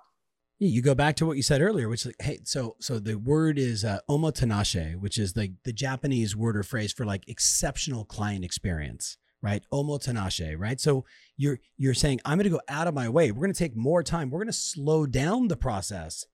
you 0.59 0.81
go 0.81 0.95
back 0.95 1.17
to 1.17 1.27
what 1.27 1.37
you 1.37 1.43
said 1.43 1.61
earlier, 1.61 1.89
which 1.89 2.07
is 2.07 2.13
hey, 2.21 2.39
so 2.45 2.77
so 2.81 3.01
the 3.01 3.17
word 3.19 3.59
is 3.59 3.85
uh, 3.85 3.99
omotenashi, 4.09 4.95
which 5.05 5.19
is 5.19 5.37
like 5.37 5.53
the 5.65 5.73
Japanese 5.73 6.37
word 6.37 6.57
or 6.57 6.63
phrase 6.63 6.93
for 6.93 7.05
like 7.05 7.25
exceptional 7.29 8.05
client 8.05 8.45
experience, 8.45 9.17
right? 9.43 9.65
Omotenashi, 9.73 10.55
right? 10.57 10.79
So 10.81 11.05
you're 11.37 11.59
you're 11.77 11.95
saying 11.95 12.21
I'm 12.25 12.39
going 12.39 12.45
to 12.45 12.59
go 12.59 12.61
out 12.69 12.87
of 12.87 12.95
my 12.95 13.09
way. 13.09 13.33
We're 13.33 13.43
going 13.47 13.53
to 13.53 13.59
take 13.59 13.75
more 13.77 14.05
time. 14.05 14.31
We're 14.31 14.39
going 14.45 14.47
to 14.59 14.67
slow 14.75 15.05
down 15.05 15.49
the 15.49 15.57
process, 15.57 16.25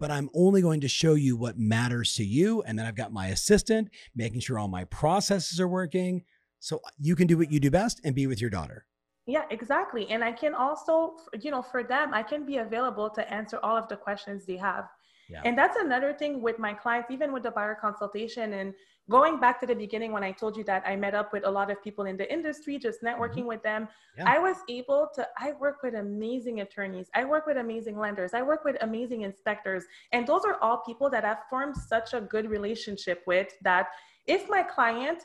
but 0.00 0.10
I'm 0.10 0.28
only 0.34 0.62
going 0.62 0.80
to 0.80 0.88
show 0.88 1.14
you 1.14 1.36
what 1.36 1.56
matters 1.56 2.14
to 2.16 2.24
you, 2.24 2.62
and 2.62 2.76
then 2.76 2.86
I've 2.86 2.96
got 2.96 3.12
my 3.12 3.28
assistant 3.28 3.90
making 4.16 4.40
sure 4.40 4.58
all 4.58 4.66
my 4.68 4.84
processes 4.84 5.60
are 5.60 5.68
working, 5.68 6.24
so 6.60 6.80
you 6.98 7.16
can 7.16 7.26
do 7.26 7.36
what 7.36 7.50
you 7.50 7.58
do 7.58 7.70
best 7.70 8.00
and 8.04 8.14
be 8.14 8.26
with 8.26 8.40
your 8.40 8.50
daughter. 8.50 8.86
Yeah, 9.26 9.44
exactly. 9.50 10.08
And 10.10 10.24
I 10.24 10.32
can 10.32 10.54
also, 10.54 11.16
you 11.40 11.50
know, 11.50 11.62
for 11.62 11.82
them, 11.82 12.14
I 12.14 12.22
can 12.22 12.44
be 12.46 12.58
available 12.58 13.10
to 13.10 13.32
answer 13.32 13.58
all 13.62 13.76
of 13.76 13.88
the 13.88 13.96
questions 13.96 14.44
they 14.46 14.56
have. 14.56 14.88
Yeah. 15.28 15.42
And 15.44 15.56
that's 15.56 15.76
another 15.76 16.12
thing 16.12 16.42
with 16.42 16.58
my 16.58 16.74
clients, 16.74 17.10
even 17.10 17.32
with 17.32 17.44
the 17.44 17.52
buyer 17.52 17.78
consultation. 17.80 18.54
And 18.54 18.74
going 19.08 19.38
back 19.38 19.60
to 19.60 19.66
the 19.66 19.74
beginning 19.74 20.10
when 20.10 20.24
I 20.24 20.32
told 20.32 20.56
you 20.56 20.64
that 20.64 20.82
I 20.84 20.96
met 20.96 21.14
up 21.14 21.32
with 21.32 21.46
a 21.46 21.50
lot 21.50 21.70
of 21.70 21.80
people 21.82 22.06
in 22.06 22.16
the 22.16 22.30
industry, 22.32 22.78
just 22.78 23.02
networking 23.02 23.38
mm-hmm. 23.38 23.46
with 23.46 23.62
them, 23.62 23.88
yeah. 24.16 24.24
I 24.26 24.40
was 24.40 24.56
able 24.68 25.08
to, 25.14 25.26
I 25.38 25.52
work 25.52 25.84
with 25.84 25.94
amazing 25.94 26.60
attorneys, 26.60 27.08
I 27.14 27.24
work 27.24 27.46
with 27.46 27.58
amazing 27.58 27.98
lenders, 27.98 28.34
I 28.34 28.42
work 28.42 28.64
with 28.64 28.76
amazing 28.80 29.22
inspectors. 29.22 29.84
And 30.12 30.26
those 30.26 30.44
are 30.44 30.58
all 30.60 30.78
people 30.78 31.08
that 31.10 31.24
I've 31.24 31.44
formed 31.48 31.76
such 31.76 32.12
a 32.12 32.20
good 32.20 32.50
relationship 32.50 33.22
with 33.26 33.52
that 33.62 33.88
if 34.26 34.48
my 34.48 34.64
client 34.64 35.24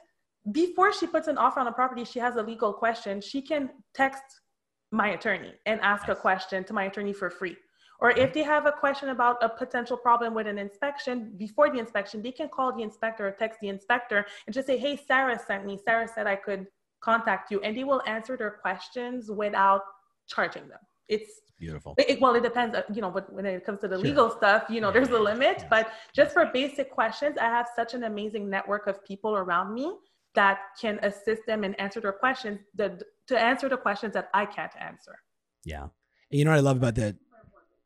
before 0.52 0.94
she 0.94 1.08
puts 1.08 1.28
an 1.28 1.38
offer 1.38 1.60
on 1.60 1.68
a 1.68 1.72
property, 1.72 2.06
she 2.06 2.20
has 2.20 2.36
a 2.36 2.44
legal 2.44 2.72
question. 2.72 3.20
She 3.22 3.42
can 3.42 3.70
text 3.94 4.24
my 4.92 5.10
attorney 5.10 5.54
and 5.66 5.80
ask 5.82 6.08
a 6.08 6.16
question 6.16 6.64
to 6.66 6.74
my 6.74 6.86
attorney 6.86 7.14
for 7.14 7.30
free. 7.30 7.56
Or 8.00 8.12
if 8.12 8.34
they 8.34 8.44
have 8.44 8.66
a 8.66 8.72
question 8.72 9.10
about 9.10 9.42
a 9.42 9.50
potential 9.50 9.98
problem 9.98 10.34
with 10.34 10.48
an 10.48 10.58
inspection, 10.58 11.34
before 11.38 11.72
the 11.72 11.80
inspection, 11.80 12.22
they 12.22 12.32
can 12.32 12.50
call 12.50 12.76
the 12.76 12.84
inspector 12.84 13.28
or 13.28 13.32
text 13.32 13.60
the 13.62 13.70
inspector 13.70 14.26
and 14.46 14.54
just 14.54 14.68
say, 14.68 14.78
Hey, 14.78 14.98
Sarah 14.98 15.40
sent 15.40 15.66
me. 15.66 15.80
Sarah 15.84 16.08
said 16.14 16.28
I 16.28 16.36
could 16.36 16.68
contact 17.02 17.52
you. 17.52 17.62
And 17.62 17.76
they 17.76 17.84
will 17.84 18.02
answer 18.06 18.36
their 18.36 18.52
questions 18.62 19.32
without 19.32 19.82
charging 20.28 20.68
them. 20.68 20.80
It's 21.08 21.32
beautiful. 21.58 21.96
It, 21.98 22.20
well, 22.20 22.36
it 22.36 22.44
depends, 22.44 22.76
uh, 22.76 22.82
you 22.94 23.02
know, 23.02 23.12
but 23.12 23.32
when 23.32 23.46
it 23.46 23.66
comes 23.66 23.80
to 23.82 23.88
the 23.88 23.96
sure. 23.96 24.04
legal 24.04 24.30
stuff, 24.30 24.66
you 24.70 24.82
know, 24.82 24.90
yeah, 24.90 24.94
there's 24.94 25.10
a 25.10 25.20
limit. 25.20 25.58
Yeah. 25.60 25.68
But 25.70 25.92
just 26.14 26.34
for 26.34 26.48
basic 26.48 26.92
questions, 26.92 27.38
I 27.40 27.46
have 27.46 27.68
such 27.76 27.94
an 27.94 28.04
amazing 28.04 28.50
network 28.50 28.88
of 28.88 29.04
people 29.06 29.36
around 29.36 29.74
me 29.74 29.94
that 30.36 30.60
can 30.80 31.00
assist 31.02 31.46
them 31.48 31.64
and 31.64 31.80
answer 31.80 32.00
their 32.00 32.12
questions 32.12 32.60
that 32.76 33.02
to 33.28 33.40
answer 33.40 33.70
the 33.70 33.78
questions 33.78 34.14
that 34.14 34.30
I 34.34 34.46
can't 34.46 34.72
answer. 34.80 35.18
Yeah. 35.64 35.88
You 36.30 36.46
know 36.46 36.52
what 36.52 36.58
I 36.58 36.62
love 36.62 36.78
about 36.78 36.96
that? 36.96 37.16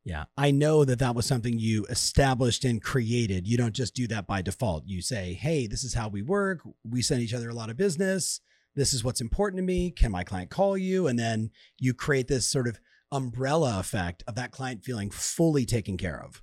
Yeah. 0.04 0.26
I 0.38 0.52
know 0.52 0.86
that 0.86 1.00
that 1.00 1.16
was 1.16 1.26
something 1.26 1.60
you 1.60 1.86
established 1.90 2.66
and 2.66 2.82
created. 2.82 3.48
You 3.48 3.58
don't 3.58 3.76
just 3.76 3.94
do 3.96 4.08
that 4.08 4.28
by 4.28 4.42
default. 4.42 4.84
You 4.86 5.02
say, 5.02 5.34
"Hey, 5.34 5.68
this 5.68 5.84
is 5.84 5.94
how 5.94 6.08
we 6.08 6.22
work. 6.22 6.62
We 6.84 7.02
send 7.02 7.22
each 7.22 7.34
other 7.34 7.50
a 7.50 7.54
lot 7.54 7.70
of 7.70 7.78
business. 7.78 8.42
This 8.76 8.94
is 8.94 9.04
what's 9.04 9.22
important 9.22 9.60
to 9.60 9.64
me. 9.64 9.92
Can 9.92 10.12
my 10.12 10.24
client 10.24 10.50
call 10.50 10.78
you?" 10.78 11.08
And 11.08 11.20
then 11.20 11.52
you 11.78 11.94
create 11.94 12.28
this 12.28 12.48
sort 12.48 12.68
of 12.68 12.80
umbrella 13.12 13.80
effect 13.80 14.24
of 14.28 14.36
that 14.36 14.52
client 14.52 14.84
feeling 14.84 15.10
fully 15.10 15.66
taken 15.66 15.98
care 15.98 16.24
of. 16.24 16.42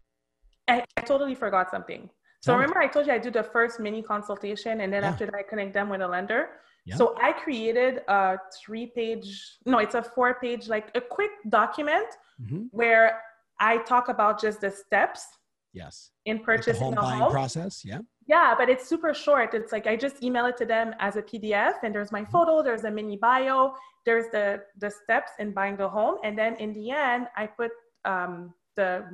I, 0.68 0.84
I 0.96 1.00
totally 1.02 1.34
forgot 1.34 1.70
something. 1.70 2.10
So 2.40 2.54
remember 2.54 2.78
I 2.78 2.86
told 2.86 3.06
you 3.06 3.12
I 3.12 3.18
do 3.18 3.30
the 3.30 3.42
first 3.42 3.80
mini 3.80 4.02
consultation 4.02 4.80
and 4.82 4.92
then 4.92 5.02
yeah. 5.02 5.08
after 5.08 5.26
that 5.26 5.34
I 5.34 5.42
connect 5.42 5.74
them 5.74 5.88
with 5.88 6.00
a 6.00 6.06
lender. 6.06 6.48
Yeah. 6.84 6.96
So 6.96 7.16
I 7.20 7.32
created 7.32 8.02
a 8.06 8.38
three 8.60 8.86
page, 8.86 9.58
no, 9.64 9.78
it's 9.78 9.96
a 9.96 10.02
four 10.02 10.34
page, 10.34 10.68
like 10.68 10.90
a 10.94 11.00
quick 11.00 11.32
document 11.48 12.06
mm-hmm. 12.40 12.64
where 12.70 13.20
I 13.58 13.78
talk 13.78 14.08
about 14.08 14.40
just 14.40 14.60
the 14.60 14.70
steps. 14.70 15.26
Yes. 15.72 16.10
In 16.24 16.38
purchasing 16.38 16.86
like 16.86 16.94
the 16.94 17.00
home 17.00 17.10
buying 17.10 17.20
home. 17.22 17.32
process. 17.32 17.82
Yeah. 17.84 17.98
Yeah, 18.28 18.54
but 18.56 18.68
it's 18.68 18.88
super 18.88 19.12
short. 19.14 19.52
It's 19.54 19.72
like 19.72 19.86
I 19.86 19.96
just 19.96 20.22
email 20.22 20.46
it 20.46 20.56
to 20.58 20.66
them 20.66 20.94
as 21.00 21.16
a 21.16 21.22
PDF 21.22 21.74
and 21.82 21.94
there's 21.94 22.12
my 22.12 22.22
mm-hmm. 22.22 22.32
photo, 22.32 22.62
there's 22.62 22.84
a 22.84 22.90
mini 22.90 23.16
bio, 23.16 23.74
there's 24.04 24.26
the 24.30 24.62
the 24.78 24.90
steps 24.90 25.32
in 25.38 25.52
buying 25.52 25.76
the 25.76 25.88
home. 25.88 26.16
And 26.22 26.38
then 26.38 26.54
in 26.56 26.72
the 26.72 26.90
end, 26.90 27.26
I 27.36 27.46
put 27.46 27.72
um, 28.04 28.54
the 28.76 29.04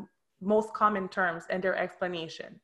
most 0.41 0.75
common 0.75 1.09
terms 1.09 1.45
and 1.49 1.63
their 1.63 1.77
explanation. 1.77 2.61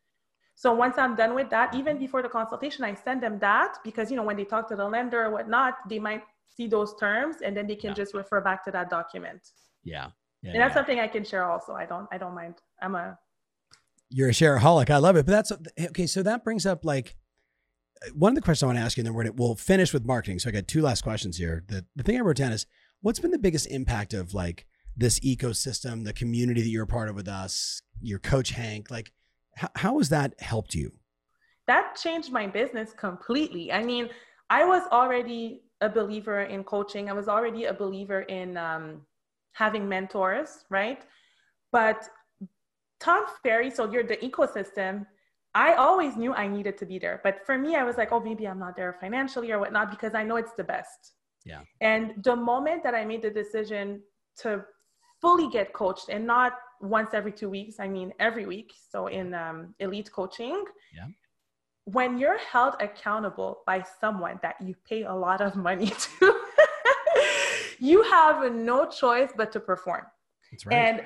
So 0.58 0.72
once 0.74 0.98
I'm 0.98 1.14
done 1.14 1.36
with 1.36 1.50
that, 1.50 1.72
even 1.72 2.00
before 2.00 2.20
the 2.20 2.28
consultation, 2.28 2.82
I 2.82 2.92
send 2.92 3.22
them 3.22 3.38
that 3.38 3.78
because 3.84 4.10
you 4.10 4.16
know 4.16 4.24
when 4.24 4.36
they 4.36 4.44
talk 4.44 4.68
to 4.70 4.74
the 4.74 4.88
lender 4.88 5.24
or 5.24 5.30
whatnot, 5.30 5.74
they 5.88 6.00
might 6.00 6.24
see 6.48 6.66
those 6.66 6.96
terms 6.96 7.36
and 7.44 7.56
then 7.56 7.68
they 7.68 7.76
can 7.76 7.90
yeah. 7.90 7.94
just 7.94 8.12
refer 8.12 8.40
back 8.40 8.64
to 8.64 8.72
that 8.72 8.90
document. 8.90 9.40
Yeah. 9.84 10.08
yeah 10.42 10.50
and 10.50 10.60
that's 10.60 10.72
yeah. 10.72 10.74
something 10.74 10.98
I 10.98 11.06
can 11.06 11.22
share 11.22 11.44
also. 11.44 11.74
I 11.74 11.86
don't 11.86 12.08
I 12.10 12.18
don't 12.18 12.34
mind. 12.34 12.56
I'm 12.82 12.96
a 12.96 13.16
you're 14.10 14.30
a 14.30 14.32
shareaholic. 14.32 14.90
I 14.90 14.96
love 14.96 15.14
it. 15.14 15.26
But 15.26 15.30
that's 15.30 15.52
okay. 15.90 16.08
So 16.08 16.24
that 16.24 16.42
brings 16.42 16.66
up 16.66 16.84
like 16.84 17.14
one 18.12 18.32
of 18.32 18.34
the 18.34 18.42
questions 18.42 18.64
I 18.64 18.66
want 18.66 18.78
to 18.78 18.82
ask 18.82 18.96
you, 18.96 19.02
and 19.02 19.06
then 19.06 19.14
we're 19.14 19.26
gonna, 19.26 19.36
we'll 19.36 19.54
finish 19.54 19.92
with 19.92 20.04
marketing. 20.04 20.40
So 20.40 20.48
I 20.48 20.52
got 20.52 20.66
two 20.66 20.82
last 20.82 21.02
questions 21.02 21.36
here. 21.36 21.62
The 21.68 21.86
the 21.94 22.02
thing 22.02 22.16
I 22.16 22.20
wrote 22.22 22.34
down 22.34 22.50
is 22.50 22.66
what's 23.00 23.20
been 23.20 23.30
the 23.30 23.38
biggest 23.38 23.68
impact 23.68 24.12
of 24.12 24.34
like 24.34 24.66
this 24.96 25.20
ecosystem, 25.20 26.04
the 26.04 26.12
community 26.12 26.62
that 26.62 26.68
you're 26.68 26.82
a 26.82 26.88
part 26.88 27.08
of 27.08 27.14
with 27.14 27.28
us, 27.28 27.80
your 28.00 28.18
coach 28.18 28.50
Hank, 28.50 28.90
like 28.90 29.12
how, 29.58 29.68
how 29.74 29.98
has 29.98 30.08
that 30.10 30.34
helped 30.40 30.74
you? 30.74 30.92
That 31.66 31.96
changed 31.96 32.32
my 32.32 32.46
business 32.46 32.92
completely. 32.92 33.72
I 33.72 33.82
mean, 33.84 34.08
I 34.48 34.64
was 34.64 34.82
already 34.90 35.62
a 35.80 35.88
believer 35.88 36.42
in 36.42 36.64
coaching. 36.64 37.10
I 37.10 37.12
was 37.12 37.28
already 37.28 37.64
a 37.64 37.74
believer 37.74 38.20
in 38.22 38.56
um, 38.56 39.02
having 39.52 39.88
mentors, 39.88 40.64
right? 40.70 41.02
But 41.72 42.08
Tom 43.00 43.24
Ferry, 43.42 43.70
so 43.70 43.90
you're 43.90 44.04
the 44.04 44.16
ecosystem. 44.16 45.06
I 45.54 45.74
always 45.74 46.16
knew 46.16 46.32
I 46.34 46.46
needed 46.46 46.78
to 46.78 46.86
be 46.86 46.98
there. 46.98 47.20
But 47.24 47.44
for 47.44 47.58
me, 47.58 47.74
I 47.74 47.84
was 47.84 47.96
like, 47.96 48.12
oh, 48.12 48.20
maybe 48.20 48.46
I'm 48.46 48.58
not 48.58 48.76
there 48.76 48.92
financially 49.00 49.50
or 49.52 49.58
whatnot 49.58 49.90
because 49.90 50.14
I 50.14 50.22
know 50.24 50.36
it's 50.36 50.52
the 50.56 50.64
best. 50.64 51.14
Yeah. 51.44 51.62
And 51.80 52.22
the 52.22 52.36
moment 52.36 52.82
that 52.84 52.94
I 52.94 53.04
made 53.04 53.22
the 53.22 53.30
decision 53.30 54.02
to 54.38 54.64
fully 55.20 55.48
get 55.50 55.72
coached 55.72 56.08
and 56.08 56.26
not 56.26 56.52
once 56.80 57.10
every 57.12 57.32
two 57.32 57.48
weeks, 57.48 57.76
I 57.78 57.88
mean 57.88 58.12
every 58.18 58.46
week. 58.46 58.72
So 58.90 59.06
in 59.06 59.34
um, 59.34 59.74
elite 59.80 60.10
coaching, 60.12 60.64
yeah. 60.94 61.06
when 61.84 62.18
you're 62.18 62.38
held 62.38 62.74
accountable 62.80 63.60
by 63.66 63.84
someone 64.00 64.38
that 64.42 64.56
you 64.60 64.74
pay 64.88 65.02
a 65.04 65.14
lot 65.14 65.40
of 65.40 65.56
money 65.56 65.90
to, 66.18 66.34
you 67.78 68.02
have 68.02 68.52
no 68.52 68.86
choice 68.86 69.30
but 69.36 69.52
to 69.52 69.60
perform. 69.60 70.04
That's 70.50 70.66
right. 70.66 70.74
And 70.74 71.02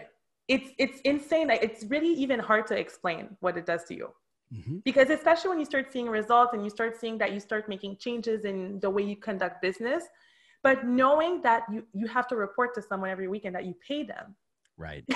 it's 0.48 0.70
it's 0.78 1.00
insane. 1.00 1.50
It's 1.50 1.84
really 1.84 2.12
even 2.14 2.38
hard 2.38 2.66
to 2.68 2.78
explain 2.78 3.36
what 3.40 3.56
it 3.56 3.66
does 3.66 3.84
to 3.84 3.94
you. 3.94 4.08
Mm-hmm. 4.52 4.78
Because 4.84 5.08
especially 5.08 5.50
when 5.50 5.58
you 5.58 5.64
start 5.64 5.90
seeing 5.92 6.08
results 6.08 6.52
and 6.52 6.62
you 6.62 6.70
start 6.70 7.00
seeing 7.00 7.16
that 7.18 7.32
you 7.32 7.40
start 7.40 7.68
making 7.68 7.96
changes 7.96 8.44
in 8.44 8.80
the 8.80 8.90
way 8.90 9.02
you 9.02 9.16
conduct 9.16 9.62
business, 9.62 10.04
but 10.62 10.84
knowing 10.84 11.40
that 11.42 11.62
you 11.72 11.84
you 11.94 12.06
have 12.06 12.26
to 12.28 12.36
report 12.36 12.74
to 12.74 12.82
someone 12.82 13.08
every 13.08 13.28
week 13.28 13.44
and 13.44 13.54
that 13.54 13.64
you 13.64 13.74
pay 13.86 14.02
them 14.02 14.36
Right. 14.76 15.04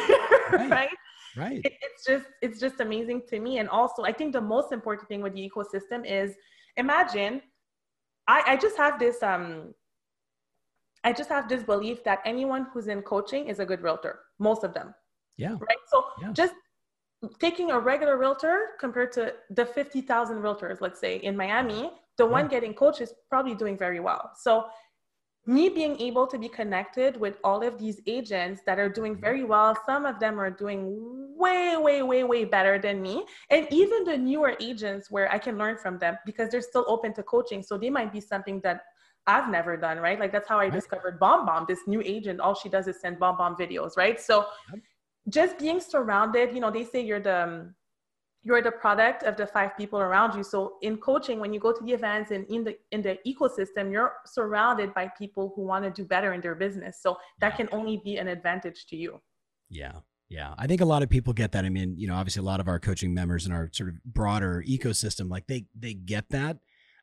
right. 0.53 0.71
right. 0.71 0.89
Right. 1.37 1.61
It, 1.65 1.75
it's 1.83 2.05
just 2.07 2.27
it's 2.41 2.59
just 2.59 2.81
amazing 2.81 3.23
to 3.29 3.39
me. 3.41 3.59
And 3.59 3.69
also 3.69 4.05
I 4.05 4.13
think 4.13 4.33
the 4.33 4.41
most 4.41 4.73
important 4.73 5.09
thing 5.09 5.21
with 5.21 5.35
the 5.35 5.51
ecosystem 5.51 6.05
is 6.07 6.35
imagine 6.77 7.43
I, 8.27 8.43
I 8.47 8.57
just 8.57 8.77
have 8.77 8.99
this 8.99 9.23
um 9.23 9.75
I 11.05 11.13
just 11.13 11.29
have 11.29 11.49
this 11.49 11.63
belief 11.63 12.03
that 12.05 12.21
anyone 12.25 12.67
who's 12.73 12.89
in 12.89 13.03
coaching 13.03 13.49
is 13.49 13.59
a 13.61 13.67
good 13.67 13.83
realtor. 13.83 14.21
Most 14.39 14.65
of 14.65 14.73
them. 14.73 14.95
Yeah. 15.37 15.57
Right. 15.61 15.79
So 15.89 16.05
yeah. 16.21 16.33
just 16.33 16.55
taking 17.39 17.71
a 17.71 17.79
regular 17.79 18.17
realtor 18.17 18.71
compared 18.81 19.13
to 19.13 19.35
the 19.51 19.65
50,000 19.65 20.37
realtors, 20.39 20.81
let's 20.81 21.01
say 21.01 21.17
in 21.17 21.37
Miami, 21.37 21.91
the 22.19 22.25
yeah. 22.25 22.31
one 22.31 22.49
getting 22.49 22.75
coached 22.75 23.01
is 23.01 23.13
probably 23.29 23.55
doing 23.55 23.77
very 23.77 24.01
well. 24.01 24.31
So 24.39 24.65
me 25.47 25.69
being 25.69 25.99
able 26.01 26.27
to 26.27 26.39
be 26.39 26.49
connected 26.49 27.17
with 27.17 27.39
all 27.45 27.63
of 27.63 27.79
these 27.79 28.01
agents 28.07 28.63
that 28.67 28.79
are 28.79 28.89
doing 28.89 29.17
very 29.17 29.45
well 29.45 29.77
some 29.87 30.05
of 30.05 30.19
them 30.19 30.41
are 30.41 30.51
doing 30.51 31.17
way 31.37 31.77
way 31.77 32.03
way 32.03 32.25
way 32.25 32.45
better 32.45 32.79
than 32.79 33.03
me. 33.03 33.25
And 33.51 33.67
even 33.71 34.05
the 34.05 34.17
newer 34.17 34.57
agents 34.61 35.11
where 35.11 35.31
i 35.33 35.39
can 35.39 35.59
learn 35.59 35.77
from 35.77 35.99
them 35.99 36.17
because 36.25 36.51
they're 36.51 36.61
still 36.63 36.85
open 36.89 37.13
to 37.15 37.23
coaching. 37.23 37.63
So 37.63 37.79
they 37.79 37.91
might 37.91 38.13
be 38.13 38.21
something 38.21 38.61
that 38.63 38.81
i've 39.27 39.49
never 39.51 39.77
done 39.77 39.99
right? 39.99 40.19
Like 40.19 40.33
that's 40.33 40.49
how 40.49 40.59
i 40.59 40.65
right. 40.65 40.73
discovered 40.73 41.21
BombBomb 41.21 41.67
this 41.69 41.81
new 41.87 42.03
agent. 42.05 42.41
All 42.41 42.55
she 42.55 42.69
does 42.69 42.89
is 42.89 43.01
send 43.01 43.19
BombBomb 43.19 43.59
videos 43.59 43.97
right? 43.97 44.21
So 44.21 44.47
just 45.29 45.59
being 45.59 45.81
surrounded 45.81 46.55
you 46.55 46.61
know 46.61 46.71
they 46.71 46.85
say 46.85 47.01
you're 47.01 47.21
the 47.21 47.43
um, 47.45 47.75
you're 48.47 48.63
the 48.63 48.71
product 48.71 49.25
of 49.25 49.37
the 49.37 49.45
five 49.45 49.77
people 49.77 49.99
around 49.99 50.37
you. 50.37 50.45
So 50.45 50.77
in 50.81 50.99
coaching 50.99 51.41
when 51.41 51.53
you 51.53 51.59
go 51.59 51.73
to 51.73 51.85
the 51.85 51.93
events 51.93 52.31
and 52.31 52.47
in 52.47 52.63
the 52.63 52.77
in 52.93 53.03
the 53.03 53.19
ecosystem 53.27 53.91
you're 53.91 54.13
surrounded 54.25 54.95
by 54.95 55.11
people 55.19 55.53
who 55.57 55.63
want 55.63 55.85
to 55.85 55.91
do 55.91 56.05
better 56.05 56.33
in 56.33 56.41
their 56.41 56.55
business. 56.55 56.99
So 57.03 57.17
that 57.41 57.57
can 57.57 57.69
only 57.73 58.01
be 58.05 58.19
an 58.19 58.29
advantage 58.29 58.87
to 58.91 58.97
you. 58.97 59.21
Yeah. 59.69 59.97
Yeah. 60.29 60.55
I 60.59 60.69
think 60.69 60.81
a 60.81 60.85
lot 60.85 61.03
of 61.03 61.11
people 61.11 61.33
get 61.33 61.51
that. 61.53 61.65
I 61.65 61.71
mean 61.71 61.95
you 61.99 62.07
know 62.07 62.15
obviously 62.15 62.41
a 62.41 62.45
lot 62.45 62.61
of 62.61 62.69
our 62.69 62.79
coaching 62.79 63.13
members 63.13 63.47
in 63.47 63.53
our 63.53 63.69
sort 63.73 63.89
of 63.89 63.97
broader 64.05 64.63
ecosystem 64.69 65.29
like 65.29 65.49
they 65.49 65.67
they 65.77 65.95
get 65.95 66.29
that. 66.31 66.59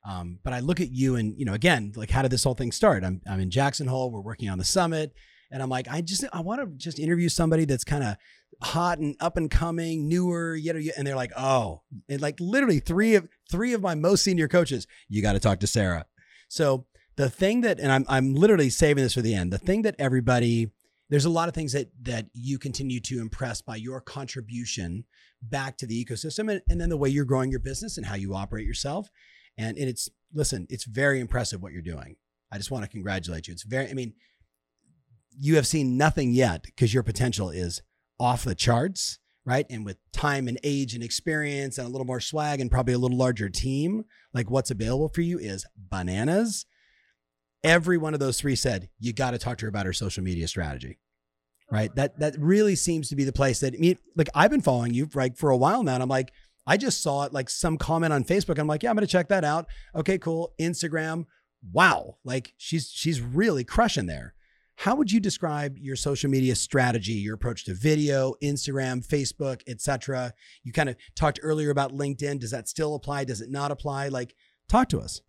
Um, 0.06 0.40
but 0.44 0.52
i 0.52 0.60
look 0.60 0.82
at 0.82 0.92
you 0.92 1.16
and 1.16 1.34
you 1.38 1.46
know 1.46 1.54
again 1.54 1.94
like 1.96 2.10
how 2.10 2.22
did 2.22 2.32
this 2.32 2.44
whole 2.46 2.56
thing 2.56 2.72
start? 2.72 3.04
I'm, 3.04 3.22
I'm 3.28 3.42
in 3.42 3.50
jackson 3.50 3.88
hole 3.88 4.12
we're 4.12 4.22
working 4.22 4.50
on 4.50 4.58
the 4.58 4.66
summit 4.66 5.14
and 5.54 5.62
I'm 5.62 5.70
like, 5.70 5.88
I 5.88 6.02
just 6.02 6.26
I 6.34 6.42
want 6.42 6.62
to 6.62 6.68
just 6.78 6.98
interview 6.98 7.30
somebody 7.30 7.66
that's 7.66 7.84
kind 7.84 8.04
of 8.04 8.16
hot 8.62 9.00
and 9.00 9.16
up 9.20 9.38
and 9.38 9.50
coming, 9.50 10.08
newer, 10.08 10.58
know, 10.62 10.82
and 10.98 11.08
they're 11.08 11.16
like, 11.16 11.32
oh, 11.38 11.82
and 12.10 12.22
like 12.22 12.40
literally 12.40 12.80
three 12.80 13.16
of 13.16 13.28
three 13.50 13.74
of 13.74 13.82
my 13.82 13.96
most 13.96 14.24
senior 14.24 14.48
coaches, 14.48 14.88
you 15.10 15.22
got 15.22 15.34
to 15.34 15.40
talk 15.40 15.60
to 15.60 15.68
Sarah. 15.68 16.06
So 16.48 16.86
the 17.16 17.30
thing 17.30 17.62
that, 17.62 17.80
and 17.80 17.92
I'm 17.92 18.06
I'm 18.08 18.34
literally 18.34 18.70
saving 18.70 19.04
this 19.04 19.14
for 19.14 19.22
the 19.22 19.34
end. 19.34 19.52
The 19.52 19.58
thing 19.58 19.84
that 19.84 19.96
everybody, 20.00 20.72
there's 21.10 21.26
a 21.26 21.30
lot 21.30 21.48
of 21.48 21.56
things 21.56 21.74
that 21.74 21.90
that 22.04 22.28
you 22.34 22.60
continue 22.60 23.00
to 23.02 23.22
impress 23.22 23.62
by 23.62 23.76
your 23.76 24.02
contribution 24.02 25.06
back 25.42 25.78
to 25.78 25.86
the 25.86 26.04
ecosystem, 26.04 26.52
and, 26.52 26.62
and 26.70 26.80
then 26.80 26.90
the 26.90 26.98
way 26.98 27.10
you're 27.10 27.26
growing 27.26 27.52
your 27.52 27.60
business 27.60 27.98
and 27.98 28.06
how 28.06 28.16
you 28.16 28.34
operate 28.36 28.66
yourself. 28.66 29.10
And, 29.58 29.78
and 29.78 29.88
it's 29.88 30.10
listen, 30.34 30.68
it's 30.70 30.86
very 30.86 31.20
impressive 31.20 31.62
what 31.62 31.74
you're 31.74 31.82
doing. 31.82 32.16
I 32.52 32.58
just 32.58 32.72
want 32.72 32.84
to 32.84 32.90
congratulate 32.90 33.48
you. 33.48 33.52
It's 33.52 33.64
very, 33.64 33.90
I 33.90 33.94
mean, 33.94 34.14
you 35.40 35.56
have 35.56 35.68
seen 35.68 35.98
nothing 35.98 36.32
yet 36.32 36.64
because 36.64 36.94
your 36.94 37.04
potential 37.04 37.50
is 37.50 37.82
off 38.24 38.46
the 38.46 38.56
charts, 38.56 39.20
right? 39.46 39.66
And 39.70 39.86
with 39.86 39.98
time 40.14 40.48
and 40.48 40.58
age 40.64 40.94
and 40.94 41.04
experience 41.04 41.78
and 41.78 41.86
a 41.86 41.90
little 41.90 42.08
more 42.08 42.22
swag 42.22 42.62
and 42.62 42.72
probably 42.72 42.94
a 42.94 42.98
little 42.98 43.18
larger 43.18 43.50
team, 43.50 44.06
like 44.34 44.50
what's 44.50 44.72
available 44.72 45.10
for 45.10 45.22
you 45.22 45.38
is 45.38 45.66
bananas. 45.76 46.66
Every 47.64 47.98
one 47.98 48.14
of 48.14 48.22
those 48.22 48.40
three 48.40 48.56
said, 48.56 48.90
you 48.98 49.12
got 49.12 49.32
to 49.32 49.38
talk 49.38 49.58
to 49.58 49.66
her 49.66 49.70
about 49.70 49.86
her 49.86 49.94
social 49.94 50.24
media 50.24 50.48
strategy. 50.48 51.00
Right. 51.70 51.94
That 51.96 52.20
that 52.20 52.36
really 52.38 52.76
seems 52.76 53.10
to 53.10 53.16
be 53.16 53.24
the 53.24 53.34
place 53.34 53.60
that 53.62 53.74
I 53.74 53.78
mean, 53.78 53.98
like 54.16 54.30
I've 54.36 54.52
been 54.52 54.62
following 54.62 54.94
you 54.94 55.10
right 55.14 55.36
for 55.36 55.50
a 55.50 55.58
while 55.58 55.82
now. 55.84 55.96
And 55.96 56.04
I'm 56.04 56.10
like, 56.10 56.32
I 56.68 56.78
just 56.78 57.02
saw 57.02 57.24
it 57.24 57.34
like 57.34 57.50
some 57.50 57.78
comment 57.78 58.14
on 58.14 58.24
Facebook. 58.24 58.60
I'm 58.60 58.68
like, 58.68 58.84
yeah, 58.84 58.90
I'm 58.90 58.96
gonna 58.96 59.08
check 59.08 59.30
that 59.30 59.44
out. 59.44 59.66
Okay, 59.96 60.18
cool. 60.18 60.54
Instagram. 60.60 61.26
Wow. 61.72 62.18
Like 62.24 62.54
she's 62.58 62.90
she's 62.94 63.22
really 63.22 63.64
crushing 63.64 64.06
there. 64.06 64.36
How 64.76 64.96
would 64.96 65.12
you 65.12 65.20
describe 65.20 65.78
your 65.78 65.96
social 65.96 66.30
media 66.30 66.56
strategy, 66.56 67.14
your 67.14 67.36
approach 67.36 67.66
to 67.66 67.74
video, 67.74 68.34
Instagram, 68.44 69.06
Facebook, 69.06 69.62
etc.? 69.68 70.34
You 70.64 70.74
kind 70.74 70.90
of 70.90 70.96
talked 71.16 71.40
earlier 71.42 71.70
about 71.70 71.92
LinkedIn. 71.92 72.40
Does 72.40 72.52
that 72.52 72.68
still 72.68 72.96
apply? 72.96 73.26
Does 73.26 73.42
it 73.42 73.50
not 73.50 73.72
apply? 73.72 74.10
Like, 74.10 74.36
talk 74.68 74.90
to 74.90 75.00
us. 75.00 75.22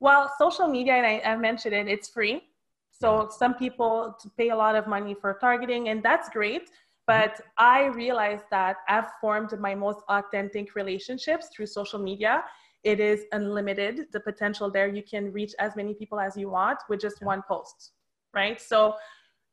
Well, 0.00 0.32
social 0.38 0.68
media, 0.68 0.94
and 0.94 1.06
I, 1.06 1.20
I 1.24 1.36
mentioned 1.36 1.74
it, 1.74 1.86
it's 1.86 2.08
free. 2.08 2.42
So 2.90 3.28
some 3.30 3.54
people 3.54 4.16
pay 4.38 4.48
a 4.48 4.56
lot 4.56 4.74
of 4.74 4.86
money 4.86 5.14
for 5.14 5.34
targeting, 5.40 5.90
and 5.90 6.02
that's 6.02 6.28
great. 6.30 6.62
Mm-hmm. 6.62 6.72
But 7.06 7.40
I 7.56 7.84
realized 7.86 8.44
that 8.50 8.78
I've 8.88 9.10
formed 9.20 9.58
my 9.60 9.74
most 9.74 10.00
authentic 10.08 10.74
relationships 10.74 11.50
through 11.54 11.66
social 11.66 12.00
media. 12.00 12.42
It 12.82 13.00
is 13.00 13.24
unlimited, 13.32 14.06
the 14.12 14.20
potential 14.20 14.70
there. 14.70 14.88
You 14.88 15.02
can 15.02 15.32
reach 15.32 15.54
as 15.58 15.76
many 15.76 15.94
people 15.94 16.18
as 16.18 16.36
you 16.36 16.50
want 16.50 16.78
with 16.88 17.00
just 17.00 17.22
one 17.22 17.42
post 17.46 17.92
right? 18.36 18.60
So 18.60 18.94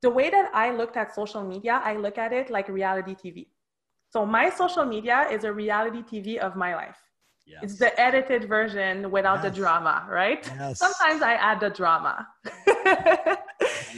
the 0.01 0.09
way 0.09 0.29
that 0.29 0.51
I 0.53 0.71
looked 0.71 0.97
at 0.97 1.15
social 1.15 1.43
media, 1.43 1.81
I 1.83 1.95
look 1.95 2.17
at 2.17 2.33
it 2.33 2.49
like 2.51 2.67
reality 2.67 3.15
TV. 3.15 3.47
So 4.09 4.25
my 4.25 4.49
social 4.49 4.85
media 4.85 5.27
is 5.31 5.43
a 5.45 5.51
reality 5.51 6.03
TV 6.03 6.37
of 6.37 6.55
my 6.55 6.75
life. 6.75 6.97
Yes. 7.45 7.63
It's 7.63 7.77
the 7.79 7.99
edited 7.99 8.47
version 8.47 9.09
without 9.11 9.39
yes. 9.41 9.45
the 9.45 9.51
drama, 9.61 10.05
right? 10.09 10.49
Yes. 10.57 10.79
Sometimes 10.79 11.21
I 11.21 11.33
add 11.33 11.59
the 11.59 11.69
drama. 11.69 12.27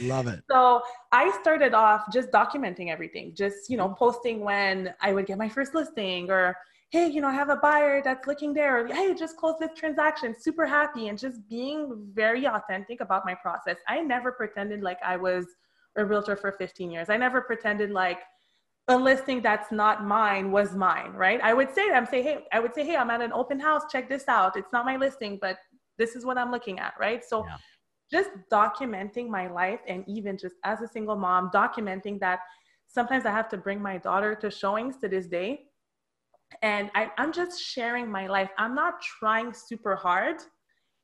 Love 0.02 0.26
it. 0.26 0.40
So 0.50 0.82
I 1.12 1.36
started 1.40 1.72
off 1.74 2.04
just 2.12 2.30
documenting 2.30 2.90
everything, 2.90 3.34
just, 3.34 3.70
you 3.70 3.76
know, 3.76 3.88
mm-hmm. 3.88 4.04
posting 4.04 4.40
when 4.40 4.94
I 5.00 5.12
would 5.12 5.26
get 5.26 5.38
my 5.38 5.48
first 5.48 5.74
listing 5.74 6.30
or, 6.30 6.56
hey, 6.90 7.08
you 7.08 7.20
know, 7.20 7.28
I 7.28 7.32
have 7.32 7.50
a 7.50 7.56
buyer 7.56 8.00
that's 8.02 8.26
looking 8.26 8.54
there. 8.54 8.84
Or, 8.84 8.86
hey, 8.86 9.14
just 9.14 9.36
close 9.36 9.56
this 9.58 9.70
transaction, 9.76 10.34
super 10.38 10.66
happy, 10.66 11.08
and 11.08 11.18
just 11.18 11.46
being 11.48 12.10
very 12.12 12.46
authentic 12.46 13.00
about 13.00 13.24
my 13.24 13.34
process. 13.34 13.76
I 13.88 14.00
never 14.00 14.32
pretended 14.32 14.82
like 14.82 14.98
I 15.04 15.16
was 15.16 15.46
a 15.96 16.04
realtor 16.04 16.36
for 16.36 16.52
15 16.52 16.90
years. 16.90 17.10
I 17.10 17.16
never 17.16 17.40
pretended 17.40 17.90
like 17.90 18.20
a 18.88 18.96
listing 18.96 19.42
that's 19.42 19.72
not 19.72 20.04
mine 20.04 20.52
was 20.52 20.74
mine, 20.76 21.12
right? 21.12 21.40
I 21.42 21.54
would 21.54 21.74
say 21.74 21.90
I'm 21.90 22.06
say, 22.06 22.22
hey, 22.22 22.44
I 22.52 22.60
would 22.60 22.74
say, 22.74 22.84
hey, 22.84 22.96
I'm 22.96 23.10
at 23.10 23.20
an 23.20 23.32
open 23.32 23.58
house, 23.58 23.82
check 23.90 24.08
this 24.08 24.28
out. 24.28 24.56
It's 24.56 24.72
not 24.72 24.84
my 24.84 24.96
listing, 24.96 25.38
but 25.40 25.58
this 25.98 26.14
is 26.14 26.24
what 26.24 26.38
I'm 26.38 26.52
looking 26.52 26.78
at, 26.78 26.94
right? 27.00 27.24
So 27.24 27.44
yeah. 27.44 27.56
just 28.12 28.30
documenting 28.52 29.28
my 29.28 29.48
life 29.48 29.80
and 29.88 30.04
even 30.06 30.38
just 30.38 30.54
as 30.62 30.82
a 30.82 30.88
single 30.88 31.16
mom, 31.16 31.50
documenting 31.52 32.20
that 32.20 32.40
sometimes 32.86 33.26
I 33.26 33.32
have 33.32 33.48
to 33.48 33.56
bring 33.56 33.82
my 33.82 33.98
daughter 33.98 34.36
to 34.36 34.50
showings 34.50 34.98
to 34.98 35.08
this 35.08 35.26
day 35.26 35.65
and 36.62 36.90
I, 36.94 37.10
I'm 37.18 37.32
just 37.32 37.62
sharing 37.62 38.10
my 38.10 38.26
life. 38.26 38.50
I'm 38.58 38.74
not 38.74 39.00
trying 39.02 39.52
super 39.52 39.96
hard. 39.96 40.36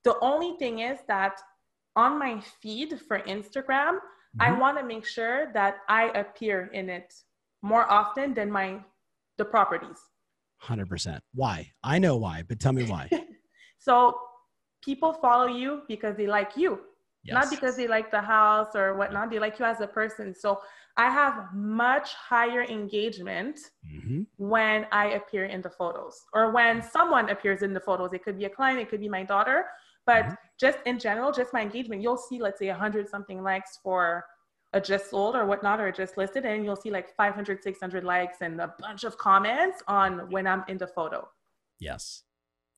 The 0.04 0.18
only 0.20 0.56
thing 0.58 0.80
is 0.80 0.98
that 1.08 1.40
on 1.96 2.18
my 2.18 2.40
feed 2.60 3.00
for 3.06 3.20
Instagram, 3.20 3.96
mm-hmm. 3.96 4.40
I 4.40 4.52
want 4.58 4.78
to 4.78 4.84
make 4.84 5.06
sure 5.06 5.52
that 5.52 5.78
I 5.88 6.08
appear 6.10 6.70
in 6.72 6.88
it 6.88 7.14
more 7.62 7.90
often 7.90 8.34
than 8.34 8.50
my 8.50 8.80
the 9.38 9.44
properties. 9.44 9.98
100%. 10.64 11.20
Why? 11.34 11.70
I 11.82 11.98
know 11.98 12.16
why, 12.16 12.44
but 12.46 12.60
tell 12.60 12.72
me 12.72 12.84
why. 12.84 13.08
so 13.78 14.16
people 14.82 15.12
follow 15.12 15.46
you 15.46 15.82
because 15.88 16.16
they 16.16 16.26
like 16.26 16.56
you. 16.56 16.80
Yes. 17.24 17.34
Not 17.34 17.50
because 17.50 17.76
they 17.76 17.86
like 17.86 18.10
the 18.10 18.20
house 18.20 18.74
or 18.74 18.94
whatnot. 18.96 19.30
They 19.30 19.38
like 19.38 19.58
you 19.58 19.64
as 19.64 19.80
a 19.80 19.86
person. 19.86 20.34
So 20.34 20.60
I 20.96 21.08
have 21.08 21.54
much 21.54 22.12
higher 22.14 22.62
engagement 22.62 23.58
mm-hmm. 23.90 24.22
when 24.36 24.86
I 24.92 25.12
appear 25.12 25.46
in 25.46 25.62
the 25.62 25.70
photos 25.70 26.20
or 26.34 26.52
when 26.52 26.82
someone 26.82 27.30
appears 27.30 27.62
in 27.62 27.72
the 27.72 27.80
photos. 27.80 28.12
It 28.12 28.22
could 28.22 28.38
be 28.38 28.44
a 28.44 28.50
client, 28.50 28.80
it 28.80 28.90
could 28.90 29.00
be 29.00 29.08
my 29.08 29.22
daughter, 29.22 29.64
but 30.04 30.24
mm-hmm. 30.24 30.34
just 30.60 30.78
in 30.84 30.98
general, 30.98 31.32
just 31.32 31.52
my 31.52 31.62
engagement, 31.62 32.02
you'll 32.02 32.18
see, 32.18 32.40
let's 32.40 32.58
say, 32.58 32.68
100 32.68 33.08
something 33.08 33.42
likes 33.42 33.78
for 33.82 34.24
a 34.74 34.80
just 34.80 35.10
sold 35.10 35.36
or 35.36 35.46
whatnot 35.46 35.80
or 35.80 35.92
just 35.92 36.16
listed, 36.16 36.44
and 36.44 36.64
you'll 36.64 36.76
see 36.76 36.90
like 36.90 37.14
500, 37.16 37.62
600 37.62 38.04
likes 38.04 38.38
and 38.40 38.60
a 38.60 38.74
bunch 38.78 39.04
of 39.04 39.16
comments 39.18 39.82
on 39.86 40.30
when 40.30 40.46
I'm 40.46 40.64
in 40.68 40.78
the 40.78 40.86
photo. 40.86 41.28
Yes. 41.78 42.22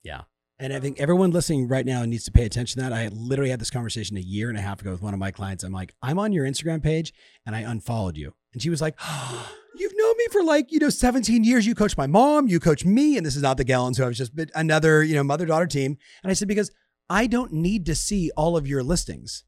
Yeah. 0.03 0.23
And 0.65 0.73
I 0.73 0.81
think 0.81 0.99
everyone 0.99 1.31
listening 1.31 1.69
right 1.69 1.85
now 1.85 2.07
needs 2.07 2.25
to 2.25 2.33
pay 2.33 2.47
attention 2.47 2.81
to 2.81 2.89
that. 2.89 2.97
I 2.97 3.09
literally 3.09 3.51
had 3.51 3.61
this 3.61 3.71
conversation 3.71 4.17
a 4.17 4.21
year 4.21 4.49
and 4.49 4.57
a 4.57 4.63
half 4.63 4.81
ago 4.81 4.93
with 4.93 5.03
one 5.03 5.13
of 5.13 5.21
my 5.21 5.31
clients. 5.31 5.63
I'm 5.63 5.75
like, 5.75 5.95
I'm 6.01 6.19
on 6.19 6.33
your 6.33 6.47
Instagram 6.47 6.83
page 6.83 7.13
and 7.45 7.55
I 7.55 7.61
unfollowed 7.61 8.17
you. 8.17 8.33
And 8.55 8.63
she 8.63 8.71
was 8.71 8.81
like, 8.81 8.95
oh, 8.99 9.53
You've 9.77 9.93
known 9.95 10.15
me 10.17 10.27
for 10.33 10.43
like, 10.43 10.73
you 10.73 10.79
know, 10.79 10.89
17 10.89 11.45
years. 11.45 11.67
You 11.67 11.75
coach 11.75 11.99
my 11.99 12.07
mom, 12.07 12.49
you 12.49 12.61
coach 12.61 12.83
me. 12.83 13.19
And 13.19 13.27
this 13.27 13.37
is 13.37 13.43
not 13.43 13.59
the 13.59 13.65
Gallons 13.65 13.99
who 13.99 14.05
I 14.05 14.07
was 14.07 14.17
just 14.17 14.33
another, 14.55 15.03
you 15.03 15.15
know, 15.15 15.23
mother 15.23 15.45
daughter 15.45 15.67
team. 15.67 15.99
And 16.23 16.31
I 16.31 16.33
said, 16.33 16.49
Because 16.49 16.71
I 17.11 17.27
don't 17.27 17.53
need 17.53 17.85
to 17.85 17.95
see 17.95 18.31
all 18.35 18.57
of 18.57 18.67
your 18.67 18.83
listings. 18.83 19.45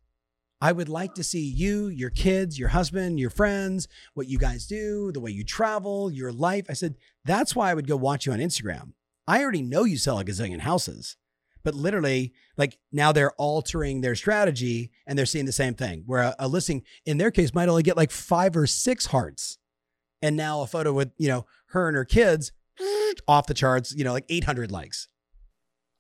I 0.61 0.73
would 0.73 0.91
like 0.91 1.15
to 1.15 1.25
see 1.25 1.49
you, 1.49 1.87
your 1.87 2.11
kids, 2.11 2.59
your 2.59 2.69
husband, 2.71 3.19
your 3.19 3.31
friends, 3.31 3.89
what 4.13 4.29
you 4.29 4.37
guys 4.37 4.67
do, 4.67 5.13
the 5.13 5.21
way 5.21 5.31
you 5.31 5.45
travel, 5.45 6.11
your 6.11 6.33
life. 6.33 6.67
I 6.69 6.75
said, 6.75 6.97
That's 7.25 7.57
why 7.57 7.71
I 7.71 7.75
would 7.75 7.87
go 7.87 7.97
watch 7.97 8.27
you 8.27 8.33
on 8.33 8.41
Instagram. 8.41 8.93
I 9.27 9.43
already 9.43 9.63
know 9.63 9.85
you 9.85 9.99
sell 9.99 10.19
a 10.19 10.25
gazillion 10.25 10.61
houses, 10.61 11.17
but 11.65 11.75
literally, 11.75 12.33
like 12.57 12.79
now 12.93 13.11
they're 13.13 13.33
altering 13.33 14.01
their 14.01 14.15
strategy 14.15 14.93
and 15.07 15.19
they're 15.19 15.27
seeing 15.27 15.47
the 15.47 15.53
same 15.53 15.75
thing 15.75 16.05
where 16.07 16.23
a, 16.23 16.37
a 16.39 16.49
listing 16.49 16.83
in 17.05 17.19
their 17.19 17.31
case 17.31 17.53
might 17.55 17.69
only 17.69 17.83
get 17.83 17.97
like 17.97 18.11
five 18.11 18.57
or 18.57 18.67
six 18.67 19.07
hearts. 19.07 19.59
And 20.23 20.37
now 20.37 20.63
a 20.63 20.67
photo 20.67 20.93
with, 20.93 21.11
you 21.19 21.29
know, 21.29 21.45
her 21.71 21.89
and 21.89 21.97
her 21.97 22.05
kids 22.05 22.53
off 23.29 23.47
the 23.47 23.55
charts, 23.55 23.95
you 23.95 24.05
know, 24.05 24.13
like 24.13 24.27
800 24.29 24.71
likes. 24.71 25.09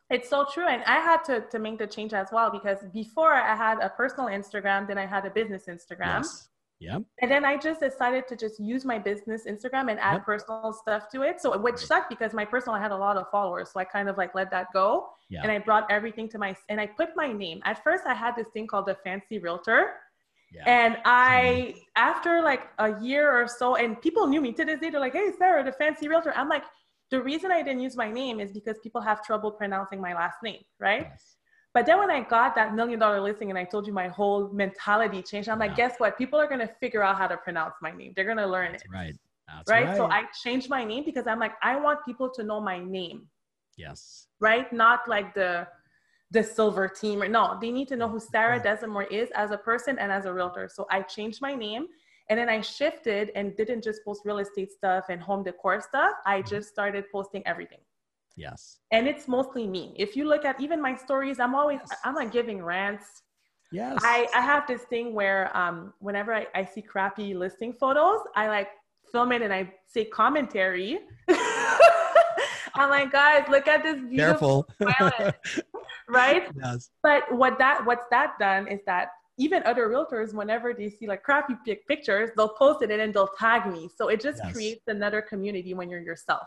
It's 0.09 0.29
so 0.29 0.47
true. 0.53 0.67
And 0.67 0.85
I 0.85 1.01
had 1.01 1.25
to, 1.25 1.41
to 1.51 1.59
make 1.59 1.79
the 1.79 1.87
change 1.87 2.15
as 2.15 2.29
well 2.33 2.51
because 2.51 2.79
before 2.93 3.33
I 3.33 3.57
had 3.57 3.79
a 3.81 3.89
personal 3.89 4.27
Instagram, 4.27 4.87
then 4.87 4.99
I 4.99 5.07
had 5.07 5.27
a 5.27 5.31
business 5.31 5.65
Instagram. 5.69 6.23
Yes. 6.23 6.49
Yeah. 6.79 6.99
And 7.23 7.31
then 7.31 7.45
I 7.45 7.57
just 7.57 7.81
decided 7.81 8.29
to 8.29 8.37
just 8.37 8.61
use 8.61 8.85
my 8.85 8.99
business 8.99 9.45
Instagram 9.47 9.91
and 9.91 9.99
add 9.99 10.15
yep. 10.15 10.27
personal 10.27 10.73
stuff 10.73 11.09
to 11.11 11.23
it. 11.23 11.41
So 11.41 11.59
which 11.59 11.79
sucked 11.79 12.11
because 12.11 12.35
my 12.35 12.45
personal 12.45 12.75
I 12.75 12.81
had 12.81 12.91
a 12.91 12.97
lot 12.97 13.17
of 13.17 13.31
followers. 13.31 13.71
So 13.73 13.81
I 13.81 13.85
kind 13.85 14.09
of 14.09 14.19
like 14.19 14.35
let 14.35 14.51
that 14.51 14.67
go. 14.75 15.09
Yeah. 15.31 15.41
And 15.43 15.51
I 15.51 15.59
brought 15.59 15.91
everything 15.91 16.29
to 16.31 16.39
my 16.39 16.55
and 16.69 16.81
I 16.81 16.87
put 16.87 17.17
my 17.17 17.33
name. 17.33 17.63
At 17.65 17.83
first 17.83 18.05
I 18.07 18.15
had 18.15 18.37
this 18.37 18.49
thing 18.53 18.67
called 18.67 18.87
the 18.87 18.97
fancy 19.05 19.39
realtor. 19.39 19.93
Yeah. 20.53 20.65
And 20.67 20.99
I 21.05 21.75
mm. 21.77 21.81
after 21.97 22.43
like 22.43 22.69
a 22.79 23.01
year 23.01 23.31
or 23.31 23.49
so, 23.49 23.77
and 23.77 24.01
people 24.01 24.27
knew 24.27 24.43
me 24.43 24.53
to 24.53 24.65
this 24.65 24.79
day, 24.81 24.91
they're 24.91 25.01
like, 25.01 25.15
hey 25.15 25.31
Sarah, 25.39 25.65
the 25.65 25.73
fancy 25.73 26.09
realtor. 26.09 26.33
I'm 26.37 26.49
like, 26.49 26.65
the 27.11 27.23
reason 27.23 27.51
I 27.53 27.63
didn't 27.63 27.81
use 27.81 27.97
my 27.97 28.11
name 28.11 28.39
is 28.39 28.53
because 28.53 28.77
people 28.83 29.01
have 29.01 29.23
trouble 29.23 29.51
pronouncing 29.51 30.01
my 30.01 30.13
last 30.13 30.43
name, 30.43 30.61
right? 30.79 31.09
Yes. 31.11 31.36
But 31.77 31.85
then 31.85 31.99
when 31.99 32.11
I 32.11 32.23
got 32.23 32.55
that 32.55 32.75
million 32.75 32.99
dollar 32.99 33.21
listing 33.21 33.51
and 33.51 33.59
I 33.59 33.65
told 33.65 33.87
you 33.87 33.93
my 33.93 34.09
whole 34.09 34.49
mentality 34.49 35.21
changed, 35.21 35.51
I'm 35.51 35.59
like, 35.59 35.77
guess 35.77 35.97
what? 35.99 36.17
People 36.17 36.39
are 36.41 36.49
gonna 36.49 36.71
figure 36.81 37.03
out 37.03 37.19
how 37.19 37.27
to 37.27 37.37
pronounce 37.37 37.75
my 37.83 37.91
name. 37.91 38.15
They're 38.17 38.25
gonna 38.25 38.47
learn 38.47 38.73
That's 38.73 38.85
it. 38.85 38.91
Right. 38.91 39.15
That's 39.47 39.71
right. 39.71 39.85
right. 39.89 39.97
So 39.99 40.07
I 40.07 40.23
changed 40.43 40.71
my 40.71 40.85
name 40.85 41.05
because 41.05 41.27
I'm 41.27 41.39
like, 41.39 41.53
I 41.63 41.79
want 41.79 41.99
people 42.07 42.31
to 42.31 42.43
know 42.43 42.63
my 42.63 42.79
name. 42.79 43.27
Yes. 43.77 44.29
Right? 44.41 44.73
Not 44.73 45.01
like 45.07 45.35
the 45.35 45.69
the 46.31 46.43
silver 46.43 46.89
team 46.89 47.23
or 47.23 47.29
no, 47.29 47.59
they 47.61 47.71
need 47.71 47.89
to 47.89 47.97
know 47.97 48.09
who 48.09 48.21
Sarah 48.21 48.59
Desamours 48.59 49.13
is 49.13 49.29
as 49.35 49.51
a 49.51 49.59
person 49.59 49.99
and 49.99 50.11
as 50.11 50.25
a 50.25 50.33
realtor. 50.33 50.71
So 50.73 50.87
I 50.91 51.03
changed 51.03 51.43
my 51.43 51.55
name 51.55 51.89
and 52.31 52.39
then 52.39 52.49
I 52.49 52.63
shifted 52.63 53.33
and 53.35 53.55
didn't 53.55 53.85
just 53.85 54.03
post 54.03 54.23
real 54.25 54.39
estate 54.39 54.73
stuff 54.73 55.05
and 55.11 55.21
home 55.21 55.45
decor 55.45 55.83
stuff. 55.83 56.15
I 56.25 56.39
mm-hmm. 56.39 56.49
just 56.49 56.71
started 56.71 57.05
posting 57.13 57.47
everything. 57.47 57.81
Yes. 58.37 58.79
And 58.93 59.09
it's 59.09 59.27
mostly 59.29 59.67
me. 59.67 59.95
If 59.97 60.17
you 60.17 60.29
look 60.29 60.45
at 60.45 60.61
even 60.61 60.81
my 60.81 60.95
stories, 60.95 61.41
I'm 61.41 61.55
always, 61.55 61.81
yes. 61.91 61.99
I'm 62.05 62.15
like 62.15 62.33
giving 62.33 62.63
rants. 62.63 63.23
Yes. 63.73 63.99
I, 64.03 64.29
I 64.35 64.41
have 64.41 64.67
this 64.67 64.83
thing 64.83 65.15
where 65.15 65.55
um, 65.57 65.93
whenever 65.99 66.35
I, 66.35 66.47
I 66.55 66.65
see 66.65 66.83
crappy 66.83 67.35
listing 67.35 67.73
photos, 67.73 68.21
I 68.37 68.49
like 68.49 68.69
film 69.11 69.33
it 69.33 69.43
and 69.43 69.53
I 69.53 69.73
say 69.87 70.05
commentary. 70.05 70.99
I'm 72.75 72.91
like, 72.91 73.11
guys, 73.11 73.45
look 73.49 73.67
at 73.67 73.83
this 73.83 74.01
beautiful 74.09 74.69
Careful. 74.79 75.33
right? 76.09 76.49
yes. 76.63 76.91
But 77.03 77.23
what 77.35 77.59
that 77.59 77.85
what's 77.87 78.05
that 78.11 78.35
done 78.39 78.69
is 78.69 78.81
that 78.87 79.09
even 79.39 79.63
other 79.65 79.89
realtors, 79.89 80.33
whenever 80.33 80.73
they 80.73 80.89
see 80.89 81.07
like 81.07 81.23
crappy 81.23 81.55
pic- 81.65 81.87
pictures, 81.87 82.31
they'll 82.37 82.49
post 82.51 82.83
it 82.83 82.91
and 82.91 83.01
then 83.01 83.13
they'll 83.13 83.31
tag 83.39 83.71
me. 83.71 83.89
So 83.95 84.09
it 84.09 84.21
just 84.21 84.41
Yes. 84.43 84.53
creates 84.53 84.89
another 84.89 85.21
community 85.23 85.75
when 85.75 85.91
you're 85.91 86.01
yourself, 86.01 86.47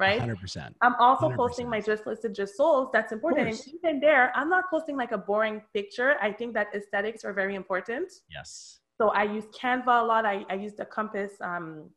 right? 0.00 0.20
100%. 0.20 0.74
I'm 0.80 0.94
also 0.98 1.28
100%. 1.28 1.36
posting 1.36 1.68
my 1.68 1.80
just 1.80 2.06
listed, 2.06 2.34
just 2.34 2.56
souls. 2.56 2.88
That's 2.92 3.12
important. 3.12 3.48
And 3.48 3.60
even 3.74 4.00
there, 4.00 4.32
I'm 4.34 4.48
not 4.48 4.64
posting 4.70 4.96
like 4.96 5.12
a 5.12 5.18
boring 5.18 5.62
picture. 5.74 6.16
I 6.20 6.32
think 6.32 6.54
that 6.54 6.68
aesthetics 6.74 7.24
are 7.24 7.32
very 7.32 7.54
important. 7.54 8.10
Yes. 8.30 8.80
So 8.98 9.10
I 9.10 9.24
use 9.24 9.44
Canva 9.58 10.02
a 10.02 10.04
lot. 10.04 10.24
I, 10.26 10.44
I 10.50 10.54
use 10.54 10.74
the 10.74 10.84
Compass, 10.84 11.32
um, 11.40 11.90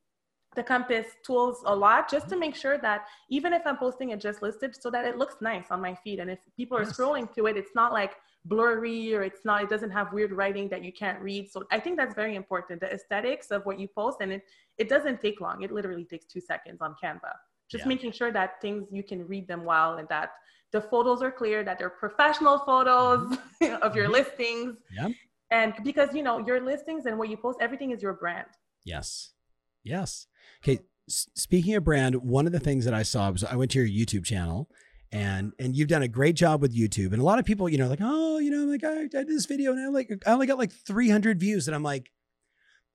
the 0.56 0.64
Compass 0.64 1.08
tools 1.26 1.64
a 1.66 1.76
lot 1.76 2.10
just 2.10 2.30
to 2.30 2.38
make 2.38 2.56
sure 2.56 2.78
that 2.78 3.06
even 3.30 3.54
if 3.54 3.64
I'm 3.66 3.78
posting 3.78 4.10
it 4.12 4.20
just 4.20 4.42
listed, 4.42 4.76
so 4.80 4.92
that 4.92 5.04
it 5.06 5.18
looks 5.18 5.36
nice 5.42 5.68
on 5.72 5.82
my 5.82 5.96
feed. 5.96 6.20
And 6.20 6.30
if 6.30 6.40
people 6.56 6.78
are 6.78 6.84
Yes. 6.84 6.96
scrolling 6.98 7.34
to 7.36 7.48
it, 7.48 7.58
it's 7.58 7.74
not 7.74 7.92
like 7.92 8.14
blurry 8.46 9.16
or 9.16 9.24
it's 9.24 9.44
not, 9.46 9.64
it 9.64 9.70
doesn't 9.70 9.90
have 9.92 10.12
weird 10.14 10.32
writing 10.32 10.68
that 10.70 10.84
you 10.84 10.92
can't 10.92 11.20
read. 11.22 11.50
So 11.52 11.64
I 11.72 11.80
think 11.80 11.98
that's 11.98 12.14
very 12.14 12.36
important. 12.36 12.82
The 12.82 12.92
aesthetics 12.94 13.48
of 13.52 13.66
what 13.66 13.80
you 13.80 13.88
post, 13.88 14.18
and 14.22 14.32
it 14.34 14.44
it 14.78 14.90
doesn't 14.90 15.22
take 15.22 15.40
long. 15.42 15.64
It 15.64 15.72
literally 15.72 16.06
takes 16.06 16.26
two 16.26 16.42
seconds 16.42 16.80
on 16.82 16.96
Canva. 17.02 17.34
Just 17.74 17.84
Yeah. 17.84 17.90
making 17.96 18.12
sure 18.20 18.32
that 18.40 18.50
things 18.62 18.82
you 18.98 19.04
can 19.12 19.20
read 19.34 19.46
them 19.52 19.62
well 19.72 19.92
and 20.00 20.08
that 20.16 20.30
the 20.72 20.82
photos 20.92 21.22
are 21.26 21.32
clear, 21.42 21.58
that 21.68 21.78
they're 21.80 21.90
professional 22.06 22.58
photos 22.70 23.22
of 23.86 23.96
your 23.98 24.08
Mhm. 24.08 24.18
listings. 24.20 24.72
Yep. 25.00 25.12
And 25.52 25.74
because 25.84 26.10
you 26.16 26.24
know 26.28 26.38
your 26.50 26.60
listings 26.72 27.06
and 27.08 27.18
what 27.20 27.28
you 27.32 27.38
post, 27.46 27.58
everything 27.68 27.92
is 27.92 28.00
your 28.06 28.14
brand. 28.14 28.48
Yes. 28.94 29.34
Yes. 29.84 30.28
Okay. 30.64 30.80
S- 31.10 31.28
speaking 31.36 31.74
of 31.76 31.84
brand, 31.84 32.16
one 32.38 32.46
of 32.48 32.54
the 32.54 32.60
things 32.68 32.86
that 32.86 32.94
I 32.94 33.04
saw 33.04 33.30
was 33.32 33.44
I 33.44 33.56
went 33.56 33.72
to 33.72 33.80
your 33.86 33.88
YouTube 34.00 34.26
channel 34.26 34.70
and 35.12 35.54
and 35.60 35.76
you've 35.76 35.90
done 35.96 36.02
a 36.02 36.08
great 36.20 36.36
job 36.44 36.62
with 36.62 36.76
YouTube. 36.76 37.12
And 37.14 37.22
a 37.22 37.26
lot 37.32 37.38
of 37.40 37.46
people, 37.46 37.70
you 37.70 37.78
know, 37.78 37.88
like, 37.88 38.00
oh, 38.02 38.40
you 38.40 38.50
know, 38.50 38.64
like 38.72 38.84
I, 38.84 39.04
I 39.04 39.08
did 39.08 39.28
this 39.28 39.46
video 39.46 39.72
and 39.74 39.80
I 39.82 39.88
like 39.90 40.10
I 40.26 40.32
only 40.32 40.48
got 40.48 40.58
like 40.58 40.72
300 40.72 41.40
views. 41.40 41.68
And 41.68 41.76
I'm 41.76 41.84
like, 41.84 42.12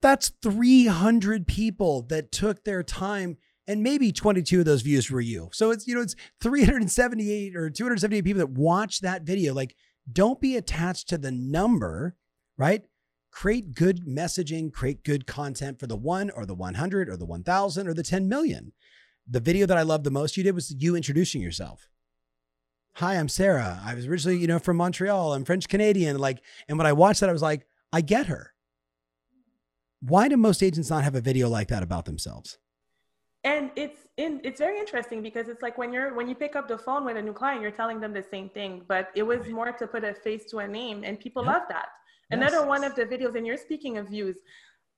that's 0.01 0.29
300 0.41 1.47
people 1.47 2.01
that 2.09 2.31
took 2.31 2.63
their 2.65 2.83
time 2.83 3.37
and 3.69 3.83
maybe 3.83 4.11
22 4.11 4.61
of 4.61 4.65
those 4.65 4.81
views 4.81 5.11
were 5.11 5.21
you. 5.21 5.47
So 5.53 5.69
it's, 5.69 5.85
you 5.85 5.93
know, 5.93 6.01
it's 6.01 6.15
378 6.41 7.55
or 7.55 7.69
278 7.69 8.23
people 8.23 8.39
that 8.39 8.49
watched 8.49 9.03
that 9.03 9.21
video. 9.21 9.53
Like, 9.53 9.75
don't 10.11 10.41
be 10.41 10.55
attached 10.55 11.07
to 11.09 11.19
the 11.19 11.31
number, 11.31 12.15
right? 12.57 12.83
Create 13.29 13.75
good 13.75 14.07
messaging, 14.07 14.73
create 14.73 15.03
good 15.03 15.27
content 15.27 15.79
for 15.79 15.85
the 15.85 15.95
one 15.95 16.31
or 16.31 16.47
the 16.47 16.55
100 16.55 17.09
or 17.09 17.15
the 17.15 17.27
1000 17.27 17.87
or 17.87 17.93
the 17.93 18.01
10 18.01 18.27
million. 18.27 18.73
The 19.29 19.39
video 19.39 19.67
that 19.67 19.77
I 19.77 19.83
loved 19.83 20.03
the 20.03 20.09
most 20.09 20.35
you 20.35 20.43
did 20.43 20.55
was 20.55 20.73
you 20.75 20.95
introducing 20.95 21.43
yourself. 21.43 21.87
Hi, 22.93 23.17
I'm 23.17 23.29
Sarah. 23.29 23.79
I 23.85 23.93
was 23.93 24.07
originally, 24.07 24.39
you 24.39 24.47
know, 24.47 24.57
from 24.57 24.77
Montreal. 24.77 25.33
I'm 25.33 25.45
French 25.45 25.67
Canadian. 25.67 26.17
Like, 26.17 26.41
and 26.67 26.79
when 26.79 26.87
I 26.87 26.93
watched 26.93 27.19
that, 27.19 27.29
I 27.29 27.33
was 27.33 27.43
like, 27.43 27.67
I 27.93 28.01
get 28.01 28.25
her. 28.25 28.55
Why 30.01 30.27
do 30.27 30.37
most 30.37 30.63
agents 30.63 30.89
not 30.89 31.03
have 31.03 31.13
a 31.13 31.21
video 31.21 31.47
like 31.47 31.67
that 31.67 31.83
about 31.83 32.05
themselves? 32.05 32.57
And 33.43 33.71
it's 33.75 34.07
in 34.17 34.41
it's 34.43 34.59
very 34.59 34.77
interesting 34.79 35.21
because 35.21 35.47
it's 35.47 35.61
like 35.61 35.77
when 35.77 35.93
you're 35.93 36.13
when 36.13 36.27
you 36.27 36.35
pick 36.35 36.55
up 36.55 36.67
the 36.67 36.77
phone 36.77 37.05
with 37.05 37.15
a 37.15 37.21
new 37.21 37.31
client 37.33 37.61
you're 37.61 37.71
telling 37.71 37.99
them 37.99 38.13
the 38.13 38.23
same 38.23 38.49
thing 38.49 38.81
but 38.87 39.09
it 39.15 39.23
was 39.23 39.41
Right. 39.41 39.51
more 39.51 39.71
to 39.71 39.87
put 39.87 40.03
a 40.03 40.13
face 40.13 40.45
to 40.51 40.59
a 40.59 40.67
name 40.67 41.03
and 41.03 41.19
people 41.19 41.43
Yep. 41.43 41.53
love 41.53 41.63
that 41.69 41.87
another 42.31 42.57
Yes. 42.59 42.67
one 42.67 42.83
of 42.83 42.95
the 42.95 43.05
videos 43.05 43.35
and 43.35 43.47
you're 43.47 43.57
speaking 43.57 43.97
of 43.97 44.09
views 44.09 44.39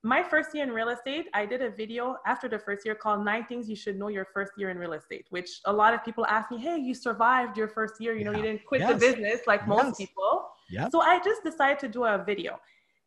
my 0.04 0.24
first 0.24 0.56
year 0.56 0.64
in 0.64 0.72
real 0.72 0.90
estate 0.90 1.28
i 1.36 1.46
did 1.46 1.62
a 1.62 1.70
video 1.70 2.18
after 2.26 2.50
the 2.50 2.58
first 2.58 2.84
year 2.84 2.96
called 2.96 3.24
nine 3.24 3.46
things 3.46 3.70
you 3.70 3.76
should 3.76 3.98
know 4.00 4.08
your 4.08 4.26
first 4.34 4.54
year 4.58 4.72
in 4.72 4.78
real 4.80 4.94
estate 4.94 5.28
which 5.30 5.62
a 5.66 5.74
lot 5.74 5.94
of 5.94 6.04
people 6.04 6.26
ask 6.26 6.50
me 6.50 6.58
hey 6.58 6.78
you 6.80 6.96
survived 6.96 7.56
your 7.56 7.68
first 7.68 8.02
year 8.02 8.16
you 8.18 8.26
know 8.26 8.32
you 8.32 8.42
didn't 8.42 8.66
quit 8.66 8.82
the 8.88 8.96
business 8.96 9.42
like 9.46 9.68
most 9.68 9.96
people 10.00 10.50
Yeah. 10.72 10.90
so 10.90 11.02
I 11.02 11.20
just 11.20 11.44
decided 11.44 11.78
to 11.80 11.88
do 11.90 12.06
a 12.06 12.24
video. 12.26 12.60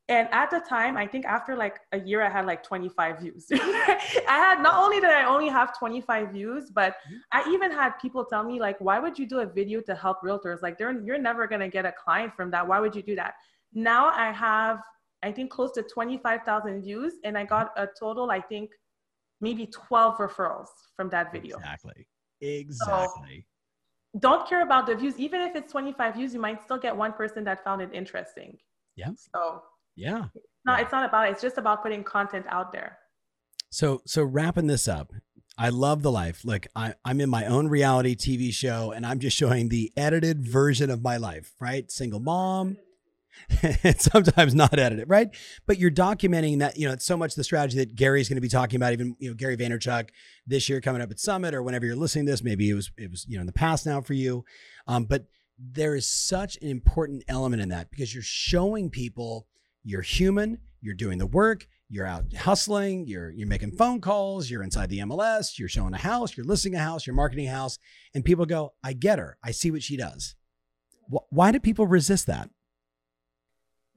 And 0.09 0.29
at 0.33 0.51
the 0.51 0.61
time, 0.61 0.99
I 0.99 1.07
think 1.07 1.25
after 1.25 1.57
like 1.57 1.81
a 1.93 1.99
year, 1.99 2.23
I 2.23 2.29
had 2.29 2.45
like 2.45 2.63
25 2.63 3.21
views. 3.21 3.47
I 3.53 3.99
had 4.29 4.61
not 4.61 4.75
only 4.75 5.01
did 5.01 5.09
I 5.09 5.25
only 5.25 5.49
have 5.49 5.79
25 5.79 6.31
views, 6.31 6.71
but 6.71 6.97
mm-hmm. 7.09 7.17
I 7.33 7.51
even 7.51 7.71
had 7.71 7.93
people 8.03 8.23
tell 8.23 8.45
me 8.45 8.61
like, 8.61 8.79
"Why 8.81 8.99
would 8.99 9.19
you 9.19 9.27
do 9.27 9.39
a 9.39 9.47
video 9.47 9.81
to 9.83 9.95
help 9.95 10.21
realtors? 10.23 10.61
Like, 10.61 10.77
they're, 10.77 11.01
you're 11.03 11.19
never 11.19 11.47
gonna 11.47 11.71
get 11.71 11.87
a 11.87 11.93
client 11.93 12.35
from 12.37 12.51
that. 12.51 12.67
Why 12.69 12.81
would 12.81 12.95
you 12.95 13.03
do 13.03 13.17
that?" 13.17 13.35
Now 13.73 14.09
I 14.09 14.31
have, 14.31 14.81
I 15.23 15.33
think, 15.33 15.51
close 15.51 15.73
to 15.73 15.83
25,000 15.83 16.83
views, 16.83 17.15
and 17.25 17.39
I 17.39 17.45
got 17.45 17.71
a 17.77 17.89
total, 17.99 18.31
I 18.31 18.43
think, 18.43 18.71
maybe 19.41 19.67
12 19.67 20.19
referrals 20.19 20.69
from 20.97 21.09
that 21.11 21.33
video. 21.33 21.57
Exactly. 21.57 22.07
Exactly. 22.43 23.47
Don't 24.19 24.47
care 24.47 24.63
about 24.63 24.87
the 24.87 24.95
views, 24.95 25.19
even 25.19 25.41
if 25.41 25.57
it's 25.57 25.73
25 25.73 26.15
views, 26.15 26.35
you 26.35 26.41
might 26.41 26.63
still 26.63 26.79
get 26.79 26.95
one 26.95 27.15
person 27.15 27.43
that 27.45 27.65
found 27.65 27.81
it 27.81 27.91
interesting. 27.93 28.59
Yeah. 28.97 29.09
So 29.35 29.63
yeah. 29.97 30.24
no, 30.64 30.74
it's 30.74 30.92
not 30.92 31.09
about 31.09 31.28
it. 31.28 31.32
It's 31.32 31.42
just 31.42 31.59
about 31.59 31.82
putting 31.82 32.05
content 32.05 32.47
out 32.49 32.72
there. 32.72 32.99
So 33.70 34.03
so 34.07 34.22
wrapping 34.22 34.66
this 34.66 34.86
up, 34.86 35.12
I 35.57 35.68
love 35.68 36.03
the 36.03 36.12
life. 36.12 36.45
Like 36.45 36.68
I, 36.74 36.95
I'm 37.05 37.20
in 37.20 37.30
my 37.30 37.47
own 37.47 37.68
reality 37.68 38.16
TV 38.16 38.53
show 38.53 38.92
and 38.92 39.07
I'm 39.07 39.18
just 39.18 39.36
showing 39.36 39.68
the 39.68 39.92
edited 39.97 40.47
version 40.47 40.90
of 40.90 41.03
my 41.03 41.16
life, 41.16 41.53
right? 41.61 41.90
Single 41.90 42.20
mom. 42.20 42.76
and 43.82 44.01
sometimes 44.01 44.55
not 44.55 44.78
edited, 44.78 45.09
right? 45.09 45.28
But 45.66 45.78
you're 45.78 45.90
documenting 45.90 46.61
that, 46.61 46.78
you 46.78 46.86
know, 46.86 46.95
it's 46.95 47.05
so 47.05 47.16
much 47.16 47.34
the 47.34 47.42
strategy 47.42 47.78
that 47.78 47.97
Gary's 47.97 48.28
going 48.28 48.36
to 48.36 48.40
be 48.40 48.49
talking 48.49 48.76
about, 48.76 48.92
even, 48.92 49.16
you 49.18 49.28
know, 49.28 49.34
Gary 49.34 49.57
Vaynerchuk 49.57 50.11
this 50.47 50.68
year 50.68 50.80
coming 50.80 51.03
up 51.03 51.11
at 51.11 51.18
Summit 51.18 51.53
or 51.53 51.62
whenever 51.62 51.84
you're 51.84 51.97
listening 51.97 52.26
to 52.26 52.32
this, 52.32 52.45
maybe 52.45 52.70
it 52.70 52.74
was, 52.74 52.92
it 52.97 53.11
was, 53.11 53.26
you 53.28 53.36
know, 53.36 53.40
in 53.40 53.47
the 53.47 53.53
past 53.53 53.86
now 53.86 54.01
for 54.01 54.14
you. 54.14 54.45
Um, 54.86 55.05
but 55.05 55.26
there 55.59 55.95
is 55.95 56.11
such 56.11 56.57
an 56.62 56.68
important 56.68 57.24
element 57.28 57.61
in 57.61 57.70
that 57.70 57.90
because 57.90 58.14
you're 58.14 58.22
showing 58.22 58.88
people 58.88 59.49
you're 59.85 60.03
human, 60.03 60.59
you're 60.80 60.95
doing 60.95 61.18
the 61.18 61.26
work, 61.26 61.66
you're 61.89 62.07
out 62.07 62.24
hustling, 62.35 63.07
you're 63.07 63.30
you're 63.30 63.47
making 63.49 63.72
phone 63.72 64.01
calls, 64.01 64.51
you're 64.51 64.62
inside 64.62 64.89
the 64.89 64.99
MLS, 65.01 65.59
you're 65.59 65.68
showing 65.68 65.95
a 65.95 65.99
house, 65.99 66.37
you're 66.37 66.47
listing 66.47 66.74
a 66.74 66.78
house, 66.78 67.07
you're 67.07 67.14
marketing 67.14 67.47
a 67.47 67.51
house, 67.51 67.78
and 68.14 68.24
people 68.24 68.47
go, 68.47 68.72
"I 68.82 68.95
get 68.95 69.18
her. 69.18 69.37
I 69.45 69.51
see 69.53 69.70
what 69.70 69.82
she 69.82 69.97
does." 69.97 70.35
Why 71.30 71.53
do 71.53 71.61
people 71.61 71.87
resist 71.87 72.26
that? 72.26 72.49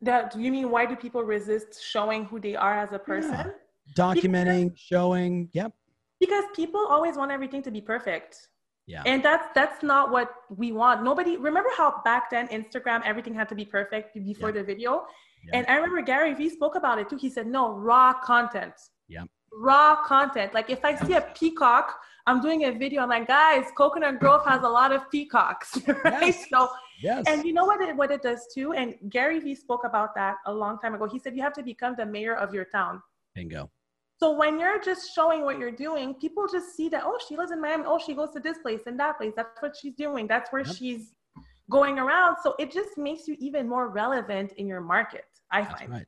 That 0.01 0.31
do 0.33 0.41
you 0.41 0.51
mean 0.51 0.69
why 0.69 0.85
do 0.85 0.95
people 0.95 1.23
resist 1.23 1.81
showing 1.83 2.25
who 2.25 2.39
they 2.39 2.55
are 2.55 2.77
as 2.77 2.91
a 2.91 2.99
person? 2.99 3.51
Documenting, 3.95 4.73
showing, 4.77 5.49
yep, 5.53 5.71
Because 6.19 6.43
people 6.55 6.85
always 6.89 7.15
want 7.15 7.31
everything 7.31 7.63
to 7.63 7.71
be 7.71 7.79
perfect. 7.81 8.49
yeah, 8.85 9.01
And 9.05 9.23
that's 9.23 9.47
that's 9.55 9.81
not 9.81 10.11
what 10.11 10.29
we 10.49 10.71
want. 10.73 11.03
Nobody 11.03 11.38
remember 11.38 11.69
how 11.77 12.01
back 12.03 12.29
then 12.29 12.47
Instagram 12.49 13.01
everything 13.05 13.33
had 13.33 13.47
to 13.49 13.55
be 13.55 13.65
perfect 13.65 14.13
before 14.13 14.49
Yeah. 14.49 14.55
the 14.59 14.63
video. 14.63 15.07
Yeah. 15.47 15.57
And 15.59 15.67
I 15.67 15.75
remember 15.75 16.01
Gary 16.01 16.33
Vee 16.33 16.49
spoke 16.49 16.75
about 16.75 16.99
it 16.99 17.09
too. 17.09 17.17
He 17.17 17.29
said, 17.29 17.47
no, 17.47 17.71
raw 17.71 18.13
content. 18.13 18.73
Yeah. 19.07 19.23
Raw 19.53 20.03
content. 20.03 20.53
Like 20.53 20.69
if 20.69 20.83
I 20.83 20.95
see 20.95 21.13
a 21.13 21.21
peacock, 21.21 21.97
I'm 22.27 22.41
doing 22.41 22.65
a 22.65 22.71
video. 22.71 23.01
I'm 23.03 23.09
like, 23.09 23.27
guys, 23.27 23.65
Coconut 23.77 24.19
Grove 24.19 24.45
has 24.45 24.61
a 24.63 24.67
lot 24.67 24.91
of 24.91 25.09
peacocks, 25.09 25.77
right? 26.03 26.21
Yes. 26.35 26.45
So 26.51 26.67
yes, 27.01 27.23
And 27.28 27.45
you 27.45 27.53
know 27.53 27.63
what 27.65 27.79
it, 27.82 27.95
what 27.95 28.11
it 28.11 28.21
does 28.21 28.45
too? 28.53 28.74
And 28.74 28.95
Gary 29.09 29.39
Vee 29.39 29.55
spoke 29.55 29.83
about 29.86 30.13
that 30.15 30.36
a 30.45 30.53
long 30.53 30.78
time 30.79 30.93
ago. 30.93 31.07
He 31.07 31.19
said 31.19 31.36
you 31.36 31.41
have 31.43 31.53
to 31.53 31.63
become 31.63 31.95
the 31.97 32.05
mayor 32.05 32.36
of 32.36 32.53
your 32.53 32.65
town. 32.65 33.01
bingo, 33.33 33.71
So 34.19 34.36
when 34.36 34.59
you're 34.59 34.82
just 34.82 35.15
showing 35.15 35.43
what 35.43 35.57
you're 35.57 35.71
doing, 35.87 36.15
people 36.15 36.45
just 36.51 36.75
see 36.75 36.89
that, 36.89 37.03
oh, 37.05 37.17
she 37.25 37.37
lives 37.37 37.51
in 37.51 37.61
Miami. 37.61 37.86
Oh, 37.87 37.97
she 38.05 38.13
goes 38.13 38.32
to 38.33 38.41
this 38.41 38.57
place 38.57 38.82
and 38.87 38.99
that 38.99 39.17
place. 39.17 39.32
That's 39.37 39.61
what 39.61 39.78
she's 39.79 39.95
doing. 39.95 40.28
That's 40.28 40.51
where 40.51 40.65
Yep. 40.65 40.75
she's 40.75 41.13
going 41.69 41.97
around. 41.99 42.36
So 42.43 42.55
it 42.59 42.71
just 42.71 42.97
makes 42.97 43.28
you 43.28 43.36
even 43.39 43.69
more 43.69 43.87
relevant 43.87 44.51
in 44.53 44.67
your 44.67 44.82
market, 44.82 45.25
I 45.51 45.61
that's 45.61 45.79
find. 45.79 45.91
right. 45.91 46.05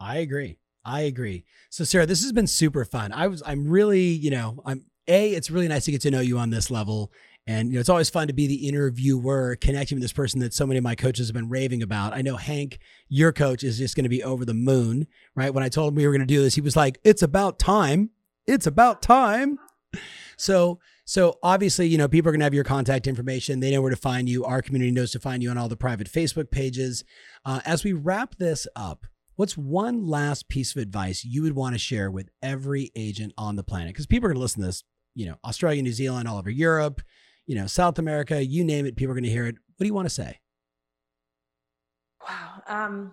I 0.00 0.18
agree. 0.18 0.58
I 0.84 1.02
agree. 1.02 1.44
So 1.68 1.84
Sarah, 1.84 2.06
this 2.06 2.22
has 2.22 2.32
been 2.32 2.46
super 2.46 2.84
fun. 2.84 3.12
I 3.12 3.26
was, 3.26 3.42
I'm 3.44 3.68
really, 3.68 4.06
you 4.08 4.30
know, 4.30 4.62
I'm 4.64 4.84
a. 5.06 5.32
It's 5.32 5.50
really 5.50 5.68
nice 5.68 5.84
to 5.84 5.90
get 5.90 6.00
to 6.02 6.10
know 6.10 6.20
you 6.20 6.38
on 6.38 6.50
this 6.50 6.70
level. 6.70 7.12
And 7.46 7.68
you 7.68 7.74
know, 7.74 7.80
it's 7.80 7.88
always 7.88 8.10
fun 8.10 8.28
to 8.28 8.32
be 8.32 8.46
the 8.46 8.68
interviewer, 8.68 9.56
connecting 9.60 9.96
with 9.96 10.02
this 10.02 10.12
person 10.12 10.40
that 10.40 10.54
so 10.54 10.66
many 10.66 10.78
of 10.78 10.84
my 10.84 10.94
coaches 10.94 11.26
have 11.28 11.34
been 11.34 11.48
raving 11.48 11.82
about. 11.82 12.12
I 12.12 12.22
know 12.22 12.36
Hank, 12.36 12.78
your 13.08 13.32
coach, 13.32 13.64
is 13.64 13.78
just 13.78 13.96
going 13.96 14.04
to 14.04 14.10
be 14.10 14.22
over 14.22 14.44
the 14.44 14.54
moon, 14.54 15.06
right? 15.34 15.52
When 15.52 15.64
I 15.64 15.68
told 15.68 15.88
him 15.88 15.96
we 15.96 16.06
were 16.06 16.12
going 16.12 16.20
to 16.20 16.26
do 16.26 16.42
this, 16.42 16.54
he 16.54 16.60
was 16.60 16.76
like, 16.76 17.00
"It's 17.02 17.22
about 17.22 17.58
time. 17.58 18.10
It's 18.46 18.66
about 18.66 19.02
time." 19.02 19.58
So, 20.36 20.78
so 21.10 21.40
obviously, 21.42 21.88
you 21.88 21.98
know, 21.98 22.06
people 22.06 22.28
are 22.28 22.32
going 22.32 22.38
to 22.38 22.44
have 22.44 22.54
your 22.54 22.62
contact 22.62 23.08
information. 23.08 23.58
They 23.58 23.72
know 23.72 23.82
where 23.82 23.90
to 23.90 23.96
find 23.96 24.28
you. 24.28 24.44
Our 24.44 24.62
community 24.62 24.92
knows 24.92 25.10
to 25.10 25.18
find 25.18 25.42
you 25.42 25.50
on 25.50 25.58
all 25.58 25.68
the 25.68 25.76
private 25.76 26.08
Facebook 26.08 26.52
pages. 26.52 27.02
Uh, 27.44 27.60
as 27.64 27.82
we 27.82 27.92
wrap 27.92 28.36
this 28.36 28.68
up, 28.76 29.06
what's 29.34 29.56
one 29.56 30.06
last 30.06 30.48
piece 30.48 30.70
of 30.70 30.80
advice 30.80 31.24
you 31.24 31.42
would 31.42 31.56
want 31.56 31.74
to 31.74 31.80
share 31.80 32.12
with 32.12 32.28
every 32.40 32.92
agent 32.94 33.32
on 33.36 33.56
the 33.56 33.64
planet? 33.64 33.88
Because 33.88 34.06
people 34.06 34.26
are 34.26 34.28
going 34.28 34.36
to 34.36 34.42
listen 34.42 34.60
to 34.60 34.68
this, 34.68 34.84
you 35.16 35.26
know, 35.26 35.34
Australia, 35.44 35.82
New 35.82 35.90
Zealand, 35.90 36.28
all 36.28 36.38
over 36.38 36.48
Europe, 36.48 37.02
you 37.44 37.56
know, 37.56 37.66
South 37.66 37.98
America, 37.98 38.46
you 38.46 38.62
name 38.62 38.86
it, 38.86 38.94
people 38.94 39.10
are 39.10 39.16
going 39.16 39.24
to 39.24 39.30
hear 39.30 39.48
it. 39.48 39.56
What 39.56 39.82
do 39.82 39.86
you 39.88 39.94
want 39.94 40.06
to 40.06 40.14
say? 40.14 40.38
Wow. 42.24 42.62
um, 42.68 43.12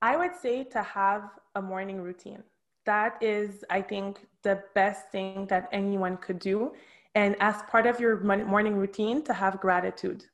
I 0.00 0.16
would 0.16 0.34
say 0.40 0.64
to 0.64 0.82
have 0.82 1.28
a 1.54 1.60
morning 1.60 2.00
routine. 2.00 2.42
That 2.86 3.22
is, 3.22 3.64
I 3.70 3.80
think, 3.80 4.26
the 4.42 4.62
best 4.74 5.10
thing 5.10 5.46
that 5.46 5.68
anyone 5.72 6.16
could 6.18 6.38
do. 6.38 6.72
And 7.14 7.36
as 7.40 7.62
part 7.70 7.86
of 7.86 8.00
your 8.00 8.20
morning 8.20 8.76
routine, 8.76 9.22
to 9.22 9.32
have 9.32 9.60
gratitude. 9.60 10.24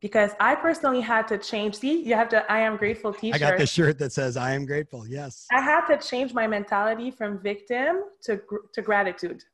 Because 0.00 0.32
I 0.40 0.56
personally 0.56 1.00
had 1.00 1.28
to 1.28 1.38
change. 1.38 1.76
See, 1.76 2.02
you 2.02 2.14
have 2.14 2.28
to. 2.30 2.50
I 2.50 2.58
am 2.58 2.76
grateful 2.76 3.14
T-shirt. 3.14 3.40
I 3.40 3.50
got 3.50 3.56
the 3.56 3.66
shirt 3.66 3.98
that 3.98 4.10
says 4.12 4.36
"I 4.36 4.52
am 4.52 4.66
grateful." 4.66 5.06
Yes. 5.06 5.46
I 5.52 5.60
had 5.60 5.86
to 5.86 5.96
change 5.96 6.34
my 6.34 6.48
mentality 6.48 7.12
from 7.12 7.38
victim 7.38 8.02
to 8.24 8.42
to 8.74 8.82
gratitude. 8.82 9.44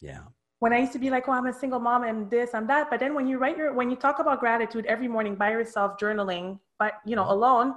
Yeah 0.00 0.24
when 0.64 0.72
I 0.72 0.78
used 0.78 0.92
to 0.92 0.98
be 0.98 1.10
like, 1.10 1.28
oh, 1.28 1.32
I'm 1.32 1.46
a 1.46 1.52
single 1.52 1.78
mom 1.78 2.04
and 2.04 2.30
this, 2.30 2.54
I'm 2.54 2.66
that. 2.68 2.88
But 2.88 2.98
then 2.98 3.14
when 3.14 3.26
you 3.26 3.36
write 3.36 3.58
your, 3.58 3.74
when 3.74 3.90
you 3.90 3.96
talk 3.96 4.18
about 4.18 4.40
gratitude 4.40 4.86
every 4.86 5.08
morning 5.08 5.34
by 5.34 5.50
yourself, 5.50 5.98
journaling, 5.98 6.58
but 6.78 6.94
you 7.04 7.16
know, 7.16 7.30
alone, 7.30 7.74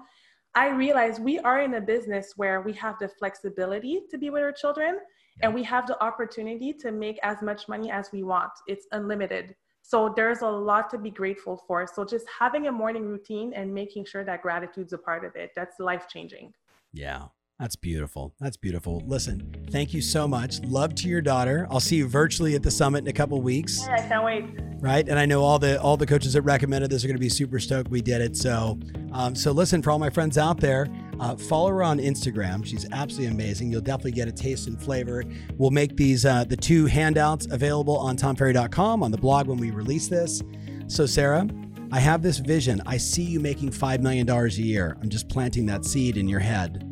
I 0.57 0.69
realize 0.69 1.19
we 1.19 1.37
are 1.37 1.61
in 1.61 1.75
a 1.75 1.81
business 1.81 2.33
where 2.35 2.61
we 2.61 2.73
have 2.73 2.97
the 2.97 3.07
flexibility 3.07 4.01
to 4.09 4.17
be 4.17 4.31
with 4.31 4.41
our 4.41 4.51
children 4.51 4.97
and 5.43 5.53
we 5.53 5.61
have 5.61 5.85
the 5.85 6.03
opportunity 6.03 6.73
to 6.73 6.91
make 6.91 7.19
as 7.21 7.43
much 7.43 7.67
money 7.67 7.91
as 7.91 8.11
we 8.11 8.23
want. 8.23 8.49
It's 8.65 8.87
unlimited. 8.91 9.55
So 9.83 10.11
there's 10.15 10.41
a 10.41 10.47
lot 10.47 10.89
to 10.89 10.97
be 10.97 11.11
grateful 11.11 11.63
for. 11.67 11.85
So 11.85 12.03
just 12.03 12.25
having 12.39 12.65
a 12.65 12.71
morning 12.71 13.05
routine 13.05 13.53
and 13.53 13.71
making 13.71 14.05
sure 14.05 14.23
that 14.23 14.41
gratitude's 14.41 14.93
a 14.93 14.97
part 14.97 15.25
of 15.25 15.35
it, 15.35 15.51
that's 15.55 15.79
life 15.79 16.07
changing. 16.09 16.53
Yeah. 16.91 17.25
That's 17.59 17.75
beautiful. 17.75 18.35
That's 18.39 18.55
beautiful. 18.55 19.01
Listen, 19.07 19.65
thank 19.71 19.91
you 19.91 20.01
so 20.01 20.27
much. 20.27 20.59
Love 20.61 20.93
to 20.95 21.07
your 21.07 21.21
daughter. 21.21 21.67
I'll 21.71 21.79
see 21.79 21.95
you 21.95 22.07
virtually 22.07 22.53
at 22.53 22.61
the 22.61 22.69
summit 22.69 22.99
in 22.99 23.07
a 23.07 23.13
couple 23.13 23.41
weeks. 23.41 23.79
Yeah, 23.87 23.95
I 23.95 24.07
can't 24.07 24.23
wait. 24.23 24.45
Right, 24.79 25.09
and 25.09 25.17
I 25.17 25.25
know 25.25 25.41
all 25.41 25.57
the 25.57 25.81
all 25.81 25.97
the 25.97 26.05
coaches 26.05 26.33
that 26.33 26.43
recommended 26.43 26.91
this 26.91 27.03
are 27.03 27.07
going 27.07 27.15
to 27.15 27.21
be 27.21 27.29
super 27.29 27.57
stoked 27.57 27.89
we 27.89 27.99
did 27.99 28.21
it. 28.21 28.37
So, 28.37 28.77
um, 29.11 29.33
so 29.33 29.51
listen 29.51 29.81
for 29.81 29.89
all 29.89 29.97
my 29.97 30.11
friends 30.11 30.37
out 30.37 30.59
there. 30.59 30.87
Uh, 31.19 31.35
follow 31.35 31.69
her 31.69 31.81
on 31.81 31.97
Instagram. 31.97 32.63
She's 32.63 32.87
absolutely 32.91 33.33
amazing. 33.33 33.71
You'll 33.71 33.81
definitely 33.81 34.11
get 34.11 34.27
a 34.27 34.31
taste 34.31 34.67
and 34.67 34.79
flavor. 34.79 35.23
We'll 35.55 35.71
make 35.71 35.97
these 35.97 36.25
uh, 36.25 36.43
the 36.43 36.57
two 36.57 36.85
handouts 36.85 37.47
available 37.49 37.97
on 37.97 38.17
tomferry.com 38.17 39.01
on 39.01 39.09
the 39.09 39.17
blog 39.17 39.47
when 39.47 39.57
we 39.57 39.71
release 39.71 40.07
this. 40.07 40.43
So, 40.85 41.07
Sarah, 41.07 41.47
I 41.91 41.99
have 41.99 42.21
this 42.21 42.37
vision. 42.37 42.81
I 42.85 42.97
see 42.97 43.23
you 43.23 43.39
making 43.39 43.71
$5 43.71 44.01
million 44.01 44.29
a 44.29 44.47
year. 44.47 44.97
I'm 45.01 45.09
just 45.09 45.27
planting 45.27 45.65
that 45.67 45.85
seed 45.85 46.17
in 46.17 46.27
your 46.27 46.39
head. 46.39 46.86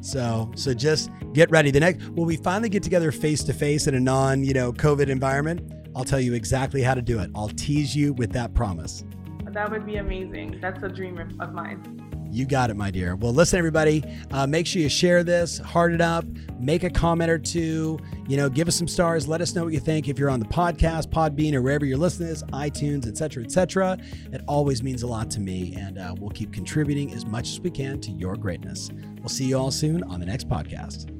So 0.00 0.50
so 0.54 0.74
just 0.74 1.10
get 1.32 1.50
ready. 1.50 1.70
The 1.70 1.80
next 1.80 2.08
when 2.10 2.26
we 2.26 2.36
finally 2.36 2.68
get 2.68 2.82
together 2.82 3.12
face 3.12 3.42
to 3.44 3.52
face 3.52 3.86
in 3.86 3.94
a 3.94 4.00
non, 4.00 4.44
you 4.44 4.54
know, 4.54 4.72
COVID 4.72 5.08
environment, 5.08 5.72
I'll 5.94 6.04
tell 6.04 6.20
you 6.20 6.34
exactly 6.34 6.82
how 6.82 6.94
to 6.94 7.02
do 7.02 7.18
it. 7.20 7.30
I'll 7.34 7.48
tease 7.48 7.94
you 7.94 8.12
with 8.14 8.32
that 8.32 8.54
promise. 8.54 9.04
That 9.52 9.70
would 9.70 9.84
be 9.84 9.96
amazing. 9.96 10.58
That's 10.60 10.82
a 10.82 10.88
dream 10.88 11.18
of 11.40 11.52
mine. 11.52 12.09
You 12.32 12.46
got 12.46 12.70
it, 12.70 12.76
my 12.76 12.90
dear. 12.92 13.16
Well, 13.16 13.32
listen, 13.32 13.58
everybody, 13.58 14.04
uh, 14.30 14.46
make 14.46 14.66
sure 14.66 14.80
you 14.80 14.88
share 14.88 15.24
this, 15.24 15.58
heart 15.58 15.92
it 15.92 16.00
up, 16.00 16.24
make 16.60 16.84
a 16.84 16.90
comment 16.90 17.28
or 17.30 17.38
two, 17.38 17.98
you 18.28 18.36
know, 18.36 18.48
give 18.48 18.68
us 18.68 18.76
some 18.76 18.86
stars. 18.86 19.26
Let 19.26 19.40
us 19.40 19.54
know 19.54 19.64
what 19.64 19.72
you 19.72 19.80
think. 19.80 20.08
If 20.08 20.18
you're 20.18 20.30
on 20.30 20.38
the 20.38 20.46
podcast, 20.46 21.08
Podbean, 21.08 21.54
or 21.54 21.62
wherever 21.62 21.84
you're 21.84 21.98
listening 21.98 22.28
to 22.28 22.34
this, 22.34 22.42
iTunes, 22.52 23.08
etc., 23.08 23.42
etc., 23.42 23.98
it 24.32 24.42
always 24.46 24.82
means 24.82 25.02
a 25.02 25.08
lot 25.08 25.28
to 25.32 25.40
me. 25.40 25.74
And 25.76 25.98
uh, 25.98 26.14
we'll 26.18 26.30
keep 26.30 26.52
contributing 26.52 27.12
as 27.14 27.26
much 27.26 27.48
as 27.48 27.60
we 27.60 27.70
can 27.70 28.00
to 28.02 28.12
your 28.12 28.36
greatness. 28.36 28.90
We'll 29.18 29.28
see 29.28 29.46
you 29.46 29.58
all 29.58 29.72
soon 29.72 30.04
on 30.04 30.20
the 30.20 30.26
next 30.26 30.48
podcast. 30.48 31.19